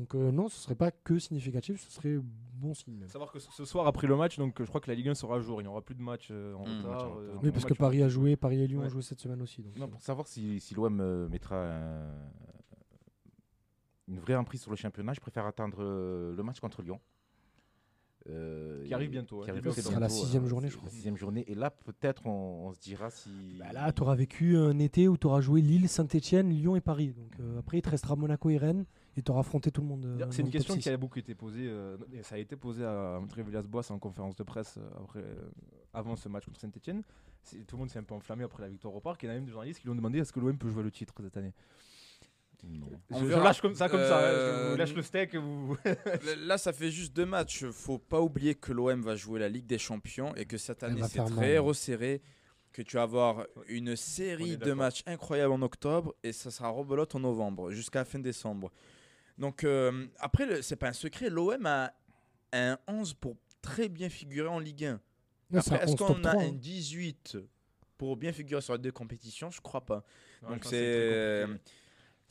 Donc 0.00 0.14
euh, 0.14 0.32
non, 0.32 0.48
ce 0.48 0.58
serait 0.58 0.74
pas 0.74 0.90
que 0.90 1.18
significatif, 1.18 1.80
ce 1.82 1.90
serait 1.90 2.16
bon 2.54 2.72
signe 2.72 2.94
même. 2.96 3.08
Savoir 3.08 3.30
que 3.30 3.38
ce 3.38 3.64
soir, 3.66 3.86
après 3.86 4.06
le 4.06 4.16
match, 4.16 4.38
donc 4.38 4.56
je 4.60 4.64
crois 4.66 4.80
que 4.80 4.90
la 4.90 4.94
Ligue 4.94 5.08
1 5.10 5.14
sera 5.14 5.36
à 5.36 5.40
jour. 5.40 5.60
Il 5.60 5.64
n'y 5.64 5.68
aura 5.68 5.82
plus 5.82 5.94
de 5.94 6.00
match 6.02 6.28
euh, 6.30 6.54
en 6.54 6.64
Mmh, 6.66 6.78
retard. 6.78 6.90
match 6.90 7.02
en 7.02 7.18
euh, 7.20 7.28
retard. 7.28 7.40
Oui, 7.44 7.50
parce 7.52 7.64
que 7.66 7.74
Paris 7.74 8.02
a 8.02 8.08
joué, 8.08 8.36
Paris 8.36 8.62
et 8.62 8.66
Lyon 8.66 8.80
Ouais. 8.80 8.86
ont 8.86 8.90
joué 8.90 9.02
cette 9.02 9.20
semaine 9.20 9.42
aussi. 9.42 9.62
Donc, 9.62 9.76
Non, 9.76 9.84
euh, 9.84 9.88
pour 9.88 10.00
savoir 10.00 10.26
si, 10.26 10.58
si 10.60 10.74
l'OM 10.74 11.00
euh, 11.00 11.28
mettra 11.28 11.56
un- 11.56 12.14
une 14.08 14.18
vraie 14.18 14.34
emprise 14.36 14.62
sur 14.62 14.70
le 14.70 14.76
championnat, 14.76 15.12
je 15.12 15.20
préfère 15.20 15.44
attendre 15.46 15.78
euh, 15.80 16.34
le 16.34 16.42
match 16.42 16.60
contre 16.60 16.82
Lyon. 16.82 16.98
euh, 18.28 18.84
Qui 18.86 18.92
arrive 18.94 19.10
bientôt, 19.10 19.36
qui 19.40 19.44
ouais. 19.44 19.50
arrive 19.50 19.62
très 19.70 19.80
sera 19.82 19.94
la 20.00 20.06
bientôt, 20.08 20.14
sixième 20.22 20.44
euh, 20.44 20.48
journée, 20.48 20.66
c'est 20.68 20.72
je 20.72 20.76
crois. 20.78 20.88
La 20.88 20.94
sixième 20.94 21.16
journée. 21.16 21.44
Et 21.46 21.54
là, 21.54 21.70
peut-être, 21.70 22.26
on, 22.26 22.66
on 22.68 22.72
se 22.72 22.80
dira 22.80 23.10
si. 23.10 23.30
Bah 23.58 23.72
là, 23.72 23.92
tu 23.92 24.02
auras 24.02 24.14
vécu 24.14 24.56
un 24.56 24.78
été 24.78 25.08
où 25.08 25.16
tu 25.16 25.26
auras 25.26 25.40
joué 25.40 25.60
Lille, 25.62 25.88
Saint-Etienne, 25.88 26.50
Lyon 26.50 26.76
et 26.76 26.80
Paris. 26.80 27.12
Donc 27.16 27.32
euh, 27.40 27.58
après, 27.58 27.78
il 27.78 27.82
te 27.82 27.90
restera 27.90 28.16
Monaco 28.16 28.50
et 28.50 28.56
Rennes 28.58 28.84
et 29.16 29.22
tu 29.22 29.30
auras 29.30 29.40
affronté 29.40 29.70
tout 29.70 29.80
le 29.80 29.86
monde. 29.88 30.04
euh, 30.06 30.26
C'est 30.30 30.42
une 30.42 30.50
question 30.50 30.76
qui 30.76 30.88
a 30.88 30.96
beaucoup 30.96 31.18
été 31.18 31.34
posée, 31.34 31.66
euh, 31.68 31.96
et 32.12 32.22
ça 32.22 32.36
a 32.36 32.38
été 32.38 32.56
posé 32.56 32.84
à 32.84 33.18
André 33.20 33.42
Villas-Boas 33.42 33.90
en 33.90 33.98
conférence 33.98 34.36
de 34.36 34.42
presse 34.44 34.76
euh, 34.78 35.02
après, 35.02 35.20
euh, 35.20 35.50
avant 35.92 36.16
ce 36.16 36.28
match 36.28 36.44
contre 36.46 36.60
Saint-Etienne. 36.60 37.02
Tout 37.66 37.76
le 37.76 37.78
monde 37.78 37.90
s'est 37.90 37.98
un 37.98 38.02
peu 38.04 38.14
enflammé 38.14 38.44
après 38.44 38.62
la 38.62 38.68
victoire 38.68 38.94
au 38.94 39.00
parc. 39.00 39.22
Il 39.22 39.26
y 39.26 39.28
en 39.28 39.32
a 39.32 39.34
même 39.36 39.44
des 39.46 39.50
journalistes 39.52 39.80
qui 39.80 39.86
lui 39.86 39.92
ont 39.92 39.96
demandé 39.96 40.18
est-ce 40.18 40.32
que 40.32 40.40
l'OM 40.40 40.56
peut 40.56 40.68
jouer 40.68 40.82
le 40.82 40.90
titre 40.90 41.14
cette 41.22 41.36
année? 41.36 41.54
Non. 42.62 42.86
On 43.10 43.20
je, 43.24 43.26
lâche 43.32 43.62
comme 43.62 43.74
ça, 43.74 43.88
comme 43.88 44.00
ça. 44.00 44.18
hein, 44.18 44.32
je 44.66 44.70
vous 44.72 44.76
lâche 44.76 44.94
le 44.94 45.02
steak. 45.02 45.34
Vous... 45.34 45.76
Là, 46.44 46.58
ça 46.58 46.74
fait 46.74 46.90
juste 46.90 47.14
deux 47.16 47.24
matchs. 47.24 47.64
Faut 47.70 47.96
pas 47.98 48.20
oublier 48.20 48.54
que 48.54 48.72
l'OM 48.72 49.00
va 49.00 49.16
jouer 49.16 49.40
la 49.40 49.48
Ligue 49.48 49.64
des 49.66 49.78
Champions 49.78 50.34
et 50.36 50.44
que 50.44 50.58
cette 50.58 50.82
année 50.82 51.00
va 51.00 51.08
c'est 51.08 51.24
très 51.24 51.54
mal. 51.54 51.58
resserré. 51.60 52.20
Que 52.72 52.82
tu 52.82 52.96
vas 52.96 53.02
avoir 53.02 53.46
une 53.66 53.96
série 53.96 54.56
de 54.56 54.72
matchs 54.74 55.02
incroyables 55.06 55.52
en 55.54 55.62
octobre 55.62 56.14
et 56.22 56.32
ça 56.32 56.50
sera 56.52 56.68
rebelote 56.68 57.14
en 57.16 57.20
novembre 57.20 57.72
jusqu'à 57.72 58.04
fin 58.04 58.18
décembre. 58.20 58.70
Donc 59.38 59.64
euh, 59.64 60.06
après, 60.18 60.46
le- 60.46 60.62
c'est 60.62 60.76
pas 60.76 60.88
un 60.88 60.92
secret. 60.92 61.30
L'OM 61.30 61.64
a 61.66 61.92
un 62.52 62.78
11 62.88 63.14
pour 63.14 63.36
très 63.62 63.88
bien 63.88 64.08
figurer 64.08 64.48
en 64.48 64.58
Ligue 64.58 64.84
1. 64.84 64.92
Ouais, 64.94 65.60
c'est 65.62 65.72
Après, 65.72 65.78
un 65.80 65.82
est-ce 65.82 65.92
11 65.92 65.96
top 65.98 66.06
qu'on 66.08 66.24
a 66.24 66.30
3, 66.32 66.42
un 66.42 66.46
hein. 66.48 66.52
18 66.52 67.38
pour 67.98 68.16
bien 68.16 68.32
figurer 68.32 68.60
sur 68.62 68.72
les 68.74 68.78
deux 68.80 68.92
compétitions? 68.92 69.50
Je 69.50 69.60
crois 69.60 69.80
pas. 69.84 70.04
Non, 70.42 70.50
Donc 70.50 70.64
c'est. 70.64 71.46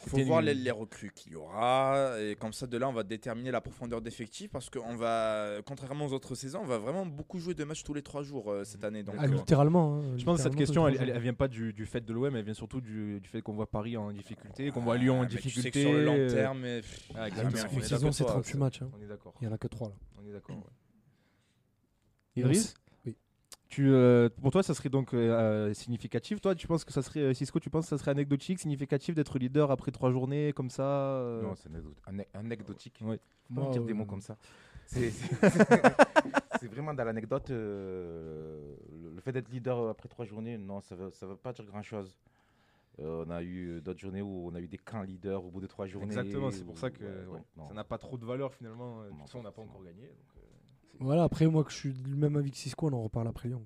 Il 0.05 0.09
faut 0.09 0.23
voir 0.23 0.41
les, 0.41 0.53
les 0.53 0.71
recrues 0.71 1.11
qu'il 1.13 1.33
y 1.33 1.35
aura. 1.35 2.13
Et 2.21 2.35
comme 2.35 2.53
ça, 2.53 2.67
de 2.67 2.77
là, 2.77 2.87
on 2.87 2.93
va 2.93 3.03
déterminer 3.03 3.51
la 3.51 3.59
profondeur 3.61 4.01
d'effectif. 4.01 4.49
Parce 4.51 4.69
qu'on 4.69 4.95
va, 4.95 5.57
contrairement 5.65 6.05
aux 6.05 6.13
autres 6.13 6.35
saisons, 6.35 6.59
on 6.63 6.65
va 6.65 6.77
vraiment 6.77 7.05
beaucoup 7.05 7.39
jouer 7.39 7.53
de 7.53 7.63
matchs 7.65 7.83
tous 7.83 7.93
les 7.93 8.01
trois 8.01 8.23
jours 8.23 8.49
euh, 8.51 8.63
cette 8.63 8.83
année. 8.83 9.03
Donc, 9.03 9.15
Ah, 9.17 9.25
euh, 9.25 9.27
littéralement. 9.27 9.97
hein, 9.99 10.17
Je 10.17 10.23
pense 10.23 10.37
que 10.37 10.43
cette 10.43 10.55
question, 10.55 10.87
elle, 10.87 11.09
elle, 11.09 11.19
vient 11.19 11.33
pas 11.33 11.47
du, 11.47 11.73
du 11.73 11.85
fait 11.85 11.99
de 12.05 12.13
l'OM, 12.13 12.35
elle 12.35 12.45
vient 12.45 12.53
surtout 12.53 12.79
du, 12.81 13.19
du 13.19 13.27
fait 13.29 13.41
qu'on 13.41 13.53
voit 13.53 13.69
Paris 13.69 13.97
en 13.97 14.11
difficulté, 14.11 14.71
qu'on 14.71 14.81
voit 14.81 14.95
ah, 14.95 14.97
Lyon 14.97 15.19
en 15.19 15.21
mais 15.23 15.27
tu 15.27 15.33
sais 15.35 15.41
que 15.41 15.47
difficulté. 15.47 15.81
sur 15.81 15.91
le 15.93 16.05
long 16.05 16.15
euh, 16.17 16.29
terme, 16.29 16.59
mais, 16.59 16.81
pff, 16.81 17.11
Ah, 17.15 17.27
Ah, 17.31 17.77
est 17.77 17.81
saison, 17.81 18.11
c'est 18.11 18.23
toi, 18.23 18.33
38 18.33 18.51
ça. 18.53 18.57
matchs. 18.57 18.81
hein. 18.81 18.89
On 18.97 19.01
est 19.03 19.07
d'accord. 19.07 19.33
Il 19.41 19.47
n'y 19.47 19.51
en 19.51 19.55
a 19.55 19.57
que 19.57 19.67
3 19.67 19.89
là. 19.89 19.95
On 20.23 20.27
est 20.27 20.31
d'accord. 20.31 20.55
ouais. 20.55 20.63
Et 22.35 22.39
Idriss 22.41 22.73
Oui. 22.77 22.88
Tu, 23.69 23.87
euh, 23.91 24.29
pour 24.41 24.49
toi, 24.51 24.63
ça 24.63 24.73
serait 24.73 24.89
donc 24.89 25.13
euh, 25.13 25.17
euh, 25.69 25.73
significatif. 25.75 26.41
Toi, 26.41 26.55
tu 26.55 26.65
penses 26.65 26.83
que 26.83 26.91
ça 26.91 27.03
serait, 27.03 27.35
Cisco, 27.35 27.59
tu 27.59 27.69
penses 27.69 27.85
que 27.85 27.89
ça 27.89 27.97
serait 27.99 28.09
anecdotique, 28.11 28.57
significatif 28.59 29.13
d'être 29.13 29.37
leader 29.37 29.69
après 29.69 29.91
trois 29.91 30.09
journées 30.11 30.53
comme 30.53 30.71
ça 30.71 30.83
euh, 30.83 31.43
Non, 31.43 31.53
c'est 31.55 31.69
anecdot- 31.69 31.93
ane- 32.07 32.25
anecdotique. 32.33 32.97
Ouais. 33.01 33.19
Faut 33.53 33.61
Moi, 33.61 33.69
dire 33.71 33.83
des 33.83 33.93
mots 33.93 34.05
comme 34.05 34.21
ça. 34.21 34.37
C'est 36.59 36.67
vraiment 36.67 36.93
dans 36.95 37.03
l'anecdote. 37.03 37.51
euh, 37.51 38.75
le, 39.13 39.21
fait 39.21 39.31
d'être 39.31 39.49
leader 39.49 39.89
après 39.89 40.09
trois 40.09 40.25
journées, 40.25 40.57
non, 40.57 40.81
ça 40.81 40.95
ne 40.95 41.01
veut, 41.03 41.11
ça 41.11 41.27
veut 41.27 41.35
pas 41.35 41.53
dire 41.53 41.65
grand-chose. 41.65 42.17
Euh, 42.99 43.23
on 43.25 43.29
a 43.29 43.43
eu 43.43 43.79
d'autres 43.81 43.99
journées 43.99 44.21
où 44.23 44.47
on 44.51 44.55
a 44.55 44.59
eu 44.59 44.67
des 44.67 44.77
camps 44.79 45.03
leaders 45.03 45.45
au 45.45 45.51
bout 45.51 45.61
de 45.61 45.67
trois 45.67 45.85
journées. 45.85 46.07
Exactement, 46.07 46.49
c'est 46.51 46.65
pour 46.65 46.77
ça 46.77 46.89
que 46.89 47.03
Ouais, 47.03 47.09
ouais, 47.27 47.37
donc, 47.37 47.45
non. 47.55 47.67
ça 47.67 47.73
n'a 47.75 47.83
pas 47.83 47.97
trop 47.97 48.17
de 48.17 48.25
valeur 48.25 48.53
finalement. 48.53 49.01
euh, 49.01 49.05
De 49.05 49.09
Non, 49.11 49.17
toute 49.17 49.27
façon, 49.27 49.39
on 49.39 49.43
n'a 49.43 49.51
pas 49.51 49.61
encore 49.61 49.83
gagné. 49.83 50.07
donc, 50.07 50.37
euh, 50.37 50.41
Voilà, 50.99 51.23
après, 51.23 51.47
moi, 51.47 51.63
que 51.63 51.71
je 51.71 51.77
suis 51.77 51.93
du 51.93 52.15
même 52.15 52.35
avis 52.35 52.51
que 52.51 52.57
Cisco, 52.57 52.87
on 52.89 52.93
en 52.93 53.03
reparle 53.03 53.27
après 53.27 53.47
Lyon. 53.49 53.63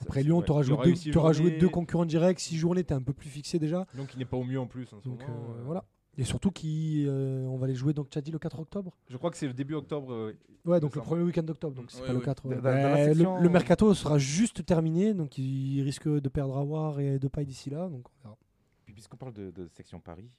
Après 0.00 0.22
Lyon, 0.22 0.42
tu 0.42 0.50
auras 0.50 0.62
joué, 0.62 0.76
deux, 0.76 0.94
six 0.94 1.12
joué 1.12 1.70
concurrents 1.70 2.04
directs, 2.04 2.38
6 2.40 2.56
journées, 2.56 2.84
tu 2.84 2.92
es 2.92 2.96
un 2.96 3.02
peu 3.02 3.12
plus 3.14 3.28
fixé 3.30 3.58
déjà. 3.58 3.86
Donc, 3.94 4.12
il 4.14 4.18
n'est 4.18 4.24
pas 4.26 4.36
au 4.36 4.44
mieux 4.44 4.60
en 4.60 4.66
plus 4.66 4.92
en 4.92 5.00
ce 5.00 5.08
Donc 5.08 5.20
moment. 5.26 5.54
euh, 5.54 5.60
euh, 5.60 5.62
voilà. 5.64 5.84
Et 6.18 6.24
surtout, 6.24 6.50
qui, 6.50 7.04
euh, 7.06 7.44
on 7.46 7.56
va 7.58 7.66
les 7.66 7.74
jouer, 7.74 7.92
donc 7.92 8.08
tu 8.08 8.16
as 8.16 8.22
dit 8.22 8.30
le 8.30 8.38
4 8.38 8.58
octobre? 8.60 8.96
Je 9.10 9.16
crois 9.18 9.30
que 9.30 9.36
c'est 9.36 9.46
le 9.46 9.52
début 9.52 9.74
octobre. 9.74 10.12
euh, 10.12 10.32
Ouais, 10.64 10.80
donc 10.80 10.96
le 10.96 11.02
premier 11.02 11.22
week-end 11.22 11.42
d'octobre, 11.42 11.76
donc 11.76 11.90
c'est 11.90 12.00
Ouais, 12.00 12.06
pas 12.06 12.12
le 12.14 12.18
ouais. 12.20 12.24
4. 12.24 12.46
ouais. 12.48 12.56
Dans- 12.60 12.70
le- 13.06 13.14
section- 13.14 13.38
le, 13.40 13.48
mercato 13.50 13.92
sera 13.94 14.18
juste 14.18 14.64
terminé, 14.64 15.12
donc 15.14 15.36
il 15.38 15.82
risque 15.82 16.08
de 16.08 16.28
perdre 16.30 16.56
Awar 16.56 17.00
et 17.00 17.18
de 17.18 17.28
paille 17.28 17.44
d'ici 17.46 17.68
là. 17.70 17.88
Donc 17.88 18.06
on 18.08 18.22
verra. 18.22 18.38
Puis 18.84 18.94
puisqu'on 18.94 19.16
parle 19.18 19.34
de, 19.34 19.50
de 19.50 19.68
section 19.68 20.00
Paris, 20.00 20.30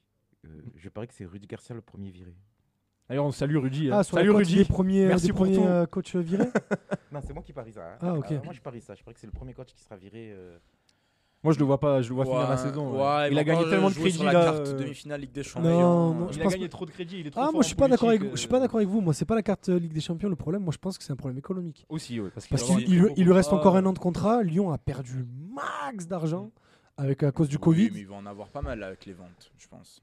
euh, 0.46 0.50
je 0.76 0.90
parie 0.90 1.08
que 1.08 1.14
c'est 1.14 1.26
Rudy 1.26 1.48
Garcia 1.48 1.76
le 1.76 1.82
premier 1.82 2.10
viré. 2.10 2.36
D'ailleurs, 3.10 3.26
on 3.26 3.32
salue 3.32 3.58
Rudy. 3.58 3.90
hein. 3.90 3.98
Ah, 4.00 4.04
sur 4.04 4.16
Salut 4.16 4.28
la 4.28 4.34
cote 4.34 4.46
Rudy. 4.46 4.56
des 4.58 4.66
premiers, 4.66 5.06
Merci 5.06 5.28
des 5.28 5.34
pour 5.34 5.42
premiers 5.46 5.56
tout. 5.58 5.64
euh, 5.64 5.86
coachs 5.86 6.16
virés 6.16 6.50
Non, 7.12 7.22
c'est 7.26 7.34
moi 7.34 7.42
qui 7.44 7.54
parie 7.54 7.72
ça. 7.72 7.82
hein. 7.82 7.98
Ah, 8.02 8.14
ok. 8.16 8.32
Euh, 8.34 8.40
moi, 8.44 8.54
je 8.54 8.60
parie 8.62 8.82
ça. 8.82 8.96
Je 8.96 9.04
parie 9.04 9.14
que 9.14 9.20
c'est 9.22 9.28
le 9.28 9.32
premier 9.34 9.54
coach 9.54 9.70
qui 9.74 9.82
sera 9.82 9.96
viré. 9.96 10.34
euh, 10.36 10.58
Moi, 11.42 11.54
je 11.54 11.60
le 11.60 11.64
vois 11.66 11.80
pas. 11.80 12.02
Je 12.02 12.10
le 12.10 12.16
vois 12.16 12.26
finir 12.26 12.50
la 12.50 12.58
saison. 12.58 12.92
ouais, 12.92 13.00
ouais. 13.02 13.32
Il 13.32 13.40
a 13.40 13.44
gagné 13.46 13.70
tellement 13.70 13.90
de 13.90 13.96
crédit 13.96 14.24
la 14.24 14.34
là. 14.34 14.44
carte 14.44 14.68
euh, 14.68 14.74
demi-finale 14.78 15.22
Ligue 15.22 15.32
des 15.32 15.44
Champions. 15.44 15.70
non, 15.70 16.12
euh, 16.28 16.28
je 16.32 16.36
Il 16.36 16.42
a 16.42 16.44
pense 16.44 16.54
gagné 16.54 16.68
trop 16.70 16.86
de 16.86 16.92
crédit. 16.92 17.20
Il 17.22 17.28
est 17.28 17.32
trop 17.32 17.40
Ah, 17.40 17.44
fort 17.46 17.54
moi 17.54 17.60
en 17.60 17.62
je 17.62 17.68
suis 17.68 17.76
pas 17.78 17.88
d'accord 17.88 18.10
avec, 18.10 18.20
politique, 18.20 18.36
je 18.36 18.40
suis 18.42 18.50
pas 18.50 18.58
euh, 18.58 18.60
d'accord 18.60 18.78
avec 18.78 18.90
vous. 18.90 19.00
Moi, 19.00 19.14
c'est 19.14 19.26
pas 19.26 19.36
la 19.36 19.44
carte 19.44 19.70
euh, 19.70 19.80
Ligue 19.80 19.94
des 19.94 20.02
Champions 20.02 20.28
le 20.28 20.36
problème. 20.36 20.64
Moi, 20.64 20.74
je 20.74 20.78
pense 20.80 20.98
que 20.98 21.04
c'est 21.06 21.14
un 21.14 21.16
problème 21.16 21.38
économique. 21.38 21.86
Aussi, 21.88 22.20
ouais, 22.20 22.30
parce, 22.36 22.46
Parce 22.48 22.64
qu'il 22.64 22.76
va 22.76 22.82
qu'il 22.82 22.94
avoir 22.98 23.08
des 23.08 23.14
il- 23.14 23.22
il 23.22 23.26
lui 23.26 23.34
reste 23.34 23.54
encore 23.54 23.78
un 23.78 23.86
euh, 23.86 23.90
an 23.90 23.94
de 23.94 24.00
contrat. 24.00 24.44
Lyon 24.44 24.70
a 24.74 24.78
perdu 24.78 25.26
max 25.56 26.08
d'argent 26.08 26.52
avec 26.98 27.24
à 27.24 27.32
cause 27.32 27.48
du 27.48 27.56
oui, 27.56 27.62
Covid. 27.62 27.90
mais 27.94 28.00
il 28.02 28.08
va 28.08 28.16
en 28.16 28.26
avoir 28.26 28.50
pas 28.50 28.62
mal 28.62 28.84
avec 28.84 29.06
les 29.06 29.14
ventes, 29.14 29.50
je 29.58 29.68
pense. 29.70 30.02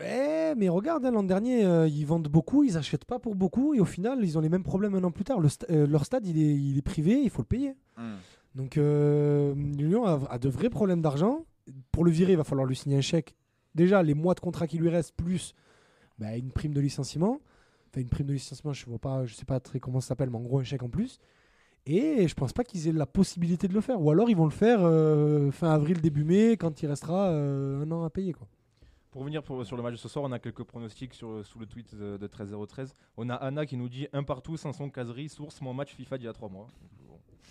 Ouais, 0.00 0.54
mais 0.56 0.68
regarde, 0.70 1.04
hein, 1.04 1.10
l'an 1.10 1.22
dernier, 1.22 1.64
euh, 1.64 1.86
ils 1.86 2.06
vendent 2.06 2.28
beaucoup, 2.28 2.64
ils 2.64 2.78
achètent 2.78 3.04
pas 3.04 3.18
pour 3.18 3.34
beaucoup, 3.34 3.74
et 3.74 3.80
au 3.80 3.84
final, 3.84 4.20
ils 4.22 4.38
ont 4.38 4.40
les 4.40 4.48
mêmes 4.48 4.62
problèmes 4.62 4.94
un 4.94 5.04
an 5.04 5.10
plus 5.10 5.24
tard. 5.24 5.40
Le 5.40 5.48
sta- 5.48 5.66
euh, 5.70 5.86
leur 5.86 6.06
stade, 6.06 6.26
il 6.26 6.38
est, 6.38 6.54
il 6.54 6.78
est 6.78 6.82
privé, 6.82 7.20
il 7.22 7.28
faut 7.28 7.42
le 7.42 7.46
payer. 7.46 7.74
Hmm. 7.98 8.14
Donc, 8.54 8.78
euh, 8.78 9.54
Lyon 9.54 10.06
a, 10.06 10.18
a 10.30 10.38
de 10.38 10.48
vrais 10.48 10.70
problèmes 10.70 11.02
d'argent. 11.02 11.44
Pour 11.92 12.04
le 12.04 12.10
virer, 12.10 12.32
il 12.32 12.38
va 12.38 12.44
falloir 12.44 12.66
lui 12.66 12.74
signer 12.76 12.96
un 12.96 13.02
chèque. 13.02 13.36
Déjà, 13.74 14.02
les 14.02 14.14
mois 14.14 14.34
de 14.34 14.40
contrat 14.40 14.66
qui 14.66 14.78
lui 14.78 14.88
restent, 14.88 15.14
plus 15.14 15.54
bah, 16.18 16.34
une 16.36 16.50
prime 16.50 16.72
de 16.72 16.80
licenciement. 16.80 17.40
Enfin, 17.90 18.00
une 18.00 18.08
prime 18.08 18.26
de 18.26 18.32
licenciement, 18.32 18.72
je 18.72 18.86
vois 18.86 18.98
pas, 18.98 19.26
je 19.26 19.34
sais 19.34 19.44
pas 19.44 19.60
très 19.60 19.80
comment 19.80 20.00
ça 20.00 20.08
s'appelle, 20.08 20.30
mais 20.30 20.38
en 20.38 20.42
gros, 20.42 20.60
un 20.60 20.64
chèque 20.64 20.82
en 20.82 20.88
plus. 20.88 21.18
Et 21.86 22.26
je 22.26 22.34
pense 22.34 22.52
pas 22.52 22.64
qu'ils 22.64 22.88
aient 22.88 22.92
la 22.92 23.06
possibilité 23.06 23.68
de 23.68 23.74
le 23.74 23.80
faire. 23.82 24.00
Ou 24.00 24.10
alors, 24.10 24.30
ils 24.30 24.36
vont 24.36 24.44
le 24.46 24.50
faire 24.50 24.80
fin 25.52 25.70
avril, 25.70 26.00
début 26.00 26.24
mai, 26.24 26.56
quand 26.56 26.82
il 26.82 26.86
restera 26.86 27.30
un 27.30 27.90
an 27.90 28.02
à 28.04 28.10
payer. 28.10 28.32
Quoi. 28.32 28.48
Pour 29.10 29.24
pour- 29.42 29.66
sur 29.66 29.76
le 29.76 29.82
match 29.82 29.92
de 29.92 29.96
ce 29.98 30.08
soir, 30.08 30.24
on 30.24 30.30
a 30.32 30.38
quelques 30.38 30.62
pronostics 30.62 31.14
sur, 31.14 31.44
sous 31.44 31.58
le 31.58 31.66
tweet 31.66 31.94
de, 31.96 32.16
de 32.16 32.26
13013. 32.28 32.94
On 33.16 33.28
a 33.28 33.34
Anna 33.34 33.66
qui 33.66 33.76
nous 33.76 33.88
dit 33.88 34.06
un 34.12 34.22
partout, 34.22 34.56
500 34.56 34.90
caseries, 34.90 35.28
source, 35.28 35.60
mon 35.60 35.74
match 35.74 35.94
FIFA 35.94 36.18
d'il 36.18 36.26
y 36.26 36.28
a 36.28 36.32
3 36.32 36.48
mois. 36.48 36.68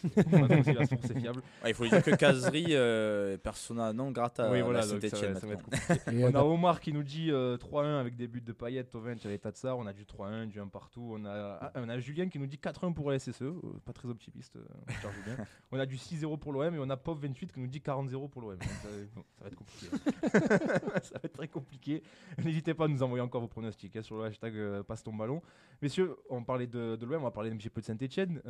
Si 0.64 0.74
la 0.74 0.86
source 0.86 1.10
est 1.10 1.20
fiable. 1.20 1.41
Ouais, 1.64 1.70
il 1.72 1.74
faut 1.74 1.84
lui 1.84 1.89
dire 1.89 2.04
que 2.04 2.12
Casery 2.16 2.66
euh, 2.70 3.38
persona 3.38 3.93
non 3.93 4.12
grata 4.12 4.52
oui, 4.52 4.62
voilà, 4.62 4.86
donc 4.86 5.02
ça, 5.02 5.10
Saint-Etienne 5.10 5.34
va- 5.34 5.39
ça 5.39 5.47
va 5.47 5.54
être 5.54 5.70
maintenant. 5.72 5.95
compliqué. 5.95 6.20
Et, 6.20 6.26
On 6.26 6.36
a 6.36 6.39
euh, 6.39 6.54
Omar 6.54 6.80
qui 6.80 6.93
nous 6.93 7.04
dit 7.04 7.32
euh, 7.32 7.58
3-1 7.58 8.00
avec 8.00 8.16
des 8.16 8.28
buts 8.28 8.41
de 8.41 8.52
Payet, 8.54 8.84
Tovin, 8.84 9.16
et 9.16 9.39
Tatsar. 9.39 9.78
On 9.78 9.86
a 9.88 9.93
du 9.93 10.06
3-1, 10.06 10.47
du 10.47 10.60
1 10.60 10.68
partout. 10.68 11.16
On 11.18 11.26
a, 11.26 11.60
ah, 11.62 11.72
on 11.76 11.89
a 11.89 12.00
Julien 12.00 12.28
qui 12.30 12.39
nous 12.39 12.47
dit 12.47 12.58
4-1 12.62 12.93
pour 12.93 13.10
la 13.12 13.20
SSE. 13.20 13.41
euh, 13.41 13.54
pas 13.86 13.93
très 13.93 14.08
optimiste, 14.10 14.56
euh, 14.56 14.64
mon 14.88 14.93
cher 14.95 15.12
Julien. 15.12 15.38
On 15.72 15.80
a 15.80 15.86
du 15.86 15.97
6-0 15.97 16.39
pour 16.39 16.52
l'OM 16.52 16.74
et 16.74 16.80
on 16.80 16.89
a 16.89 16.95
Pop28 16.95 17.52
qui 17.52 17.60
nous 17.60 17.68
dit 17.68 17.80
40-0 17.80 18.28
pour 18.30 18.41
l'OM. 18.41 18.58
Ça, 18.60 18.89
bon, 19.16 19.22
ça 19.38 19.43
va 19.43 19.47
être 19.50 19.56
compliqué. 19.56 19.88
hein. 19.93 21.00
ça 21.04 21.14
va 21.14 21.20
être 21.24 21.34
très 21.34 21.47
compliqué. 21.47 22.02
N'hésitez 22.43 22.74
pas 22.74 22.86
à 22.86 22.88
nous 22.88 23.04
envoyer 23.04 23.22
encore 23.22 23.41
vos 23.41 23.47
pronostics 23.47 23.95
hein, 23.95 24.02
sur 24.02 24.18
le 24.18 24.24
hashtag 24.26 24.56
euh, 24.56 24.82
passe 24.82 25.04
ton 25.04 25.14
ballon. 25.14 25.43
Messieurs, 25.84 26.16
on 26.30 26.43
parlait 26.43 26.66
de, 26.66 26.95
de 26.95 27.06
l'OM, 27.06 27.22
on 27.22 27.26
va 27.26 27.32
parler 27.32 27.52
un 27.52 27.56
petit 27.58 27.70
peu 27.70 27.82
de 27.82 27.86
Saint-Etienne. 27.86 28.41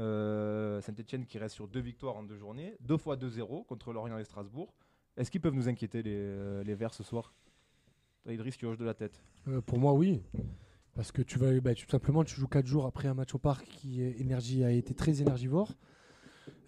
Saint-Etienne 0.82 1.26
qui 1.26 1.38
reste 1.40 1.56
sur 1.56 1.68
deux 1.68 1.80
victoires 1.80 2.16
en 2.16 2.24
deux 2.24 2.38
journées, 2.38 2.76
deux 2.82 2.98
fois 2.98 3.16
2-0 3.16 3.66
contre 3.66 3.94
Lorient 3.94 4.18
et 4.18 4.24
Strasbourg. 4.24 4.74
Est-ce 5.18 5.32
qu'ils 5.32 5.42
peuvent 5.42 5.56
nous 5.56 5.68
inquiéter 5.68 6.04
les, 6.04 6.16
euh, 6.16 6.64
les 6.64 6.76
Verts 6.76 6.94
ce 6.94 7.04
soir? 7.04 7.34
Idriss, 8.28 8.58
tu 8.58 8.66
hoches 8.66 8.78
de 8.78 8.86
la 8.86 8.94
tête. 8.94 9.22
Euh, 9.48 9.62
pour 9.62 9.80
moi, 9.80 9.94
oui. 9.94 10.22
Parce 10.94 11.12
que 11.12 11.22
tu 11.22 11.40
vas, 11.40 11.60
bah, 11.62 11.74
tout 11.74 11.90
simplement, 11.90 12.24
tu 12.24 12.36
joues 12.36 12.48
4 12.48 12.66
jours 12.66 12.86
après 12.86 13.08
un 13.08 13.14
match 13.14 13.34
au 13.34 13.40
parc 13.40 13.66
qui 13.66 14.02
énergie, 14.02 14.64
a 14.64 14.72
été 14.72 14.94
très 14.94 15.22
énergivore. 15.22 15.74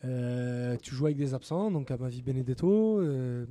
Euh, 0.03 0.77
tu 0.77 0.95
joues 0.95 1.05
avec 1.05 1.17
des 1.17 1.33
absents, 1.33 1.69
donc 1.71 1.91
Amavi 1.91 2.21
Benedetto. 2.21 2.99
euh, 2.99 3.45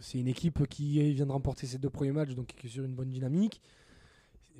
c'est 0.00 0.18
une 0.18 0.28
équipe 0.28 0.66
qui 0.66 1.12
vient 1.12 1.26
de 1.26 1.32
remporter 1.32 1.66
ses 1.66 1.78
deux 1.78 1.90
premiers 1.90 2.12
matchs, 2.12 2.34
donc 2.34 2.48
qui 2.48 2.66
est 2.66 2.70
sur 2.70 2.84
une 2.84 2.94
bonne 2.94 3.10
dynamique. 3.10 3.62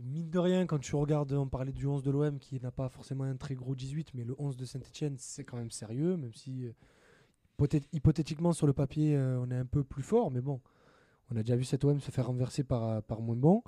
Mine 0.03 0.29
de 0.31 0.39
rien, 0.39 0.67
quand 0.67 0.79
tu 0.79 0.95
regardes, 0.95 1.33
on 1.33 1.49
parlait 1.49 1.73
du 1.73 1.87
11 1.87 2.03
de 2.03 2.11
l'OM 2.11 2.39
qui 2.39 2.61
n'a 2.61 2.71
pas 2.71 2.89
forcément 2.89 3.25
un 3.25 3.37
très 3.37 3.55
gros 3.55 3.75
18, 3.75 4.13
mais 4.15 4.25
le 4.25 4.35
11 4.39 4.57
de 4.57 4.65
Saint-Etienne, 4.65 5.17
c'est 5.19 5.45
quand 5.45 5.57
même 5.57 5.71
sérieux, 5.71 6.17
même 6.17 6.35
si 6.35 6.67
euh, 6.67 6.73
hypothé- 7.59 7.87
hypothétiquement 7.93 8.53
sur 8.53 8.67
le 8.67 8.73
papier, 8.75 9.17
euh, 9.17 9.41
on 9.41 9.51
est 9.51 9.57
un 9.57 9.65
peu 9.65 9.83
plus 9.85 10.03
fort, 10.03 10.31
mais 10.31 10.41
bon, 10.43 10.61
on 11.31 11.37
a 11.37 11.41
déjà 11.43 11.57
vu 11.57 11.65
cet 11.65 11.85
OM 11.85 11.99
se 12.01 12.11
faire 12.11 12.27
renverser 12.27 12.63
par, 12.63 12.85
euh, 12.85 13.01
par 13.01 13.21
moins 13.23 13.37
bon. 13.37 13.63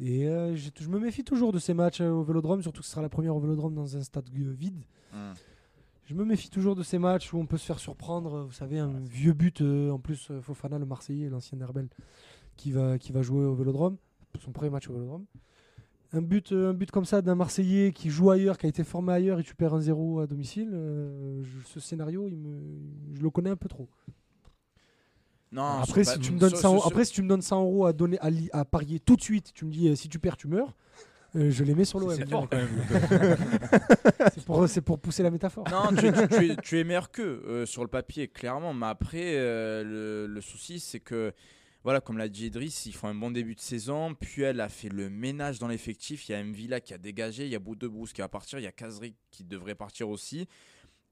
Et 0.00 0.26
euh, 0.26 0.56
je, 0.56 0.70
je 0.80 0.88
me 0.88 0.98
méfie 0.98 1.22
toujours 1.22 1.52
de 1.52 1.58
ces 1.58 1.74
matchs 1.74 2.00
au 2.00 2.22
Vélodrome, 2.22 2.62
surtout 2.62 2.80
que 2.80 2.86
ce 2.86 2.92
sera 2.92 3.02
la 3.02 3.10
première 3.10 3.36
au 3.36 3.40
Vélodrome 3.40 3.74
dans 3.74 3.96
un 3.96 4.02
stade 4.02 4.28
vide. 4.30 4.84
Hmm. 5.12 5.32
Je 6.06 6.14
me 6.14 6.24
méfie 6.24 6.50
toujours 6.50 6.74
de 6.74 6.82
ces 6.82 6.98
matchs 6.98 7.32
où 7.32 7.38
on 7.38 7.46
peut 7.46 7.58
se 7.58 7.66
faire 7.66 7.78
surprendre. 7.78 8.44
Vous 8.44 8.52
savez, 8.52 8.78
un 8.78 8.98
vieux 9.00 9.34
but, 9.34 9.60
euh, 9.60 9.90
en 9.90 9.98
plus 9.98 10.32
Fofana, 10.40 10.78
le 10.78 10.86
Marseillais, 10.86 11.28
l'ancien 11.28 11.60
Herbel, 11.60 11.88
qui 12.56 12.72
va, 12.72 12.98
qui 12.98 13.12
va 13.12 13.22
jouer 13.22 13.44
au 13.44 13.54
Vélodrome, 13.54 13.96
son 14.40 14.52
premier 14.52 14.70
match 14.70 14.88
au 14.88 14.92
Vélodrome. 14.94 15.24
Un 16.14 16.20
but, 16.20 16.52
euh, 16.52 16.70
un 16.70 16.74
but 16.74 16.90
comme 16.90 17.04
ça 17.06 17.22
d'un 17.22 17.34
Marseillais 17.34 17.90
qui 17.92 18.10
joue 18.10 18.30
ailleurs, 18.30 18.58
qui 18.58 18.66
a 18.66 18.68
été 18.68 18.84
formé 18.84 19.12
ailleurs 19.14 19.40
et 19.40 19.42
tu 19.42 19.54
perds 19.54 19.72
un 19.74 19.80
0 19.80 20.20
à 20.20 20.26
domicile, 20.26 20.70
euh, 20.74 21.42
je- 21.42 21.66
ce 21.66 21.80
scénario, 21.80 22.28
il 22.28 22.36
me, 22.36 22.60
je 23.14 23.22
le 23.22 23.30
connais 23.30 23.48
un 23.50 23.56
peu 23.56 23.68
trop. 23.68 23.88
Non, 25.52 25.62
après, 25.82 26.04
si 26.04 26.18
tu 26.18 26.32
me 26.32 26.38
donnes 26.38 26.50
sur- 26.50 26.58
100, 26.58 26.78
sur- 26.78 26.86
après, 26.86 27.04
si 27.04 27.12
tu 27.12 27.22
me 27.22 27.28
donnes 27.28 27.42
100 27.42 27.62
euros 27.62 27.86
à, 27.86 27.92
donner, 27.92 28.18
à, 28.20 28.30
li- 28.30 28.48
à 28.52 28.64
parier 28.64 29.00
tout 29.00 29.16
de 29.16 29.22
suite, 29.22 29.52
tu 29.54 29.64
me 29.66 29.70
dis 29.70 29.88
euh, 29.88 29.94
si 29.94 30.08
tu 30.08 30.18
perds, 30.18 30.36
tu 30.36 30.48
meurs. 30.48 30.74
Euh, 31.34 31.50
je 31.50 31.64
les 31.64 31.74
mets 31.74 31.86
sur 31.86 31.98
l'OM. 31.98 32.10
C'est 32.14 32.28
fort 32.28 32.46
quand 32.50 32.58
même. 32.58 32.68
C'est 34.68 34.80
pour, 34.82 34.98
pousser 34.98 35.22
la 35.22 35.30
métaphore. 35.30 35.64
Non, 35.70 35.88
tu, 35.96 36.12
tu- 36.12 36.28
tu 36.28 36.50
es, 36.52 36.56
tu 36.56 36.78
es 36.78 36.84
meilleur 36.84 37.10
qu'eux 37.10 37.42
euh, 37.46 37.64
sur 37.66 37.82
le 37.82 37.88
papier, 37.88 38.28
clairement. 38.28 38.74
Mais 38.74 38.86
après, 38.86 39.36
euh, 39.36 39.82
le, 39.82 40.26
le 40.26 40.40
souci, 40.42 40.78
c'est 40.78 41.00
que, 41.00 41.32
voilà, 41.84 42.00
comme 42.00 42.16
l'a 42.18 42.28
dit 42.28 42.46
Idriss, 42.46 42.86
ils 42.86 42.94
font 42.94 43.08
un 43.08 43.14
bon 43.14 43.30
début 43.30 43.54
de 43.54 43.60
saison. 43.60 44.14
Puis 44.14 44.42
elle 44.42 44.60
a 44.60 44.68
fait 44.68 44.88
le 44.88 45.10
ménage 45.10 45.58
dans 45.58 45.68
l'effectif. 45.68 46.28
Il 46.28 46.32
y 46.32 46.34
a 46.34 46.42
Mvila 46.42 46.80
qui 46.80 46.94
a 46.94 46.98
dégagé, 46.98 47.44
il 47.44 47.50
y 47.50 47.56
a 47.56 47.58
Boudebrousse 47.58 48.12
qui 48.12 48.20
va 48.20 48.28
partir, 48.28 48.58
il 48.58 48.62
y 48.62 48.66
a 48.68 48.72
Kazri 48.72 49.14
qui 49.30 49.44
devrait 49.44 49.74
partir 49.74 50.08
aussi. 50.08 50.46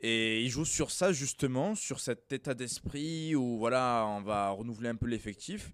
Et 0.01 0.43
ils 0.43 0.49
jouent 0.49 0.65
sur 0.65 0.91
ça, 0.91 1.13
justement, 1.13 1.75
sur 1.75 2.01
cet 2.01 2.33
état 2.33 2.55
d'esprit 2.55 3.35
où, 3.35 3.59
voilà, 3.59 4.07
on 4.09 4.23
va 4.23 4.51
renouveler 4.51 4.89
un 4.89 4.97
peu 4.97 5.07
l'effectif. 5.07 5.73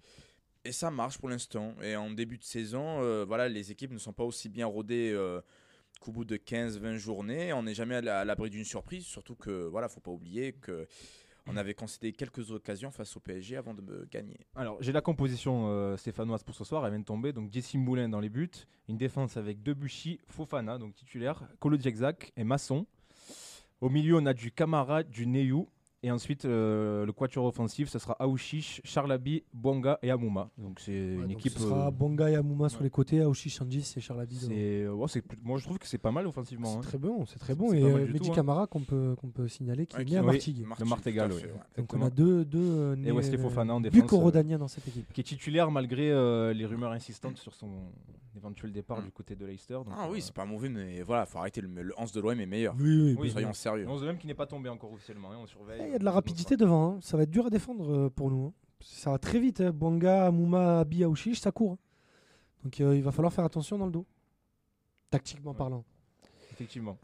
Et 0.65 0.73
ça 0.73 0.91
marche 0.91 1.19
pour 1.19 1.29
l'instant. 1.29 1.77
Et 1.81 1.95
en 1.95 2.11
début 2.11 2.39
de 2.39 2.43
saison, 2.43 3.01
euh, 3.03 3.25
voilà, 3.25 3.49
les 3.49 3.71
équipes 3.71 3.93
ne 3.93 3.99
sont 3.99 4.13
pas 4.13 4.25
aussi 4.25 4.49
bien 4.49 4.67
rodées. 4.67 5.13
euh, 5.15 5.41
qu'au 6.01 6.13
bout 6.13 6.25
de 6.27 6.37
15-20 6.37 6.97
journées, 6.99 7.53
on 7.55 7.63
n'est 7.63 7.73
jamais 7.75 7.95
à 7.95 8.01
la- 8.03 8.21
à 8.21 8.25
l'abri 8.27 8.51
d'une 8.51 8.67
surprise, 8.67 9.07
surtout 9.07 9.35
que 9.35 9.67
voilà, 9.67 9.89
faut 9.89 10.01
pas 10.01 10.11
oublier 10.11 10.53
que 10.53 10.87
on 11.47 11.57
avait 11.57 11.75
concédé 11.75 12.13
quelques 12.13 12.51
occasions 12.51 12.91
face 12.91 13.17
au 13.17 13.21
PSG 13.21 13.57
avant 13.57 13.75
de 13.75 13.81
me 13.81 14.07
gagner. 14.11 14.39
Alors, 14.55 14.77
j'ai 14.81 14.93
la 14.93 15.01
composition 15.01 15.69
euh, 15.69 15.97
stéphanoise 15.97 16.43
pour 16.43 16.55
ce 16.55 16.65
soir, 16.65 16.85
elle 16.85 16.93
vient 16.93 17.01
de 17.01 17.05
tomber. 17.05 17.33
Donc, 17.33 17.53
Jesse 17.53 17.75
Moulin 17.75 18.09
dans 18.09 18.21
les 18.21 18.29
buts, 18.29 18.51
une 18.89 18.97
défense 18.97 19.37
avec 19.37 19.63
Debuchy, 19.63 20.21
Fofana, 20.29 20.79
donc 20.79 20.95
titulaire, 20.95 21.43
Kolo 21.61 21.79
Djekzak 21.79 22.33
et 22.37 22.45
Masson. 22.45 22.87
Au 23.81 23.89
milieu, 23.89 24.17
on 24.17 24.27
a 24.27 24.35
du 24.35 24.51
Camara, 24.51 25.03
du 25.03 25.27
Neyou. 25.27 25.69
Et 26.03 26.11
ensuite, 26.11 26.45
euh, 26.45 27.05
le 27.07 27.13
quatuor 27.13 27.47
offensif, 27.47 27.89
ce 27.89 27.99
sera 27.99 28.15
Aouchiche, 28.21 28.81
Charlabi, 28.85 29.43
Bonga 29.53 29.99
et 30.03 30.11
Amouma. 30.11 30.51
Donc, 30.59 30.79
c'est 30.79 30.93
Ouais, 30.93 31.15
une 31.15 31.21
donc 31.23 31.31
équipe. 31.33 31.53
Ce 31.55 31.61
sera 31.61 31.89
euh, 31.89 31.91
Bonga 31.91 32.31
et 32.31 32.37
Amouma 32.37 32.69
sur 32.69 32.83
les 32.83 32.91
côtés, 32.91 33.23
Aouchi, 33.23 33.49
Shandis 33.51 33.95
et 33.97 34.01
Charlabi. 34.01 34.37
c'est, 34.37 34.53
euh, 34.85 34.93
ouais, 34.93 35.09
c'est 35.09 35.23
plus- 35.23 35.39
moi, 35.43 35.59
je 35.59 35.65
trouve 35.65 35.79
que 35.79 35.87
c'est 35.87 35.99
pas 35.99 36.13
mal 36.13 36.27
offensivement. 36.27 36.67
C'est 36.73 36.79
hein. 36.79 36.81
très 36.83 36.99
bon, 36.99 37.25
c'est 37.27 37.39
très 37.39 37.55
bon. 37.55 37.71
c'est 37.71 37.79
Et 37.81 37.83
euh, 37.85 38.07
Mehdi 38.07 38.31
hein. 38.31 38.35
Camara 38.35 38.67
qu'on 38.67 38.83
peut, 38.83 39.17
qu'on 39.21 39.31
peut 39.31 39.49
signaler 39.49 39.87
qui 39.87 39.97
Ouais, 39.97 40.03
est 40.03 40.05
qui- 40.05 40.13
né 40.13 40.19
à 40.19 40.21
oui. 40.21 40.27
Martigues. 40.27 40.61
Le 40.79 40.85
Martigues, 40.85 41.23
oui. 41.31 41.43
Donc 41.79 41.93
on 41.95 42.03
a 42.03 42.11
deux, 42.11 42.45
deux 42.45 42.93
Et 42.93 42.97
nés- 42.97 43.11
Wesley 43.13 43.39
Fofana 43.39 43.75
en 43.75 43.81
défense, 43.81 44.11
dans 44.59 44.69
cette 44.69 44.87
équipe. 44.87 45.13
Qui 45.13 45.21
est 45.23 45.25
titulaire 45.25 45.71
malgré 45.71 46.11
euh, 46.13 46.53
les 46.53 46.67
rumeurs 46.67 46.93
insistantes 46.93 47.39
sur 47.39 47.55
son 47.55 47.69
éventuel 48.37 48.73
départ 48.73 49.01
Mm. 49.01 49.05
du 49.05 49.11
côté 49.13 49.35
de 49.37 49.45
Leicester. 49.47 49.75
donc, 49.75 49.89
Ah 49.91 50.09
oui, 50.11 50.19
euh, 50.19 50.21
c'est 50.21 50.35
pas 50.35 50.45
mauvais, 50.45 50.69
mais 50.69 51.03
voilà, 51.03 51.27
faut 51.27 51.39
arrêter. 51.39 51.61
Le, 51.61 51.69
le 51.83 51.95
11 51.99 52.13
de 52.13 52.21
l'OM 52.21 52.39
est 52.41 52.47
meilleur. 52.47 52.75
Oui, 52.79 53.03
oui, 53.03 53.17
Oui, 53.19 53.31
Soyons 53.31 53.53
sérieux. 53.53 53.87
11 53.89 54.01
de 54.03 54.07
même 54.07 54.19
qui 54.19 54.27
n'est 54.27 54.35
pas 54.35 54.47
tombé 54.47 54.69
encore 54.69 54.93
officiellement. 54.93 55.31
hein, 55.33 55.39
on 55.41 55.47
surveille. 55.47 55.81
Eh, 55.83 55.87
Il 55.87 55.93
y 55.93 55.95
a 55.95 55.99
de 55.99 56.05
la 56.05 56.13
rapidité 56.13 56.57
devant, 56.57 56.93
hein. 56.97 56.99
ça 57.01 57.17
va 57.17 57.23
être 57.25 57.31
dur 57.31 57.47
à 57.47 57.51
défendre 57.51 57.91
euh, 57.93 58.11
pour 58.11 58.31
nous. 58.31 58.47
hein. 58.47 58.53
Ça 58.81 59.11
va 59.11 59.19
très 59.19 59.41
vite, 59.41 59.61
hein. 59.61 59.73
Bonga, 59.73 60.27
Amouma, 60.27 60.81
Abi, 60.81 61.03
Aouchiche, 61.05 61.41
ça 61.41 61.51
court. 61.53 61.73
hein. 61.73 61.79
Donc 62.65 62.81
euh, 62.81 62.97
il 62.97 63.03
va 63.03 63.13
falloir 63.13 63.33
faire 63.33 63.45
attention 63.45 63.79
dans 63.79 63.87
le 63.87 63.93
dos, 63.93 64.07
tactiquement 65.11 65.53
Ouais. 65.53 65.57
parlant. 65.57 65.85
Effectivement. 66.53 66.99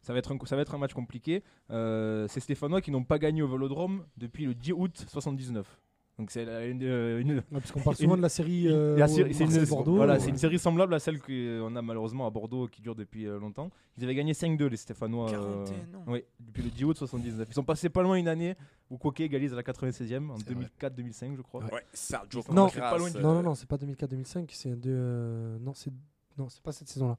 Ça 0.00 0.12
va, 0.12 0.18
être 0.18 0.32
un, 0.32 0.38
ça 0.46 0.56
va 0.56 0.62
être 0.62 0.74
un 0.74 0.78
match 0.78 0.94
compliqué. 0.94 1.42
Euh, 1.70 2.26
c'est 2.28 2.40
Stéphanois 2.40 2.80
qui 2.80 2.90
n'ont 2.90 3.04
pas 3.04 3.18
gagné 3.20 3.40
au 3.42 3.48
Vélodrome 3.48 4.04
depuis 4.16 4.44
le 4.46 4.54
10 4.54 4.72
août 4.72 5.04
79. 5.08 5.80
Donc 6.18 6.30
c'est 6.30 6.42
une, 6.42 6.82
euh, 6.82 7.20
une- 7.20 7.36
Ouais, 7.36 7.42
parce 7.52 7.72
qu'on 7.72 7.80
parle 7.80 7.96
Une- 7.98 8.04
souvent 8.04 8.16
de 8.18 8.22
la 8.22 8.28
série 8.28 8.68
euh, 8.68 8.98
la 8.98 9.08
série- 9.08 9.32
c'est 9.34 9.44
une, 9.44 9.50
voilà, 9.96 10.14
euh, 10.14 10.18
c'est 10.20 10.28
une 10.28 10.36
série 10.36 10.58
semblable 10.58 10.92
à 10.94 10.98
celle 10.98 11.18
qu'on 11.20 11.74
a 11.74 11.82
malheureusement 11.82 12.26
à 12.26 12.30
Bordeaux 12.30 12.68
qui 12.68 12.82
dure 12.82 12.94
depuis 12.94 13.26
euh, 13.26 13.38
longtemps. 13.38 13.70
Ils 13.96 14.04
avaient 14.04 14.14
gagné 14.14 14.34
5-2 14.34 14.66
les 14.68 14.76
Stéphanois. 14.76 15.30
euh, 15.32 15.64
41 15.64 15.98
ans. 15.98 16.04
oui, 16.08 16.22
depuis 16.38 16.62
le 16.62 16.70
10 16.70 16.84
août 16.84 16.96
79. 16.98 17.48
Ils 17.50 17.54
sont 17.54 17.64
passés 17.64 17.88
pas 17.88 18.02
loin 18.02 18.16
une 18.16 18.28
année 18.28 18.54
où 18.90 18.98
Coquet 18.98 19.24
égalise 19.24 19.54
à 19.54 19.56
la 19.56 19.62
96e 19.62 20.30
en 20.30 20.36
C'est 20.36 20.52
vrai. 20.52 20.66
2004-2005 20.80 21.34
je 21.36 21.42
crois. 21.42 21.64
Ouais. 21.64 21.82
Ils 21.94 22.54
Non. 22.54 22.68
pas 22.68 22.98
loin 22.98 23.08
Crass, 23.10 23.14
Non, 23.22 23.30
euh, 23.30 23.34
non, 23.36 23.42
non, 23.42 23.54
c'est 23.54 23.66
pas 23.68 23.76
2004-2005, 23.78 24.50
c'est 24.52 24.78
de. 24.78 24.90
euh, 24.94 25.58
Non, 25.60 25.72
c'est 25.74 25.92
non, 26.38 26.48
c'est 26.50 26.62
pas 26.62 26.72
cette 26.72 26.88
saison-là. 26.88 27.16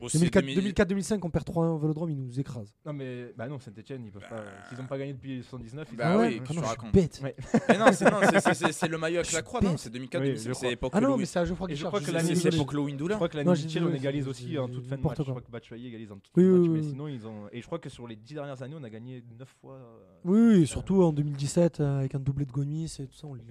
Aussi 0.00 0.18
2004 0.18 0.44
2000 0.44 0.72
2004-2005, 1.02 1.18
on 1.22 1.30
perd 1.30 1.46
3-1 1.46 1.66
au 1.68 1.78
Vélodrome, 1.78 2.10
ils 2.10 2.18
nous 2.18 2.38
écrasent. 2.40 2.74
Non 2.84 2.92
mais 2.92 3.32
bah 3.36 3.48
non 3.48 3.58
Saint-Etienne 3.58 4.04
ils 4.04 4.10
peuvent 4.12 4.22
Bah. 4.30 4.36
pas. 4.36 4.68
S'ils 4.68 4.78
n'ont 4.78 4.86
pas 4.86 4.98
gagné 4.98 5.12
depuis 5.12 5.42
79. 5.42 5.88
ils 5.92 5.96
Bah 5.96 6.12
sont- 6.14 6.20
oui, 6.20 6.40
ah 6.48 6.52
non, 6.54 6.60
racontes 6.62 6.92
bête. 6.92 7.20
Ouais. 7.22 7.34
Mais 7.68 7.78
non, 7.78 7.86
c'est 7.92 8.88
le 8.88 8.98
maillot 8.98 9.16
avec 9.18 9.30
Je 9.30 9.34
la 9.36 9.42
croix, 9.42 9.60
non 9.60 9.70
bête. 9.70 9.78
C'est 9.78 9.90
2004 9.90 10.20
Oui, 10.22 10.28
2005 10.28 10.48
je 10.48 10.52
c'est 10.52 10.58
crois. 10.58 10.70
l'époque 10.70 10.92
Ah 10.94 11.00
non, 11.00 11.16
mais 11.16 11.24
c'est 11.26 11.38
à 11.38 11.44
Geoffroy 11.44 11.70
Et 11.70 11.76
je 11.76 11.84
crois 11.86 12.00
que 12.00 12.06
c'est 12.06 12.34
je- 12.34 12.48
l'époque 12.50 12.72
Louis 12.72 12.96
Je 12.98 13.14
crois 13.14 13.28
que 13.28 13.36
l'année 13.36 13.50
Mitchell 13.50 13.84
on 13.84 13.86
ouais, 13.90 13.96
égalise 13.96 14.28
aussi 14.28 14.58
en 14.58 14.68
toute 14.68 14.86
fin 14.86 14.96
de 14.96 15.02
match. 15.02 15.16
Je 15.18 15.22
crois 15.22 15.40
que 15.40 15.50
Batshuayi 15.50 15.86
égalise 15.88 16.12
en 16.12 16.16
toute 16.18 16.32
fin 16.34 16.40
de 16.42 16.46
match. 16.46 16.60
oui, 16.62 16.68
Mais 16.68 16.80
oui. 16.80 16.88
sinon 16.90 17.08
ils 17.08 17.26
ont. 17.26 17.48
Et 17.52 17.60
je 17.60 17.66
crois 17.66 17.78
que 17.78 17.88
sur 17.88 18.06
les 18.06 18.16
10 18.16 18.34
dernières 18.34 18.62
années 18.62 18.76
on 18.78 18.84
a 18.84 18.90
gagné 18.90 19.22
9 19.38 19.48
fois. 19.60 19.74
euh, 19.74 19.98
Oui, 20.24 20.40
oui, 20.58 20.66
surtout 20.66 21.02
en 21.02 21.12
2017, 21.12 21.80
euh, 21.80 21.98
avec 22.00 22.14
un 22.14 22.18
doublé 22.20 22.44
de 22.44 22.52
Gomis 22.52 22.92
et 22.98 23.06
tout 23.06 23.16
ça, 23.16 23.26
on, 23.26 23.34
les- 23.34 23.42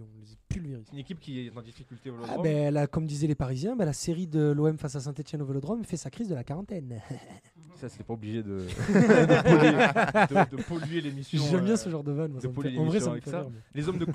pulvérise. 0.47 0.85
C'est 0.87 0.93
une 0.93 0.99
équipe 0.99 1.19
qui 1.19 1.39
est 1.47 1.57
en 1.57 1.61
difficulté 1.61 2.09
au 2.09 2.13
Ah, 2.15 2.21
Vélodrome. 2.21 2.43
ben, 2.43 2.73
là, 2.73 2.87
comme 2.87 3.05
disaient 3.05 3.27
les 3.27 3.35
Parisiens, 3.35 3.75
ben, 3.75 3.85
la 3.85 3.93
série 3.93 4.27
de 4.27 4.51
l'OM 4.51 4.77
face 4.77 4.95
à 4.95 4.99
Saint-Etienne 5.01 5.41
au 5.41 5.45
Vélodrome 5.45 5.83
fait 5.83 5.97
sa 5.97 6.09
crise 6.09 6.31
de 6.35 6.39
la 6.39 6.43
quarantaine. 6.43 7.01
Ça, 7.75 7.89
c'était 7.89 8.05
pas 8.05 8.13
obligé 8.13 8.41
de, 8.41 8.59
de, 8.67 9.43
polluer, 9.43 10.45
de- 10.51 10.55
de 10.57 10.63
polluer 10.63 11.01
l'émission. 11.01 11.43
J'aime 11.51 11.65
bien 11.65 11.73
euh, 11.73 11.77
ce 11.77 11.89
genre 11.89 12.03
de 12.05 12.13
vanne. 12.13 12.37
En 12.37 12.49
vrai, 12.49 12.69
l'émission 12.69 12.99
ça 13.01 13.05
me 13.07 13.11
avec 13.11 13.23
fait 13.25 13.31
ça. 13.31 13.39
rire, 13.41 13.49
mais- 13.51 13.59
Les 13.81 13.89
hommes 13.89 13.97
de 13.97 14.07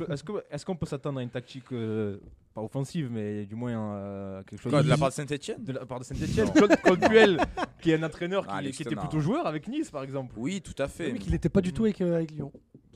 Est-ce 0.51 0.65
qu'on 0.65 0.77
peut 0.77 0.87
s'attendre 0.87 1.19
à 1.19 1.23
une 1.23 1.29
tactique 1.29 1.71
euh, 1.73 2.17
pas 2.55 2.63
offensive, 2.63 3.11
mais 3.13 3.45
du 3.45 3.55
moins 3.57 3.71
euh, 3.97 4.43
quelque 4.45 4.63
chose 4.63 4.73
Quoi, 4.73 4.83
de 4.83 4.89
la 4.89 4.97
part 4.97 5.11
de 5.11 5.15
Saint-Etienne 5.15 5.63
de 5.63 5.73
la 5.73 5.85
part 5.85 5.99
de 5.99 6.05
Saint-Etienne 6.05 6.51
Claude, 6.53 6.75
Claude 6.83 7.01
Puel, 7.01 7.39
qui 7.83 7.91
est 7.91 7.97
un 7.97 8.03
entraîneur 8.03 8.47
qui, 8.47 8.53
Ah, 8.55 8.63
qui 8.63 8.83
était 8.83 8.97
plutôt 8.97 9.21
joueur 9.21 9.47
avec 9.47 9.69
Nice, 9.69 9.91
par 9.91 10.05
exemple. 10.05 10.33
Oui, 10.39 10.63
tout 10.63 10.81
à 10.83 10.89
fait. 10.89 11.13
Oui, 11.13 11.19
qu'il 11.19 11.33
n'était 11.33 11.51
pas 11.51 11.61
du 11.61 11.75
tout 11.75 11.85
avec, 11.85 12.01
euh, 12.01 12.17
avec 12.17 12.31
Lyon. 12.31 12.51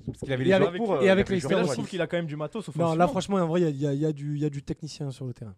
Parce 0.06 0.18
qu'il 0.20 0.32
avait 0.32 0.44
Et 0.44 0.46
les 0.46 0.52
avec- 0.54 0.76
joueurs 0.76 0.98
pour. 0.98 1.02
et 1.02 1.08
euh, 1.10 1.12
avec. 1.12 1.28
Là, 1.28 1.36
je 1.64 1.72
trouve 1.72 1.86
qu'il 1.88 2.00
a 2.00 2.06
quand 2.06 2.16
même 2.16 2.26
du 2.26 2.36
matos 2.36 2.74
Non, 2.74 2.94
là, 2.94 3.06
franchement, 3.06 3.36
en 3.36 3.46
vrai, 3.46 3.60
y 3.60 3.64
y, 3.64 3.84
y 3.84 4.00
il 4.00 4.38
y 4.38 4.44
a 4.46 4.50
du 4.50 4.62
technicien 4.62 5.10
sur 5.10 5.26
le 5.26 5.34
terrain. 5.34 5.54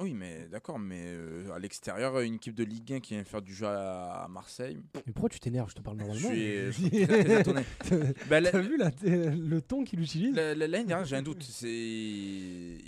Oui, 0.00 0.14
mais 0.14 0.46
d'accord, 0.50 0.78
mais 0.78 1.02
euh, 1.06 1.50
à 1.52 1.58
l'extérieur, 1.58 2.20
une 2.20 2.34
équipe 2.34 2.54
de 2.54 2.62
Ligue 2.62 2.92
1 2.92 3.00
qui 3.00 3.14
vient 3.14 3.24
faire 3.24 3.42
du 3.42 3.52
jeu 3.52 3.66
à, 3.66 4.24
à 4.24 4.28
Marseille, 4.28 4.78
Mais 4.94 5.12
pourquoi 5.12 5.28
tu 5.28 5.40
t'énerves? 5.40 5.70
Je 5.70 5.74
te 5.74 5.80
parle 5.82 5.96
normalement. 5.96 6.30
je 6.30 6.70
suis. 6.70 7.04
Bah, 8.30 8.40
T'as 8.40 8.60
vu 8.60 8.76
là, 8.76 8.90
le 9.02 9.60
ton 9.60 9.82
qu'il 9.82 10.00
utilise? 10.00 10.34
La- 10.36 10.54
la- 10.54 10.68
L'année 10.68 10.84
dernière, 10.84 11.04
j'ai 11.06 11.16
un 11.16 11.22
doute. 11.22 11.42
C'est 11.42 12.78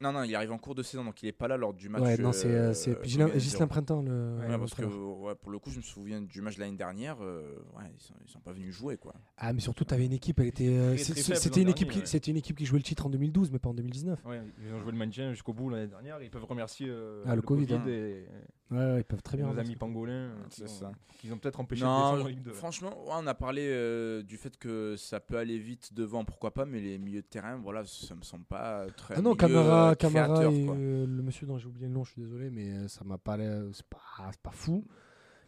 non, 0.00 0.12
non, 0.12 0.22
il 0.24 0.34
arrive 0.34 0.52
en 0.52 0.58
cours 0.58 0.74
de 0.74 0.82
saison, 0.82 1.04
donc 1.04 1.22
il 1.22 1.28
est 1.28 1.32
pas 1.32 1.48
là 1.48 1.56
lors 1.56 1.72
du 1.74 1.88
match. 1.88 2.02
Ouais, 2.02 2.18
non, 2.18 2.32
c'est 2.32 2.48
euh, 2.48 2.72
euh, 2.88 3.38
Gislain. 3.38 3.66
Printemps. 3.66 4.02
Le, 4.02 4.36
Ouais, 4.40 4.58
parce 4.58 4.74
que 4.74 4.82
l'entraîneur. 4.82 5.18
ouais, 5.20 5.34
pour 5.34 5.50
le 5.50 5.58
coup, 5.58 5.70
je 5.70 5.78
me 5.78 5.82
souviens 5.82 6.20
du 6.20 6.40
match 6.42 6.56
de 6.56 6.60
l'année 6.60 6.76
dernière. 6.76 7.16
euh, 7.22 7.54
ouais, 7.76 7.84
ils 7.96 8.00
sont, 8.02 8.14
ils 8.24 8.30
sont 8.30 8.40
pas 8.40 8.52
venus 8.52 8.74
jouer 8.74 8.96
quoi. 8.96 9.14
Ah, 9.38 9.52
mais 9.52 9.60
surtout, 9.60 9.84
t'avais 9.84 10.06
une 10.06 10.12
équipe, 10.12 10.38
elle 10.40 10.46
était. 10.48 10.68
euh, 10.68 10.96
C'était 10.96 11.60
une 11.62 11.68
équipe, 11.68 11.88
dernier, 11.88 12.02
qui, 12.04 12.16
ouais. 12.16 12.20
une 12.30 12.36
équipe 12.36 12.56
qui 12.56 12.66
jouait 12.66 12.78
le 12.78 12.84
titre 12.84 13.06
en 13.06 13.10
2012, 13.10 13.50
mais 13.52 13.58
pas 13.58 13.68
en 13.70 13.74
2019. 13.74 14.24
Ouais, 14.26 14.40
ils 14.64 14.72
ont 14.74 14.80
joué 14.80 14.92
le 14.92 14.98
maintien 14.98 15.30
jusqu'au 15.32 15.52
bout 15.52 15.70
l'année 15.70 15.86
dernière. 15.88 16.22
Ils 16.22 16.30
peuvent 16.30 16.44
remercier 16.44 16.88
euh, 16.90 17.22
Ah, 17.26 17.34
le 17.36 17.42
Covid, 17.42 17.72
hein. 17.74 17.84
et, 17.88 18.26
Ouais, 18.70 18.78
ouais, 18.78 18.98
ils 19.00 19.04
peuvent 19.04 19.22
très 19.22 19.36
et 19.38 19.42
bien. 19.42 19.52
nos 19.52 19.58
amis 19.60 19.76
pangolins 19.76 20.30
qui, 20.50 20.56
C'est 20.62 20.64
ont, 20.64 20.68
ça. 20.68 20.92
qui 21.18 21.30
ont 21.30 21.38
peut-être 21.38 21.60
empêché 21.60 21.84
Non, 21.84 21.88
en 21.90 22.16
Ligue 22.26 22.42
2. 22.42 22.52
franchement, 22.52 22.90
ouais, 23.04 23.12
on 23.14 23.26
a 23.28 23.34
parlé 23.34 23.62
euh, 23.68 24.22
du 24.24 24.36
fait 24.36 24.56
que 24.58 24.96
ça 24.96 25.20
peut 25.20 25.36
aller 25.38 25.58
vite 25.58 25.94
devant, 25.94 26.24
pourquoi 26.24 26.52
pas, 26.52 26.64
mais 26.64 26.80
les 26.80 26.98
milieux 26.98 27.22
de 27.22 27.26
terrain, 27.26 27.56
voilà, 27.62 27.84
ça 27.84 28.14
me 28.16 28.22
semble 28.22 28.44
pas 28.44 28.86
très. 28.96 29.14
Ah 29.16 29.20
non, 29.20 29.36
Camara, 29.36 29.90
euh, 29.90 29.94
Camara 29.94 30.44
et 30.46 30.66
euh, 30.68 31.06
le 31.06 31.22
monsieur 31.22 31.46
dont 31.46 31.58
j'ai 31.58 31.66
oublié 31.68 31.86
le 31.86 31.92
nom, 31.94 32.02
je 32.02 32.10
suis 32.12 32.22
désolé, 32.22 32.50
mais 32.50 32.70
euh, 32.72 32.88
ça 32.88 33.04
m'a 33.04 33.18
pas 33.18 33.36
l'air. 33.36 33.62
C'est 33.72 33.86
pas, 33.86 33.98
c'est 34.32 34.40
pas 34.42 34.50
fou. 34.50 34.84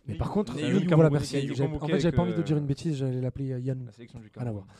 Mais 0.09 0.14
par 0.14 0.30
contre, 0.30 0.52
voilà, 0.54 0.80
Camerounais 0.86 1.11
merci. 1.11 1.50
En 1.61 1.86
fait, 1.86 2.00
j'avais 2.00 2.16
pas 2.16 2.22
envie 2.22 2.34
de 2.34 2.42
dire 2.42 2.56
euh, 2.56 2.61
une 2.61 2.66
bêtise, 2.66 2.96
j'allais 2.96 3.20
l'appeler 3.20 3.52
euh, 3.52 3.61
Yannou. 3.61 3.84
La 3.84 3.92
sélection 3.92 4.18
du 4.18 4.24
Rien 4.26 4.32
à 4.34 4.44
Cameroun. 4.46 4.64
voir. 4.64 4.76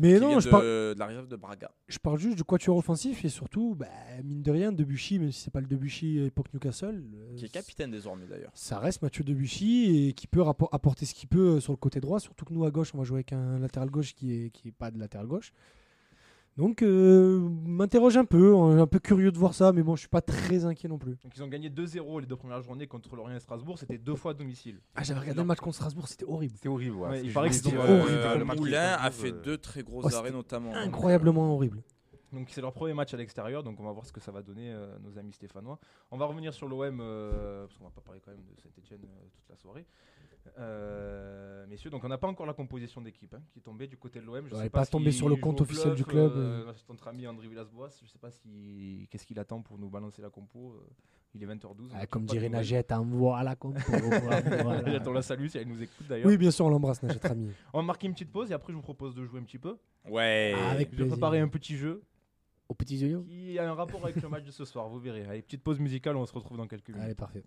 Mais 0.00 0.18
non, 0.18 0.40
je 0.40 0.48
parle, 0.48 0.64
de 0.64 0.94
la 0.98 1.06
réserve 1.06 1.28
de 1.28 1.36
Braga. 1.36 1.70
je 1.86 1.98
parle 1.98 2.18
juste 2.18 2.36
du 2.36 2.44
quatuor 2.44 2.76
offensif 2.76 3.24
et 3.24 3.28
surtout, 3.28 3.74
bah, 3.74 3.86
mine 4.24 4.42
de 4.42 4.50
rien, 4.50 4.72
Debuchy, 4.72 5.18
même 5.18 5.32
si 5.32 5.42
c'est 5.42 5.50
pas 5.52 5.60
le 5.60 5.66
Debuchy 5.66 6.18
époque 6.24 6.46
Newcastle, 6.54 7.02
euh, 7.14 7.36
Qui 7.36 7.44
est 7.44 7.48
capitaine 7.48 7.90
désormais 7.90 8.26
d'ailleurs. 8.26 8.50
ça 8.54 8.78
reste 8.78 9.02
Mathieu 9.02 9.24
Debuchy 9.24 10.08
et 10.08 10.12
qui 10.12 10.26
peut 10.26 10.42
apporter 10.72 11.06
ce 11.06 11.14
qu'il 11.14 11.28
peut 11.28 11.56
euh, 11.56 11.60
sur 11.60 11.72
le 11.72 11.76
côté 11.76 12.00
droit, 12.00 12.20
surtout 12.20 12.44
que 12.44 12.52
nous 12.54 12.64
à 12.64 12.70
gauche, 12.70 12.92
on 12.94 12.98
va 12.98 13.04
jouer 13.04 13.18
avec 13.18 13.32
un 13.32 13.58
latéral 13.58 13.90
gauche 13.90 14.14
qui 14.14 14.32
est, 14.32 14.50
qui 14.50 14.68
est 14.68 14.72
pas 14.72 14.90
de 14.90 14.98
latéral 14.98 15.26
gauche. 15.26 15.52
Donc, 16.60 16.82
euh, 16.82 17.40
m'interroge 17.64 18.18
un 18.18 18.26
peu, 18.26 18.54
un 18.54 18.86
peu 18.86 18.98
curieux 18.98 19.32
de 19.32 19.38
voir 19.38 19.54
ça, 19.54 19.72
mais 19.72 19.82
bon, 19.82 19.96
je 19.96 20.00
suis 20.00 20.10
pas 20.10 20.20
très 20.20 20.66
inquiet 20.66 20.88
non 20.88 20.98
plus. 20.98 21.16
Donc 21.22 21.32
ils 21.34 21.42
ont 21.42 21.48
gagné 21.48 21.70
2-0 21.70 22.20
les 22.20 22.26
deux 22.26 22.36
premières 22.36 22.60
journées 22.60 22.86
contre 22.86 23.16
Lorient 23.16 23.34
et 23.34 23.40
Strasbourg. 23.40 23.78
C'était 23.78 23.96
deux 23.96 24.14
fois 24.14 24.32
à 24.32 24.34
domicile. 24.34 24.78
Ah, 24.94 25.02
j'avais 25.02 25.20
regardé 25.20 25.40
le 25.40 25.46
match 25.46 25.60
contre 25.60 25.76
Strasbourg, 25.76 26.06
c'était 26.06 26.26
horrible. 26.26 26.52
C'était 26.56 26.68
horrible. 26.68 26.96
Ouais. 26.96 27.22
Il 27.24 27.32
paraît 27.32 27.48
que 27.48 27.54
c'était 27.54 27.74
euh, 27.74 28.02
horrible. 28.02 28.44
le 28.44 28.54
de 28.54 28.58
Moulin 28.60 28.92
a 29.00 29.10
fait 29.10 29.32
euh, 29.32 29.40
deux 29.42 29.56
très 29.56 29.82
gros 29.82 30.02
Oh, 30.04 30.14
arrêts 30.14 30.32
notamment. 30.32 30.74
Incroyablement 30.74 31.54
horrible. 31.54 31.82
Donc 32.32 32.48
c'est 32.50 32.60
leur 32.60 32.72
premier 32.72 32.94
match 32.94 33.12
à 33.14 33.16
l'extérieur, 33.16 33.62
donc 33.62 33.78
on 33.80 33.84
va 33.84 33.92
voir 33.92 34.06
ce 34.06 34.12
que 34.12 34.20
ça 34.20 34.30
va 34.32 34.42
donner 34.42 34.70
euh, 34.72 34.96
nos 35.00 35.18
amis 35.18 35.32
stéphanois. 35.32 35.78
On 36.10 36.16
va 36.16 36.26
revenir 36.26 36.52
sur 36.54 36.68
l'OM, 36.68 37.00
euh, 37.00 37.66
parce 37.66 37.76
qu'on 37.78 37.84
va 37.84 37.90
pas 37.90 38.00
parler 38.00 38.20
quand 38.24 38.30
même 38.30 38.44
de 38.44 38.60
Saint-Etienne 38.60 39.00
toute 39.34 39.48
la 39.48 39.56
soirée. 39.56 39.84
Euh, 40.58 41.66
messieurs, 41.66 41.90
donc 41.90 42.02
on 42.04 42.08
n'a 42.08 42.18
pas 42.18 42.26
encore 42.28 42.46
la 42.46 42.54
composition 42.54 43.00
d'équipe 43.00 43.34
hein, 43.34 43.42
qui 43.52 43.58
est 43.58 43.62
tombée 43.62 43.86
du 43.86 43.96
côté 43.96 44.20
de 44.20 44.24
l'OM. 44.26 44.46
Je 44.48 44.54
Ouais, 44.54 44.62
sais 44.62 44.70
pas 44.70 44.84
s'il 44.84 44.92
tombé 44.92 45.10
sur 45.12 45.28
le 45.28 45.36
compte 45.36 45.60
officiel 45.60 45.88
bluff, 45.88 45.96
du 45.98 46.04
club, 46.04 46.32
euh, 46.34 46.72
notre 46.88 47.08
ami 47.08 47.26
André 47.26 47.46
Villas-Boas, 47.48 47.90
je 48.02 48.06
sais 48.08 48.18
pas 48.18 48.30
si 48.30 49.06
qu'est-ce 49.10 49.26
qu'il 49.26 49.38
attend 49.38 49.60
pour 49.62 49.78
nous 49.78 49.88
balancer 49.90 50.22
la 50.22 50.30
compo. 50.30 50.72
euh, 50.72 50.86
il 51.34 51.42
est 51.42 51.46
20h12. 51.46 51.90
on 51.92 51.94
Ah, 51.94 52.06
comme 52.06 52.26
pas 52.26 52.32
dirait. 52.32 52.48
Najette, 52.48 52.90
envoie 52.90 53.42
la 53.42 53.54
compo. 53.54 53.80
voilà. 53.88 55.00
On 55.06 55.12
la 55.12 55.22
salue 55.22 55.46
si 55.46 55.58
elle 55.58 55.68
nous 55.68 55.80
écoute 55.82 56.06
d'ailleurs. 56.08 56.26
Oui, 56.26 56.36
bien 56.36 56.50
sûr, 56.50 56.64
on 56.66 56.70
l'embrasse, 56.70 57.02
Najette 57.02 57.22
Rami. 57.24 57.50
On 57.72 57.78
va 57.80 57.84
marquer 57.84 58.06
une 58.08 58.14
petite 58.14 58.32
pause 58.32 58.50
et 58.50 58.54
après 58.54 58.72
je 58.72 58.76
vous 58.76 58.82
propose 58.82 59.14
de 59.14 59.24
jouer 59.24 59.40
un 59.40 59.44
petit 59.44 59.58
peu. 59.58 59.76
Ouais. 60.08 60.54
Ah, 60.56 60.70
avec 60.70 60.88
Je 60.92 61.02
vais 61.04 61.08
préparer 61.08 61.38
un 61.38 61.48
petit 61.48 61.76
jeu 61.76 62.02
Au 62.70 62.74
petit 62.74 62.98
qui 62.98 63.58
a 63.58 63.68
un 63.68 63.74
rapport 63.74 64.00
avec 64.04 64.22
le 64.22 64.28
match 64.28 64.44
de 64.44 64.52
ce 64.52 64.64
soir, 64.64 64.88
vous 64.88 65.00
verrez. 65.00 65.24
Allez, 65.24 65.42
petite 65.42 65.60
pause 65.60 65.80
musicale, 65.80 66.14
on 66.14 66.24
se 66.24 66.32
retrouve 66.32 66.56
dans 66.56 66.68
quelques 66.68 66.90
minutes. 66.90 67.02
Allez, 67.02 67.14
parfait. 67.16 67.42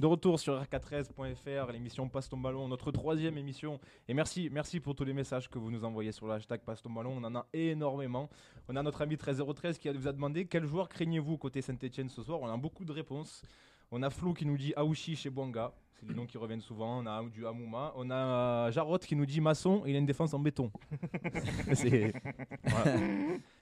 De 0.00 0.06
retour 0.06 0.40
sur 0.40 0.60
rk13.fr, 0.60 1.70
l'émission 1.70 2.08
Passe 2.08 2.28
ton 2.28 2.38
ballon, 2.38 2.66
notre 2.66 2.90
troisième 2.90 3.38
émission. 3.38 3.78
Et 4.08 4.14
merci, 4.14 4.48
merci 4.50 4.80
pour 4.80 4.96
tous 4.96 5.04
les 5.04 5.12
messages 5.12 5.48
que 5.48 5.60
vous 5.60 5.70
nous 5.70 5.84
envoyez 5.84 6.10
sur 6.10 6.26
le 6.26 6.32
hashtag 6.32 6.62
Passe 6.62 6.82
ton 6.82 6.90
ballon. 6.90 7.12
On 7.16 7.22
en 7.22 7.36
a 7.36 7.46
énormément. 7.52 8.28
On 8.66 8.74
a 8.74 8.82
notre 8.82 9.02
ami 9.02 9.16
13013 9.16 9.78
qui 9.78 9.88
vous 9.90 10.08
a 10.08 10.12
demandé 10.12 10.46
quel 10.46 10.66
joueur 10.66 10.88
craignez-vous 10.88 11.38
côté 11.38 11.62
Saint-Etienne 11.62 12.08
ce 12.08 12.24
soir. 12.24 12.40
On 12.42 12.48
a 12.48 12.56
beaucoup 12.56 12.84
de 12.84 12.90
réponses. 12.90 13.42
On 13.92 14.02
a 14.02 14.10
Flou 14.10 14.34
qui 14.34 14.44
nous 14.44 14.56
dit 14.58 14.72
Aouchi 14.74 15.14
chez 15.14 15.30
Bouanga. 15.30 15.72
C'est 16.00 16.06
des 16.08 16.14
noms 16.14 16.24
qui 16.26 16.38
reviennent 16.38 16.62
souvent. 16.62 17.02
On 17.02 17.06
a 17.06 17.22
du 17.28 17.46
Amouma. 17.46 17.92
On 17.94 18.10
a 18.10 18.70
Jarrot 18.70 18.98
qui 18.98 19.14
nous 19.14 19.26
dit 19.26 19.40
Masson. 19.40 19.82
Il 19.86 19.94
a 19.94 19.98
une 19.98 20.06
défense 20.06 20.32
en 20.32 20.38
béton. 20.38 20.70
C'est 21.74 22.12
voilà. 22.64 22.96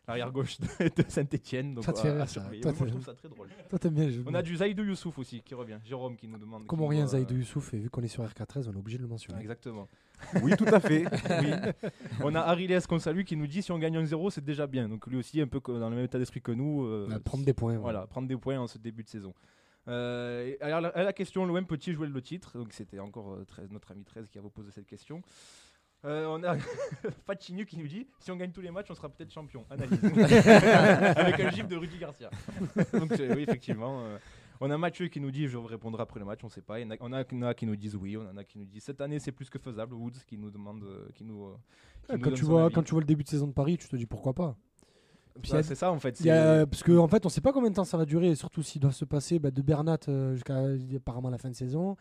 l'arrière 0.07 0.31
gauche 0.33 0.59
de, 0.61 0.67
Saint-Etienne. 1.09 1.77
Ça 1.83 1.93
te 1.93 1.99
fait 1.99 2.13
rire, 2.13 2.29
ça. 2.29 2.41
Toi, 2.63 2.73
Moi, 2.73 2.87
je 2.87 2.93
trouve 2.93 3.05
ça 3.05 3.15
très 3.15 3.29
drôle. 3.29 3.49
Toi, 3.69 3.79
t'aimes 3.79 3.95
bien 3.95 4.05
les 4.05 4.13
jeux 4.13 4.23
de 4.23 4.29
On 4.29 4.31
mots. 4.31 4.37
a 4.39 4.43
du 4.43 4.57
Zaïdou 4.57 4.85
Youssouf 4.85 5.19
aussi 5.19 5.41
qui 5.43 5.55
revient. 5.55 5.79
Jérôme 5.85 6.17
qui 6.17 6.29
nous 6.29 6.39
demande. 6.39 6.67
Comment 6.67 6.85
qui 6.89 6.91
rien, 6.95 7.03
nous, 7.05 7.09
euh, 7.09 7.13
Zaïdou 7.13 7.35
Youssouf, 7.37 7.75
et 7.75 7.79
vu 7.79 7.91
qu'on 7.91 8.03
est 8.03 8.09
sur 8.09 8.25
RK13, 8.25 8.69
on 8.69 8.73
est 8.73 8.77
obligé 8.79 8.99
de 8.99 9.03
le 9.03 9.09
mentionner. 9.09 9.41
Exactement. 9.41 9.89
Oui, 10.43 10.53
tout 10.57 10.65
à 10.67 10.81
fait. 10.81 11.05
Oui. 11.41 11.51
On 12.25 12.35
a 12.35 12.41
Ariles 12.41 12.81
qu'on 12.89 12.99
salue 12.99 13.23
qui 13.23 13.37
nous 13.37 13.47
dit 13.47 13.63
si 13.63 13.71
on 13.73 13.79
gagne 13.79 13.99
1-0, 13.99 14.31
c'est 14.31 14.45
déjà 14.45 14.67
bien. 14.67 14.89
Donc 14.89 15.07
lui 15.07 15.17
aussi, 15.17 15.41
un 15.41 15.47
peu 15.47 15.61
co- 15.61 15.79
dans 15.79 15.89
le 15.91 15.97
même 15.97 16.05
état 16.05 16.19
d'esprit 16.19 16.41
que 16.41 16.53
nous. 16.53 16.85
euh, 16.85 17.07
va 17.09 17.19
prendre 17.21 17.45
des 17.45 17.53
points. 17.53 17.77
voilà, 17.79 18.07
prendre 18.07 18.27
des 18.29 18.37
points 18.37 18.59
en 18.59 18.67
ce 18.67 18.79
début 18.79 19.03
de 19.03 19.09
saison. 19.09 19.33
Euh, 19.89 20.55
alors, 20.61 20.81
la, 20.81 20.91
la 21.03 21.13
question, 21.13 21.45
l'OM 21.47 21.67
peut-il 21.67 21.95
jouer 21.95 22.07
le 22.09 22.23
titre? 22.23 22.57
Donc 22.59 22.73
c'était 22.73 22.99
encore 22.99 23.33
euh, 23.33 23.45
13 23.47 23.71
notre 23.73 23.91
ami 23.93 24.05
13 24.05 24.29
qui 24.29 24.39
a 24.39 24.43
posé 24.43 24.71
cette 24.71 24.87
question. 24.87 25.23
Euh, 26.05 26.27
on 26.27 26.45
a 26.45 26.57
Fatchinu 27.27 27.67
qui 27.67 27.77
nous 27.77 27.89
dit 27.89 28.07
si 28.21 28.31
on 28.31 28.37
gagne 28.37 28.53
tous 28.53 28.61
les 28.61 28.71
matchs, 28.71 28.87
on 28.91 28.95
sera 28.95 29.09
peut-être 29.09 29.33
champion. 29.33 29.65
Analyse. 29.71 29.99
Avec 31.17 31.41
un 31.41 31.51
gif 31.51 31.67
de 31.67 31.77
Rudy 31.77 31.99
Garcia. 31.99 32.31
Donc 32.93 33.11
oui, 33.19 33.43
effectivement. 33.43 34.03
euh, 34.05 34.19
on 34.61 34.71
a 34.71 34.79
Mathieu 34.79 35.07
qui 35.09 35.21
nous 35.21 35.31
dit 35.31 35.49
je 35.49 35.57
répondrai 35.57 36.03
après 36.03 36.21
le 36.21 36.27
match, 36.27 36.41
on 36.45 36.49
sait 36.49 36.63
pas. 36.63 36.79
Il 36.79 36.83
y 36.83 36.87
en 36.87 36.91
a- 36.93 37.25
On 37.33 37.43
a, 37.43 37.55
qui 37.55 37.67
nous 37.67 37.77
disent 37.77 37.97
oui, 37.97 38.17
on 38.17 38.29
en 38.29 38.37
a 38.37 38.45
qui 38.45 38.59
nous 38.59 38.65
disent 38.67 38.85
cette 38.85 39.01
année 39.01 39.19
c'est 39.19 39.33
plus 39.33 39.49
que 39.51 39.59
faisable. 39.59 39.95
Woods 39.95 40.13
qui 40.27 40.37
nous 40.39 40.51
demande, 40.51 40.85
euh, 40.85 41.09
qui 41.15 41.25
nous, 41.25 41.47
euh, 41.47 41.57
qui 42.07 42.13
nous 42.13 42.19
Quand 42.19 42.31
donne 42.31 42.39
tu, 42.39 42.45
vois, 42.45 42.65
avis. 42.67 42.75
quand 42.75 42.83
tu 42.83 42.93
vois 42.93 43.01
le 43.01 43.07
début 43.07 43.25
de 43.25 43.29
saison 43.29 43.47
de 43.49 43.53
Paris, 43.53 43.77
tu 43.79 43.89
te 43.89 43.97
dis 43.97 44.07
pourquoi 44.07 44.35
pas? 44.35 44.57
Bah, 45.51 45.63
c'est 45.63 45.75
ça 45.75 45.91
en 45.93 45.99
fait. 45.99 46.21
Y 46.21 46.31
a- 46.31 46.67
parce 46.67 46.83
qu'en 46.83 46.99
en 46.99 47.09
fait, 47.09 47.25
on 47.27 47.29
sait 47.29 47.41
pas 47.41 47.53
combien 47.53 47.71
de 47.71 47.75
temps 47.77 47.85
ça 47.85 47.97
va 47.97 48.05
durer, 48.05 48.29
et 48.31 48.35
surtout 48.35 48.63
s'il 48.63 48.81
doit 48.81 48.93
se 48.93 49.05
passer 49.05 49.39
bah, 49.39 49.51
de 49.51 49.63
Bernat 49.63 49.99
euh, 50.09 50.35
jusqu'à 50.35 50.59
apparemment 50.97 51.31
la 51.31 51.39
fin 51.39 51.49
de 51.51 51.55
saison. 51.55 51.97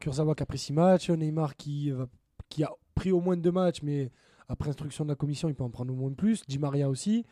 Kurzawa 0.00 0.34
qui 0.34 0.42
a 0.42 0.46
pris 0.46 0.58
6 0.58 0.72
matchs, 0.72 1.10
Neymar 1.10 1.56
qui, 1.56 1.90
va- 1.90 2.06
qui 2.48 2.64
a 2.64 2.70
pris 2.94 3.12
au 3.12 3.20
moins 3.20 3.36
2 3.36 3.52
matchs, 3.52 3.82
mais 3.82 4.10
après 4.48 4.68
instruction 4.70 5.04
de 5.04 5.10
la 5.10 5.14
commission, 5.16 5.48
il 5.48 5.54
peut 5.54 5.64
en 5.64 5.70
prendre 5.70 5.92
au 5.92 5.96
moins 5.96 6.12
plus. 6.12 6.42
Di 6.46 6.58
Maria 6.58 6.88
aussi. 6.88 7.24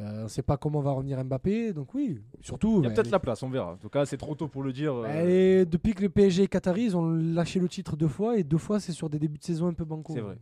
Euh, 0.00 0.20
on 0.20 0.22
ne 0.24 0.28
sait 0.28 0.42
pas 0.42 0.56
comment 0.56 0.80
va 0.80 0.90
revenir 0.90 1.22
Mbappé, 1.24 1.72
donc 1.72 1.94
oui, 1.94 2.20
surtout. 2.40 2.78
Il 2.80 2.84
y 2.84 2.86
a 2.88 2.90
peut-être 2.90 3.06
les- 3.06 3.12
la 3.12 3.20
place, 3.20 3.40
on 3.44 3.48
verra. 3.48 3.74
En 3.74 3.76
tout 3.76 3.88
cas, 3.88 4.04
c'est 4.04 4.16
trop 4.16 4.34
tôt 4.34 4.48
pour 4.48 4.64
le 4.64 4.72
dire. 4.72 4.92
euh, 4.92 5.02
bah, 5.02 5.24
les- 5.24 5.64
depuis 5.66 5.94
que 5.94 6.00
les 6.00 6.08
PSG 6.08 6.42
et 6.42 6.48
Qataris 6.48 6.86
ils 6.86 6.96
ont 6.96 7.08
lâché 7.08 7.60
le 7.60 7.68
titre 7.68 7.96
deux 7.96 8.08
fois, 8.08 8.36
et 8.36 8.42
deux 8.42 8.58
fois 8.58 8.80
c'est 8.80 8.90
sur 8.90 9.08
des 9.08 9.20
débuts 9.20 9.38
de 9.38 9.44
saison 9.44 9.68
un 9.68 9.72
peu 9.72 9.84
banco. 9.84 10.12
C'est 10.12 10.20
vrai. 10.20 10.36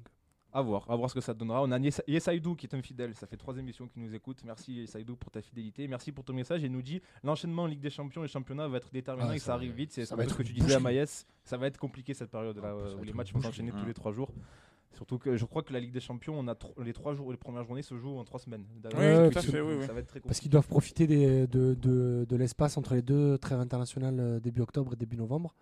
À 0.54 0.60
voir, 0.60 0.84
à 0.90 0.96
voir 0.96 1.08
ce 1.08 1.14
que 1.14 1.20
ça 1.22 1.32
donnera. 1.32 1.62
On 1.62 1.70
a 1.72 1.78
Yes- 1.78 2.02
Yesaïdou 2.06 2.54
qui 2.54 2.66
est 2.66 2.74
un 2.74 2.82
fidèle, 2.82 3.14
ça 3.14 3.26
fait 3.26 3.38
trois 3.38 3.56
émissions 3.56 3.88
qu'il 3.88 4.02
nous 4.02 4.14
écoute. 4.14 4.42
Merci 4.44 4.72
Yesaïdou 4.74 5.16
pour 5.16 5.30
ta 5.30 5.40
fidélité, 5.40 5.88
merci 5.88 6.12
pour 6.12 6.24
ton 6.24 6.34
message. 6.34 6.62
Et 6.62 6.66
il 6.66 6.72
nous 6.72 6.82
dit 6.82 7.00
l'enchaînement 7.24 7.62
en 7.62 7.66
Ligue 7.66 7.80
des 7.80 7.88
Champions 7.90 8.22
et 8.22 8.28
championnat 8.28 8.68
va 8.68 8.76
être 8.76 8.90
déterminant 8.92 9.28
Ah, 9.30 9.36
et 9.36 9.38
ça 9.38 9.54
arrive 9.54 9.72
vite. 9.72 9.92
C'est 9.92 10.04
ça 10.04 10.14
va 10.14 10.28
ce 10.28 10.34
que 10.34 10.42
tu 10.42 10.52
disais 10.52 10.74
à. 10.74 10.80
Maïs. 10.80 11.26
Ça 11.44 11.56
va 11.56 11.66
être 11.68 11.78
compliqué 11.78 12.12
cette 12.12 12.30
période-là 12.30 12.74
Ah, 12.78 13.00
où 13.00 13.02
les 13.02 13.14
matchs 13.14 13.32
vont 13.32 13.40
s'enchaîner 13.40 13.70
tous 13.72 13.86
les 13.86 13.94
trois 13.94 14.12
jours. 14.12 14.30
Surtout 14.94 15.18
que 15.18 15.38
je 15.38 15.44
crois 15.46 15.62
que 15.62 15.72
la 15.72 15.80
Ligue 15.80 15.90
des 15.92 16.00
Champions, 16.00 16.38
on 16.38 16.46
a 16.48 16.54
les 16.84 16.92
trois 16.92 17.14
jours, 17.14 17.30
les 17.30 17.38
premières 17.38 17.64
journées 17.64 17.80
se 17.80 17.96
jouent 17.96 18.18
en 18.18 18.24
trois 18.24 18.38
semaines. 18.38 18.66
Oui, 18.74 18.80
tout 18.82 18.88
à 18.88 19.30
parce 19.30 19.46
fait, 19.46 19.52
que- 19.52 19.60
oui, 19.62 19.74
oui. 19.80 19.86
Ça 19.86 19.94
va 19.94 20.00
être 20.00 20.06
très 20.06 20.20
Parce 20.20 20.38
qu'ils 20.38 20.50
doivent 20.50 20.68
profiter 20.68 21.06
des- 21.06 21.46
de, 21.46 21.72
de- 21.80 22.26
de 22.28 22.36
l'espace 22.36 22.76
entre 22.76 22.94
les 22.94 23.00
deux 23.00 23.38
trêves 23.38 23.58
internationales 23.58 24.20
euh, 24.20 24.38
début 24.38 24.60
octobre 24.60 24.92
et 24.92 24.96
début 24.96 25.16
novembre. 25.16 25.54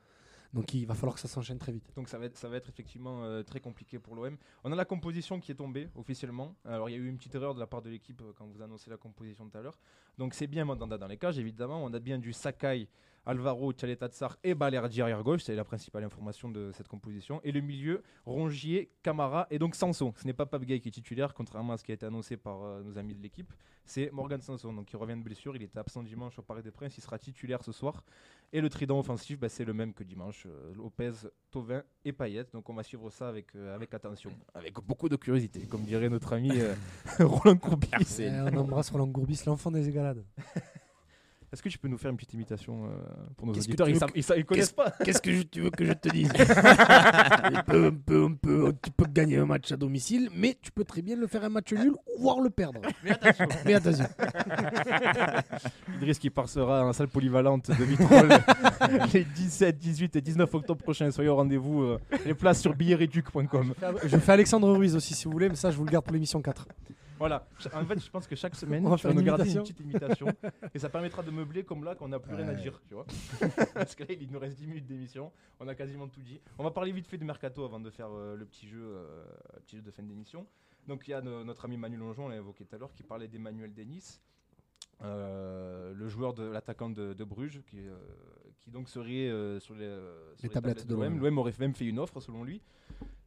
Donc 0.52 0.74
il 0.74 0.85
va 0.86 0.94
falloir 0.94 1.14
que 1.14 1.20
ça 1.20 1.28
s'enchaîne 1.28 1.59
très 1.59 1.72
vite. 1.72 1.93
Donc 1.94 2.09
ça 2.09 2.18
va 2.18 2.27
être, 2.27 2.68
effectivement 2.68 3.22
euh, 3.22 3.43
très 3.43 3.60
compliqué 3.60 3.98
pour 3.98 4.16
l'OM. 4.16 4.36
On 4.64 4.72
a 4.72 4.74
la 4.77 4.85
composition 4.85 5.39
qui 5.39 5.52
est 5.52 5.56
tombée 5.56 5.89
officiellement. 5.94 6.56
Alors 6.64 6.89
il 6.89 6.93
y 6.93 6.97
a 6.97 6.98
eu 6.98 7.09
une 7.09 7.16
petite 7.16 7.35
erreur 7.35 7.55
de 7.55 7.60
la 7.60 7.66
part 7.66 7.82
de 7.82 7.90
l'équipe 7.90 8.20
euh, 8.22 8.32
quand 8.35 8.47
vous 8.47 8.60
annoncez 8.60 8.90
la 8.90 8.97
composition 8.97 9.48
tout 9.48 9.56
à 9.56 9.62
l'heure. 9.62 9.78
Donc 10.18 10.35
c'est 10.35 10.48
bien 10.48 10.64
Mandanda 10.64 10.98
dans 10.98 11.06
les 11.06 11.18
cages 11.18 11.39
évidemment. 11.39 11.85
On 11.85 11.93
a 11.94 12.01
bien 12.01 12.18
du 12.18 12.32
Sakai, 12.32 12.89
Alvaro, 13.26 13.72
Tchaleta 13.72 14.09
Tsar 14.09 14.36
et 14.42 14.55
Balerdi 14.55 15.02
arrière 15.02 15.22
gauche. 15.22 15.42
C'est 15.42 15.55
la 15.55 15.64
principale 15.64 16.05
information 16.05 16.48
de 16.51 16.70
cette 16.72 16.88
composition. 16.88 17.40
Et 17.44 17.52
le 17.52 17.60
milieu, 17.60 18.02
Rongier, 18.26 18.90
Camara 19.02 19.47
et 19.51 19.59
donc 19.59 19.74
Sanson. 19.74 20.12
Ce 20.16 20.26
n'est 20.26 20.32
pas 20.32 20.47
Pape 20.47 20.64
Gay 20.64 20.80
qui 20.80 20.88
est 20.88 20.92
titulaire, 20.92 21.34
contrairement 21.34 21.74
à 21.74 21.76
ce 21.76 21.84
qui 21.84 21.90
a 21.92 21.94
été 21.94 22.06
annoncé 22.06 22.36
par 22.36 22.62
euh, 22.62 22.82
nos 22.82 22.98
amis 22.98 23.14
de 23.14 23.22
l'équipe. 23.22 23.52
C'est 23.84 24.10
Morgan 24.12 24.40
Sanson, 24.40 24.72
donc 24.72 24.86
qui 24.86 24.97
revient 24.97 25.16
de 25.16 25.22
blessure. 25.22 25.56
Il 25.56 25.62
était 25.62 25.78
absent 25.78 26.02
dimanche 26.02 26.38
au 26.38 26.42
Paris 26.42 26.62
des 26.62 26.70
Princes. 26.70 26.97
Il 26.97 27.02
sera 27.02 27.18
titulaire 27.18 27.62
ce 27.62 27.72
soir. 27.72 28.05
Et 28.52 28.60
le 28.60 28.68
trident 28.68 28.98
offensif, 28.98 29.38
bah, 29.38 29.48
c'est 29.48 29.64
le 29.64 29.72
même 29.74 29.92
que 29.94 30.02
dimanche. 30.02 30.47
euh, 30.47 30.74
Lopez, 30.74 31.12
Tovin 31.51 31.82
et 32.05 32.12
Payet. 32.12 32.47
Donc 32.52 32.68
on 32.68 32.74
va 32.74 32.82
suivre 32.82 33.10
ça 33.10 33.28
avec, 33.28 33.55
euh, 33.55 33.74
avec 33.74 33.92
attention, 33.94 34.30
avec 34.55 34.74
beaucoup 34.80 35.09
de 35.09 35.16
curiosité, 35.16 35.66
comme 35.66 35.82
dirait 35.82 36.09
notre 36.09 36.32
ami 36.32 36.51
euh, 36.55 36.74
Roland 37.20 37.56
Courbis. 37.59 37.88
Eh, 38.18 38.30
on 38.30 38.56
embrasse 38.56 38.90
Roland 38.90 39.10
Courbis, 39.12 39.42
l'enfant 39.47 39.70
des 39.70 39.88
égalades. 39.88 40.24
Est-ce 41.52 41.62
que 41.64 41.68
tu 41.68 41.78
peux 41.78 41.89
nous 41.89 41.98
faire 41.98 42.12
une 42.12 42.16
petite 42.16 42.32
imitation 42.35 42.85
euh, 42.85 42.89
pour 43.36 43.47
nos 43.48 43.52
auditeurs? 43.52 43.89
Ils 43.89 43.98
ils 44.36 44.44
connaissent 44.44 44.70
pas. 44.72 44.90
Qu'est-ce 45.05 45.20
que 45.20 45.32
je- 45.32 45.43
tu 45.43 45.62
veux 45.62 45.70
que 45.70 45.85
je 45.85 45.93
te 45.94 46.09
dise? 46.09 46.31
On 47.43 47.62
peut, 47.64 47.86
on 47.89 47.97
peut, 47.97 48.24
on 48.24 48.35
peut- 48.35 48.74
Tu 48.82 48.90
peux 48.93 49.06
gagner 49.06 49.39
un 49.39 49.47
match 49.47 49.72
à 49.72 49.77
domicile, 49.77 50.31
mais 50.36 50.56
tu 50.62 50.70
peux 50.70 50.85
très 50.85 51.02
bien 51.02 51.16
le 51.16 51.27
faire 51.27 51.43
un 51.44 51.48
match 51.48 51.72
nul, 51.72 51.93
voire 52.20 52.40
le 52.40 52.51
perdre. 52.51 52.81
Mais 53.02 53.10
attention. 53.10 53.47
Mais 53.64 53.74
attention. 53.74 54.05
Idriss 55.97 56.18
qui 56.18 56.31
passera 56.31 56.85
en 56.86 56.93
salle 56.93 57.09
polyvalente 57.09 57.68
de 57.70 57.85
Vitrolles 57.85 58.28
les 59.12 59.24
17, 59.24 59.78
18 59.78 60.16
et 60.16 60.20
19 60.20 60.55
octobre 60.55 60.82
prochains. 60.82 61.10
Soyez 61.10 61.31
au 61.31 61.36
rendez-vous. 61.36 61.82
euh, 61.82 61.98
les 62.27 62.35
places 62.35 62.60
sur 62.60 62.74
billetreduc.com. 62.74 63.74
Je 64.05 64.16
fais 64.18 64.32
Alexandre 64.32 64.70
Ruiz 64.72 64.94
aussi 64.94 65.14
si 65.14 65.24
vous 65.24 65.32
voulez, 65.32 65.48
mais 65.48 65.56
ça 65.56 65.70
je 65.70 65.77
vous 65.77 65.85
le 65.85 65.90
garde 65.90 66.05
pour 66.05 66.14
l'émission 66.14 66.40
4. 66.40 66.66
Voilà. 67.20 67.47
En 67.74 67.84
fait, 67.84 68.01
je 68.05 68.10
pense 68.10 68.26
que 68.26 68.34
chaque 68.34 68.55
semaine, 68.62 68.84
On 68.84 68.90
va 68.90 68.97
tu 68.97 69.02
faire 69.02 69.10
vas 69.10 69.14
nous 69.14 69.20
une 69.20 69.26
garder 69.26 69.44
une 69.44 69.51
imitation. 69.51 69.62
petite 69.62 69.80
imitation. 69.80 70.26
et 70.74 70.78
ça 70.80 70.88
permettra 70.88 71.22
de 71.22 71.30
meubler 71.30 71.62
comme 71.62 71.84
là 71.84 71.94
qu'on 71.94 72.09
n'a 72.09 72.18
plus 72.18 72.34
rien 72.34 72.48
à 72.48 72.55
dire. 72.55 72.80
Tu 72.88 72.94
vois 72.94 73.06
Parce 73.74 73.94
que 73.94 74.02
là, 74.05 74.14
il 74.18 74.30
nous 74.32 74.38
reste 74.40 74.56
10 74.59 74.66
minutes 74.66 74.86
d'émission. 74.86 75.30
On 75.60 75.68
a 75.68 75.74
quasiment 75.76 76.09
tout 76.09 76.22
dit. 76.22 76.40
On 76.59 76.64
va 76.64 76.72
parler 76.72 76.90
vite 76.92 77.06
fait 77.06 77.18
de 77.18 77.24
Mercato 77.24 77.64
avant 77.64 77.78
de 77.78 77.90
faire 77.90 78.09
euh, 78.10 78.34
le 78.36 78.44
petit 78.47 78.66
jeu, 78.66 78.80
euh, 78.82 79.24
petit 79.66 79.76
jeu 79.76 79.82
de 79.82 79.90
fin 79.92 80.02
d'émission. 80.02 80.47
Donc, 80.88 81.06
il 81.06 81.12
y 81.12 81.14
a 81.14 81.20
no- 81.20 81.44
notre 81.44 81.66
ami 81.66 81.76
Manu 81.76 81.97
Longeon, 81.98 82.24
on 82.24 82.28
l'a 82.28 82.36
évoqué 82.36 82.64
tout 82.64 82.74
à 82.74 82.78
l'heure, 82.78 82.92
qui 82.94 83.02
parlait 83.05 83.28
d'Emmanuel 83.28 83.72
Denis. 83.74 84.18
euh, 85.02 85.92
le 85.94 86.09
joueur 86.09 86.34
de 86.34 86.44
l'attaquant 86.44 86.90
de, 86.90 87.12
de 87.14 87.24
Bruges 87.24 87.62
qui, 87.66 87.86
euh, 87.86 87.97
qui 88.60 88.70
donc 88.70 88.88
serait 88.88 89.28
euh, 89.28 89.60
sur 89.60 89.74
les, 89.74 89.88
sur 90.36 90.42
Les 90.44 90.48
tablettes 90.48 90.86
de 90.86 90.94
l'OM. 90.94 91.18
L'OM 91.18 91.38
aurait 91.38 91.52
même 91.59 91.74
fait 91.74 91.86
une 91.86 91.98
offre 91.98 92.20
selon 92.20 92.44
lui. 92.44 92.60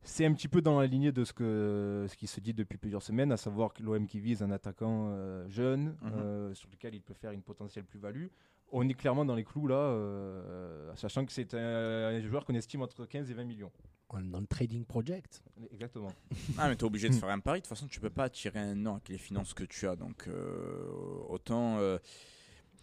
C'est 0.05 0.25
un 0.25 0.33
petit 0.33 0.47
peu 0.49 0.61
dans 0.61 0.79
la 0.79 0.85
lignée 0.87 1.11
de 1.11 1.23
ce, 1.23 1.31
que, 1.33 2.05
ce 2.09 2.15
qui 2.17 2.27
se 2.27 2.39
dit 2.41 2.53
depuis 2.53 2.77
plusieurs 2.77 3.01
semaines, 3.01 3.31
à 3.31 3.37
savoir 3.37 3.73
que 3.73 3.81
l'OM 3.83 4.05
qui 4.05 4.19
vise 4.19 4.43
un 4.43 4.51
attaquant 4.51 5.07
euh, 5.11 5.47
jeune, 5.49 5.95
Mhm. 6.01 6.11
euh, 6.15 6.53
sur 6.53 6.69
lequel 6.69 6.93
il 6.95 7.01
peut 7.01 7.13
faire 7.13 7.31
une 7.31 7.41
potentielle 7.41 7.85
plus-value. 7.85 8.27
On 8.75 8.87
est 8.89 8.93
clairement 8.95 9.23
dans 9.23 9.35
les 9.35 9.43
clous 9.43 9.67
là, 9.67 9.75
euh, 9.75 10.91
sachant 10.95 11.25
que 11.25 11.31
c'est 11.31 11.53
un, 11.53 11.57
un 11.59 12.21
joueur 12.21 12.43
qu'on 12.43 12.55
estime 12.55 12.81
entre 12.81 13.05
15 13.05 13.29
et 13.29 13.33
20 13.33 13.43
millions. 13.45 13.71
On 14.09 14.19
est 14.19 14.29
dans 14.29 14.39
le 14.41 14.45
trading 14.47 14.83
project. 14.85 15.41
Exactement. 15.71 16.11
Ah, 16.57 16.67
mais 16.69 16.75
t'es 16.75 16.83
obligé 16.83 17.07
de 17.09 17.13
faire 17.15 17.29
un 17.29 17.39
pari. 17.39 17.59
De 17.59 17.63
toute 17.63 17.69
façon, 17.69 17.87
tu 17.87 17.99
peux 17.99 18.09
pas 18.09 18.25
attirer 18.25 18.59
un 18.59 18.75
nom 18.75 18.93
avec 18.93 19.09
les 19.09 19.17
finances 19.17 19.53
que 19.53 19.63
tu 19.63 19.87
as. 19.87 19.95
Donc, 19.95 20.27
euh, 20.27 20.85
autant 21.29 21.77
euh, 21.79 21.97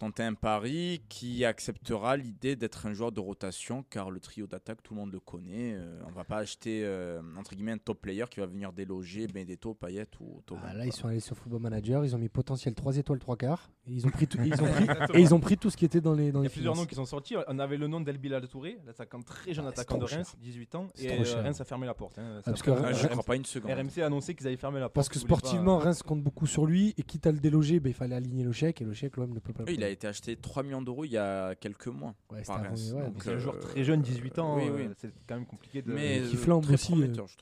tenter 0.01 0.23
un 0.23 0.33
pari 0.33 1.03
qui 1.09 1.45
acceptera 1.45 2.17
l'idée 2.17 2.55
d'être 2.55 2.87
un 2.87 2.93
joueur 2.93 3.11
de 3.11 3.19
rotation, 3.19 3.85
car 3.87 4.09
le 4.09 4.19
trio 4.19 4.47
d'attaque, 4.47 4.81
tout 4.81 4.95
le 4.95 4.99
monde 4.99 5.11
le 5.11 5.19
connaît. 5.19 5.75
Euh, 5.75 6.01
on 6.07 6.11
va 6.11 6.23
pas 6.23 6.37
acheter, 6.37 6.81
euh, 6.83 7.21
entre 7.37 7.53
guillemets, 7.53 7.73
un 7.73 7.77
top 7.77 8.01
player 8.01 8.25
qui 8.27 8.39
va 8.39 8.47
venir 8.47 8.73
déloger 8.73 9.27
Benedetto, 9.27 9.75
Payet 9.75 10.07
ou 10.19 10.41
Thauvin, 10.47 10.61
Ah, 10.65 10.73
là 10.73 10.87
ils 10.87 10.91
sont 10.91 11.07
allés 11.07 11.19
sur 11.19 11.37
Football 11.37 11.61
Manager, 11.61 12.03
ils 12.03 12.15
ont 12.15 12.19
mis 12.19 12.29
potentiel 12.29 12.73
3 12.73 12.97
étoiles 12.97 13.19
3 13.19 13.37
quarts. 13.37 13.69
Et 13.87 13.93
ils 13.93 14.05
ont 14.05 14.11
pris 14.11 14.27
tout, 14.27 14.37
ils 14.45 14.53
ont 14.61 14.65
pris, 14.71 14.85
et 15.15 15.21
ils 15.21 15.33
ont 15.33 15.39
pris 15.39 15.57
tout 15.57 15.69
ce 15.71 15.75
qui 15.77 15.85
était 15.85 16.01
dans 16.01 16.13
les 16.13 16.31
dans 16.31 16.41
Il 16.41 16.43
y 16.43 16.47
a 16.47 16.49
plusieurs 16.51 16.73
finances. 16.75 16.85
noms 16.85 16.85
qui 16.87 16.95
sont 16.95 17.05
sortis. 17.05 17.35
On 17.47 17.57
avait 17.57 17.77
le 17.77 17.87
nom 17.87 17.99
d'El 17.99 18.19
Bilal 18.19 18.47
Touré, 18.47 18.77
l'attaquant 18.85 19.21
très 19.23 19.53
jeune 19.55 19.65
Ah, 19.65 19.69
attaquant 19.69 19.97
de 19.97 20.05
Reims, 20.05 20.29
cher. 20.31 20.39
18 20.39 20.75
ans. 20.75 20.87
Et 20.99 21.07
trop 21.07 21.21
euh, 21.21 21.23
cher. 21.25 21.43
Reims 21.43 21.59
a 21.59 21.65
fermé 21.65 21.87
la 21.87 21.95
porte. 21.95 22.19
hein. 22.19 22.41
parce 22.45 22.59
Ça- 22.59 22.65
que 22.65 22.71
Ah, 22.71 22.93
je 22.93 22.99
Reims- 23.01 23.07
crois 23.09 23.23
pas 23.23 23.35
une 23.35 23.45
seconde. 23.45 23.71
RMC 23.71 24.01
a 24.03 24.05
annoncé 24.05 24.35
qu'ils 24.35 24.45
avaient 24.45 24.55
fermé 24.57 24.79
la 24.79 24.85
porte. 24.85 24.93
Parce 24.93 25.09
que 25.09 25.15
pas- 25.15 25.19
sportivement, 25.25 25.79
Reims 25.79 26.03
compte 26.03 26.21
beaucoup 26.21 26.45
sur 26.45 26.67
lui 26.67 26.93
et 26.97 27.01
quitte 27.03 27.25
à 27.25 27.31
le 27.31 27.39
déloger, 27.39 27.79
ben, 27.79 27.89
il 27.89 27.93
fallait 27.95 28.15
aligner 28.15 28.43
le 28.43 28.51
chèque 28.51 28.81
et 28.81 28.85
le 28.85 28.93
chèque, 28.93 29.17
l'OM 29.17 29.33
ne 29.33 29.39
peut 29.39 29.51
pas 29.53 29.63
Oui, 29.65 29.73
il 29.75 29.83
a 29.83 29.89
été 29.89 30.05
acheté 30.07 30.35
3 30.35 30.61
millions 30.61 30.83
d'euros 30.83 31.03
il 31.05 31.11
y 31.11 31.17
a 31.17 31.55
quelques 31.55 31.87
mois. 31.87 32.13
Ouais, 32.31 32.43
par 32.43 32.61
Reims. 32.61 32.93
ouais, 32.95 33.01
Donc, 33.03 33.13
mais 33.15 33.21
C'est 33.23 33.33
un 33.33 33.39
joueur 33.39 33.55
euh, 33.55 33.59
très 33.59 33.83
jeune, 33.83 34.01
18 34.03 34.37
ans. 34.37 34.57
Oui, 34.57 34.67
euh, 34.69 34.75
oui. 34.75 34.89
C'est 34.97 35.11
quand 35.27 35.35
même 35.35 35.47
compliqué 35.47 35.81
de. 35.81 35.91
Mais 35.91 36.21
qui 36.29 36.35
euh, 36.35 36.39
flambe 36.39 36.69
aussi, 36.69 36.93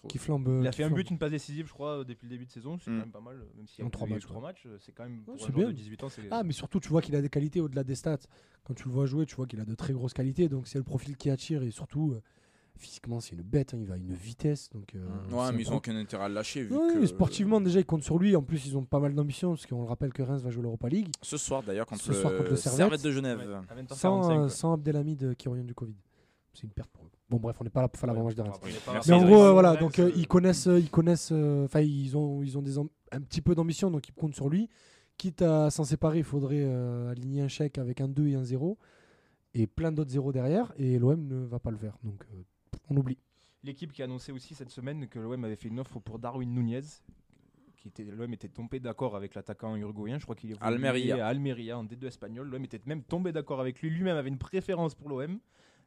qui 0.07 0.17
flambe. 0.17 0.59
Il 0.61 0.67
a 0.67 0.71
fait 0.71 0.85
un 0.85 0.89
but, 0.89 1.09
une 1.11 1.17
passe 1.17 1.31
décisive, 1.31 1.67
je 1.67 1.73
crois, 1.73 2.05
depuis 2.05 2.27
le 2.27 2.29
début 2.31 2.45
de 2.45 2.51
saison. 2.51 2.77
C'est 2.79 2.89
Mm. 2.89 2.93
quand 2.93 2.99
même 3.01 3.11
pas 3.11 3.19
mal, 3.21 3.35
même 3.57 3.67
s'il 3.67 3.79
y 3.79 3.81
a 3.83 3.85
En 3.85 3.89
trois 3.89 4.07
eu 4.07 4.11
matchs, 4.13 4.21
trois 4.23 4.41
matchs. 4.41 4.65
C'est 4.79 4.93
quand 4.93 5.03
même 5.03 5.23
c'est 5.37 5.51
bien. 5.53 5.67
de 5.67 5.71
18 5.73 6.01
ans. 6.03 6.09
c'est- 6.09 6.28
Ah, 6.31 6.43
mais 6.43 6.53
surtout, 6.53 6.79
tu 6.79 6.89
vois 6.89 7.01
qu'il 7.01 7.15
a 7.15 7.21
des 7.21 7.29
qualités 7.29 7.61
au-delà 7.61 7.83
des 7.83 7.95
stats. 7.95 8.17
Quand 8.63 8.73
tu 8.73 8.85
le 8.87 8.91
vois 8.93 9.05
jouer, 9.05 9.25
tu 9.25 9.35
vois 9.35 9.45
qu'il 9.47 9.59
a 9.59 9.65
de 9.65 9.75
très 9.75 9.93
grosses 9.93 10.13
qualités. 10.13 10.47
Donc, 10.49 10.67
c'est 10.67 10.77
le 10.77 10.83
profil 10.83 11.17
qui 11.17 11.29
attire 11.29 11.63
et 11.63 11.71
surtout, 11.71 12.11
euh, 12.13 12.21
Physiquement, 12.77 13.19
c'est 13.19 13.35
une 13.35 13.41
bête. 13.41 13.73
hein, 13.73 13.77
il 13.81 13.87
va 13.87 13.95
à 13.95 13.97
une 13.97 14.13
vitesse. 14.13 14.69
Donc, 14.69 14.95
euh, 14.95 14.99
Mm. 14.99 15.03
c'est 15.03 15.09
Ouais, 15.09 15.17
mais 15.17 15.25
ils 15.25 15.33
incroyable. 15.33 15.63
n'ont 15.69 15.75
aucun 15.75 15.95
intérêt 15.97 16.23
à 16.23 16.27
le 16.29 16.33
lâcher. 16.35 16.63
Vu 16.63 16.69
que- 16.93 17.05
sportivement, 17.07 17.59
déjà, 17.59 17.79
ils 17.81 17.85
comptent 17.85 18.03
sur 18.05 18.17
lui. 18.17 18.37
En 18.37 18.41
plus, 18.41 18.65
ils 18.67 18.77
ont 18.77 18.85
pas 18.85 18.99
mal 18.99 19.13
d'ambition, 19.13 19.49
parce 19.49 19.65
qu'on 19.65 19.81
le 19.81 19.87
rappelle 19.89 20.13
que 20.13 20.21
Reims 20.23 20.41
va 20.41 20.49
jouer 20.49 20.63
l'Europa 20.63 20.87
League. 20.87 21.09
Ce 21.21 21.35
soir 21.35 21.61
d'ailleurs 21.61 21.85
contre, 21.85 22.03
Ce 22.03 22.13
soir 22.13 22.31
contre 22.37 22.51
le 22.51 22.55
Servette. 22.55 22.77
Servette 22.77 23.03
de 23.03 23.11
Genève. 23.11 23.37
Ouais, 23.39 23.53
à 23.69 23.75
20h45, 23.75 23.95
Sans, 23.97 24.31
euh, 24.45 24.47
sans 24.47 24.73
Abdelhamid 24.75 25.23
euh, 25.25 25.33
qui 25.33 25.49
revient 25.49 25.65
du 25.65 25.73
Covid. 25.75 25.95
C'est 26.53 26.63
une 26.63 26.69
perte 26.69 26.89
pour 26.91 27.03
eux. 27.03 27.09
Bon, 27.29 27.35
bref, 27.37 27.57
on 27.59 27.65
n'est 27.65 27.69
pas 27.69 27.81
là 27.81 27.89
pour 27.89 27.99
faire 27.99 28.07
l'avant-match 28.07 28.35
de 28.35 28.41
Reims. 28.43 28.55
Merci, 28.93 29.09
Mais 29.11 29.15
en 29.17 29.25
gros, 29.25 29.43
euh, 29.43 29.51
voilà, 29.51 29.75
donc 29.75 29.99
euh, 29.99 30.09
ils 30.15 30.27
connaissent, 30.27 30.67
euh, 30.67 30.79
ils 30.79 30.89
connaissent, 30.89 31.31
euh, 31.33 31.65
enfin 31.65 31.81
ils 31.81 32.15
ont, 32.15 32.41
ils 32.43 32.57
ont 32.57 32.61
des 32.61 32.77
am- 32.79 32.87
un 33.11 33.19
petit 33.19 33.41
peu 33.41 33.55
d'ambition, 33.55 33.91
donc 33.91 34.07
ils 34.07 34.13
comptent 34.13 34.35
sur 34.35 34.47
lui. 34.47 34.69
Quitte 35.19 35.41
à 35.41 35.69
s'en 35.69 35.83
séparer, 35.83 36.19
il 36.19 36.23
faudrait 36.23 36.63
euh, 36.63 37.11
aligner 37.11 37.41
un 37.41 37.49
chèque 37.49 37.77
avec 37.77 37.99
un 37.99 38.07
2 38.07 38.29
et 38.29 38.35
un 38.35 38.43
0 38.45 38.77
et 39.53 39.67
plein 39.67 39.91
d'autres 39.91 40.11
zéros 40.11 40.31
derrière, 40.31 40.71
et 40.77 40.97
l'OM 40.97 41.27
ne 41.27 41.45
va 41.45 41.59
pas 41.59 41.71
le 41.71 41.77
faire, 41.77 41.97
donc 42.05 42.23
euh, 42.33 42.41
on 42.89 42.95
oublie. 42.95 43.17
L'équipe 43.63 43.91
qui 43.91 44.01
a 44.01 44.05
annoncé 44.05 44.31
aussi 44.31 44.55
cette 44.55 44.69
semaine 44.69 45.09
que 45.09 45.19
l'OM 45.19 45.43
avait 45.43 45.57
fait 45.57 45.67
une 45.67 45.81
offre 45.81 45.99
pour 45.99 46.19
Darwin 46.19 46.49
Nunez. 46.53 46.85
Qui 47.75 47.89
était, 47.89 48.05
L'OM 48.05 48.33
était 48.33 48.47
tombé 48.47 48.79
d'accord 48.79 49.17
avec 49.17 49.35
l'attaquant 49.35 49.75
uruguayen. 49.75 50.19
Je 50.19 50.23
crois 50.23 50.37
qu'il 50.37 50.51
est 50.51 50.57
Almeria. 50.61 51.25
à 51.25 51.29
Almeria 51.29 51.77
en 51.77 51.83
D2 51.83 52.07
espagnol. 52.07 52.47
L'OM 52.47 52.63
était 52.63 52.79
même 52.85 53.03
tombé 53.03 53.33
d'accord 53.33 53.59
avec 53.59 53.81
lui. 53.81 53.89
Lui-même 53.89 54.15
avait 54.15 54.29
une 54.29 54.37
préférence 54.37 54.95
pour 54.95 55.09
l'OM. 55.09 55.39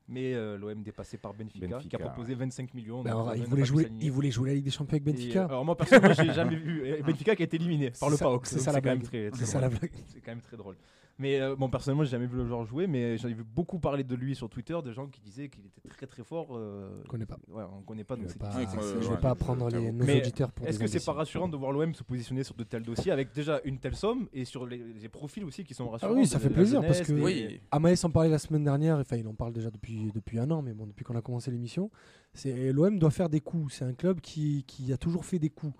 Mais 0.09 0.35
euh, 0.35 0.59
l'OM 0.59 0.83
dépassé 0.83 1.17
par 1.17 1.33
Benfica, 1.33 1.79
qui 1.79 1.97
a 1.97 1.99
proposé 1.99 2.35
25 2.35 2.75
millions. 2.75 3.05
Alors, 3.05 3.35
il, 3.35 3.45
voulait 3.45 3.65
jouer, 3.65 3.89
il 4.01 4.11
voulait 4.11 4.31
jouer 4.31 4.51
la 4.51 4.55
Ligue 4.57 4.65
des 4.65 4.71
Champions 4.71 4.95
avec 4.95 5.05
Benfica. 5.05 5.45
euh, 5.45 5.49
alors 5.49 5.65
moi 5.65 5.77
personnellement, 5.77 6.15
j'ai 6.15 6.33
jamais 6.33 6.57
vu 6.57 6.85
Benfica 7.07 7.37
qui 7.37 7.43
a 7.43 7.45
été 7.45 7.57
éliminé 7.57 7.91
par 7.99 8.11
le 8.11 8.17
PAOK. 8.17 8.47
c'est 8.47 8.59
ça 8.59 8.73
la 8.73 8.81
blague. 8.81 9.05
C'est 9.05 10.21
quand 10.21 10.33
même 10.33 10.43
très 10.43 10.57
drôle. 10.57 10.77
Mais 11.19 11.41
euh, 11.41 11.55
bon, 11.55 11.69
personnellement, 11.69 12.05
j'ai 12.05 12.11
jamais 12.11 12.27
vu 12.27 12.37
le 12.37 12.47
joueur 12.47 12.65
jouer, 12.65 12.87
mais 12.87 13.17
j'en 13.19 13.29
ai 13.29 13.35
vu 13.35 13.45
beaucoup 13.45 13.79
parler 13.79 14.03
de 14.03 14.15
lui 14.17 14.35
sur 14.35 14.49
Twitter, 14.49 14.77
de 14.85 14.91
gens 14.93 15.07
qui 15.07 15.21
disaient 15.21 15.49
qu'il 15.49 15.65
était 15.67 15.89
très 15.89 16.07
très 16.07 16.25
fort. 16.25 16.49
euh, 16.57 17.01
Je 17.05 17.09
connais 17.09 17.27
pas. 17.27 17.39
Ouais, 17.49 17.63
on 17.79 17.83
connaît 17.83 18.03
pas. 18.03 18.15
Je 18.17 18.21
donc 18.21 18.29
vais 18.29 18.33
c'est 18.33 18.39
pas, 18.39 18.49
difficile. 18.49 18.79
Ouais, 18.81 19.03
je 19.03 19.09
vais 19.11 19.17
pas 19.21 19.35
je- 19.39 19.39
prendre 19.45 19.69
les, 19.69 19.93
nos 19.93 20.05
Mais 20.05 20.17
auditeurs 20.21 20.51
pour 20.51 20.67
Est-ce 20.67 20.79
que 20.79 20.87
c'est 20.87 21.05
pas 21.05 21.13
rassurant 21.13 21.49
de 21.49 21.57
voir 21.57 21.71
l'OM 21.71 21.95
se 21.95 22.03
positionner 22.03 22.43
sur 22.43 22.55
de 22.55 22.65
tels 22.65 22.83
dossiers 22.83 23.13
avec 23.13 23.33
déjà 23.35 23.61
une 23.65 23.79
telle 23.79 23.95
somme 23.95 24.27
et 24.33 24.45
sur 24.45 24.67
les, 24.67 24.79
les 24.79 25.09
profils 25.09 25.45
aussi 25.45 25.65
qui 25.65 25.75
sont 25.75 25.89
rassurants 25.91 26.15
oui, 26.15 26.27
ça 26.27 26.39
fait 26.39 26.49
la 26.49 26.55
plaisir, 26.55 26.81
parce 26.81 26.95
jeunesse, 26.95 27.07
que- 27.09 27.13
des- 27.13 27.23
Oui. 27.23 27.61
Amaïs 27.71 28.03
en 28.05 28.11
parlait 28.11 28.31
la 28.31 28.39
semaine 28.39 28.65
dernière, 28.65 28.97
enfin 28.99 29.17
il 29.17 29.29
en 29.29 29.35
parle 29.35 29.53
déjà 29.53 29.71
depuis, 29.71 30.11
depuis 30.15 30.39
un 30.39 30.51
an, 30.51 30.63
mais 30.63 30.73
bon, 30.73 30.87
depuis 30.87 31.05
qu'on 31.05 31.15
a 31.17 31.23
commencé 31.23 31.51
l'émission. 31.51 31.91
C'est 32.35 32.73
L'OM 32.73 32.99
doit 32.99 33.11
faire 33.11 33.29
des 33.29 33.41
coups. 33.41 33.75
C'est 33.75 33.85
un 33.85 33.93
club 33.93 34.21
qui, 34.21 34.65
qui 34.67 34.93
a 34.93 34.97
toujours 34.97 35.25
fait 35.27 35.39
des 35.39 35.51
coups. 35.51 35.75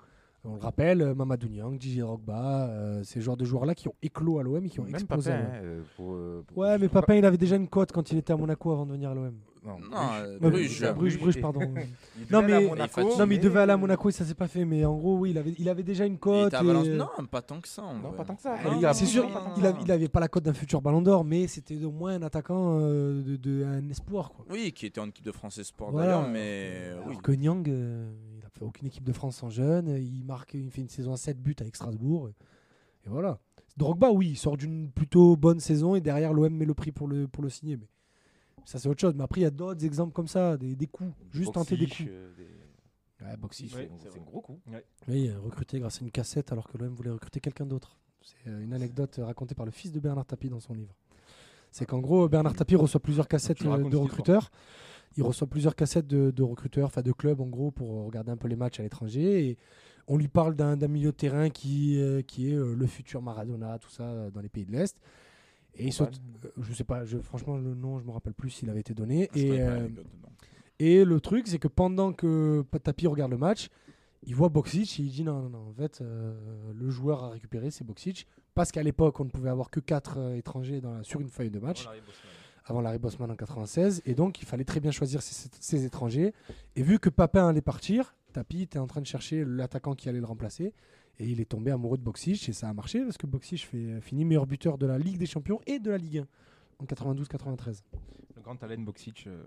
On 0.45 0.55
le 0.57 0.61
rappelle, 0.61 1.03
euh, 1.03 1.15
Mamadou 1.15 1.49
Niang, 1.49 1.81
Gigi 1.81 2.03
Rogba, 2.03 2.67
euh, 2.69 3.05
ces 3.05 3.21
genres 3.21 3.37
de 3.37 3.45
joueurs-là 3.45 3.77
qui 3.77 3.87
ont 3.89 3.95
éclos 4.03 4.41
à 4.41 4.43
l'OM 4.43 4.65
et 4.65 4.69
qui 4.69 4.81
ont 4.81 4.85
Même 4.85 4.95
explosé. 4.97 5.31
Papin, 5.31 5.41
à 5.41 5.45
l'OM. 5.45 5.55
hein, 5.55 5.61
euh, 5.63 5.83
pour, 5.97 6.45
pour- 6.47 6.59
Ouais, 6.59 6.79
mais 6.79 6.89
Papin, 6.89 7.15
il 7.15 7.25
avait 7.25 7.37
déjà 7.39 7.55
une 7.55 7.69
cote 7.69 7.93
quand 7.93 8.11
il 8.11 8.19
était 8.19 8.33
à 8.33 8.37
Monaco 8.37 8.73
avant 8.73 8.85
de 8.87 8.93
venir 8.93 9.11
à 9.11 9.15
l'OM. 9.15 9.33
Non, 9.65 9.77
Non, 9.79 10.49
Bruges. 10.51 10.83
euh, 10.83 10.93
Bruges. 10.93 11.17
Bruges, 11.17 11.21
Bruges, 11.21 11.41
pardon. 11.41 11.61
Non, 12.33 12.43
mais- 12.43 12.67
Monaco, 12.67 13.01
non, 13.17 13.27
mais 13.29 13.37
il 13.37 13.41
devait 13.41 13.61
aller 13.61 13.71
à 13.71 13.77
Monaco 13.77 14.09
et 14.09 14.13
ça 14.13 14.25
s'est 14.25 14.35
pas 14.35 14.49
fait. 14.49 14.65
Mais 14.65 14.85
en 14.85 14.97
gros, 14.97 15.19
oui, 15.19 15.31
il 15.31 15.39
avait, 15.39 15.55
il 15.57 15.69
avait 15.69 15.85
déjà 15.85 16.05
une 16.05 16.19
cote. 16.19 16.53
et-. 16.53 16.97
Non, 16.97 17.07
pas 17.31 17.43
tant 17.43 17.61
que 17.61 17.69
ça. 17.69 17.83
Non, 18.03 18.11
pas 18.11 18.25
tant 18.25 18.35
que 18.35 18.43
ça. 18.43 18.57
Non, 18.65 18.79
Il 18.81 18.85
a- 18.85 18.93
C'est 18.93 19.07
sûr, 19.07 19.29
il, 19.57 19.65
avait, 19.65 19.79
il 19.85 19.93
avait 19.93 20.09
pas 20.09 20.19
la 20.19 20.27
cote 20.27 20.43
d'un 20.43 20.53
futur 20.53 20.83
Ballon 20.83 21.01
d'Or, 21.03 21.25
mais 21.25 21.47
c'était 21.47 21.85
au 21.85 21.93
moins 21.93 22.15
un 22.17 22.23
attaquant 22.23 22.79
euh, 22.81 23.23
de, 23.23 23.37
de- 23.37 23.65
un 23.65 23.89
espoir. 23.89 24.33
Quoi. 24.33 24.45
Oui, 24.51 24.73
qui 24.73 24.87
était 24.87 25.01
en 25.01 25.07
équipe 25.07 25.25
de 25.25 25.31
France 25.31 25.59
Espoir 25.59 25.93
Voilà. 25.93 26.07
d'ailleurs, 26.17 26.29
mais 26.29 26.89
Alors 26.95 27.05
oui. 27.07 27.19
que 27.23 27.31
Nyang, 27.31 27.69
euh, 27.69 28.11
fait 28.53 28.65
aucune 28.65 28.87
équipe 28.87 29.05
de 29.05 29.13
France 29.13 29.43
en 29.43 29.51
jeune. 29.51 29.89
Il 29.89 30.25
marque, 30.25 30.55
il 30.55 30.71
fait 30.71 30.81
une 30.83 30.89
saison 30.89 31.13
à 31.13 31.17
7 31.17 31.41
buts 31.43 31.57
avec 31.61 31.75
Strasbourg. 31.77 32.29
Et, 32.29 32.33
et 33.07 33.09
voilà. 33.09 33.39
Drogba, 33.77 34.11
oui, 34.11 34.31
il 34.31 34.37
sort 34.37 34.57
d'une 34.57 34.91
plutôt 34.91 35.37
bonne 35.37 35.61
saison 35.61 35.95
et 35.95 36.01
derrière 36.01 36.33
l'OM 36.33 36.53
met 36.55 36.67
le 36.67 36.75
prix 36.75 36.93
pour 36.93 37.09
le, 37.09 37.27
pour 37.29 37.43
le 37.43 37.49
signer. 37.49 37.77
Mais 37.79 37.87
ça, 38.67 38.79
c'est 38.79 38.89
autre 38.89 39.01
chose. 39.01 39.15
Mais 39.17 39.25
après, 39.25 39.41
il 39.41 39.45
y 39.45 39.47
a 39.47 39.51
d'autres 39.51 39.85
exemples 39.85 40.13
comme 40.13 40.29
ça, 40.29 40.57
des, 40.59 40.77
des 40.77 40.87
coups. 40.87 41.13
Juste 41.31 41.53
tenter 41.55 41.77
des 41.77 41.87
coups. 41.87 42.09
euh, 42.11 42.33
des- 42.37 42.47
Ouais, 43.25 43.37
Boxiche. 43.37 43.73
Ouais, 43.77 43.89
c'est 44.01 44.19
un 44.19 44.23
gros 44.25 44.41
coup. 44.41 44.59
Oui, 45.07 45.29
euh, 45.29 45.39
recruté 45.39 45.79
grâce 45.79 46.03
à 46.03 46.05
une 46.05 46.11
cassette 46.11 46.51
alors 46.51 46.67
que 46.69 46.77
l'OM 46.77 46.93
voulait 46.93 47.11
recruter 47.11 47.39
quelqu'un 47.39 47.65
d'autre. 47.67 47.97
C'est 48.21 48.51
euh, 48.51 48.61
une 48.63 48.73
anecdote 48.75 49.17
euh, 49.21 49.25
racontée 49.27 49.55
par 49.55 49.65
le 49.65 49.71
fils 49.71 49.93
de 49.93 50.01
Bernard 50.01 50.27
Tapie 50.27 50.49
dans 50.49 50.59
son 50.59 50.75
livre. 50.75 50.95
C'est 51.71 51.87
qu'en 51.87 52.01
gros, 52.01 52.29
Bernard 52.29 52.55
Tapie 52.55 52.75
reçoit 52.75 53.01
plusieurs 53.01 53.29
cassettes 53.29 53.63
euh, 53.65 53.89
de 53.91 53.97
recruteurs. 53.97 54.51
Il 55.17 55.23
reçoit 55.23 55.47
plusieurs 55.47 55.75
cassettes 55.77 56.07
de, 56.07 56.31
de 56.31 56.43
recruteurs, 56.43 56.87
enfin 56.87 57.03
de 57.03 57.13
clubs 57.13 57.41
en 57.41 57.47
gros, 57.47 57.71
pour 57.71 57.99
euh, 58.01 58.05
regarder 58.05 58.31
un 58.31 58.37
peu 58.37 58.49
les 58.49 58.57
matchs 58.57 58.81
à 58.81 58.83
l'étranger. 58.83 59.49
Et 59.49 59.59
on 60.09 60.17
lui 60.17 60.29
parle 60.29 60.55
d'un 60.57 60.77
milieu 60.89 61.11
de 61.13 61.17
terrain 61.17 61.51
qui, 61.51 61.99
euh, 62.01 62.23
qui 62.23 62.51
est 62.51 62.57
euh, 62.57 62.75
le 62.75 62.87
futur 62.87 63.23
Maradona, 63.23 63.79
tout 63.79 63.91
ça, 63.91 64.31
dans 64.31 64.41
les 64.41 64.49
pays 64.49 64.65
de 64.65 64.73
l'Est. 64.73 64.99
Et 65.75 65.85
il 65.87 65.93
saute, 65.93 66.21
euh, 66.45 66.49
je 66.61 66.73
sais 66.75 66.85
pas, 66.85 67.05
je, 67.05 67.19
franchement, 67.19 67.57
le 67.57 67.75
nom, 67.75 67.99
je 67.99 68.05
me 68.05 68.11
rappelle 68.11 68.35
plus 68.35 68.51
s'il 68.51 68.69
avait 68.69 68.81
été 68.81 68.95
donné. 68.95 69.31
Je 69.35 69.41
et, 69.41 71.01
euh, 71.01 71.05
le 71.05 71.21
truc, 71.21 71.47
c'est 71.47 71.59
que 71.59 71.69
pendant 71.69 72.13
que 72.13 72.65
Tapi 72.83 73.07
regarde 73.07 73.31
le 73.31 73.39
match, 73.39 73.69
il 74.25 74.35
voit 74.35 74.49
Boxic 74.49 74.99
et 75.01 75.03
il 75.03 75.11
dit 75.11 75.25
non, 75.25 75.43
non, 75.43 75.49
non, 75.51 75.69
en 75.71 75.73
fait, 75.73 76.01
euh, 76.01 76.35
le 76.75 76.91
joueur 76.91 77.25
à 77.25 77.31
récupérer, 77.31 77.71
c'est 77.71 77.85
Boxic. 77.85 78.27
Parce 78.55 78.71
qu'à 78.71 78.83
l'époque, 78.83 79.19
on 79.19 79.25
ne 79.25 79.31
pouvait 79.31 79.49
avoir 79.51 79.71
que 79.71 79.81
4 79.81 80.35
étrangers 80.37 80.81
dans 80.83 80.93
la- 80.93 81.03
sur 81.05 81.21
une 81.21 81.29
feuille 81.31 81.51
de 81.51 81.59
match, 81.59 81.87
avant 82.65 82.81
Larry 82.81 82.99
Bosman 82.99 83.31
en 83.31 83.37
96. 83.37 84.03
Et 84.07 84.15
donc, 84.15 84.41
il 84.41 84.47
fallait 84.47 84.65
très 84.65 84.81
bien 84.81 84.91
choisir 84.91 85.21
ses, 85.23 85.85
étrangers. 85.85 86.33
Et 86.77 86.83
vu 86.83 86.99
que 86.99 87.09
Papin 87.09 87.49
allait 87.49 87.61
partir, 87.63 88.15
Tapi 88.33 88.63
était 88.63 88.79
en 88.79 88.87
train 88.87 89.01
de 89.01 89.07
chercher 89.07 89.45
l'attaquant 89.45 89.95
qui 89.95 90.09
allait 90.09 90.21
le 90.21 90.27
remplacer. 90.27 90.73
Et 91.19 91.29
il 91.29 91.41
est 91.41 91.51
tombé 91.51 91.71
amoureux 91.71 91.99
de 91.99 92.03
Boxic 92.03 92.49
et 92.49 92.53
ça 92.53 92.69
a 92.69 92.73
marché 92.73 93.03
parce 93.03 93.19
que 93.19 93.27
Boxic 93.27 93.67
fait, 93.67 94.01
finit 94.01 94.25
meilleur 94.25 94.47
buteur 94.47 94.79
de 94.79 94.87
la 94.87 94.99
Ligue 94.99 95.19
des 95.19 95.27
Champions 95.27 95.61
et 95.67 95.79
de 95.79 95.91
la 95.91 95.99
Ligue 95.99 96.19
1 96.19 96.27
en 96.79 96.85
92-93. 96.87 97.83
Le 98.35 98.43
grand 98.43 98.63
Alain 98.65 98.79
Boksic, 98.79 99.27
euh, 99.27 99.45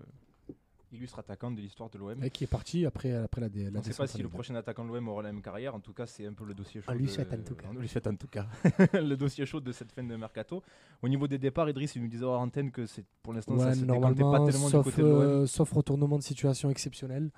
illustre 0.96 1.18
attaquant 1.18 1.50
de 1.50 1.60
l'histoire 1.60 1.88
de 1.90 1.98
l'OM. 1.98 2.22
Et 2.24 2.30
qui 2.30 2.44
est 2.44 2.48
parti 2.48 2.84
après, 2.86 3.12
après 3.12 3.40
la, 3.40 3.48
la 3.48 3.68
On 3.68 3.78
ne 3.78 3.82
sait 3.82 3.94
pas 3.94 4.06
si 4.06 4.18
le 4.18 4.24
Ligue 4.24 4.32
1. 4.32 4.34
prochain 4.34 4.54
attaquant 4.56 4.84
de 4.84 4.88
l'OM 4.92 5.08
aura 5.08 5.22
la 5.22 5.32
même 5.32 5.42
carrière. 5.42 5.74
En 5.74 5.80
tout 5.80 5.92
cas, 5.92 6.06
c'est 6.06 6.26
un 6.26 6.32
peu 6.32 6.44
le 6.44 6.54
dossier 6.54 6.80
chaud. 6.80 6.90
On 6.90 6.94
lui 6.94 7.04
de- 7.06 7.10
souhaite 7.10 7.32
en 7.32 7.42
tout 7.42 7.54
cas. 7.54 7.66
On 7.70 7.74
lui 7.80 7.88
souhaite 7.88 8.06
en 8.06 8.16
tout 8.16 8.28
cas. 8.28 8.46
le 8.94 9.14
dossier 9.14 9.46
chaud 9.46 9.60
de 9.60 9.72
cette 9.72 9.92
fin 9.92 10.02
de 10.02 10.16
mercato. 10.16 10.62
Au 11.02 11.08
niveau 11.08 11.28
des 11.28 11.38
départs, 11.38 11.68
Idriss, 11.70 11.94
il 11.96 12.02
nous 12.02 12.08
disait 12.08 12.24
hors 12.24 12.40
antenne 12.40 12.70
que 12.70 12.86
c'est 12.86 13.04
pour 13.22 13.32
l'instant 13.32 13.58
ça 13.58 13.66
Ouais, 13.66 13.74
se 13.74 13.80
décantait 13.80 14.00
pas 14.00 14.10
normalement, 14.22 14.46
tellement 14.46 14.66
du 14.66 14.72
sauf, 14.72 14.84
côté 14.84 15.02
de 15.02 15.06
euh, 15.06 15.46
sauf 15.46 15.72
retournement 15.72 16.18
de 16.18 16.22
situation 16.24 16.70
exceptionnel. 16.70 17.30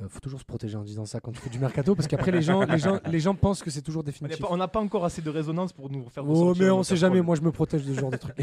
Euh, 0.00 0.08
faut 0.08 0.20
toujours 0.20 0.40
se 0.40 0.44
protéger 0.46 0.76
en 0.78 0.82
disant 0.84 1.04
ça 1.04 1.20
quand 1.20 1.32
tu 1.32 1.38
fais 1.40 1.50
du 1.50 1.58
mercato 1.58 1.94
parce 1.94 2.08
qu'après 2.08 2.30
les 2.32 2.40
gens, 2.40 2.62
les 2.62 2.78
gens, 2.78 2.98
les 3.10 3.20
gens 3.20 3.34
pensent 3.34 3.62
que 3.62 3.70
c'est 3.70 3.82
toujours 3.82 4.02
définitif. 4.02 4.40
pas- 4.40 4.48
On 4.50 4.56
n'a 4.56 4.66
pas 4.66 4.80
encore 4.80 5.04
assez 5.04 5.20
de 5.20 5.28
résonance 5.28 5.74
pour 5.74 5.90
nous 5.90 6.08
faire 6.08 6.26
Oh, 6.26 6.54
mais 6.58 6.70
on 6.70 6.82
sait 6.82 6.96
jamais. 6.96 7.20
Moi, 7.20 7.36
je 7.36 7.42
me 7.42 7.52
protège 7.52 7.84
de 7.84 7.92
ce 7.94 8.00
genre 8.00 8.10
de 8.10 8.16
trucs. 8.16 8.36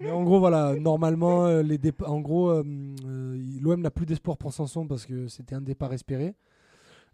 Mais 0.00 0.10
en 0.10 0.22
gros, 0.24 0.38
voilà. 0.40 0.74
Normalement, 0.74 1.46
euh, 1.46 1.62
les 1.62 1.78
dépa- 1.78 2.06
en 2.06 2.20
gros, 2.20 2.50
euh, 2.50 2.64
euh, 3.06 3.38
l'OM 3.60 3.80
n'a 3.80 3.90
plus 3.90 4.06
d'espoir 4.06 4.36
pour 4.36 4.52
Sanson 4.52 4.86
parce 4.86 5.06
que 5.06 5.28
c'était 5.28 5.54
un 5.54 5.60
départ 5.60 5.92
espéré. 5.92 6.34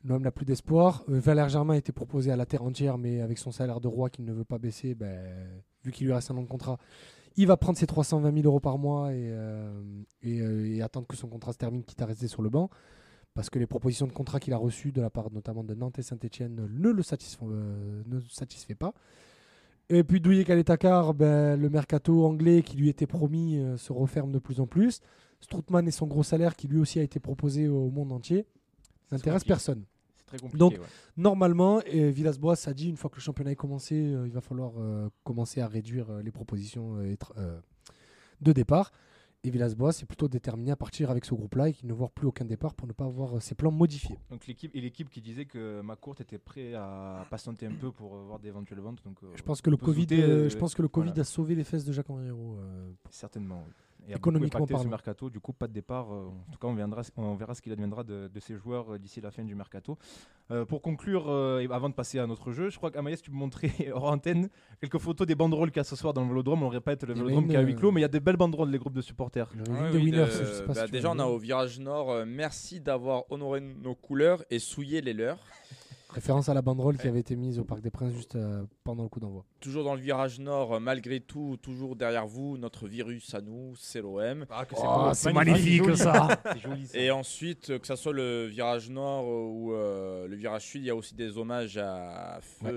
L'OM 0.05 0.23
n'a 0.23 0.31
plus 0.31 0.47
d'espoir. 0.47 1.05
Valère 1.09 1.51
Germain 1.51 1.75
été 1.75 1.93
proposé 1.93 2.33
à 2.33 2.37
la 2.37 2.47
terre 2.47 2.63
entière, 2.63 2.97
mais 2.97 3.21
avec 3.21 3.37
son 3.39 3.53
salaire 3.53 3.81
de 3.81 3.89
roi 3.89 4.09
qu'il 4.09 4.25
ne 4.25 4.33
veut 4.33 4.45
pas 4.45 4.59
baisser, 4.59 4.95
ben, 4.95 5.21
vu 5.85 5.93
qu'il 5.93 6.07
lui 6.07 6.15
reste 6.15 6.31
un 6.31 6.37
an 6.39 6.43
de 6.43 6.49
contrat, 6.49 6.79
il 7.37 7.47
va 7.47 7.59
prendre 7.59 7.79
ses 7.79 7.87
320 7.87 8.33
000 8.35 8.47
euros 8.47 8.61
par 8.61 8.79
mois 8.79 9.13
et, 9.13 10.83
attendre 10.83 11.07
que 11.07 11.17
son 11.17 11.29
contrat 11.29 11.53
se 11.53 11.59
termine, 11.59 11.85
quitte 11.85 12.01
à 12.01 12.07
rester 12.07 12.29
sur 12.29 12.41
le 12.41 12.49
banc. 12.49 12.71
Parce 13.35 13.51
que 13.51 13.59
les 13.59 13.67
propositions 13.67 14.07
de 14.07 14.13
contrat 14.13 14.41
qu'il 14.41 14.55
a 14.55 14.57
reçues 14.57 14.91
de 14.91 15.03
la 15.03 15.11
part 15.11 15.31
notamment 15.31 15.63
de 15.65 15.75
Nantes 15.75 15.99
et 15.99 16.03
Saint-Etienne 16.03 16.69
ne 16.71 16.91
le 16.91 17.03
satisfont, 17.03 17.47
ne 17.47 18.21
satisfait 18.29 18.75
pas. 18.75 18.95
Et 19.93 20.05
puis 20.05 20.21
Douillet 20.21 20.45
Kaletakar, 20.45 21.15
ben, 21.15 21.61
le 21.61 21.69
mercato 21.69 22.25
anglais 22.25 22.63
qui 22.63 22.77
lui 22.77 22.89
était 22.89 23.09
promis 23.09 23.59
euh, 23.59 23.77
se 23.77 23.93
referme 23.93 24.31
de 24.31 24.39
plus 24.39 24.61
en 24.61 24.67
plus. 24.67 25.01
Stroutman 25.41 25.87
et 25.89 25.91
son 25.91 26.07
gros 26.07 26.23
salaire 26.23 26.55
qui 26.55 26.69
lui 26.69 26.79
aussi 26.79 27.01
a 27.01 27.03
été 27.03 27.19
proposé 27.19 27.67
au 27.67 27.91
monde 27.91 28.13
entier 28.13 28.47
n'intéresse 29.11 29.43
personne. 29.43 29.85
C'est 30.17 30.27
très 30.27 30.39
compliqué. 30.39 30.59
Donc, 30.59 30.75
ouais. 30.75 30.79
Normalement, 31.17 31.83
et 31.83 32.13
Villas-Boas 32.13 32.69
a 32.69 32.73
dit 32.73 32.89
une 32.89 32.97
fois 32.97 33.11
que 33.11 33.17
le 33.17 33.21
championnat 33.21 33.51
est 33.51 33.57
commencé, 33.57 33.97
euh, 33.97 34.29
il 34.29 34.33
va 34.33 34.41
falloir 34.41 34.75
euh, 34.79 35.09
commencer 35.25 35.61
à 35.61 35.67
réduire 35.67 36.07
les 36.23 36.31
propositions 36.31 36.99
de 38.41 38.53
départ. 38.53 38.93
Et 39.43 39.51
Villas-Boas 39.51 39.93
est 40.03 40.05
plutôt 40.05 40.29
déterminé 40.29 40.71
à 40.71 40.77
partir 40.77 41.11
avec 41.11 41.25
ce 41.25 41.35
groupe-là 41.35 41.71
et 41.71 41.73
qu'il 41.73 41.89
ne 41.89 41.95
voit 41.95 42.11
plus 42.11 42.27
aucun 42.27 42.45
départ 42.45 42.75
pour 42.75 42.87
ne 42.87 42.93
pas 42.93 43.07
avoir 43.07 43.37
euh, 43.37 43.41
ses 43.41 43.55
plans 43.55 43.71
modifiés. 43.71 44.19
Donc 44.31 44.47
l'équipe 44.47 44.71
et 44.77 44.83
l'équipe 44.83 45.09
qui 45.09 45.23
disait 45.23 45.47
que 45.47 45.81
McCourt 45.81 46.17
était 46.21 46.37
prêt 46.37 46.75
à 46.75 47.25
patienter 47.31 47.65
un 47.67 47.73
peu 47.73 47.91
pour 47.91 48.15
avoir 48.17 48.39
d'éventuelles 48.39 48.81
ventes. 48.81 49.03
Donc, 49.03 49.17
euh, 49.23 49.29
Je 49.35 49.43
pense 49.43 49.63
que 49.63 49.71
le 49.71 49.79
Covid, 49.79 50.07
douter, 50.07 50.23
euh, 50.23 50.27
euh, 50.45 50.49
je 50.51 50.59
pense 50.59 50.75
que 50.75 50.83
le 50.83 50.89
Covid 50.89 51.09
voilà. 51.11 51.23
a 51.23 51.25
sauvé 51.25 51.55
les 51.55 51.65
fesses 51.65 51.87
de 51.87 51.93
Jacques 51.93 52.11
Henriero. 52.11 52.57
euh, 52.59 52.91
Certainement. 53.09 53.65
oui. 53.67 53.73
Et 54.09 54.13
a 54.15 54.17
Économiquement 54.17 54.59
impacté 54.59 54.75
ce 54.75 54.79
parlant. 54.79 54.91
mercato, 54.91 55.31
du 55.31 55.41
coup 55.41 55.53
pas 55.53 55.67
de 55.69 55.73
départ. 55.73 56.13
euh, 56.13 56.27
en 56.27 56.53
tout 56.53 56.59
cas, 56.59 56.67
on, 56.69 56.75
viendra, 56.75 57.03
on 57.17 57.35
verra 57.35 57.55
ce 57.55 57.63
qu'il 57.63 57.73
adviendra 57.73 58.03
de, 58.05 58.29
de 58.33 58.41
ces 58.41 58.57
joueurs 58.57 58.95
euh, 58.95 58.99
d'ici 58.99 59.21
la 59.21 59.31
fin 59.31 59.45
du 59.45 59.55
mercato. 59.55 59.97
Euh, 60.51 60.65
pour 60.65 60.83
conclure, 60.83 61.27
euh, 61.29 61.61
et 61.61 61.69
avant 61.73 61.89
de 61.89 61.95
passer 61.95 62.19
à 62.19 62.27
notre 62.27 62.51
jeu, 62.53 62.71
je 62.71 62.77
crois 62.77 62.91
qu'Amaïs, 62.91 63.23
tu 63.23 63.31
me 63.31 63.37
montrais 63.37 63.71
hors 63.93 64.05
antenne 64.11 64.49
quelques 64.81 64.99
photos 64.99 65.27
des 65.27 65.35
banderoles 65.35 65.71
qu'il 65.71 65.79
y 65.79 65.81
a 65.81 65.85
ce 65.85 65.95
soir 65.97 66.13
dans 66.13 66.23
le 66.23 66.29
Vélodrome. 66.29 66.63
On 66.63 66.71
le 66.71 66.75
répète, 66.77 67.05
le 67.05 67.13
a 67.13 67.15
Vélodrome 67.15 67.45
une, 67.45 67.51
qui 67.51 67.55
est 67.55 67.59
à 67.59 67.63
huis 67.63 67.77
clos, 67.77 67.93
mais 67.93 68.01
il 68.01 68.03
y 68.03 68.05
a 68.05 68.09
des 68.09 68.21
belles 68.21 68.37
banderoles, 68.37 68.71
les 68.71 68.79
groupes 68.79 68.95
de 68.95 69.03
supporters. 69.03 69.49
oui, 69.93 70.11
de- 70.11 70.67
bah, 70.67 70.87
déjà, 70.89 71.11
on 71.13 71.19
a 71.19 71.25
au 71.27 71.39
virage 71.39 71.79
nord, 71.79 72.11
euh, 72.11 72.25
merci 72.27 72.81
d'avoir 72.81 73.31
honoré 73.31 73.61
nos 73.61 73.95
couleurs 73.95 74.43
et 74.51 74.59
souillé 74.59 75.01
les 75.01 75.13
leurs. 75.15 75.39
Référence 76.13 76.49
à 76.49 76.55
la 76.55 76.63
banderole 76.63 76.99
qui 76.99 77.07
avait 77.09 77.21
été 77.21 77.37
mise 77.37 77.59
au 77.59 77.65
Parc 77.65 77.81
des 77.83 77.91
Princes 77.91 78.13
juste 78.15 78.35
euh, 78.37 78.65
pendant 78.85 79.03
le 79.05 79.09
coup 79.09 79.21
d'envoi. 79.21 79.45
Toujours 79.61 79.85
dans 79.85 79.95
le 79.95 80.01
virage 80.01 80.41
nord, 80.41 80.75
euh, 80.75 80.81
malgré 80.81 81.21
tout, 81.21 81.57
toujours 81.63 81.95
derrière 81.97 82.27
vous, 82.27 82.59
notre 82.59 82.89
virus 82.89 83.33
à 83.35 83.41
nous, 83.41 83.75
c'est 83.77 84.01
l'OM. 84.01 84.45
Ah, 84.51 84.65
que 84.65 84.75
Oh, 84.77 84.83
beau. 85.09 85.15
c'est 85.15 85.33
magnifique, 85.33 85.97
ça. 85.97 86.29
C'est 86.53 86.59
joli 86.61 86.87
ça. 86.87 86.99
Et 86.99 87.11
ensuite, 87.11 87.79
que 87.79 87.87
ce 87.87 87.95
soit 87.97 88.13
le 88.13 88.47
virage 88.47 88.91
nord 88.91 89.27
ou 89.29 89.73
euh, 89.73 90.27
le 90.27 90.35
virage 90.37 90.67
sud, 90.67 90.83
il 90.83 90.87
y 90.87 90.91
a 90.91 90.97
aussi 90.97 91.15
des 91.15 91.37
hommages 91.39 91.77
à 91.79 92.39
feu 92.41 92.71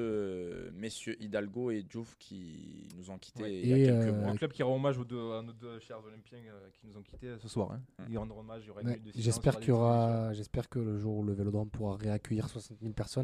Ouais. 0.65 0.71
messieurs 0.79 1.15
Hidalgo 1.21 1.71
et 1.71 1.83
Diouf 1.83 2.15
qui 2.19 2.87
nous 2.97 3.09
ont 3.09 3.17
quittés 3.17 3.43
Ouais. 3.43 3.59
il 3.61 3.67
y 3.69 3.73
a 3.73 3.77
Et, 3.77 3.83
quelques 3.85 4.13
euh, 4.13 4.21
mois. 4.21 4.29
Un 4.31 4.35
club 4.35 4.51
qui 4.51 4.63
rend 4.63 4.75
hommage 4.75 4.97
aux 4.97 5.05
deux, 5.05 5.31
à 5.33 5.41
nos 5.41 5.53
deux 5.53 5.79
chers 5.79 5.97
Olympiens 6.05 6.37
euh, 6.47 6.69
qui 6.73 6.87
nous 6.87 6.97
ont 6.97 7.01
quittés 7.01 7.33
ce 7.41 7.47
soir. 7.47 7.71
hein. 7.71 7.81
Ils 8.09 8.17
rendront 8.17 8.41
hommage, 8.41 8.61
il 8.65 8.67
y 8.67 8.69
aura 8.71 8.81
une 8.81 8.95
J'espère 9.15 9.55
il 9.55 9.59
qu'il 9.59 9.69
y 9.69 9.71
aura, 9.71 10.33
j'espère 10.33 10.69
que 10.69 10.79
le 10.79 10.97
jour 10.97 11.17
où 11.17 11.23
le 11.23 11.33
Vélodrome 11.33 11.69
pourra 11.69 11.95
réaccueillir 11.95 12.47
60 12.49 12.77
000 12.81 12.93
personnes, 12.93 13.22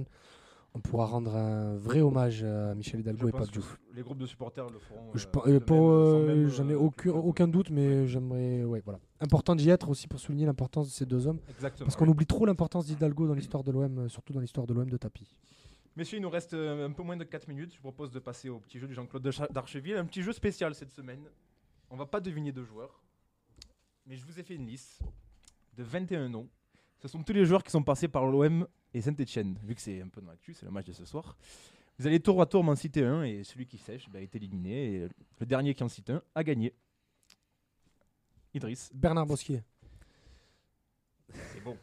on 0.76 0.80
pourra 0.82 1.06
rendre 1.08 1.36
un 1.36 1.78
vrai 1.78 2.02
hommage 2.02 2.44
à 2.44 2.76
Michel 2.76 2.98
Je 3.00 3.02
Hidalgo 3.02 3.28
et 3.30 3.32
Pape 3.32 3.50
Diouf. 3.52 3.80
Les 3.96 4.04
groupes 4.04 4.20
de 4.20 4.28
supporters 4.28 4.70
le 4.70 4.78
feront. 4.80 5.10
Je 5.16 5.26
euh, 5.48 5.60
euh, 5.60 5.60
euh, 5.72 6.48
j'en 6.50 6.70
ai 6.70 6.74
euh, 6.74 7.12
aucun, 7.12 7.48
doute, 7.48 7.72
mais 7.72 8.08
j'aimerais, 8.08 8.64
ouais, 8.64 8.82
voilà. 8.86 9.00
Important 9.20 9.56
d'y 9.56 9.70
être 9.72 9.90
aussi 9.90 10.08
pour 10.08 10.20
souligner 10.20 10.46
l'importance 10.46 10.88
de 10.88 10.92
ces 10.94 11.06
deux 11.08 11.26
hommes, 11.28 11.40
Exactement. 11.50 11.86
parce 11.88 11.96
qu'on 11.96 12.08
oublie 12.08 12.28
trop 12.28 12.46
l'importance 12.46 12.86
d'Hidalgo 12.86 13.28
dans 13.28 13.34
l'histoire 13.34 13.64
de 13.64 13.72
l'OM, 13.72 13.98
euh, 13.98 14.10
surtout 14.10 14.32
dans 14.32 14.40
l'histoire 14.42 14.68
de 14.68 14.74
l'OM 14.76 14.90
de 14.90 14.98
tapis. 14.98 15.36
Messieurs, 15.96 16.20
il 16.20 16.22
nous 16.22 16.30
reste 16.30 16.54
euh, 16.54 16.86
un 16.88 16.92
peu 16.92 17.02
moins 17.04 17.18
de 17.18 17.24
4 17.24 17.48
minutes. 17.48 17.72
Je 17.72 17.78
vous 17.78 17.82
propose 17.92 18.12
de 18.12 18.20
passer 18.20 18.48
au 18.48 18.60
petit 18.60 18.78
jeu 18.80 18.88
du 18.88 18.94
Jean-Claude 18.94 19.24
de 19.24 19.32
Cha- 19.32 19.48
d'Archeville. 19.48 19.98
Un 19.98 20.06
petit 20.06 20.22
jeu 20.22 20.32
spécial 20.32 20.76
cette 20.76 20.92
semaine. 20.92 21.24
On 21.90 21.98
va 21.98 22.06
pas 22.06 22.22
deviner 22.22 22.52
deux 22.52 22.64
joueurs. 22.64 23.02
Mais 24.06 24.16
je 24.16 24.24
vous 24.26 24.40
ai 24.40 24.44
fait 24.44 24.56
une 24.56 24.68
liste 24.68 25.02
de 25.76 25.84
21 25.84 26.30
noms. 26.30 26.48
Ce 27.00 27.08
sont 27.08 27.24
tous 27.24 27.34
les 27.34 27.44
joueurs 27.44 27.64
qui 27.64 27.72
sont 27.72 27.84
passés 27.84 28.08
par 28.08 28.26
l'OM 28.28 28.68
et 28.94 29.02
Saint-Etienne. 29.02 29.58
Vu 29.64 29.76
que 29.76 29.82
c'est 29.82 30.02
un 30.02 30.08
peu 30.08 30.22
dans 30.22 30.30
l'actu, 30.30 30.54
c'est 30.54 30.66
le 30.66 30.72
match 30.72 30.86
de 30.86 30.94
ce 30.94 31.06
soir. 31.06 31.36
Vous 31.98 32.08
allez 32.08 32.20
tour 32.20 32.42
à 32.42 32.46
tour 32.46 32.64
m'en 32.64 32.76
citer 32.76 33.04
un 33.04 33.24
et 33.24 33.44
celui 33.44 33.66
qui 33.66 33.78
sèche 33.78 34.10
bah, 34.10 34.22
est 34.22 34.34
éliminé. 34.36 34.96
Et 34.96 35.10
le 35.40 35.46
dernier 35.46 35.74
qui 35.74 35.84
en 35.84 35.90
cite 35.90 36.10
un 36.10 36.22
a 36.34 36.44
gagné. 36.44 36.74
Idriss, 38.54 38.90
Bernard 38.94 39.26
Bosquier. 39.26 39.64
c'est 41.34 41.62
bon. 41.62 41.78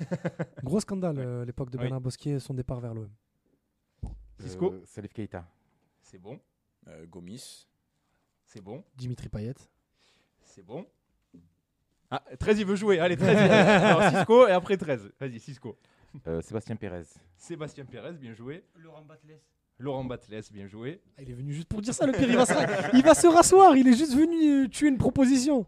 Gros 0.64 0.80
scandale 0.80 1.18
euh, 1.18 1.44
l'époque 1.44 1.70
de 1.70 1.76
Oui. 1.76 1.82
Bernard 1.82 2.00
Bosquier, 2.00 2.40
son 2.40 2.54
départ 2.54 2.80
vers 2.80 2.94
l'OM. 2.94 3.10
Cisco. 4.40 4.72
Euh, 4.72 4.82
Salif 4.86 5.12
Keita. 5.12 5.46
C'est 6.00 6.18
bon. 6.18 6.40
Euh, 6.86 7.06
Gomis. 7.06 7.68
C'est 8.44 8.62
bon. 8.62 8.82
Dimitri 8.96 9.28
Payet. 9.28 9.54
C'est 10.40 10.62
bon. 10.62 10.86
Ah, 12.10 12.22
13 12.38 12.60
il 12.60 12.64
veut 12.66 12.76
jouer. 12.76 12.98
Allez, 13.00 13.16
13. 13.16 13.36
Alors 13.50 14.10
Cisco 14.10 14.48
et 14.48 14.52
après 14.52 14.76
13. 14.76 15.12
Vas-y, 15.20 15.38
Cisco. 15.38 15.76
Euh, 16.26 16.40
Sébastien 16.42 16.76
Pérez. 16.76 17.04
Sébastien 17.36 17.84
Pérez, 17.84 18.12
bien 18.12 18.34
joué. 18.34 18.64
Laurent 18.76 19.02
Batles. 19.02 19.38
Laurent 19.78 20.04
Batles, 20.04 20.42
bien 20.52 20.66
joué. 20.66 21.00
Ah, 21.16 21.22
il 21.22 21.30
est 21.30 21.34
venu 21.34 21.52
juste 21.52 21.68
pour 21.68 21.80
dire 21.80 21.94
ça, 21.94 22.06
le 22.06 22.12
pire. 22.12 22.28
Il 22.28 22.36
va 22.36 22.44
se, 22.46 22.52
il 22.96 23.02
va 23.02 23.14
se 23.14 23.26
rasseoir. 23.28 23.76
Il 23.76 23.86
est 23.88 23.96
juste 23.96 24.14
venu 24.14 24.64
euh, 24.64 24.68
tuer 24.68 24.88
une 24.88 24.98
proposition. 24.98 25.64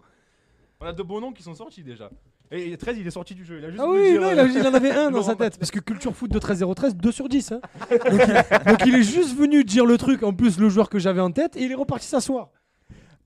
On 0.81 0.87
a 0.87 0.93
de 0.93 1.03
beaux 1.03 1.21
noms 1.21 1.33
qui 1.33 1.43
sont 1.43 1.55
sortis 1.55 1.83
déjà. 1.85 2.11
Et 2.51 2.77
13, 2.77 2.99
il 2.99 3.07
est 3.07 3.11
sorti 3.13 3.37
du 3.37 3.45
jeu. 3.45 3.59
Il 3.59 3.65
a 3.65 3.71
juste 3.71 3.81
Ah 3.81 3.89
oui, 3.89 4.11
dire, 4.11 4.21
non, 4.21 4.27
euh, 4.27 4.33
il, 4.33 4.39
a- 4.41 4.47
il 4.47 4.67
en 4.67 4.75
avait 4.75 4.91
un 4.91 5.11
dans 5.13 5.23
sa 5.23 5.37
tête. 5.37 5.57
Parce 5.57 5.71
que 5.71 5.79
Culture 5.79 6.17
Foot 6.17 6.33
de 6.33 6.39
13-0-13, 6.41 6.95
2 6.95 7.13
sur 7.13 7.29
10. 7.29 7.53
hein. 7.53 7.61
donc, 7.91 8.01
il, 8.27 8.65
donc 8.67 8.87
il 8.87 8.95
est 8.97 9.03
juste 9.05 9.37
venu 9.37 9.63
dire 9.63 9.87
le 9.87 9.97
truc, 9.97 10.25
en 10.25 10.33
plus 10.33 10.59
le 10.59 10.69
joueur 10.69 10.91
que 10.91 10.99
j'avais 10.99 11.21
en 11.21 11.31
tête, 11.31 11.55
et 11.57 11.63
il 11.63 11.71
est 11.71 11.77
reparti 11.77 12.07
s'asseoir. 12.09 12.51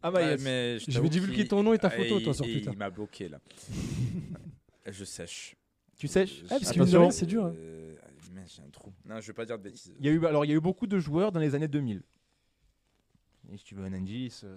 Ah 0.02 0.10
bah, 0.10 0.36
mais 0.42 0.78
je 0.80 1.00
vais 1.00 1.08
divulguer 1.08 1.48
ton 1.48 1.62
nom 1.62 1.72
et 1.72 1.78
ta 1.78 1.86
Ah, 1.88 1.90
photo, 1.92 2.20
toi, 2.20 2.34
sur 2.34 2.44
et 2.44 2.52
Twitter. 2.52 2.68
Il 2.70 2.76
m'a 2.78 2.90
bloqué 2.90 3.30
là. 3.30 3.38
je 4.86 5.04
sèche. 5.04 5.56
Tu 6.04 6.08
sèches 6.08 6.42
Ah, 6.50 6.56
parce 6.60 6.70
que 6.72 6.80
mine 6.80 6.90
de 6.90 6.96
rien, 6.98 7.10
c'est 7.10 7.24
dur. 7.26 7.46
hein. 7.46 7.54
Euh, 7.56 7.94
j'ai 8.46 8.60
un 8.62 8.68
trou. 8.70 8.92
Non, 9.06 9.20
je 9.22 9.26
vais 9.28 9.32
pas 9.32 9.46
dire 9.46 9.56
de 9.58 9.62
bêtises. 9.62 9.94
Il 9.98 10.04
y 10.04 10.08
a 10.10 10.12
eu, 10.12 10.26
alors, 10.26 10.44
il 10.44 10.48
y 10.48 10.52
a 10.52 10.56
eu 10.56 10.60
beaucoup 10.60 10.86
de 10.86 10.98
joueurs 10.98 11.32
dans 11.32 11.40
les 11.40 11.54
années 11.54 11.66
2000. 11.68 12.02
Et 13.50 13.56
si 13.56 13.64
tu 13.64 13.74
veux 13.74 13.84
un 13.84 13.92
indice, 13.94 14.44
euh, 14.44 14.56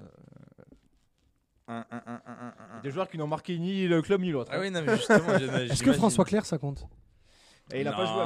Un, 1.70 1.86
un, 1.92 1.98
un, 2.06 2.22
un, 2.26 2.34
un, 2.48 2.78
un. 2.78 2.82
des 2.82 2.92
joueurs 2.92 3.10
qui 3.10 3.18
n'ont 3.18 3.28
marqué 3.28 3.58
ni 3.60 3.88
le 3.88 4.02
club 4.02 4.22
ni 4.22 4.32
l'autre. 4.32 4.52
Ah 4.54 4.60
oui, 4.60 4.72
non, 4.72 4.82
mais 4.86 4.96
justement, 4.98 5.38
j'ai- 5.38 5.46
Est-ce 5.46 5.70
que 5.70 5.76
j'imagine. 5.76 5.94
François 5.94 6.26
Clair, 6.26 6.46
ça 6.46 6.58
compte? 6.58 6.86
Et 7.72 7.82
il 7.82 7.88
a 7.88 7.92
pas 7.94 8.06
joué 8.06 8.22
à 8.22 8.26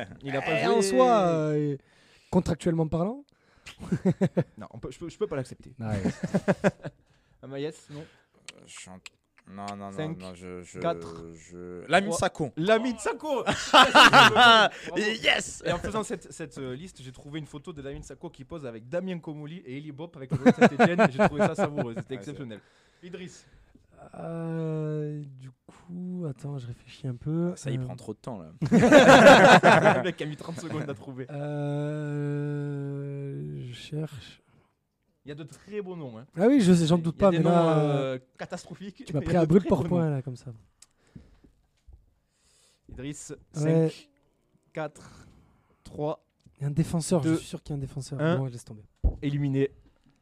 Non. 0.00 0.06
Il 0.24 0.36
a 0.36 0.40
pas 0.42 0.60
Eh, 0.60 0.64
joué. 0.64 0.74
En 0.74 0.82
soi, 0.82 1.20
euh, 1.28 1.76
contractuellement 2.30 2.86
parlant 2.88 3.24
Non, 4.58 4.66
on 4.70 4.78
peut- 4.78 4.90
je, 4.92 4.98
peux, 5.00 5.08
je 5.08 5.18
peux 5.18 5.26
pas 5.28 5.36
l'accepter. 5.36 5.74
Ah 5.80 5.90
ouais. 5.90 6.12
Non? 7.90 8.04
Je 8.66 8.72
suis 8.80 8.88
en- 8.88 9.00
Non, 9.48 9.66
non, 9.76 9.90
non, 9.90 10.08
non, 10.18 10.34
je. 10.34 10.62
je 10.62 10.78
quatre, 10.78 11.26
je... 11.34 11.84
Lamine 11.88 12.10
trois. 12.10 12.18
Sacco. 12.20 12.52
Lamine 12.56 12.98
Sacco 12.98 13.42
Bravo. 13.44 14.74
Yes 14.96 15.62
Et 15.66 15.72
en 15.72 15.78
faisant 15.78 16.02
cette, 16.04 16.32
cette, 16.32 16.58
euh, 16.58 16.74
liste, 16.74 17.02
j'ai 17.02 17.12
trouvé 17.12 17.38
une 17.38 17.46
photo 17.46 17.72
de 17.72 17.82
Lamine 17.82 18.02
Sacco 18.02 18.30
qui 18.30 18.44
pose 18.44 18.64
avec 18.66 18.88
Damien 18.88 19.18
Comoli 19.18 19.58
et 19.66 19.76
Eli 19.76 19.92
Bop 19.92 20.16
avec 20.16 20.30
le 20.30 20.38
Saint-Etienne. 20.52 21.06
J'ai 21.10 21.18
trouvé 21.18 21.40
ça 21.46 21.54
savoureux, 21.54 21.94
c'était 21.96 21.98
Ouais, 21.98 22.04
c'est 22.08 22.14
exceptionnel. 22.14 22.60
Idriss, 23.02 23.46
Euh, 24.18 25.22
du 25.40 25.50
coup, 25.66 26.24
attends, 26.28 26.58
je 26.58 26.66
réfléchis 26.66 27.06
un 27.06 27.14
peu. 27.14 27.52
Ça, 27.56 27.70
il 27.70 27.80
Euh, 27.80 27.84
prend 27.84 27.94
trop 27.96 28.14
de 28.14 28.18
temps 28.18 28.38
là. 28.38 28.52
le 28.70 30.02
mec 30.02 30.20
a 30.22 30.26
mis 30.26 30.36
30 30.36 30.60
secondes 30.60 30.88
à 30.88 30.94
trouver. 30.94 31.26
Euh, 32.32 33.62
je 33.68 33.72
cherche. 33.74 34.41
Il 35.24 35.28
y 35.28 35.32
a 35.32 35.34
de 35.36 35.44
très 35.44 35.80
beaux 35.80 35.94
noms. 35.94 36.18
Hein. 36.18 36.26
Ah 36.36 36.46
oui, 36.48 36.60
je 36.60 36.72
sais, 36.72 36.86
j'en 36.86 36.98
doute 36.98 37.14
Il 37.18 37.22
y 37.22 37.24
a 37.24 37.26
pas, 37.26 37.30
des 37.30 37.38
mais 37.38 37.44
noms 37.44 37.50
là, 37.50 37.78
euh, 37.78 38.18
catastrophiques. 38.38 39.04
tu 39.06 39.12
m'as 39.12 39.20
pris 39.20 39.36
à 39.36 39.46
très 39.46 39.60
pour 39.60 39.84
point 39.84 40.10
là, 40.10 40.20
comme 40.22 40.36
ça. 40.36 40.52
Idriss, 42.88 43.32
5, 43.52 43.64
Ouais. 43.64 43.92
4, 44.72 45.26
3, 45.84 46.24
Il 46.58 46.62
y 46.62 46.64
a 46.64 46.68
un 46.68 46.70
défenseur, 46.70 47.20
Deux, 47.20 47.34
je 47.34 47.38
suis 47.38 47.46
sûr 47.48 47.62
qu'il 47.62 47.70
y 47.70 47.74
a 47.74 47.76
un 47.76 47.80
défenseur. 47.80 48.20
un. 48.20 48.36
Bon, 48.38 48.46
je 48.48 48.52
laisse 48.52 48.64
tomber. 48.64 48.82
éliminé. 49.22 49.70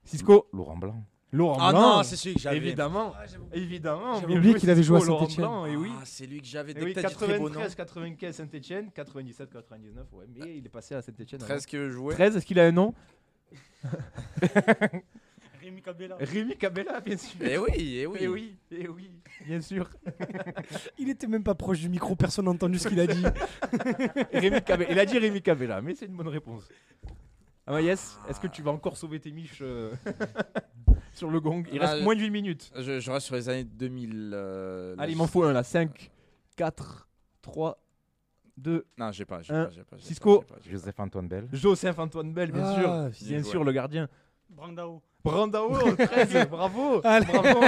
Cisco, 0.04 0.48
Laurent 0.52 0.76
Blanc. 0.76 1.04
Laurent 1.32 1.56
Ah 1.60 1.70
Blanc. 1.70 1.96
non, 1.98 2.02
c'est 2.02 2.16
celui 2.16 2.34
que 2.34 2.40
j'avais. 2.40 2.56
Évidemment, 2.56 3.12
évidemment. 3.52 4.20
J'avais 4.20 4.36
oublié 4.36 4.54
qu'il 4.54 4.68
avait 4.68 4.82
joué 4.82 4.98
à. 5.00 5.26
Blanc, 5.36 5.66
Et 5.66 5.76
oui. 5.76 5.90
Ah, 5.96 6.02
c'est 6.04 6.26
lui 6.26 6.40
que 6.40 6.46
j'avais. 6.46 6.74
Dès 6.74 6.82
oui, 6.82 6.92
que 6.94 7.00
t'as 7.00 7.08
dit 7.08 7.14
très 7.14 7.38
beau 7.38 7.48
nom. 7.48 7.54
93, 7.60 7.74
95 7.76 8.34
Saint-Etienne, 8.34 8.90
97, 8.92 9.50
99, 9.50 10.06
ouais, 10.12 10.26
mais 10.28 10.58
il 10.58 10.66
est 10.66 10.68
passé 10.68 10.94
à 10.96 11.02
Saint-Etienne. 11.02 11.40
13 11.40 11.66
qui 11.66 11.76
veut 11.76 11.90
jouer. 11.90 12.14
13, 12.14 12.36
est-ce 12.36 12.44
qu'il 12.46 12.58
a 12.58 12.64
un 12.66 12.72
nom? 12.72 12.94
Rémi 15.60 15.82
Cabella. 15.82 16.16
Rémi 16.18 16.56
Cabella, 16.56 17.00
bien 17.00 17.16
sûr. 17.16 17.36
Eh 17.42 17.58
oui, 17.58 17.68
eh 17.98 18.06
oui. 18.06 18.18
Eh 18.20 18.28
oui, 18.28 18.56
eh 18.72 18.88
oui, 18.88 19.10
bien 19.46 19.60
sûr. 19.60 19.90
Il 20.98 21.10
était 21.10 21.26
même 21.26 21.42
pas 21.44 21.54
proche 21.54 21.80
du 21.80 21.88
micro, 21.88 22.16
personne 22.16 22.46
n'a 22.46 22.50
entendu 22.52 22.78
ce 22.78 22.88
qu'il 22.88 22.98
a 23.00 23.06
dit. 23.06 23.22
Rémi 24.32 24.62
Cabella. 24.62 24.90
Il 24.92 24.98
a 24.98 25.04
dit 25.04 25.18
Rémi 25.18 25.42
Cabella, 25.42 25.82
mais 25.82 25.94
c'est 25.94 26.06
une 26.06 26.16
bonne 26.16 26.28
réponse. 26.28 26.66
Ah 27.66 27.72
bah 27.72 27.82
yes, 27.82 28.18
est-ce 28.28 28.40
que 28.40 28.46
tu 28.48 28.62
vas 28.62 28.70
encore 28.72 28.96
sauver 28.96 29.20
tes 29.20 29.30
miches 29.30 29.60
euh, 29.60 29.92
sur 31.12 31.30
le 31.30 31.40
gong? 31.40 31.62
Il 31.72 31.80
Ah, 31.82 31.86
reste 31.86 31.98
je- 31.98 32.04
moins 32.04 32.16
d'une 32.16 32.32
minute. 32.32 32.72
Je, 32.74 32.98
je 32.98 33.10
reste 33.10 33.26
sur 33.26 33.36
les 33.36 33.48
années 33.48 33.64
2000. 33.64 34.32
euh, 34.34 34.96
Allez, 34.98 35.12
il 35.12 35.16
m'en 35.18 35.26
faut 35.28 35.44
un 35.44 35.52
là. 35.52 35.62
5, 35.62 36.10
4, 36.56 37.06
3, 37.42 37.78
2. 38.60 38.86
Non, 38.98 39.12
j'ai 39.12 39.24
pas. 39.24 39.42
j'ai 39.42 39.52
pas, 39.52 39.70
j'ai 39.70 39.82
pas, 39.84 39.96
j'ai 39.96 40.04
Cisco. 40.06 40.44
Joseph 40.68 40.98
Antoine 41.00 41.28
Bell. 41.28 41.48
Joseph 41.52 41.98
Antoine 41.98 42.32
Bell, 42.32 42.52
bien 42.52 42.64
Ah, 42.64 43.10
sûr. 43.12 43.26
bien 43.26 43.42
sûr, 43.42 43.64
le 43.64 43.72
gardien. 43.72 44.08
Brandao. 44.48 45.02
Brandao, 45.22 45.70
13, 45.96 46.48
bravo. 46.48 47.00
Allez. 47.04 47.26
Bravo. 47.26 47.60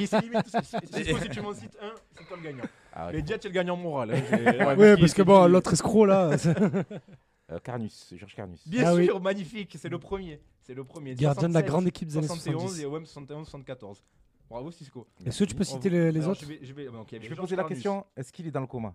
Et 0.00 0.06
c'est 0.06 0.20
limite, 0.20 0.46
si, 0.46 0.64
si- 0.64 1.04
si- 1.04 1.14
si 1.22 1.28
tu 1.30 1.40
m'en 1.42 1.54
cites 1.54 1.76
un, 1.80 1.90
c'est 2.12 2.26
toi 2.26 2.36
le 2.36 2.42
gagnant. 2.42 2.64
Ah, 2.92 3.06
ouais. 3.06 3.12
Mais 3.14 3.22
déjà, 3.22 3.38
tu 3.38 3.46
es 3.46 3.50
le 3.50 3.54
gagnant 3.54 3.76
moral. 3.76 4.10
hein, 4.12 4.16
Ouais, 4.76 4.94
qui- 4.96 5.00
parce 5.00 5.12
que 5.12 5.16
c'est 5.16 5.24
bon, 5.24 5.46
l'autre 5.46 5.72
escroc 5.72 6.04
là. 6.06 6.30
Euh, 7.50 7.58
Carnus, 7.64 8.12
Georges 8.16 8.34
Carnus. 8.34 8.66
Bien 8.68 8.84
Ah 8.86 8.94
oui. 8.94 9.06
sûr, 9.06 9.20
magnifique, 9.20 9.74
c'est 9.78 9.88
le 9.88 9.98
premier. 9.98 10.40
C'est 10.60 10.74
le 10.74 10.84
premier. 10.84 11.14
Gardien 11.14 11.48
de 11.48 11.54
la 11.54 11.60
76, 11.60 11.70
grande 11.70 11.86
équipe 11.88 12.08
des 12.08 12.16
années 12.18 12.26
71 12.26 12.60
70. 12.62 12.82
et 12.82 12.86
OM 12.86 13.04
71, 13.06 13.46
74. 13.48 14.04
Bravo 14.48 14.70
Cisco. 14.70 15.06
Est-ce 15.24 15.38
que 15.40 15.44
tu 15.48 15.54
peux 15.54 15.64
citer 15.64 15.88
les, 15.90 16.12
les 16.12 16.20
Alors, 16.20 16.32
autres 16.32 16.42
Je 16.42 16.46
vais, 16.46 16.58
je 16.62 17.28
Je 17.28 17.34
poser 17.34 17.56
la 17.56 17.64
question 17.64 18.04
est-ce 18.16 18.32
qu'il 18.32 18.46
est 18.46 18.50
dans 18.50 18.60
le 18.60 18.66
coma? 18.66 18.94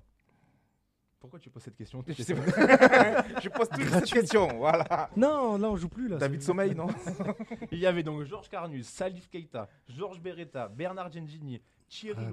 Pourquoi 1.20 1.40
tu 1.40 1.50
poses 1.50 1.64
cette 1.64 1.76
question? 1.76 2.04
Je 2.08 2.22
sais 2.22 2.36
pas. 2.36 2.44
Je 3.42 3.50
pose 3.50 3.70
toujours 3.70 3.90
cette 3.92 4.06
question, 4.12 4.48
voilà. 4.58 5.10
Non, 5.16 5.58
là 5.58 5.70
on 5.70 5.76
joue 5.76 5.90
plus 5.90 6.08
là. 6.08 6.18
David 6.18 6.42
Sommeil, 6.44 6.76
non? 6.76 6.88
Il 7.72 7.80
y 7.80 7.88
avait 7.88 8.04
donc 8.04 8.24
Georges 8.26 8.50
Carnus, 8.50 8.88
Salif 8.88 9.28
Keita, 9.30 9.68
Georges 9.90 10.22
Beretta, 10.22 10.68
Bernard 10.68 11.12
Gengini, 11.12 11.60
Thierry 11.90 12.26
Ah. 12.28 12.30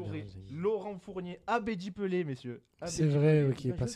Laurent 0.53 0.99
Fournier, 0.99 1.41
Abedi 1.47 1.91
Pelé, 1.93 2.25
messieurs. 2.25 2.63
C'est 2.85 3.07
vrai, 3.07 3.37
est 3.39 3.65
Il 3.65 3.71
joué 3.71 3.73
par. 3.73 3.89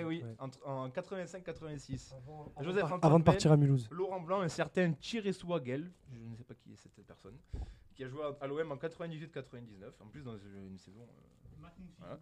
Eh 0.00 0.04
oui, 0.04 0.22
Ouais. 0.22 0.48
en 0.66 0.88
85-86. 0.90 2.12
Avant- 2.12 2.52
Joseph 2.60 2.84
avant- 2.84 2.96
Antoine 2.96 3.00
Avant 3.04 3.18
de 3.20 3.24
partir 3.24 3.52
à 3.52 3.56
Mulhouse. 3.56 3.88
Laurent 3.90 4.20
Blanc, 4.20 4.40
un 4.42 4.48
certain 4.48 4.92
Thierry 4.92 5.32
Swagel, 5.32 5.90
je 6.12 6.18
ne 6.18 6.36
sais 6.36 6.44
pas 6.44 6.54
qui 6.54 6.72
est 6.72 6.76
cette 6.76 6.92
personne, 7.06 7.36
qui 7.94 8.04
a 8.04 8.08
joué 8.08 8.20
à 8.40 8.46
l'OM 8.46 8.70
en 8.72 8.76
98-99, 8.76 9.92
en 10.02 10.06
plus 10.08 10.22
dans 10.22 10.36
une 10.36 10.76
saison. 10.76 11.00
euh. 11.00 11.68
Voilà. 11.98 12.18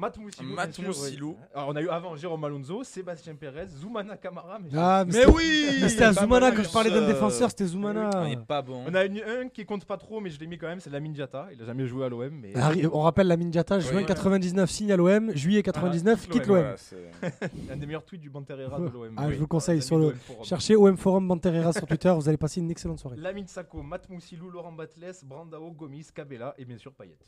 Matt 0.00 0.18
Moussilou. 0.18 0.54
Matt 0.54 0.70
bien 0.70 0.92
sûr, 0.92 1.02
Moussilou. 1.02 1.36
oui. 1.38 1.44
Alors, 1.54 1.68
on 1.68 1.76
a 1.76 1.82
eu 1.82 1.88
avant 1.88 2.16
Jérôme 2.16 2.42
Alonso, 2.44 2.82
Sébastien 2.84 3.34
Pérez, 3.34 3.66
Zoumana 3.68 4.16
Camara. 4.16 4.58
Mais 4.58 4.68
Ah, 4.76 5.04
mais 5.06 5.12
Mais 5.12 5.18
c'était- 5.20 5.30
oui 5.32 5.66
mais 5.82 5.88
c'était 5.90 6.04
à 6.04 6.12
pas 6.14 6.22
Zoumana 6.22 6.50
mal, 6.52 6.64
je 6.64 6.72
parlais 6.72 6.90
d'un 6.90 7.02
euh, 7.02 7.06
défenseur, 7.06 7.50
c'était 7.50 7.66
Zoumana. 7.66 8.10
On 8.16 8.24
n'est 8.24 8.36
pas 8.38 8.62
bon. 8.62 8.82
On 8.88 8.94
a 8.94 9.04
une- 9.04 9.18
un 9.22 9.48
qui 9.48 9.64
compte 9.66 9.84
pas 9.84 9.98
trop, 9.98 10.20
mais 10.20 10.30
je 10.30 10.40
l'ai 10.40 10.46
mis 10.46 10.56
quand 10.58 10.66
même, 10.68 10.80
c'est 10.80 10.90
Lamine 10.90 11.12
Diatta. 11.12 11.48
Il 11.52 11.62
a 11.62 11.66
jamais 11.66 11.86
joué 11.86 12.06
à 12.06 12.08
l'OM. 12.08 12.30
Mais... 12.40 12.56
Harry- 12.56 12.86
On 12.92 13.02
rappelle 13.02 13.26
la 13.26 13.36
Minjata, 13.36 13.78
juin 13.78 13.98
Oui. 13.98 14.06
99 14.06 14.70
signe 14.70 14.90
à 14.92 14.96
l'OM, 14.96 15.32
juillet 15.36 15.62
99 15.62 16.22
quitte 16.22 16.32
quitte 16.32 16.46
l'OM, 16.46 16.56
l'OM. 16.56 16.64
Voilà, 16.64 16.76
c'est- 16.78 17.10
un 17.72 17.76
des 17.76 17.86
meilleurs 17.86 18.04
tweets 18.04 18.20
du 18.22 18.30
Banterera 18.30 18.78
de 18.80 18.86
l'OM. 18.88 19.14
Ah, 19.18 19.30
je 19.30 19.36
vous 19.38 19.46
conseille 19.46 19.82
sur 19.82 19.98
le-. 19.98 20.14
Cherchez 20.44 20.76
OM 20.76 20.96
Forum 20.96 21.28
Banterera 21.28 21.72
sur 21.72 21.86
Twitter, 21.86 22.10
vous 22.16 22.26
allez 22.28 22.38
passer 22.38 22.60
une 22.60 22.70
excellente 22.70 22.98
soirée. 23.00 23.16
Lamine 23.18 23.46
Sako, 23.46 23.82
Matt 23.82 24.08
Moussilou, 24.08 24.48
Laurent 24.50 24.72
Batles, 24.72 25.12
Brandao, 25.24 25.70
Gomis, 25.72 26.06
Cabella 26.14 26.54
et 26.56 26.64
bien 26.64 26.78
sûr 26.78 26.92
Payet. 26.94 27.18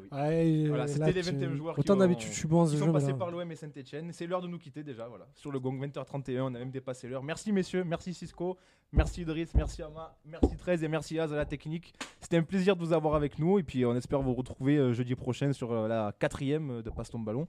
Oui. 0.00 0.08
Ouais, 0.12 0.64
Voilà, 0.68 0.86
c'était 0.86 1.12
les 1.12 1.22
tu- 1.22 1.30
21 1.32 1.54
joueurs 1.54 1.74
qui 1.74 1.80
Autant 1.80 1.94
ont- 1.94 1.96
d'habitude, 1.98 2.30
je 2.30 2.36
suis 2.38 2.48
bon 2.48 2.66
ce 2.66 2.72
Ils 2.72 2.78
jeu. 2.78 2.84
sont 2.84 2.92
passés 2.92 3.06
voilà. 3.12 3.18
par 3.18 3.30
l'OM 3.30 3.50
et 3.50 3.56
Saint-Etienne. 3.56 4.10
C'est 4.12 4.26
l'heure 4.26 4.40
de 4.42 4.48
nous 4.48 4.58
quitter 4.58 4.82
déjà. 4.82 5.06
Voilà. 5.08 5.26
Sur 5.34 5.50
le 5.52 5.60
gong 5.60 5.78
20h31, 5.80 6.42
on 6.42 6.54
a 6.54 6.58
même 6.58 6.70
dépassé 6.70 7.08
l'heure. 7.08 7.22
Merci 7.22 7.52
messieurs, 7.52 7.84
merci 7.84 8.14
Cisco, 8.14 8.56
merci 8.92 9.22
Idriss, 9.22 9.54
merci 9.54 9.82
Ama, 9.82 10.16
merci 10.24 10.56
13 10.56 10.82
et 10.84 10.88
merci 10.88 11.18
Az 11.18 11.32
à 11.32 11.36
la 11.36 11.44
technique. 11.46 11.94
C'était 12.20 12.36
un 12.36 12.42
plaisir 12.42 12.76
de 12.76 12.80
vous 12.84 12.92
avoir 12.92 13.14
avec 13.14 13.38
nous 13.38 13.58
et 13.58 13.62
puis 13.62 13.84
on 13.84 13.94
espère 13.94 14.20
vous 14.22 14.34
retrouver 14.34 14.76
euh, 14.78 14.92
jeudi 14.92 15.14
prochain 15.14 15.52
sur 15.52 15.72
euh, 15.72 15.88
la 15.88 16.12
quatrième 16.18 16.70
euh, 16.70 16.82
de 16.82 16.90
Passe 16.90 17.10
ton 17.10 17.18
ballon. 17.18 17.46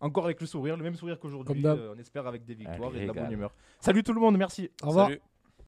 Encore 0.00 0.26
avec 0.26 0.40
le 0.42 0.46
sourire, 0.46 0.76
le 0.76 0.82
même 0.82 0.94
sourire 0.94 1.18
qu'aujourd'hui. 1.18 1.64
On 1.66 1.98
espère 1.98 2.26
avec 2.26 2.44
des 2.44 2.54
victoires 2.54 2.90
Un 2.92 2.96
et 2.96 3.02
de 3.02 3.06
la 3.06 3.12
bonne 3.14 3.32
humeur. 3.32 3.54
Salut 3.80 4.02
tout 4.02 4.12
le 4.12 4.20
monde, 4.20 4.36
merci. 4.36 4.70
Au 4.82 4.88
revoir. 4.88 5.06
Salut. 5.08 5.20